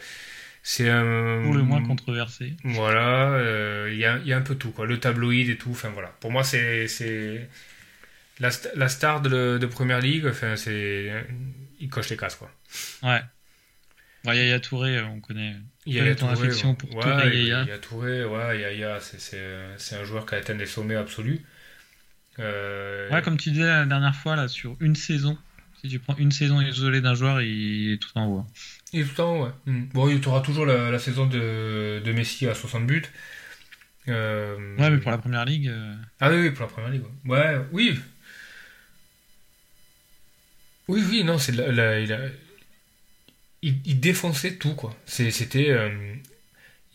c'est 0.63 0.89
un. 0.89 1.43
Pour 1.43 1.55
le 1.55 1.63
moins 1.63 1.83
controversé. 1.83 2.57
Voilà, 2.65 3.33
euh, 3.33 3.89
il 3.93 3.99
y, 3.99 4.05
a, 4.05 4.19
y, 4.19 4.33
a, 4.33 4.37
un 4.37 4.43
peu 4.43 4.55
tout, 4.55 4.71
quoi. 4.71 4.87
Le 4.87 4.99
tabloïd 5.01 5.49
et 5.49 5.57
tout. 5.57 5.71
Enfin, 5.71 5.91
voilà. 5.91 6.09
Pour 6.21 6.31
moi, 6.31 6.45
c'est. 6.45 7.49
La, 8.41 8.51
la, 8.75 8.89
star 8.89 9.21
de, 9.21 9.59
de 9.59 9.67
première 9.67 10.01
ligue, 10.01 10.27
enfin, 10.27 10.57
c'est. 10.57 11.13
Il 11.81 11.89
coche 11.89 12.11
les 12.11 12.17
cases, 12.17 12.37
quoi. 12.37 12.51
Ouais. 13.03 13.21
Ouais, 14.25 14.37
Yaya 14.37 14.61
Touré, 14.61 15.01
on 15.01 15.21
connaît. 15.21 15.57
Yaya 15.85 16.15
ton 16.15 16.33
Touré, 16.33 16.47
affection 16.47 16.75
pour 16.77 16.95
ouais, 16.95 17.03
Touré, 17.03 17.43
Yaya. 17.43 17.65
Yaya 17.65 17.79
Touré, 17.79 18.25
ouais, 18.25 18.61
Yaya, 18.61 19.01
c'est 19.01 19.97
un 19.97 20.05
joueur 20.05 20.27
qui 20.27 20.37
a 20.37 20.39
atteint 20.39 20.55
des 20.55 20.67
sommets 20.67 20.95
absolus. 20.95 21.41
Euh... 22.39 23.11
Ouais, 23.11 23.21
comme 23.21 23.37
tu 23.37 23.51
disais 23.51 23.67
la 23.67 23.85
dernière 23.85 24.15
fois, 24.15 24.37
là, 24.37 24.47
sur 24.47 24.77
une 24.79 24.95
saison, 24.95 25.37
Si 25.83 25.89
tu 25.89 25.99
prends 25.99 26.17
une 26.17 26.31
saison 26.31 26.61
isolée 26.61 27.01
d'un 27.01 27.15
joueur, 27.15 27.43
il 27.43 27.95
est 27.95 27.99
tout 27.99 28.17
en 28.17 28.27
haut. 28.27 28.47
Il 28.93 29.01
est 29.01 29.05
tout 29.05 29.21
en 29.21 29.37
haut, 29.41 29.45
ouais. 29.45 29.51
Mm. 29.67 29.85
Bon, 29.95 30.09
il 30.09 30.23
y 30.23 30.27
aura 30.29 30.41
toujours 30.43 30.67
la, 30.67 30.91
la 30.91 30.99
saison 30.99 31.27
de, 31.27 32.01
de 32.05 32.13
Messi 32.13 32.47
à 32.47 32.55
60 32.55 32.87
buts. 32.87 33.03
Euh, 34.09 34.77
Ouais, 34.79 34.91
mais 34.91 34.99
pour 34.99 35.11
la 35.11 35.19
première 35.19 35.45
ligue. 35.45 35.69
euh, 35.69 35.95
Ah 36.21 36.31
oui, 36.31 36.37
oui, 36.43 36.51
pour 36.51 36.63
la 36.67 36.69
première 36.73 36.91
ligue. 36.91 37.05
Ouais, 37.25 37.39
Ouais, 37.57 37.61
oui. 37.73 38.01
Oui, 40.89 41.03
oui, 41.09 41.25
non, 41.25 41.39
c'est 41.39 41.53
la, 41.53 41.71
la- 41.73 42.01
il, 42.01 42.13
a- 42.13 42.29
il, 43.63 43.77
il 43.85 44.01
défonçait 44.01 44.57
tout, 44.57 44.75
quoi. 44.75 44.95
C'était. 45.07 45.71
euh, 45.71 46.15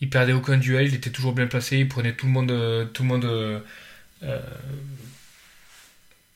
il 0.00 0.10
perdait 0.10 0.32
aucun 0.34 0.58
duel, 0.58 0.88
il 0.88 0.94
était 0.94 1.10
toujours 1.10 1.32
bien 1.34 1.46
placé, 1.48 1.78
il 1.78 1.88
prenait 1.88 2.14
tout 2.14 2.26
le 2.26 2.32
monde, 2.32 2.90
tout 2.94 3.02
le 3.02 3.08
monde 3.08 3.62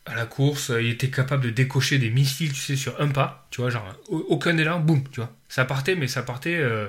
à 0.06 0.14
la 0.14 0.26
course. 0.26 0.72
Il 0.80 0.88
était 0.88 1.10
capable 1.10 1.44
de 1.44 1.50
décocher 1.50 1.98
des 1.98 2.10
missiles, 2.10 2.52
tu 2.52 2.60
sais, 2.60 2.76
sur 2.76 3.00
un 3.00 3.08
pas, 3.08 3.46
tu 3.50 3.60
vois, 3.60 3.70
genre, 3.70 3.96
au- 4.08 4.24
aucun 4.30 4.56
élan, 4.58 4.80
boum, 4.80 5.02
tu 5.10 5.20
vois. 5.20 5.34
Ça 5.48 5.64
partait, 5.64 5.94
mais 5.96 6.08
ça 6.08 6.22
partait. 6.22 6.56
euh, 6.56 6.88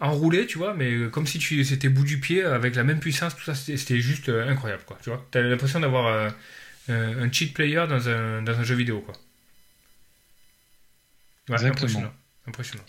enroulé, 0.00 0.46
tu 0.46 0.58
vois, 0.58 0.74
mais 0.74 0.92
euh, 0.92 1.08
comme 1.10 1.26
si 1.26 1.38
tu 1.38 1.64
c'était 1.64 1.88
bout 1.88 2.04
du 2.04 2.20
pied 2.20 2.42
avec 2.44 2.74
la 2.76 2.84
même 2.84 3.00
puissance, 3.00 3.34
tout 3.36 3.42
ça, 3.44 3.54
c'était 3.54 4.00
juste 4.00 4.28
euh, 4.28 4.48
incroyable, 4.48 4.82
quoi, 4.86 4.98
tu 5.02 5.10
vois. 5.10 5.26
T'as 5.30 5.40
l'impression 5.42 5.80
d'avoir 5.80 6.06
euh, 6.06 6.30
euh, 6.90 7.24
un 7.24 7.32
cheat 7.32 7.54
player 7.54 7.84
dans 7.88 8.08
un, 8.08 8.42
dans 8.42 8.58
un 8.58 8.64
jeu 8.64 8.74
vidéo, 8.76 9.00
quoi. 9.00 9.14
Ouais, 11.48 11.54
Exactement. 11.54 11.74
impressionnant. 11.74 12.12
Impressionnant. 12.46 12.84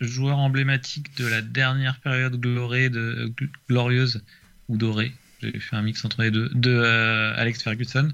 Joueur 0.00 0.38
emblématique 0.38 1.16
de 1.16 1.26
la 1.26 1.42
dernière 1.42 2.00
période 2.00 2.40
glorée 2.40 2.90
de, 2.90 3.32
gl- 3.38 3.50
glorieuse, 3.68 4.24
ou 4.68 4.76
dorée, 4.76 5.12
j'ai 5.52 5.60
fait 5.60 5.76
un 5.76 5.82
mix 5.82 6.04
entre 6.04 6.22
les 6.22 6.30
deux, 6.30 6.48
de 6.54 6.70
euh, 6.70 7.34
Alex 7.36 7.62
Ferguson. 7.62 8.12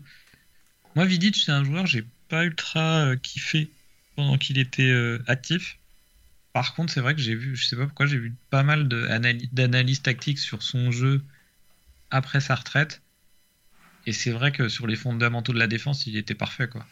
Moi, 0.97 1.05
Vidic, 1.05 1.37
c'est 1.37 1.53
un 1.53 1.65
joueur, 1.65 1.87
j'ai 1.87 2.05
pas 2.29 2.45
ultra 2.45 3.07
euh, 3.07 3.17
kiffé 3.17 3.71
pendant 4.17 4.39
qu'il 4.39 4.59
était 4.59 4.91
euh, 4.91 5.23
actif. 5.27 5.79
Par 6.53 6.75
contre, 6.75 6.93
c'est 6.93 7.01
vrai 7.01 7.15
que 7.15 7.21
j'ai 7.21 7.35
vu, 7.35 7.57
je 7.57 7.65
sais 7.65 7.77
pas 7.77 7.87
pourquoi, 7.87 8.07
j'ai 8.07 8.19
vu 8.19 8.35
pas 8.51 8.63
mal 8.63 8.89
d'analyses 8.89 10.03
tactiques 10.03 10.41
sur 10.41 10.63
son 10.63 10.91
jeu 10.91 11.23
après 12.11 12.41
sa 12.41 12.57
retraite. 12.57 13.03
Et 14.07 14.13
c'est 14.13 14.33
vrai 14.33 14.51
que 14.51 14.69
sur 14.69 14.87
les 14.87 14.97
fondamentaux 14.97 15.53
de 15.53 15.59
la 15.59 15.69
défense, 15.69 16.07
il 16.07 16.17
était 16.17 16.35
parfait, 16.35 16.67
quoi. 16.67 16.85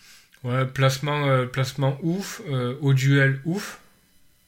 Ouais, 0.45 0.64
placement, 0.64 1.49
placement 1.49 1.99
ouf, 2.03 2.41
au 2.80 2.95
duel 2.95 3.41
ouf, 3.45 3.80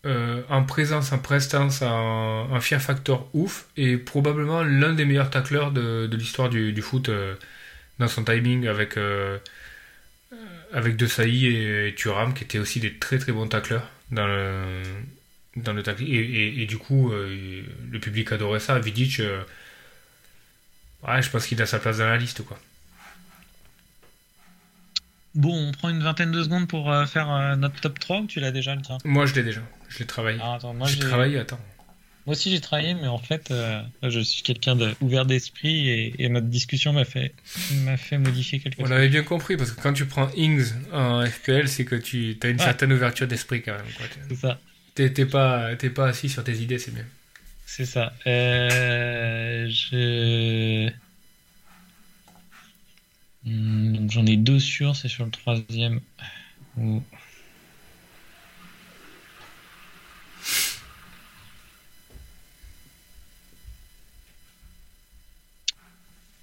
euh, 0.07 0.43
en 0.49 0.65
présence, 0.65 1.13
en 1.13 1.19
prestance, 1.19 1.83
en, 1.83 2.51
en 2.51 2.61
fear 2.61 2.81
factor 2.81 3.29
ouf, 3.35 3.67
et 3.77 3.99
probablement 3.99 4.63
l'un 4.63 4.95
des 4.95 5.05
meilleurs 5.05 5.31
tacleurs 5.31 5.73
de, 5.73 6.09
l'histoire 6.13 6.49
du, 6.49 6.81
foot 6.83 7.09
euh, 7.11 7.35
dans 7.99 8.09
son 8.09 8.25
timing 8.25 8.67
avec, 8.67 8.97
euh, 8.97 9.39
avec 10.73 10.97
De 10.97 11.07
Sailly 11.07 11.47
et, 11.47 11.95
Thuram, 11.95 12.33
qui 12.35 12.45
étaient 12.45 12.59
aussi 12.59 12.81
des 12.81 12.95
très 12.99 13.19
très 13.19 13.33
bons 13.33 13.49
tacleurs 13.49 13.91
dans 14.11 14.27
le, 14.27 14.83
dans 15.57 15.73
le. 15.75 15.83
Et, 16.01 16.63
et, 16.63 16.67
du 16.67 16.79
coup, 16.79 17.13
euh, 17.13 17.63
le 17.91 18.01
public 18.01 18.33
adorait 18.33 18.61
ça. 18.61 18.79
Vidic, 18.79 19.21
ouais, 21.07 21.23
je 21.23 21.31
pense 21.31 21.47
qu'il 21.47 21.61
a 21.61 21.67
sa 21.67 21.79
place 21.79 21.99
dans 21.99 22.09
la 22.09 22.17
liste, 22.17 22.43
quoi. 22.45 22.59
Bon, 25.35 25.69
on 25.69 25.73
prend 25.73 25.89
une 25.91 26.03
vingtaine 26.03 26.33
de 26.33 26.43
secondes 26.43 26.67
pour 26.69 26.91
euh, 26.93 27.07
faire 27.07 27.31
euh, 27.31 27.57
notre 27.57 27.81
top 27.81 27.99
3 27.99 28.21
ou 28.23 28.27
tu 28.27 28.41
l'as 28.41 28.51
déjà 28.51 28.75
le 28.75 28.83
tien 28.83 28.99
Moi, 29.05 29.27
je 29.27 29.35
l'ai 29.35 29.43
déjà, 29.45 29.61
je 29.89 29.99
l'ai 30.01 30.07
travaillé. 30.07 30.39
Ah, 30.43 30.55
attends, 30.55 30.75
moi, 30.75 30.89
j'ai 30.89 30.99
travaillé, 30.99 31.39
attends. 31.39 31.61
moi 32.27 32.33
aussi 32.35 32.51
j'ai 32.51 32.61
travaillé, 32.61 32.95
mais 32.95 33.07
en 33.07 33.19
fait, 33.19 33.51
euh, 33.53 33.81
je 34.03 34.19
suis 34.21 34.43
quelqu'un 34.43 34.75
de- 34.75 34.93
ouvert 35.01 35.27
d'esprit 35.27 35.89
et, 35.89 36.25
et 36.25 36.29
notre 36.29 36.49
discussion 36.49 36.93
m'a 36.93 37.05
fait, 37.05 37.33
m'a 37.85 37.97
fait 37.97 38.19
modifier 38.19 38.59
quelque 38.59 38.81
On 38.81 38.87
chose. 38.87 38.93
avait 38.93 39.09
bien 39.09 39.23
compris, 39.23 39.57
parce 39.57 39.71
que 39.71 39.81
quand 39.81 39.93
tu 39.93 40.05
prends 40.07 40.29
Ings 40.37 40.73
en 40.93 41.25
FPL, 41.25 41.69
c'est 41.69 41.85
que 41.85 41.95
tu 41.95 42.37
as 42.43 42.49
une 42.49 42.57
Ouais. 42.59 42.65
certaine 42.65 42.93
ouverture 42.93 43.29
d'esprit 43.29 43.63
quand 43.63 43.73
même. 43.77 43.87
C'est 44.29 44.35
ça, 44.37 44.59
T'es 44.97 45.27
pas, 45.27 45.71
pas 45.95 46.09
assis 46.09 46.29
sur 46.29 46.43
tes 46.43 46.57
idées, 46.57 46.79
c'est 46.79 46.93
bien. 46.93 47.05
c'est 47.67 47.87
ça. 47.87 48.13
Euh, 48.27 49.69
je... 49.71 50.91
Hmm, 53.45 53.93
donc 53.97 54.11
J'en 54.11 54.27
ai 54.27 54.37
deux 54.37 54.61
sûrs, 54.61 54.97
c'est 54.97 55.09
sur 55.09 55.25
le 55.25 55.31
troisième. 55.31 56.01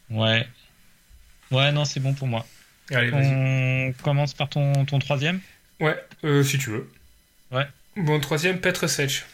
Ouais. 0.09 0.47
Ouais, 1.51 1.71
non, 1.71 1.85
c'est 1.85 1.99
bon 1.99 2.13
pour 2.13 2.27
moi. 2.27 2.45
Allez, 2.91 3.09
vas-y. 3.09 3.33
On 3.33 3.93
commence 4.03 4.33
par 4.33 4.49
ton, 4.49 4.85
ton 4.85 4.99
troisième. 4.99 5.39
Ouais, 5.79 6.01
euh, 6.23 6.43
si 6.43 6.57
tu 6.57 6.69
veux. 6.69 6.89
Ouais. 7.51 7.65
Bon, 7.95 8.19
troisième, 8.19 8.59
Petr 8.59 8.89
Sech. 8.89 9.25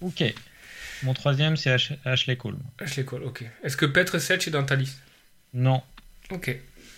Ok. 0.00 0.22
Mon 1.02 1.14
troisième, 1.14 1.56
c'est 1.56 1.70
Ash- 1.70 1.92
Ashley 2.04 2.36
Cole. 2.36 2.56
Ashley 2.80 3.04
Cole, 3.04 3.24
ok. 3.24 3.44
Est-ce 3.62 3.76
que 3.76 3.86
Petr 3.86 4.20
Sech 4.20 4.46
est 4.48 4.50
dans 4.50 4.64
ta 4.64 4.74
liste? 4.76 5.00
Non. 5.54 5.82
Ok. 6.30 6.54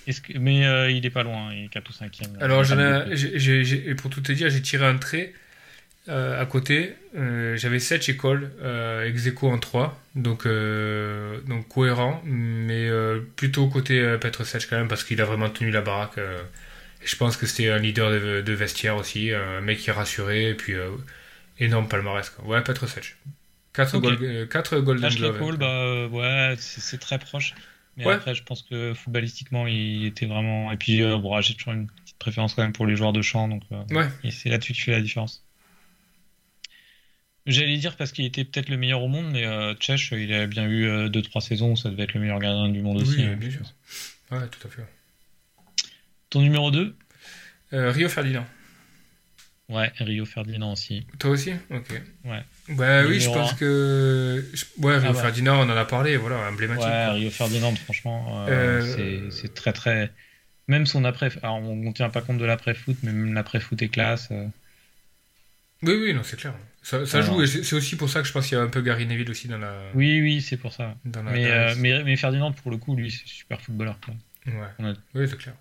Est-ce 0.06 0.20
que... 0.20 0.36
Mais 0.38 0.66
euh, 0.66 0.90
il 0.90 1.04
est 1.06 1.10
pas 1.10 1.22
loin, 1.22 1.52
il 1.52 1.64
est 1.66 1.68
4 1.68 1.88
ou 1.88 1.92
5 1.92 2.18
Alors, 2.40 2.64
ai- 2.78 3.90
et 3.90 3.94
pour 3.94 4.10
tout 4.10 4.20
te 4.20 4.32
dire, 4.32 4.50
j'ai 4.50 4.62
tiré 4.62 4.86
un 4.86 4.96
trait 4.96 5.32
euh, 6.08 6.40
à 6.40 6.46
côté. 6.46 6.94
Euh, 7.16 7.56
J'avais 7.56 7.78
Sech 7.78 8.08
et 8.08 8.16
Cole, 8.16 8.50
euh, 8.62 9.06
ex 9.06 9.26
aequo 9.26 9.50
en 9.50 9.58
3. 9.58 10.00
Donc, 10.16 10.46
donc 11.46 11.68
cohérent, 11.68 12.20
mais 12.24 12.88
plutôt 13.36 13.68
côté 13.68 14.16
Petr 14.20 14.44
Sech 14.44 14.66
quand 14.68 14.76
même, 14.78 14.88
parce 14.88 15.04
qu'il 15.04 15.20
a 15.20 15.24
vraiment 15.24 15.50
tenu 15.50 15.70
la 15.70 15.82
baraque. 15.82 16.18
et 16.18 17.06
je 17.06 17.16
pense 17.16 17.36
que 17.36 17.46
c'était 17.46 17.70
un 17.70 17.78
leader 17.78 18.10
de, 18.10 18.40
de 18.40 18.52
vestiaire 18.52 18.96
aussi, 18.96 19.32
un 19.32 19.60
mec 19.60 19.78
qui 19.78 19.90
rassurait, 19.92 20.44
et 20.44 20.54
puis 20.54 20.74
énorme 21.60 21.86
palmarès. 21.88 22.28
Quoi. 22.30 22.44
Ouais, 22.46 22.62
Petr 22.62 22.88
Sech. 22.88 23.16
4 23.74 23.96
Ok. 23.98 24.82
Golden 24.82 25.04
Ashley 25.04 25.20
Gloves. 25.28 25.38
Cole, 25.38 25.56
bah 25.58 26.06
ouais, 26.08 26.54
c'est 26.58 26.98
très 26.98 27.18
proche. 27.18 27.54
Mais 28.00 28.06
Ouais. 28.06 28.14
après, 28.14 28.34
je 28.34 28.42
pense 28.42 28.62
que 28.62 28.94
footballistiquement, 28.94 29.66
il 29.66 30.06
était 30.06 30.24
vraiment. 30.26 30.72
Et 30.72 30.76
puis, 30.78 31.02
euh, 31.02 31.18
bon, 31.18 31.38
j'ai 31.42 31.54
toujours 31.54 31.74
une 31.74 31.86
petite 31.86 32.16
préférence 32.18 32.54
quand 32.54 32.62
même 32.62 32.72
pour 32.72 32.86
les 32.86 32.96
joueurs 32.96 33.12
de 33.12 33.20
champ, 33.22 33.46
donc 33.46 33.62
euh, 33.72 33.82
Ouais. 33.90 34.08
et 34.24 34.30
c'est 34.30 34.48
là-dessus 34.48 34.72
qui 34.72 34.80
fait 34.80 34.92
la 34.92 35.02
différence. 35.02 35.44
J'allais 37.46 37.76
dire 37.78 37.96
parce 37.96 38.12
qu'il 38.12 38.24
était 38.24 38.44
peut-être 38.44 38.68
le 38.68 38.76
meilleur 38.78 39.02
au 39.02 39.08
monde, 39.08 39.30
mais 39.32 39.44
euh, 39.44 39.74
Tchèche, 39.74 40.12
il 40.12 40.32
a 40.32 40.46
bien 40.46 40.66
eu 40.68 40.86
2-3 41.08 41.40
saisons 41.40 41.72
où 41.72 41.76
ça 41.76 41.90
devait 41.90 42.04
être 42.04 42.14
le 42.14 42.20
meilleur 42.20 42.38
gardien 42.38 42.68
du 42.68 42.80
monde 42.82 43.02
aussi. 43.02 43.16
Oui, 43.26 43.36
bien 43.36 43.50
sûr. 43.50 43.62
Ouais, 44.30 44.46
tout 44.48 44.66
à 44.66 44.70
fait. 44.70 44.82
Ton 46.30 46.40
numéro 46.42 46.70
2 46.70 46.96
Euh, 47.72 47.90
Rio 47.92 48.08
Ferdinand. 48.08 48.46
Ouais, 49.70 49.90
Rio 49.98 50.24
Ferdinand 50.26 50.72
aussi. 50.72 51.06
Toi 51.18 51.30
aussi? 51.30 51.52
Ok. 51.70 51.90
Ouais. 52.24 52.42
Bah 52.70 53.04
oui, 53.06 53.20
je 53.20 53.30
pense 53.30 53.52
un. 53.52 53.56
que. 53.56 54.44
Ouais, 54.78 54.98
Rio 54.98 55.12
Ah. 55.16 55.22
Ferdinand, 55.22 55.60
on 55.60 55.70
en 55.70 55.76
a 55.76 55.84
parlé, 55.84 56.16
voilà, 56.16 56.36
emblématique. 56.48 56.84
Ouais, 56.84 56.90
quoi. 56.90 57.12
Rio 57.12 57.30
Ferdinand, 57.30 57.74
franchement, 57.76 58.46
euh, 58.48 58.82
Euh, 58.82 59.30
c'est- 59.30 59.54
très 59.54 59.72
très. 59.72 60.10
Même 60.68 60.86
son 60.86 61.04
après. 61.04 61.30
Alors, 61.42 61.56
on 61.62 61.76
ne 61.76 61.92
tient 61.92 62.10
pas 62.10 62.20
compte 62.20 62.38
de 62.38 62.44
l'après-foot, 62.44 62.96
mais 63.02 63.12
même 63.12 63.32
l'après-foot 63.32 63.80
est 63.82 63.88
classe. 63.88 64.28
euh. 64.32 64.46
Oui, 65.82 65.94
oui, 65.94 66.14
non, 66.14 66.22
c'est 66.22 66.36
clair. 66.38 66.54
Ça, 66.82 67.06
ça 67.06 67.22
joue, 67.22 67.42
et 67.42 67.46
c'est 67.46 67.74
aussi 67.76 67.96
pour 67.96 68.08
ça 68.10 68.22
que 68.22 68.26
je 68.28 68.32
pense 68.32 68.46
qu'il 68.48 68.56
y 68.56 68.60
a 68.60 68.64
un 68.64 68.68
peu 68.68 68.80
Gary 68.82 69.06
Neville 69.06 69.30
aussi 69.30 69.48
dans 69.48 69.58
la. 69.58 69.72
Oui, 69.94 70.20
oui, 70.20 70.40
c'est 70.42 70.56
pour 70.56 70.72
ça. 70.72 70.94
Dans 71.04 71.22
la 71.22 71.30
Mais, 71.32 71.42
dans 71.44 71.48
la- 71.50 71.70
euh, 71.70 71.74
mais, 71.78 72.02
mais 72.04 72.16
Ferdinand, 72.16 72.52
pour 72.52 72.70
le 72.70 72.76
coup, 72.76 72.96
lui, 72.96 73.10
c'est 73.10 73.26
super 73.26 73.60
footballeur. 73.60 73.98
quoi. 74.04 74.14
Ouais. 74.46 74.86
a- 74.86 74.94
Oui, 75.14 75.28
c'est 75.28 75.36
clair. 75.38 75.54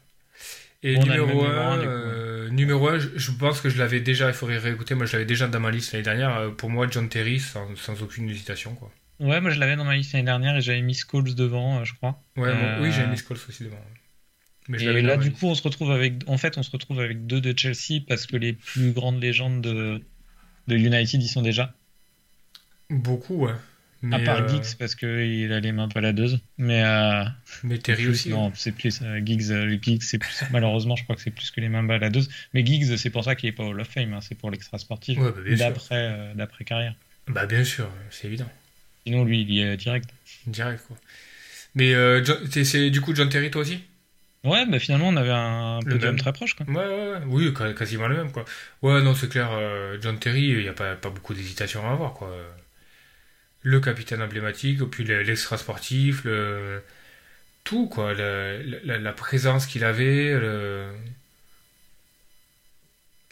Et 0.83 0.95
Bon, 0.95 1.03
numéro 1.03 1.27
même 1.27 1.27
numéro 1.27 1.45
1, 1.45 1.71
un, 1.73 1.77
du 1.77 1.87
coup, 1.87 2.53
numéro 2.53 2.87
1 2.87 2.99
je, 2.99 3.09
je 3.15 3.31
pense 3.31 3.61
que 3.61 3.69
je 3.69 3.77
l'avais 3.77 3.99
déjà, 4.01 4.27
il 4.27 4.33
faudrait 4.33 4.57
réécouter, 4.57 4.95
moi 4.95 5.05
je 5.05 5.13
l'avais 5.13 5.25
déjà 5.25 5.47
dans 5.47 5.59
ma 5.59 5.71
liste 5.71 5.91
l'année 5.93 6.03
dernière. 6.03 6.37
Euh, 6.37 6.49
Pour 6.51 6.69
moi, 6.69 6.87
John 6.89 7.09
Terry, 7.09 7.39
sans, 7.39 7.75
sans 7.75 8.01
aucune 8.01 8.29
hésitation. 8.29 8.75
Quoi. 8.75 8.91
Ouais, 9.19 9.41
moi 9.41 9.51
je 9.51 9.59
l'avais 9.59 9.75
dans 9.75 9.83
ma 9.83 9.95
liste 9.95 10.13
l'année 10.13 10.25
dernière 10.25 10.55
et 10.55 10.61
j'avais 10.61 10.81
mis 10.81 10.93
Scholes 10.95 11.35
devant, 11.35 11.79
euh, 11.79 11.83
je 11.83 11.93
crois. 11.95 12.21
Ouais, 12.37 12.53
bon, 12.53 12.57
Euh, 12.57 12.81
oui, 12.81 12.91
j'ai 12.93 13.05
mis 13.07 13.17
Scholes 13.17 13.37
aussi 13.47 13.63
devant. 13.63 13.79
Mais 14.69 14.81
Et 14.81 15.01
là, 15.01 15.17
du 15.17 15.31
coup, 15.31 15.47
on 15.47 15.55
se 15.55 15.63
retrouve 15.63 15.91
avec, 15.91 16.13
en 16.27 16.37
fait, 16.37 16.57
on 16.57 16.63
se 16.63 16.71
retrouve 16.71 16.99
avec 17.01 17.25
deux 17.25 17.41
de 17.41 17.57
Chelsea 17.57 18.01
parce 18.07 18.25
que 18.27 18.37
les 18.37 18.53
plus 18.53 18.91
grandes 18.91 19.21
légendes 19.21 19.61
de, 19.61 20.01
de 20.67 20.75
United 20.77 21.21
y 21.21 21.27
sont 21.27 21.41
déjà. 21.41 21.73
Beaucoup, 22.89 23.45
ouais. 23.45 23.53
Mais, 24.01 24.15
à 24.15 24.19
part 24.19 24.43
euh, 24.43 24.47
Giggs 24.47 24.75
parce 24.77 24.95
qu'il 24.95 25.51
a 25.51 25.59
les 25.59 25.71
mains 25.71 25.87
baladeuses. 25.87 26.39
Mais, 26.57 26.83
euh, 26.83 27.23
mais 27.63 27.77
Terry 27.79 28.03
plus, 28.03 28.11
aussi. 28.13 28.31
hein. 28.31 28.35
non, 28.35 28.51
c'est 28.55 28.71
plus 28.71 29.01
euh, 29.01 29.19
Giggs. 29.25 29.51
euh, 29.51 29.77
Giggs, 29.81 30.01
c'est 30.01 30.17
plus. 30.17 30.43
Malheureusement, 30.51 30.95
je 30.95 31.03
crois 31.03 31.15
que 31.15 31.21
c'est 31.21 31.31
plus 31.31 31.51
que 31.51 31.59
les 31.59 31.69
mains 31.69 31.83
baladeuses. 31.83 32.29
Mais 32.53 32.65
Giggs, 32.65 32.95
c'est 32.97 33.09
pour 33.09 33.23
ça 33.23 33.35
qu'il 33.35 33.49
est 33.49 33.53
pas 33.53 33.63
Hall 33.63 33.79
of 33.79 33.87
Fame. 33.87 34.13
hein, 34.13 34.19
c'est 34.21 34.35
pour 34.35 34.51
l'extra 34.51 34.77
sportif 34.77 35.17
Ouais, 35.19 35.31
bah, 35.31 35.55
d'après 35.57 35.95
euh, 35.95 36.33
d'après 36.33 36.63
carrière. 36.63 36.95
Bah, 37.27 37.45
bien 37.45 37.63
sûr, 37.63 37.89
c'est 38.09 38.27
évident. 38.27 38.49
Sinon, 39.05 39.25
lui, 39.25 39.41
il 39.41 39.51
y 39.51 39.61
est 39.61 39.77
direct. 39.77 40.09
Direct, 40.47 40.83
quoi. 40.87 40.97
Mais 41.75 41.93
euh, 41.93 42.23
John- 42.23 42.45
c'est- 42.63 42.89
du 42.89 43.01
coup 43.01 43.13
John 43.13 43.29
Terry, 43.29 43.51
toi 43.51 43.61
aussi? 43.61 43.79
Ouais, 44.45 44.65
bah 44.65 44.79
finalement, 44.79 45.09
on 45.09 45.17
avait 45.17 45.29
un 45.31 45.79
podium 45.81 46.15
très 46.15 46.31
proche. 46.31 46.53
Quoi. 46.53 46.65
Ouais, 46.67 46.75
ouais, 46.75 47.11
ouais. 47.11 47.21
Oui, 47.27 47.53
quasiment 47.77 48.07
le 48.07 48.15
même, 48.15 48.31
quoi. 48.31 48.45
Ouais, 48.81 49.01
non, 49.01 49.13
c'est 49.13 49.27
clair, 49.29 49.49
John 50.01 50.17
Terry, 50.17 50.43
il 50.47 50.59
n'y 50.61 50.67
a 50.69 50.73
pas, 50.73 50.95
pas 50.95 51.09
beaucoup 51.09 51.33
d'hésitation 51.33 51.85
à 51.87 51.91
avoir, 51.91 52.13
quoi. 52.13 52.33
Le 53.61 53.79
capitaine 53.81 54.21
emblématique, 54.21 54.81
puis 54.85 55.03
le- 55.03 55.21
l'extra 55.21 55.57
sportif, 55.57 56.23
le, 56.23 56.81
tout, 57.63 57.87
quoi. 57.87 58.13
La, 58.13 58.57
la- 58.61 58.97
la 58.99 59.13
présence 59.13 59.65
qu'il 59.67 59.83
avait. 59.83 60.33
le- 60.39 60.87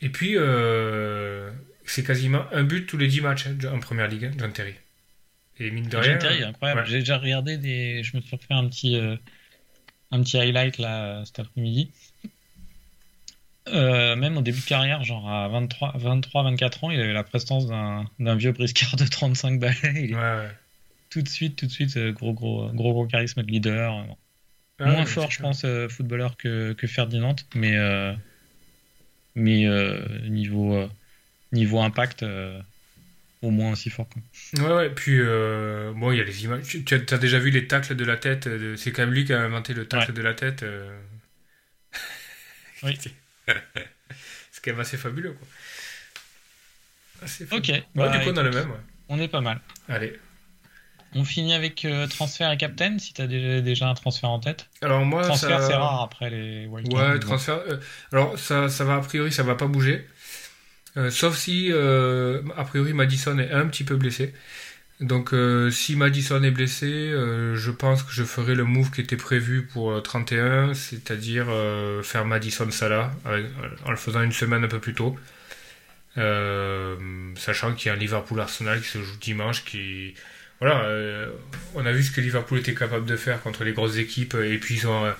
Et 0.01 0.09
puis, 0.09 0.33
euh, 0.37 1.49
c'est 1.85 2.03
quasiment 2.03 2.45
un 2.51 2.63
but 2.63 2.85
tous 2.85 2.97
les 2.97 3.07
10 3.07 3.21
matchs 3.21 3.47
hein, 3.47 3.57
en 3.73 3.79
première 3.79 4.07
ligue, 4.07 4.25
hein, 4.25 4.31
John 4.37 4.51
Terry. 4.53 4.75
Et 5.59 5.71
mine 5.71 5.87
de 5.89 5.97
rien. 5.97 6.11
John 6.11 6.19
Terry, 6.19 6.43
incroyable. 6.43 6.81
ouais. 6.81 6.87
J'ai 6.87 6.99
déjà 6.99 7.17
regardé 7.17 7.57
des. 7.57 8.03
Je 8.03 8.15
me 8.15 8.21
suis 8.21 8.35
refait 8.35 8.53
un 8.53 8.67
petit, 8.67 8.95
euh, 8.97 9.15
un 10.11 10.21
petit 10.21 10.37
highlight 10.37 10.77
là 10.77 11.23
cet 11.25 11.39
après-midi. 11.39 11.91
Euh, 13.73 14.15
même 14.15 14.37
au 14.37 14.41
début 14.41 14.59
de 14.61 14.65
carrière, 14.65 15.03
genre 15.03 15.29
à 15.29 15.47
23, 15.49 15.93
23, 15.97 16.43
24 16.43 16.83
ans, 16.85 16.91
il 16.91 16.99
avait 16.99 17.13
la 17.13 17.23
prestance 17.23 17.67
d'un 17.67 18.35
vieux 18.35 18.51
briscard 18.51 18.95
de 18.95 19.05
35 19.05 19.59
balais. 19.59 19.75
Il 19.95 20.11
est 20.11 20.15
Ouais, 20.15 20.21
ouais. 20.21 20.49
tout 21.09 21.21
de 21.21 21.27
suite, 21.29 21.57
tout 21.57 21.65
de 21.65 21.71
suite, 21.71 21.95
euh, 21.97 22.11
gros, 22.11 22.33
gros, 22.33 22.69
gros, 22.73 22.93
gros 22.93 23.07
charisme 23.07 23.43
de 23.43 23.47
leader. 23.51 23.97
euh, 23.97 24.03
Ah, 24.79 24.85
Moins 24.85 24.99
ouais, 24.99 25.05
fort, 25.05 25.31
je 25.31 25.39
pense, 25.39 25.65
footballeur 25.89 26.37
que, 26.37 26.73
que 26.73 26.87
Ferdinand, 26.87 27.35
mais, 27.55 27.75
euh, 27.77 28.13
mais 29.35 29.65
euh, 29.65 29.99
niveau, 30.29 30.87
niveau 31.51 31.79
impact, 31.79 32.23
au 33.41 33.49
moins 33.51 33.71
aussi 33.71 33.89
fort. 33.89 34.07
Quoi. 34.09 34.21
Ouais, 34.63 34.75
ouais, 34.75 34.89
puis 34.91 35.17
bon, 35.19 36.11
il 36.11 36.17
y 36.17 36.21
a 36.21 36.23
les 36.23 36.43
images. 36.43 36.63
Tu, 36.63 36.83
tu 36.83 36.93
as, 36.93 37.17
déjà 37.17 37.39
vu 37.39 37.49
les 37.49 37.67
tacles 37.67 37.95
de 37.95 38.05
la 38.05 38.17
tête 38.17 38.47
de- 38.47 38.75
C'est 38.75 38.91
quand 38.91 39.01
même 39.03 39.13
lui 39.13 39.25
qui 39.25 39.33
a 39.33 39.41
inventé 39.41 39.73
le 39.73 39.87
tacle 39.87 40.13
de 40.13 40.21
la 40.21 40.33
tête. 40.35 40.63
Oui. 42.83 42.97
c'est 43.47 44.63
quand 44.63 44.71
même 44.71 44.79
assez 44.79 44.97
fabuleux, 44.97 45.33
quoi. 45.33 45.47
Assez 47.23 47.45
Ok, 47.45 47.67
fabuleux. 47.67 47.83
Bah, 47.95 48.09
du 48.09 48.19
coup, 48.19 48.31
on 48.33 48.37
a 48.37 48.43
le 48.43 48.51
même, 48.51 48.69
ouais. 48.71 48.77
On 49.09 49.19
est 49.19 49.27
pas 49.27 49.41
mal. 49.41 49.61
Allez. 49.87 50.19
On 51.15 51.23
finit 51.23 51.53
avec 51.53 51.85
euh, 51.85 52.05
transfert 52.07 52.51
et 52.51 52.57
captain, 52.57 52.99
si 52.99 53.13
tu 53.13 53.21
as 53.21 53.27
déjà, 53.27 53.61
déjà 53.61 53.87
un 53.87 53.93
transfert 53.93 54.29
en 54.29 54.39
tête. 54.39 54.67
Alors, 54.81 55.05
moi, 55.05 55.23
transfert, 55.23 55.61
ça... 55.61 55.67
c'est 55.67 55.73
rare 55.73 56.01
après 56.01 56.29
les 56.29 56.67
wildcards. 56.67 57.13
Ouais, 57.13 57.19
transfert. 57.19 57.61
euh, 57.67 57.77
alors, 58.11 58.37
ça, 58.37 58.67
ça 58.69 58.83
va, 58.83 58.95
a 58.95 58.99
priori, 58.99 59.31
ça 59.31 59.43
va 59.43 59.55
pas 59.55 59.67
bouger. 59.67 60.05
Euh, 60.97 61.09
sauf 61.09 61.37
si, 61.37 61.71
a 61.71 62.63
priori, 62.65 62.93
Madison 62.93 63.37
est 63.39 63.51
un 63.51 63.67
petit 63.67 63.83
peu 63.83 63.95
blessé. 63.95 64.33
Donc, 64.99 65.31
euh, 65.33 65.69
si 65.69 65.95
Madison 65.95 66.41
est 66.41 66.49
blessé, 66.49 66.87
euh, 66.87 67.55
je 67.55 67.69
pense 67.69 68.01
que 68.01 68.11
je 68.11 68.23
ferai 68.23 68.55
le 68.55 68.63
move 68.63 68.89
qui 68.89 69.01
était 69.01 69.15
prévu 69.15 69.63
pour 69.63 69.91
euh, 69.91 70.01
31, 70.01 70.73
c'est-à-dire 70.73 71.45
euh, 71.49 72.01
faire 72.01 72.25
Madison 72.25 72.71
Salah, 72.71 73.11
en 73.85 73.91
le 73.91 73.97
faisant 73.97 74.23
une 74.23 74.31
semaine 74.31 74.63
un 74.63 74.67
peu 74.67 74.79
plus 74.79 74.95
tôt. 74.95 75.15
Sachant 76.15 77.73
qu'il 77.75 77.87
y 77.87 77.91
a 77.91 77.93
un 77.93 77.97
Liverpool-Arsenal 77.97 78.81
qui 78.81 78.87
se 78.87 79.03
joue 79.03 79.17
dimanche, 79.17 79.63
qui. 79.65 80.15
Voilà, 80.59 80.89
on 81.75 81.85
a 81.85 81.91
vu 81.91 82.01
ce 82.01 82.11
que 82.11 82.21
Liverpool 82.21 82.57
était 82.59 82.73
capable 82.73 83.05
de 83.05 83.15
faire 83.15 83.41
contre 83.43 83.63
les 83.63 83.73
grosses 83.73 83.97
équipes, 83.97 84.33
et 84.33 84.57
puis 84.57 84.75
ils 84.75 84.87
ont. 84.87 85.13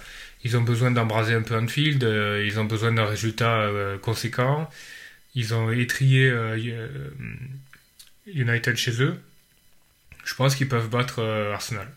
ils 0.43 0.57
ont 0.57 0.61
besoin 0.63 0.89
d'embraser 0.89 1.35
un 1.35 1.43
peu 1.43 1.55
Anfield, 1.55 2.01
ils 2.03 2.59
ont 2.59 2.65
besoin 2.65 2.91
d'un 2.91 3.05
résultat 3.05 3.69
conséquent. 4.01 4.67
Ils 5.35 5.53
ont 5.53 5.71
étrié 5.71 6.33
United 8.25 8.75
chez 8.75 9.03
eux. 9.03 9.19
Je 10.27 10.35
pense 10.35 10.55
qu'ils 10.55 10.67
peuvent 10.67 10.89
battre 10.89 11.19
euh, 11.19 11.53
Arsenal. 11.53 11.87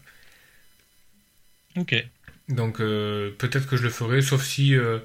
Ok. 1.77 1.95
Donc 2.49 2.81
euh, 2.81 3.33
peut-être 3.39 3.67
que 3.69 3.77
je 3.77 3.83
le 3.83 3.91
ferai, 3.91 4.23
sauf 4.23 4.45
si, 4.45 4.77
euh, 4.77 5.01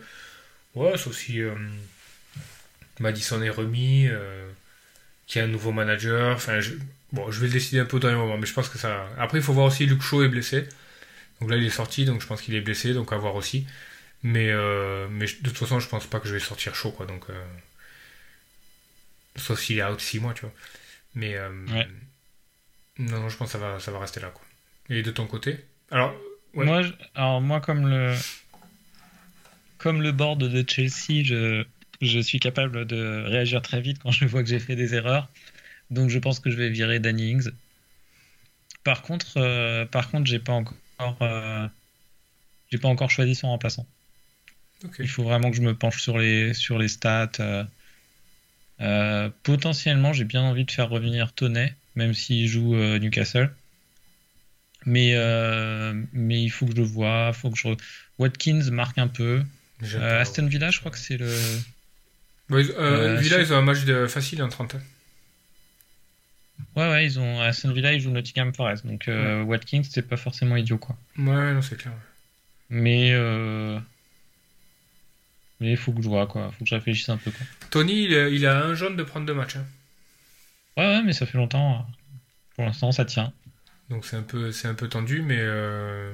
ouais, 0.76 0.96
sauf 0.98 1.16
si 1.16 1.42
Madison 3.00 3.42
est 3.42 3.50
remis, 3.50 4.08
qu'il 5.28 5.40
y 5.40 5.42
a 5.42 5.48
un 5.48 5.52
nouveau 5.52 5.72
manager. 5.72 6.36
Enfin, 6.36 6.60
je, 6.60 6.74
bon, 7.12 7.32
je 7.32 7.40
vais 7.40 7.48
le 7.48 7.54
décider 7.54 7.80
un 7.80 7.86
peu 7.86 7.98
au 7.98 8.00
dernier 8.00 8.18
moment, 8.18 8.38
mais 8.38 8.46
je 8.46 8.54
pense 8.54 8.70
que 8.70 8.78
ça. 8.78 9.10
Après, 9.18 9.40
il 9.40 9.44
faut 9.44 9.54
voir 9.54 9.68
aussi 9.68 9.86
Luke 9.88 10.02
Shaw 10.04 10.24
est 10.24 10.30
blessé. 10.30 10.68
Donc 11.42 11.50
là, 11.50 11.58
il 11.58 11.66
est 11.66 11.70
sorti, 11.72 12.06
donc 12.06 12.22
je 12.22 12.28
pense 12.28 12.42
qu'il 12.42 12.56
est 12.56 12.62
blessé, 12.62 12.94
donc 12.94 13.12
à 13.12 13.18
voir 13.18 13.36
aussi. 13.36 13.66
Mais, 14.24 14.50
euh, 14.52 15.08
mais 15.10 15.26
de 15.26 15.50
toute 15.50 15.58
façon, 15.58 15.80
je 15.80 15.90
pense 15.90 16.08
pas 16.08 16.20
que 16.20 16.28
je 16.28 16.34
vais 16.34 16.40
sortir 16.40 16.76
chaud, 16.76 16.92
quoi. 16.92 17.06
Donc, 17.08 17.30
euh, 17.30 17.46
sauf 19.36 19.60
s'il 19.60 19.80
est 19.80 19.84
out 19.84 20.00
6 20.00 20.20
mois, 20.20 20.34
tu 20.34 20.42
vois. 20.42 20.54
Mais 21.16 21.36
euh, 21.36 21.50
Ouais. 21.68 21.88
Non, 23.00 23.30
je 23.30 23.38
pense 23.38 23.52
que 23.52 23.58
ça 23.58 23.58
va, 23.58 23.80
ça 23.80 23.92
va 23.92 24.00
rester 24.00 24.20
là, 24.20 24.30
quoi. 24.30 24.44
Et 24.90 25.02
de 25.02 25.12
ton 25.12 25.28
côté? 25.28 25.66
Alors, 25.92 26.16
Ouais. 26.54 26.66
Moi, 26.66 26.84
je- 26.84 26.94
alors 27.16 27.42
moi, 27.42 27.60
comme 27.60 27.88
le, 27.90 28.16
comme 29.78 30.02
le 30.02 30.12
board 30.14 30.40
de 30.42 30.64
Chelsea, 30.70 31.24
je, 31.24 31.66
je 32.02 32.20
suis 32.20 32.40
capable 32.40 32.86
de 32.86 33.24
réagir 33.28 33.62
très 33.62 33.82
vite 33.82 34.00
quand 34.00 34.12
je 34.12 34.26
vois 34.26 34.42
que 34.42 34.48
j'ai 34.50 34.60
fait 34.60 34.76
des 34.78 34.96
erreurs. 34.96 35.28
Donc, 35.92 36.10
je 36.10 36.18
pense 36.20 36.40
que 36.40 36.50
je 36.50 36.56
vais 36.56 36.70
virer 36.70 37.00
Danny 37.00 37.32
Ings. 37.32 37.50
Par 38.86 39.02
contre, 39.02 39.38
euh, 39.38 39.86
par 39.86 40.10
contre, 40.12 40.28
j'ai 40.28 40.40
pas 40.40 40.54
encore, 40.54 41.18
euh, 41.22 41.68
j'ai 42.72 42.78
pas 42.78 42.88
encore 42.88 43.10
choisi 43.12 43.36
son 43.36 43.50
remplaçant. 43.50 43.86
Il 45.00 45.08
faut 45.10 45.24
vraiment 45.24 45.50
que 45.52 45.58
je 45.58 45.62
me 45.62 45.76
penche 45.76 46.02
sur 46.02 46.18
les, 46.18 46.54
sur 46.54 46.78
les 46.80 46.88
stats. 46.88 47.32
euh. 47.40 47.64
Euh, 48.82 49.30
potentiellement, 49.44 50.14
j'ai 50.14 50.26
bien 50.26 50.42
envie 50.44 50.66
de 50.66 50.72
faire 50.72 50.90
revenir 50.90 51.34
Toney, 51.34 51.76
même 51.96 52.14
s'il 52.14 52.48
joue 52.48 52.76
euh, 52.76 53.00
Newcastle. 53.00 53.52
Mais, 54.86 55.14
euh, 55.16 55.94
mais 56.14 56.42
il 56.44 56.50
faut 56.50 56.66
que 56.66 56.72
je 56.72 56.78
le 56.78 56.84
vois. 56.84 57.34
Faut 57.34 57.50
que 57.50 57.58
je... 57.58 57.70
Watkins 58.20 58.70
marque 58.72 58.98
un 58.98 59.08
peu. 59.08 59.44
Euh, 59.96 60.22
Aston 60.22 60.46
Villa, 60.48 60.70
je 60.72 60.80
crois 60.80 60.92
que 60.92 60.98
c'est 61.00 61.18
le. 61.18 61.28
Ouais, 62.50 62.64
euh, 62.78 63.16
Euh, 63.16 63.20
Villa, 63.20 63.42
ils 63.42 63.52
ont 63.52 63.58
un 63.58 63.62
match 63.62 63.84
de, 63.84 64.06
facile 64.08 64.42
en 64.44 64.50
30. 64.50 64.76
Ouais, 66.76 66.90
ouais, 66.90 67.06
ils 67.06 67.20
ont 67.20 67.42
Aston 67.42 67.74
Villa, 67.74 67.94
ils 67.94 68.00
jouent 68.00 68.12
Nottingham 68.12 68.54
Forest. 68.54 68.86
Donc 68.86 69.08
euh, 69.08 69.42
Watkins, 69.44 69.82
c'est 69.90 70.08
pas 70.08 70.18
forcément 70.18 70.56
idiot, 70.56 70.78
quoi. 70.78 70.96
Ouais, 71.18 71.54
non, 71.54 71.62
c'est 71.62 71.78
clair. 71.78 71.94
Mais 72.70 73.12
euh... 73.14 73.80
mais 75.60 75.72
il 75.72 75.78
faut 75.78 75.92
que 75.94 76.02
je 76.02 76.08
vois, 76.08 76.28
quoi. 76.28 76.52
Faut 76.58 76.64
que 76.64 76.70
je 76.70 76.76
réfléchisse 76.76 77.10
un 77.10 77.18
peu, 77.18 77.32
quoi. 77.32 77.46
Tony, 77.72 78.04
il, 78.06 78.16
a- 78.16 78.30
il 78.30 78.46
a 78.46 78.64
un 78.64 78.74
jaune 78.76 78.96
de 78.96 79.04
prendre 79.04 79.26
deux 79.26 79.34
matchs. 79.34 79.56
hein. 79.58 79.66
Ouais, 80.78 80.84
ouais, 80.86 81.04
mais 81.04 81.14
ça 81.14 81.26
fait 81.26 81.38
longtemps. 81.38 81.86
Pour 82.56 82.66
l'instant, 82.66 82.92
ça 82.92 83.06
tient. 83.06 83.34
Donc 83.90 84.06
c'est 84.06 84.16
un 84.18 84.24
peu, 84.24 84.52
c'est 84.52 84.68
un 84.68 84.74
peu 84.74 84.90
tendu, 84.90 85.22
mais 85.22 85.38
euh, 85.40 86.14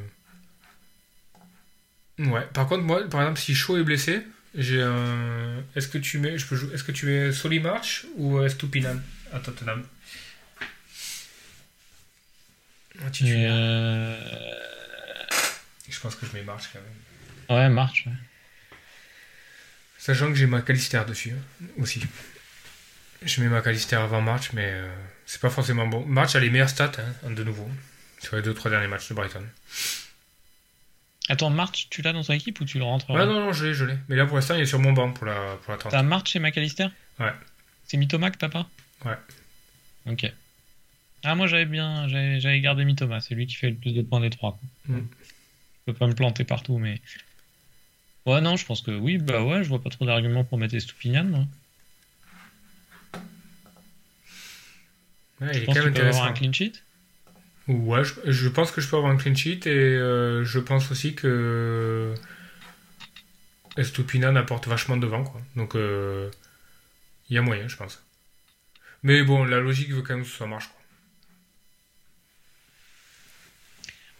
ouais. 2.19 2.45
Par 2.53 2.67
contre, 2.67 2.83
moi, 2.83 3.07
par 3.09 3.21
exemple, 3.21 3.39
si 3.39 3.55
Shaw 3.55 3.77
est 3.77 3.83
blessé, 3.83 4.21
j'ai 4.55 4.81
un. 4.81 5.63
Est-ce 5.75 5.87
que 5.87 5.97
tu 5.97 6.17
mets, 6.19 6.37
je 6.37 6.45
peux 6.45 6.55
jouer... 6.55 6.73
Est-ce 6.73 6.83
que 6.83 6.91
tu 6.91 7.05
mets 7.05 7.31
Solimarch 7.31 8.05
ou 8.17 8.37
euh, 8.37 8.49
Stupinan 8.49 8.97
à 9.33 9.39
Tottenham? 9.39 9.85
Titulaire. 13.11 13.51
euh... 13.53 14.17
Je 15.89 15.99
pense 15.99 16.15
que 16.15 16.25
je 16.25 16.33
mets 16.33 16.43
March 16.43 16.69
quand 16.71 16.79
même. 16.79 17.57
Ouais, 17.57 17.69
marche. 17.69 18.05
ouais. 18.07 18.13
Sachant 19.97 20.27
que 20.29 20.35
j'ai 20.35 20.47
McAllister 20.47 21.01
dessus 21.07 21.31
hein, 21.31 21.65
aussi. 21.77 22.01
Je 23.23 23.41
mets 23.41 23.49
McAllister 23.49 23.97
avant 23.97 24.21
March, 24.21 24.51
mais 24.53 24.65
euh, 24.65 24.91
c'est 25.25 25.41
pas 25.41 25.49
forcément 25.49 25.85
bon. 25.87 26.03
March 26.05 26.35
a 26.35 26.39
les 26.39 26.49
meilleures 26.49 26.69
stats, 26.69 26.91
hein, 27.23 27.29
de 27.29 27.43
nouveau, 27.43 27.69
sur 28.19 28.35
les 28.35 28.41
deux 28.41 28.53
trois 28.53 28.71
derniers 28.71 28.87
matchs 28.87 29.09
de 29.09 29.13
Brighton. 29.13 29.45
Attends, 31.29 31.51
March, 31.51 31.87
tu 31.91 32.01
l'as 32.01 32.13
dans 32.13 32.23
ton 32.23 32.33
équipe 32.33 32.59
ou 32.59 32.65
tu 32.65 32.79
le 32.79 32.83
rentres 32.83 33.09
Ouais, 33.11 33.25
non, 33.25 33.33
non, 33.39 33.53
je 33.53 33.65
l'ai, 33.67 33.73
je 33.75 33.85
l'ai. 33.85 33.95
Mais 34.09 34.15
là, 34.15 34.25
pour 34.25 34.35
l'instant, 34.35 34.55
il 34.55 34.61
est 34.61 34.65
sur 34.65 34.79
mon 34.79 34.91
banc 34.91 35.11
pour 35.13 35.27
la, 35.27 35.55
pour 35.63 35.71
la 35.71 35.77
30. 35.77 35.91
T'as 35.91 36.01
March 36.01 36.35
et 36.35 36.39
McAllister 36.39 36.87
Ouais. 37.19 37.31
C'est 37.85 37.97
Mitoma 37.97 38.31
que 38.31 38.37
t'as 38.37 38.49
pas 38.49 38.67
Ouais. 39.05 39.17
Ok. 40.07 40.31
Ah, 41.23 41.35
moi 41.35 41.45
j'avais 41.45 41.65
bien. 41.65 42.07
J'avais 42.07 42.59
gardé 42.61 42.83
Mitoma, 42.85 43.21
c'est 43.21 43.35
lui 43.35 43.45
qui 43.45 43.55
fait 43.55 43.69
le 43.69 43.75
plus 43.75 43.93
de 43.93 44.01
points 44.01 44.19
des 44.19 44.31
trois. 44.31 44.59
quoi. 44.87 44.95
Mm. 44.97 45.07
Je 45.87 45.91
peux 45.91 45.97
pas 45.97 46.07
me 46.07 46.13
planter 46.15 46.43
partout, 46.43 46.79
mais. 46.79 46.99
Ouais, 48.25 48.41
non, 48.41 48.55
je 48.57 48.65
pense 48.65 48.81
que 48.81 48.91
oui, 48.91 49.17
bah 49.19 49.43
ouais, 49.43 49.63
je 49.63 49.69
vois 49.69 49.81
pas 49.81 49.89
trop 49.91 50.05
d'arguments 50.05 50.43
pour 50.43 50.57
mettre 50.57 50.73
Estupinian. 50.75 51.23
moi. 51.25 51.45
Ouais, 55.41 55.49
il 55.53 55.57
Je 55.57 55.63
est 55.63 55.65
pense 55.65 55.75
quand 55.75 55.83
que 55.83 55.87
même 55.87 55.93
peux 55.93 56.05
avoir 56.05 56.25
intéressant. 56.25 56.25
un 56.25 56.33
clean 56.33 56.53
sheet. 56.53 56.73
Ouais, 57.67 58.03
je, 58.03 58.31
je 58.31 58.49
pense 58.49 58.71
que 58.71 58.81
je 58.81 58.89
peux 58.89 58.97
avoir 58.97 59.11
un 59.11 59.17
clean 59.17 59.35
sheet 59.35 59.61
et 59.67 59.69
euh, 59.69 60.43
je 60.45 60.59
pense 60.59 60.91
aussi 60.91 61.15
que 61.15 62.13
Estupinan 63.77 64.35
apporte 64.35 64.67
vachement 64.67 64.97
devant, 64.97 65.23
quoi. 65.23 65.41
Donc, 65.55 65.75
euh, 65.75 66.29
il 67.29 67.35
y 67.35 67.37
a 67.37 67.41
moyen, 67.41 67.67
je 67.67 67.75
pense. 67.77 68.03
Mais 69.03 69.23
bon, 69.23 69.43
la 69.45 69.59
logique 69.59 69.91
veut 69.91 70.01
quand 70.01 70.15
même 70.15 70.23
que 70.25 70.29
ça 70.29 70.45
marche, 70.47 70.67
quoi. 70.67 70.81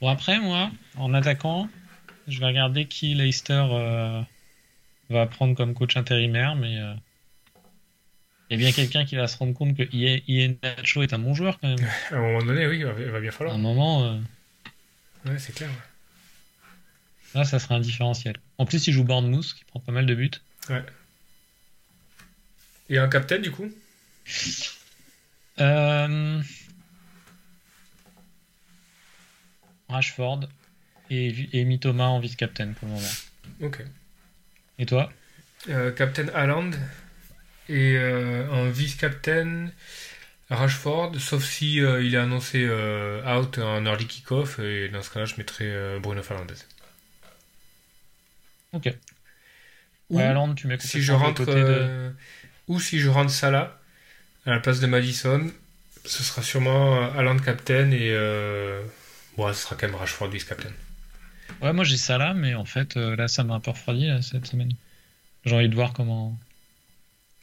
Bon, 0.01 0.07
après, 0.09 0.39
moi, 0.39 0.71
en 0.97 1.13
attaquant, 1.13 1.69
je 2.27 2.39
vais 2.39 2.47
regarder 2.47 2.85
qui 2.87 3.13
Leicester 3.13 3.67
euh, 3.71 4.21
va 5.09 5.27
prendre 5.27 5.55
comme 5.55 5.73
coach 5.73 5.97
intérimaire, 5.97 6.55
mais 6.55 6.77
euh, 6.79 6.93
y 8.51 8.53
a 8.55 8.57
bien 8.57 8.71
quelqu'un 8.71 9.05
qui 9.05 9.15
va 9.15 9.27
se 9.27 9.37
rendre 9.37 9.53
compte 9.53 9.75
que 9.77 9.83
Ian 9.93 10.53
Nacho 10.63 11.03
est 11.03 11.13
un 11.13 11.19
bon 11.19 11.33
joueur 11.33 11.59
quand 11.59 11.67
même. 11.69 11.87
À 12.11 12.15
un 12.15 12.19
moment 12.21 12.43
donné, 12.43 12.67
oui, 12.67 12.79
il 12.79 12.85
va, 12.85 13.19
bien 13.19 13.29
À 13.29 13.31
falloir. 13.31 13.55
un 13.55 13.59
moment, 13.59 14.03
euh, 14.05 14.19
Ouais, 15.25 15.37
c'est 15.39 15.53
clair. 15.53 15.69
ouais. 15.69 17.39
là, 17.39 17.45
ça 17.45 17.59
sera 17.59 17.75
un 17.75 17.79
différentiel. 17.79 18.35
En 18.57 18.65
plus, 18.65 18.87
il 18.87 18.93
joue 18.93 19.03
Bournemouth, 19.03 19.53
qui 19.53 19.63
prend 19.65 19.79
pas 19.79 19.91
mal 19.91 20.05
de 20.05 20.15
buts. 20.15 20.31
Et 22.89 22.97
un 22.97 23.07
captain, 23.07 23.39
du 23.39 23.51
coup? 23.51 23.71
Euh, 25.59 26.41
Rashford. 29.89 30.41
et, 31.09 31.33
et 31.53 31.63
Mitoma 31.65 32.05
en 32.07 32.19
vice-captain 32.19 32.73
pour 32.73 32.87
le 32.87 32.95
moment. 32.95 33.07
Ok. 33.61 33.83
Et 34.79 34.85
toi? 34.85 35.11
Euh, 35.69 35.91
Captain 35.91 36.27
Haaland 36.33 36.71
et 37.71 37.97
euh, 37.97 38.47
en 38.51 38.69
vice-captain 38.69 39.67
Rashford, 40.49 41.15
sauf 41.19 41.43
si 41.43 41.81
euh, 41.81 42.03
il 42.03 42.15
est 42.15 42.17
annoncé 42.17 42.65
euh, 42.69 43.21
out 43.37 43.57
en 43.59 43.85
early 43.85 44.07
kick-off, 44.07 44.59
et 44.59 44.89
dans 44.89 45.01
ce 45.01 45.09
cas-là, 45.11 45.25
je 45.25 45.35
mettrais 45.37 45.65
euh, 45.67 45.99
Bruno 45.99 46.23
Fernandes. 46.23 46.57
Ok. 48.73 48.87
Ou 50.09 50.17
Ouais, 50.17 50.35
tu 50.55 50.67
mets 50.67 50.79
si 50.79 51.01
je 51.01 51.13
rentre, 51.13 51.45
de- 51.45 51.51
euh, 51.55 52.11
ou 52.67 52.79
si 52.79 52.99
je 52.99 53.09
rentre 53.09 53.31
Salah 53.31 53.79
à 54.45 54.51
la 54.51 54.59
place 54.59 54.79
de 54.79 54.87
Madison, 54.87 55.51
ce 56.05 56.23
sera 56.23 56.41
sûrement 56.43 56.97
euh, 56.97 57.19
Haaland 57.19 57.39
captain 57.39 57.91
et 57.91 58.11
euh, 58.11 58.83
bon, 59.37 59.47
ce 59.53 59.61
sera 59.61 59.75
quand 59.75 59.87
même 59.87 59.95
Rashford 59.95 60.29
vice-captain. 60.29 60.71
Ouais, 61.61 61.71
moi 61.73 61.83
j'ai 61.85 61.95
ça 61.97 62.17
là, 62.17 62.33
mais 62.33 62.55
en 62.55 62.65
fait, 62.65 62.97
euh, 62.97 63.15
là, 63.15 63.27
ça 63.29 63.43
m'a 63.43 63.53
un 63.55 63.59
peu 63.61 63.71
refroidi 63.71 64.07
là, 64.07 64.21
cette 64.21 64.47
semaine. 64.47 64.73
J'ai 65.45 65.55
envie 65.55 65.69
de 65.69 65.75
voir 65.75 65.93
comment. 65.93 66.39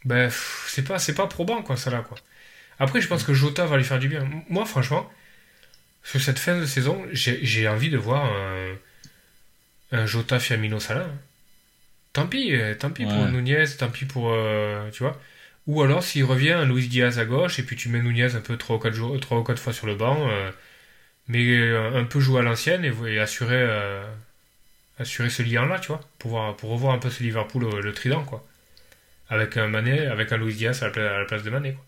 Ben, 0.09 0.31
c'est 0.69 0.85
pas, 0.89 0.99
c'est 0.99 1.15
pas 1.15 1.27
probant, 1.29 1.63
quoi, 1.63 1.77
ça 1.77 1.91
là, 1.91 2.03
quoi. 2.03 2.19
Après, 2.81 3.01
je 3.03 3.09
pense 3.09 3.25
que 3.25 3.35
Jota 3.35 3.67
va 3.67 3.77
lui 3.79 3.85
faire 3.85 4.01
du 4.01 4.09
bien. 4.09 4.29
Moi, 4.51 4.67
franchement, 4.67 5.11
sur 6.05 6.21
cette 6.23 6.39
fin 6.41 6.59
de 6.61 6.67
saison, 6.67 7.05
j'ai 7.13 7.45
j'ai 7.45 7.69
envie 7.69 7.91
de 7.91 7.99
voir 7.99 8.25
un, 8.27 8.77
un 9.93 10.07
Jota 10.07 10.39
Firmino 10.41 10.81
Salah. 10.81 11.05
hein. 11.07 11.19
Tant 12.15 12.29
pis, 12.29 12.55
euh, 12.55 12.75
tant 12.75 12.91
pis 12.91 13.07
pour. 13.07 13.27
Nunez, 13.27 13.65
tant 13.79 13.91
pis 13.91 14.07
pour, 14.07 14.31
euh, 14.33 14.91
tu 14.93 15.03
vois. 15.05 15.21
Ou 15.67 15.83
alors, 15.83 16.03
s'il 16.05 16.25
revient, 16.25 16.53
un 16.53 16.67
Luis 16.67 16.89
Diaz 16.89 17.19
à 17.19 17.27
gauche, 17.27 17.61
et 17.61 17.65
puis 17.65 17.77
tu 17.77 17.91
mets 17.91 18.03
Nunez 18.03 18.35
un 18.37 18.41
peu 18.43 18.59
3 18.59 18.77
ou 18.77 18.79
4, 18.81 18.95
jours, 18.95 19.19
3 19.21 19.39
ou 19.41 19.45
quatre 19.45 19.61
fois 19.63 19.73
sur 19.75 19.87
le 19.87 19.97
banc, 19.97 20.29
euh, 20.31 20.51
mais 21.29 21.61
un 21.97 22.05
peu 22.07 22.21
jouer 22.21 22.41
à 22.41 22.43
l'ancienne 22.45 22.85
et, 22.85 22.93
et 23.15 23.21
assurer, 23.21 23.67
assurer 24.99 25.31
ce 25.31 25.43
lien-là, 25.43 25.79
tu 25.81 25.89
vois, 25.89 26.01
pour, 26.19 26.31
voir, 26.33 26.57
pour 26.57 26.71
revoir 26.71 26.95
un 26.95 26.99
peu 26.99 27.11
ce 27.11 27.23
Liverpool, 27.23 27.65
le, 27.71 27.81
le 27.81 27.93
trident, 27.93 28.25
quoi. 28.25 28.47
Avec 29.31 29.57
un 29.57 29.69
Mané, 29.69 30.07
avec 30.07 30.33
un 30.33 30.39
Luis 30.39 30.55
Diaz 30.55 30.83
à 30.83 30.87
la, 30.87 30.91
pla- 30.93 31.15
à 31.17 31.19
la 31.19 31.25
place 31.27 31.43
de 31.43 31.51
Mané, 31.51 31.75
quoi. 31.75 31.85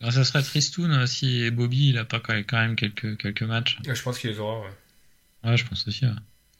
Alors, 0.00 0.12
ça 0.14 0.24
serait 0.24 0.42
tristoun 0.42 0.90
euh, 0.92 1.06
si 1.06 1.50
Bobby 1.50 1.90
il 1.90 1.98
a 1.98 2.04
pas 2.04 2.20
quand 2.20 2.52
même 2.58 2.74
quelques, 2.74 3.16
quelques 3.18 3.42
matchs. 3.42 3.78
Je 3.86 4.02
pense 4.02 4.18
qu'il 4.18 4.30
les 4.30 4.38
aura, 4.38 4.60
ouais. 4.62 4.70
Ouais, 5.50 5.56
je 5.56 5.64
pense 5.66 5.86
aussi. 5.86 6.06
ouais. 6.06 6.12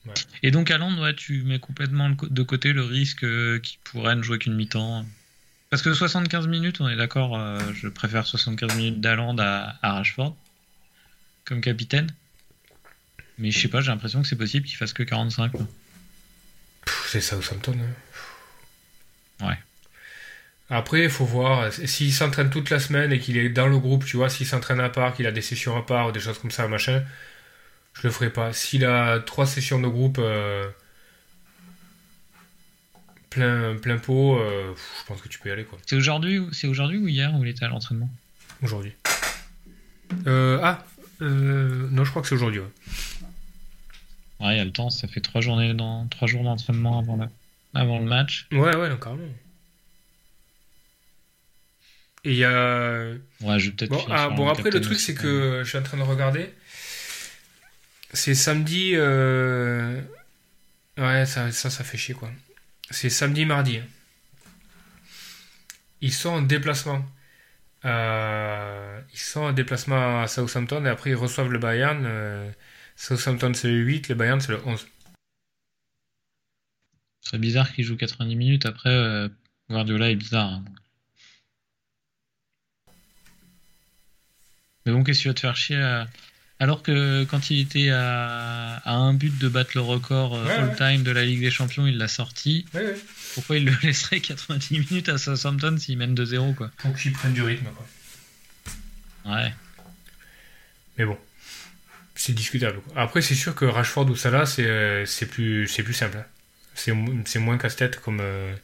Ouais. 0.06 0.14
Et 0.42 0.50
donc, 0.50 0.70
Haaland, 0.70 0.96
ouais, 1.02 1.14
tu 1.14 1.42
mets 1.42 1.58
complètement 1.58 2.10
de 2.10 2.42
côté 2.42 2.72
le 2.72 2.82
risque 2.84 3.24
euh, 3.24 3.58
qu'il 3.58 3.78
pourrait 3.80 4.14
ne 4.16 4.22
jouer 4.22 4.38
qu'une 4.38 4.54
mi-temps. 4.54 5.04
Parce 5.70 5.82
que 5.82 5.92
75 5.94 6.46
minutes, 6.48 6.80
on 6.80 6.88
est 6.88 6.96
d'accord, 6.96 7.36
euh, 7.38 7.58
je 7.74 7.88
préfère 7.88 8.26
75 8.26 8.74
minutes 8.76 9.00
d'Haaland 9.00 9.36
à, 9.38 9.78
à 9.82 9.92
Rashford 9.94 10.36
comme 11.44 11.60
capitaine. 11.60 12.08
Mais 13.38 13.50
je 13.50 13.58
sais 13.58 13.68
pas, 13.68 13.80
j'ai 13.80 13.90
l'impression 13.90 14.20
que 14.22 14.28
c'est 14.28 14.36
possible 14.36 14.66
qu'il 14.66 14.76
fasse 14.76 14.92
que 14.92 15.02
45. 15.02 15.52
quoi. 15.52 15.66
Pff, 16.84 17.08
C'est 17.10 17.20
Southampton. 17.20 17.76
hein. 19.40 19.46
Ouais. 19.48 19.58
Après, 20.70 21.02
il 21.04 21.10
faut 21.10 21.24
voir. 21.24 21.72
S'il 21.72 22.12
s'entraîne 22.12 22.48
toute 22.48 22.70
la 22.70 22.78
semaine 22.78 23.12
et 23.12 23.18
qu'il 23.18 23.36
est 23.36 23.48
dans 23.48 23.66
le 23.66 23.78
groupe, 23.78 24.04
tu 24.04 24.16
vois, 24.16 24.28
s'il 24.28 24.46
s'entraîne 24.46 24.80
à 24.80 24.88
part, 24.88 25.14
qu'il 25.14 25.26
a 25.26 25.32
des 25.32 25.42
sessions 25.42 25.76
à 25.76 25.82
part 25.84 26.08
ou 26.08 26.12
des 26.12 26.20
choses 26.20 26.38
comme 26.38 26.52
ça, 26.52 26.68
machin, 26.68 27.02
je 27.94 28.02
le 28.06 28.10
ferai 28.12 28.30
pas. 28.30 28.52
S'il 28.52 28.84
a 28.84 29.18
trois 29.18 29.46
sessions 29.46 29.80
de 29.80 29.88
groupe 29.88 30.18
euh, 30.20 30.68
plein, 33.30 33.76
plein 33.76 33.98
pot, 33.98 34.38
euh, 34.38 34.72
je 35.00 35.06
pense 35.06 35.20
que 35.20 35.28
tu 35.28 35.38
peux 35.38 35.48
y 35.48 35.52
aller, 35.52 35.64
quoi, 35.64 35.78
C'est 35.86 35.96
aujourd'hui, 35.96 36.38
ou- 36.38 36.52
c'est 36.52 36.66
aujourd'hui 36.68 36.98
ou 36.98 37.08
hier 37.08 37.32
où 37.34 37.44
il 37.44 37.50
était 37.50 37.64
à 37.64 37.68
l'entraînement? 37.68 38.10
Aujourd'hui. 38.62 38.92
Euh, 40.26 40.58
ah, 40.62 40.84
non, 41.20 42.04
je 42.04 42.10
crois 42.10 42.22
que 42.22 42.28
c'est 42.28 42.34
aujourd'hui, 42.34 42.60
ouais. 42.60 42.66
Ouais, 44.40 44.54
il 44.54 44.58
y 44.58 44.60
a 44.60 44.64
le 44.64 44.72
temps, 44.72 44.88
ça 44.90 45.06
fait 45.06 45.20
trois 45.20 45.40
journées 45.40 45.74
dans 45.74 46.06
trois 46.08 46.26
jours 46.26 46.42
d'entraînement 46.44 46.98
avant, 47.00 47.16
la- 47.16 47.28
avant 47.74 47.98
le 47.98 48.06
match. 48.06 48.46
Ouais, 48.52 48.74
ouais, 48.74 48.88
carrément. 49.00 49.22
Et 52.24 52.32
il 52.32 52.36
y 52.36 52.44
a. 52.44 53.12
Ouais, 53.40 53.58
je 53.58 53.70
vais 53.70 53.76
peut-être. 53.76 53.90
Bon, 53.90 54.04
ah, 54.10 54.28
bon 54.30 54.48
après, 54.48 54.70
le 54.70 54.80
truc, 54.80 54.98
c'est 55.00 55.14
que 55.14 55.62
je 55.64 55.68
suis 55.68 55.78
en 55.78 55.82
train 55.82 55.96
de 55.96 56.02
regarder. 56.02 56.52
C'est 58.12 58.34
samedi. 58.34 58.92
euh, 58.94 60.00
Ouais, 60.98 61.24
ça, 61.24 61.50
ça, 61.52 61.70
ça 61.70 61.82
fait 61.84 61.96
chier, 61.96 62.14
quoi. 62.14 62.30
C'est 62.90 63.08
samedi, 63.10 63.46
mardi. 63.46 63.78
hein. 63.78 63.84
Ils 66.02 66.12
sont 66.12 66.30
en 66.30 66.42
déplacement. 66.42 67.04
Euh, 67.84 69.00
Ils 69.12 69.18
sont 69.18 69.40
en 69.40 69.52
déplacement 69.52 70.20
à 70.22 70.28
Southampton 70.28 70.84
et 70.84 70.88
après 70.88 71.10
ils 71.10 71.14
reçoivent 71.14 71.50
le 71.50 71.58
Bayern. 71.58 72.02
euh, 72.06 72.50
Southampton 72.96 73.52
c'est 73.54 73.68
le 73.68 73.78
8, 73.78 74.08
le 74.08 74.14
Bayern 74.14 74.40
c'est 74.40 74.52
le 74.52 74.60
11. 74.66 74.86
Ce 77.22 77.28
serait 77.30 77.38
bizarre 77.38 77.72
qu'il 77.72 77.84
joue 77.84 77.96
90 77.96 78.36
minutes. 78.36 78.66
Après, 78.66 78.90
Guardiola 79.70 80.10
est 80.10 80.16
bizarre. 80.16 80.50
hein. 80.50 80.64
Mais 84.86 84.92
bon, 84.92 85.04
qu'est-ce 85.04 85.18
que 85.18 85.22
tu 85.24 85.28
vas 85.28 85.34
te 85.34 85.40
faire 85.40 85.56
chier 85.56 85.76
à- 85.76 86.08
Alors 86.58 86.82
que 86.82 87.24
quand 87.24 87.50
il 87.50 87.60
était 87.60 87.90
à... 87.90 88.76
à 88.84 88.92
un 88.94 89.12
but 89.14 89.36
de 89.38 89.48
battre 89.48 89.72
le 89.74 89.80
record 89.82 90.34
euh, 90.34 90.44
Ouais, 90.44 90.52
all-time 90.52 91.02
de 91.02 91.10
la 91.10 91.24
Ligue 91.24 91.40
des 91.40 91.50
Champions, 91.50 91.86
il 91.86 91.98
l'a 91.98 92.08
sorti. 92.08 92.64
Ouais. 92.74 92.94
Pourquoi 93.34 93.56
il 93.58 93.64
le 93.66 93.72
laisserait 93.82 94.20
90 94.20 94.78
minutes 94.90 95.08
à 95.08 95.18
Southampton 95.18 95.76
s'il 95.78 95.98
mène 95.98 96.14
2-0 96.14 96.54
quoi? 96.54 96.70
Pour 96.78 96.94
qu'ils 96.94 97.12
prennent 97.12 97.34
du 97.34 97.42
rythme, 97.42 97.66
quoi. 97.66 97.86
Ouais. 99.36 99.52
Mais 100.98 101.04
bon, 101.04 101.18
c'est 102.14 102.32
discutable. 102.34 102.80
quoi. 102.80 103.02
Après, 103.02 103.22
c'est 103.22 103.34
sûr 103.34 103.54
que 103.54 103.64
Rashford 103.64 104.08
ou 104.10 104.16
Salah, 104.16 104.46
c'est 104.46 104.66
euh, 104.66 105.04
c'est 105.06 105.26
plus, 105.26 105.66
c'est 105.68 105.82
plus 105.82 105.94
simple. 105.94 106.18
hein. 106.18 106.24
C'est 106.74 106.92
c'est 107.26 107.38
moins 107.38 107.58
casse-tête 107.58 108.00
comme. 108.00 108.20
euh, 108.20 108.54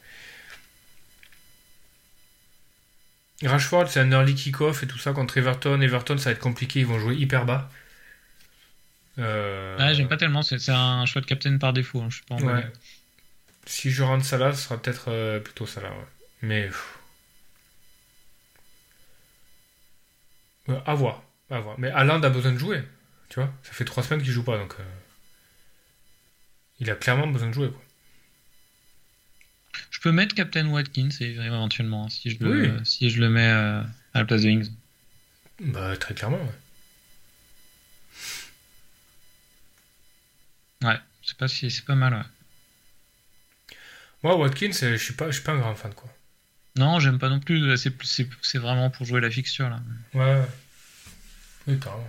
Rashford, 3.43 3.87
c'est 3.89 3.99
un 3.99 4.11
early 4.11 4.33
kick-off 4.35 4.81
et 4.83 4.87
tout 4.87 4.97
ça 4.97 5.13
contre 5.13 5.37
Everton. 5.37 5.79
Everton, 5.81 6.17
ça 6.17 6.25
va 6.25 6.31
être 6.31 6.39
compliqué, 6.39 6.79
ils 6.79 6.85
vont 6.87 6.99
jouer 6.99 7.15
hyper 7.15 7.45
bas. 7.45 7.69
Euh, 9.19 9.77
Ouais, 9.77 9.93
j'aime 9.95 10.07
pas 10.07 10.17
tellement. 10.17 10.41
C'est 10.43 10.69
un 10.69 11.05
choix 11.05 11.21
de 11.21 11.27
captain 11.27 11.57
par 11.57 11.73
défaut. 11.73 12.01
hein, 12.01 12.07
Je 12.09 12.15
suis 12.17 12.25
pas. 12.25 12.35
Ouais. 12.35 12.65
Si 13.65 13.91
je 13.91 14.01
rentre 14.03 14.25
Salah, 14.25 14.53
ce 14.53 14.63
sera 14.63 14.81
peut-être 14.81 15.05
euh, 15.09 15.39
plutôt 15.39 15.65
Salah. 15.67 15.89
ouais. 15.89 16.05
Mais. 16.41 16.67
pff. 16.67 16.97
Ouais, 20.67 20.81
à 20.85 20.93
voir. 20.95 21.23
À 21.49 21.59
voir. 21.59 21.75
Mais 21.79 21.89
Haaland 21.91 22.21
a 22.23 22.29
besoin 22.29 22.51
de 22.53 22.57
jouer. 22.57 22.83
Tu 23.29 23.39
vois? 23.39 23.51
Ça 23.63 23.71
fait 23.73 23.85
trois 23.85 24.03
semaines 24.03 24.21
qu'il 24.23 24.31
joue 24.31 24.43
pas, 24.43 24.57
donc. 24.57 24.73
euh, 24.79 24.83
Il 26.79 26.89
a 26.89 26.95
clairement 26.95 27.27
besoin 27.27 27.49
de 27.49 27.53
jouer, 27.53 27.69
quoi. 27.69 27.81
Je 29.89 29.99
peux 29.99 30.11
mettre 30.11 30.35
Captain 30.35 30.67
Watkins 30.69 31.09
éventuellement 31.19 32.05
hein, 32.05 32.09
si 32.09 32.29
je 32.29 32.43
le, 32.43 32.77
Oui. 32.77 32.85
si 32.85 33.09
je 33.09 33.19
le 33.19 33.29
mets 33.29 33.49
euh, 33.51 33.81
à 34.13 34.19
la 34.19 34.25
place 34.25 34.43
de 34.43 34.49
Ings. 34.49 34.69
Bah, 35.59 35.97
très 35.97 36.13
clairement, 36.13 36.37
ouais. 36.37 36.51
Ouais, 40.83 40.99
c'est 41.23 41.37
pas 41.37 41.47
si 41.47 41.71
c'est 41.71 41.85
pas 41.85 41.95
mal. 41.95 42.13
Ouais. 42.13 43.75
Moi, 44.23 44.35
Watkins, 44.37 44.71
euh, 44.83 44.97
je 44.97 45.03
suis 45.03 45.13
pas, 45.13 45.27
je 45.27 45.33
suis 45.35 45.43
pas 45.43 45.53
un 45.53 45.59
grand 45.59 45.75
fan, 45.75 45.93
quoi. 45.93 46.09
Non, 46.75 46.99
j'aime 46.99 47.17
pas 47.17 47.29
non 47.29 47.39
plus. 47.39 47.75
C'est 47.77 47.89
plus- 47.91 48.07
c'est 48.07 48.29
c'est 48.43 48.57
vraiment 48.59 48.89
pour 48.91 49.05
jouer 49.05 49.21
la 49.21 49.31
fixture 49.31 49.69
là. 49.69 49.79
Ouais, 50.13 50.19
ouais. 50.41 50.47
Oui, 51.67 51.79
carrément. 51.79 52.07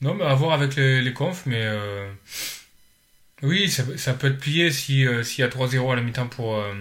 Non, 0.00 0.14
mais 0.14 0.24
à 0.24 0.34
voir 0.34 0.52
avec 0.52 0.76
les, 0.76 1.02
les 1.02 1.12
confs, 1.12 1.46
mais. 1.46 1.62
euh, 1.64 2.12
Oui, 3.42 3.68
ça, 3.68 3.84
ça 3.98 4.14
peut 4.14 4.28
être 4.28 4.38
plié 4.38 4.70
si, 4.70 5.06
euh, 5.06 5.22
s'il 5.22 5.40
y 5.40 5.44
a 5.44 5.48
3-0 5.48 5.90
à 5.92 5.96
la 5.96 6.02
mi-temps 6.02 6.28
pour. 6.28 6.56
euh, 6.58 6.72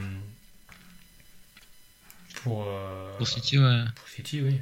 Pour. 2.44 2.66
euh, 2.68 3.18
Pour 3.18 3.28
City, 3.28 3.58
ouais. 3.60 3.84
pour 3.96 4.08
City, 4.08 4.42
oui. 4.42 4.60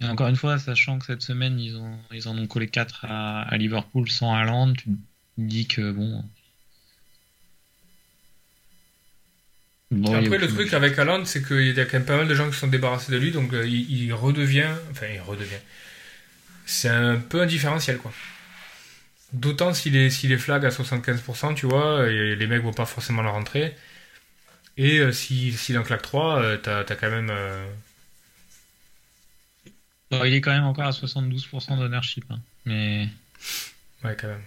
Et 0.00 0.06
encore 0.06 0.26
une 0.28 0.34
fois, 0.36 0.58
sachant 0.58 0.98
que 0.98 1.06
cette 1.06 1.22
semaine 1.22 1.58
ils 1.60 1.76
ont 1.76 1.98
ils 2.12 2.26
en 2.28 2.36
ont 2.36 2.46
collé 2.48 2.68
4 2.68 3.04
à, 3.04 3.42
à 3.42 3.56
Liverpool 3.56 4.10
sans 4.10 4.34
Haaland, 4.34 4.72
tu 4.74 4.90
dis 5.36 5.66
que 5.68 5.92
bon. 5.92 6.24
Après, 10.12 10.38
le 10.38 10.48
truc 10.48 10.72
avec 10.74 10.98
Haaland, 10.98 11.24
c'est 11.24 11.42
qu'il 11.46 11.74
y 11.74 11.80
a 11.80 11.84
quand 11.86 11.94
même 11.98 12.04
pas 12.06 12.16
mal 12.18 12.28
de 12.28 12.34
gens 12.34 12.46
qui 12.48 12.54
se 12.54 12.60
sont 12.60 12.66
débarrassés 12.68 13.10
de 13.12 13.16
lui, 13.18 13.30
donc 13.32 13.52
il, 13.52 13.90
il 14.04 14.12
redevient. 14.12 14.68
Enfin, 14.90 15.06
il 15.12 15.20
redevient. 15.20 15.60
C'est 16.66 16.88
un 16.88 17.16
peu 17.18 17.42
un 17.42 17.46
différentiel, 17.46 17.98
quoi. 17.98 18.12
D'autant 19.32 19.72
s'il 19.74 19.96
est, 19.96 20.10
s'il 20.10 20.32
est 20.32 20.38
flag 20.38 20.64
à 20.66 20.70
75%, 20.70 21.54
tu 21.54 21.66
vois, 21.66 22.06
et 22.10 22.34
les 22.36 22.46
mecs 22.46 22.62
vont 22.62 22.72
pas 22.72 22.86
forcément 22.86 23.22
le 23.22 23.28
rentrer. 23.30 23.74
Et 24.76 24.98
euh, 25.00 25.12
si- 25.12 25.52
s'il 25.52 25.76
en 25.78 25.82
claque 25.82 26.02
3, 26.02 26.40
euh, 26.42 26.56
t'as, 26.56 26.84
t'as 26.84 26.94
quand 26.96 27.10
même. 27.10 27.30
euh, 27.30 27.66
Bon, 30.10 30.24
il 30.24 30.34
est 30.34 30.40
quand 30.40 30.52
même 30.52 30.64
encore 30.64 30.86
à 30.86 30.92
72% 30.92 31.76
d'ownership. 31.76 32.24
hein. 32.30 32.40
Mais 32.64 33.08
Ouais, 34.04 34.16
quand 34.18 34.28
même. 34.28 34.42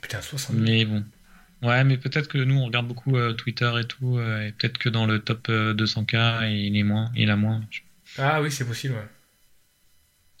Putain, 0.00 0.20
60. 0.20 0.56
mais 0.56 0.84
bon. 0.84 1.04
Ouais, 1.62 1.84
mais 1.84 1.96
peut-être 1.96 2.28
que 2.28 2.38
nous 2.38 2.56
on 2.56 2.66
regarde 2.66 2.88
beaucoup 2.88 3.16
Twitter 3.34 3.72
et 3.80 3.84
tout, 3.86 4.18
et 4.20 4.52
peut-être 4.58 4.78
que 4.78 4.88
dans 4.88 5.06
le 5.06 5.20
top 5.20 5.48
euh, 5.48 5.74
200K 5.74 6.42
il 6.44 6.76
est 6.76 6.82
moins, 6.82 7.10
il 7.16 7.30
a 7.30 7.36
moins. 7.36 7.62
Ah 8.18 8.42
oui, 8.42 8.50
c'est 8.50 8.66
possible, 8.66 8.94
ouais. 8.94 9.08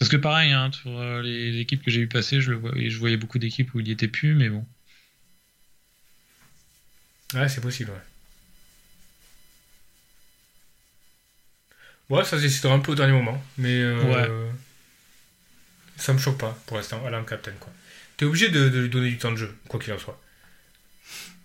Parce 0.02 0.10
que 0.10 0.16
pareil, 0.16 0.50
hein, 0.50 0.68
sur 0.72 0.98
euh, 0.98 1.22
les 1.22 1.60
équipes 1.60 1.84
que 1.84 1.90
j'ai 1.92 2.00
vu 2.00 2.08
passer, 2.08 2.40
je, 2.40 2.50
le 2.50 2.56
voyais, 2.56 2.90
je 2.90 2.98
voyais 2.98 3.16
beaucoup 3.16 3.38
d'équipes 3.38 3.72
où 3.72 3.78
il 3.78 3.84
n'y 3.84 3.92
était 3.92 4.08
plus, 4.08 4.34
mais 4.34 4.48
bon. 4.48 4.66
Ouais, 7.34 7.48
c'est 7.48 7.60
possible, 7.60 7.92
ouais. 7.92 8.00
Ouais, 12.16 12.24
ça 12.24 12.36
se 12.36 12.42
décidera 12.42 12.74
un 12.74 12.80
peu 12.80 12.90
au 12.90 12.94
dernier 12.96 13.12
moment, 13.12 13.40
mais 13.58 13.80
euh, 13.80 14.50
ça 15.98 16.12
me 16.12 16.18
choque 16.18 16.38
pas 16.38 16.58
pour 16.66 16.78
l'instant, 16.78 17.06
Alan 17.06 17.22
Captain, 17.22 17.52
quoi. 17.60 17.72
T'es 18.16 18.24
obligé 18.24 18.48
de, 18.48 18.70
de 18.70 18.80
lui 18.80 18.88
donner 18.88 19.08
du 19.08 19.18
temps 19.18 19.30
de 19.30 19.36
jeu, 19.36 19.56
quoi 19.68 19.78
qu'il 19.78 19.92
en 19.92 20.00
soit. 20.00 20.20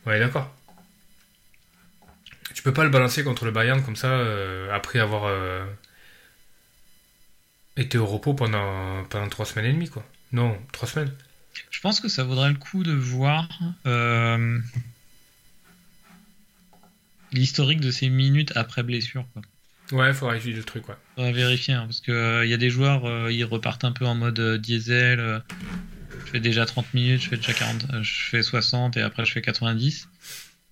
Ouais, 0.08 0.18
d'accord. 0.18 0.52
Tu 2.56 2.64
peux 2.64 2.74
pas 2.74 2.84
le 2.84 2.90
balancer 2.90 3.24
contre 3.24 3.46
le 3.46 3.52
Bayern 3.52 3.86
comme 3.86 3.96
ça, 3.96 4.14
euh, 4.14 4.74
après 4.74 4.98
avoir 4.98 5.32
euh, 7.78 7.82
été 7.82 7.98
au 7.98 8.06
repos 8.06 8.34
pendant, 8.34 9.04
pendant 9.06 9.30
3 9.30 9.46
semaines 9.46 9.66
et 9.66 9.74
demie, 9.74 9.90
quoi. 9.90 10.06
Non, 10.32 10.58
3 10.72 10.88
semaines. 10.88 11.12
Je 11.72 11.80
pense 11.80 12.00
que 12.00 12.08
ça 12.08 12.24
vaudrait 12.24 12.50
le 12.50 12.56
coup 12.56 12.84
de 12.84 12.92
voir 12.94 13.48
euh, 13.86 14.60
l'historique 17.32 17.82
de 17.82 17.92
ses 17.92 18.10
minutes 18.10 18.54
après 18.56 18.84
blessure. 18.84 19.26
Quoi. 19.34 19.42
Ouais, 19.92 20.10
il 20.10 20.14
faudra 20.14 20.36
étudier 20.38 20.58
le 20.58 20.64
truc, 20.64 20.88
ouais. 20.90 20.96
Faudra 21.16 21.32
vérifier, 21.32 21.74
hein, 21.74 21.86
parce 21.86 22.02
que 22.02 22.44
il 22.44 22.50
y 22.50 22.54
a 22.54 22.58
des 22.58 22.70
joueurs, 22.70 23.06
euh, 23.06 23.32
ils 23.32 23.46
repartent 23.46 23.86
un 23.86 23.92
peu 23.92 24.06
en 24.06 24.16
mode 24.16 24.40
euh, 24.40 24.58
diesel. 24.58 25.20
euh, 25.20 25.40
je 26.26 26.32
fais 26.32 26.40
déjà 26.42 26.66
30 26.66 26.94
minutes, 26.94 27.22
je 27.22 27.30
fais 27.30 27.38
déjà 27.38 27.54
40, 27.54 27.86
euh, 27.94 28.04
je 28.04 28.30
fais 28.30 28.44
60 28.44 28.98
et 28.98 29.02
après 29.02 29.26
je 29.26 29.32
fais 29.32 29.42
90. 29.42 30.10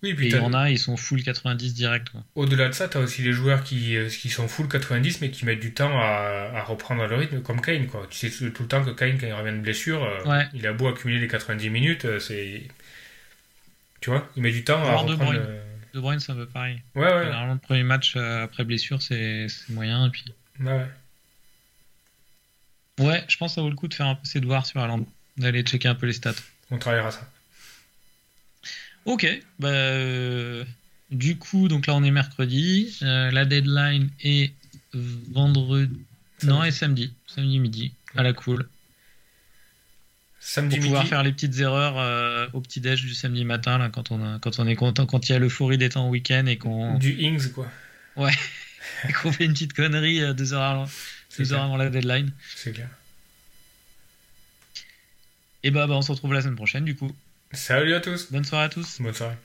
Oui, 0.05 0.11
Et 0.11 0.15
puis 0.15 0.27
il 0.27 0.35
y 0.35 0.39
en 0.39 0.53
a, 0.53 0.69
ils 0.69 0.77
sont 0.77 0.95
full 0.97 1.23
90 1.23 1.73
direct. 1.73 2.09
Au-delà 2.35 2.67
de 2.69 2.73
ça, 2.73 2.87
t'as 2.87 2.99
aussi 2.99 3.23
les 3.23 3.31
joueurs 3.33 3.63
qui, 3.63 3.95
euh, 3.95 4.07
qui 4.07 4.29
sont 4.29 4.47
full 4.47 4.67
90 4.67 5.19
mais 5.21 5.31
qui 5.31 5.45
mettent 5.45 5.59
du 5.59 5.73
temps 5.73 5.99
à, 5.99 6.51
à 6.53 6.63
reprendre 6.63 7.07
le 7.07 7.15
rythme, 7.15 7.41
comme 7.41 7.59
Kane, 7.59 7.87
quoi. 7.87 8.05
Tu 8.09 8.29
sais 8.29 8.51
tout 8.51 8.61
le 8.63 8.67
temps 8.69 8.83
que 8.85 8.91
Kane, 8.91 9.17
quand 9.19 9.25
il 9.25 9.33
revient 9.33 9.55
de 9.57 9.61
blessure, 9.61 10.03
euh, 10.03 10.23
Ouais. 10.25 10.47
il 10.53 10.67
a 10.67 10.73
beau 10.73 10.87
accumuler 10.87 11.19
les 11.19 11.27
90 11.27 11.69
minutes, 11.71 12.05
euh, 12.05 12.19
c'est. 12.19 12.63
Tu 14.01 14.11
vois, 14.11 14.29
il 14.35 14.43
met 14.43 14.51
du 14.51 14.63
temps 14.63 14.79
à 14.81 14.91
Voire 14.91 15.05
De 15.05 15.11
reprendre. 15.13 15.31
Bruyne. 15.33 15.47
le- 15.47 15.95
De 15.95 15.99
Bruyne, 15.99 16.19
c'est 16.19 16.31
un 16.31 16.35
peu 16.35 16.45
pareil. 16.45 16.81
Ouais, 16.93 17.03
ouais. 17.05 17.23
Généralement, 17.23 17.53
le 17.53 17.59
premier 17.59 17.83
match 17.83 18.15
après 18.15 18.63
blessure, 18.63 19.01
c'est 19.01 19.47
moyen. 19.69 20.05
Et 20.07 20.09
puis... 20.11 20.25
ouais, 20.59 20.85
ouais. 22.99 23.23
Je 23.27 23.37
pense 23.37 23.51
que 23.51 23.55
ça 23.55 23.61
vaut 23.61 23.69
le 23.69 23.75
coup 23.75 23.87
de 23.87 23.93
faire 23.93 24.07
un 24.07 24.15
peu 24.15 24.25
ses 24.25 24.39
devoirs 24.39 24.65
sur 24.65 24.81
Haaland, 24.81 25.05
d'aller 25.37 25.63
checker 25.63 25.87
un 25.87 25.95
peu 25.95 26.05
les 26.05 26.13
stats. 26.13 26.33
On 26.71 26.77
travaillera 26.77 27.11
ça. 27.11 27.27
Ok, 29.05 29.27
bah, 29.59 29.67
euh, 29.69 30.65
du 31.11 31.37
coup, 31.37 31.67
donc 31.67 31.85
là 31.87 31.95
on 31.95 32.03
est 32.03 32.11
mercredi, 32.11 32.97
euh, 33.03 33.29
la 33.31 33.45
deadline 33.45 34.09
est 34.23 34.51
vendredi, 34.93 35.99
non, 36.43 36.63
et 36.63 36.71
samedi, 36.71 37.13
samedi 37.27 37.59
midi, 37.59 37.93
à 38.15 38.23
la 38.23 38.33
cool, 38.33 38.67
Samedi 40.39 40.75
pour 40.77 40.85
pouvoir 40.85 41.03
faire 41.07 41.23
les 41.23 41.31
petites 41.31 41.57
erreurs 41.59 41.97
euh, 41.99 42.47
au 42.53 42.61
petit 42.61 42.79
déj 42.81 43.01
du 43.01 43.13
samedi 43.13 43.45
matin, 43.45 43.77
là, 43.77 43.89
quand 43.89 44.11
on, 44.11 44.23
a- 44.23 44.39
quand 44.39 44.59
on 44.59 44.67
est 44.67 44.75
content, 44.75 45.05
quand 45.05 45.27
il 45.29 45.31
y 45.31 45.35
a 45.35 45.39
l'euphorie 45.39 45.77
des 45.77 45.89
temps 45.89 46.07
au 46.07 46.11
week-end 46.11 46.45
et 46.47 46.57
qu'on 46.57 46.97
Du 46.97 47.13
Ings, 47.19 47.51
quoi. 47.51 47.67
et 49.09 49.13
qu'on 49.13 49.31
fait 49.31 49.45
une 49.45 49.53
petite 49.53 49.73
connerie 49.73 50.33
deux 50.35 50.53
heures 50.53 50.61
avant, 50.63 50.85
deux 51.37 51.53
heures 51.53 51.63
avant 51.63 51.77
la 51.77 51.89
deadline. 51.89 52.31
C'est 52.55 52.71
clair. 52.73 52.89
Et 55.63 55.71
bah, 55.71 55.87
bah, 55.87 55.95
on 55.95 56.01
se 56.01 56.11
retrouve 56.11 56.33
la 56.33 56.41
semaine 56.41 56.55
prochaine, 56.55 56.85
du 56.85 56.95
coup. 56.95 57.11
Salut 57.55 57.93
à 57.93 58.01
tous. 58.01 58.31
Bonne 58.31 58.43
soirée 58.43 58.65
à 58.65 58.69
tous. 58.69 59.01
Bonne 59.01 59.13
soirée. 59.13 59.35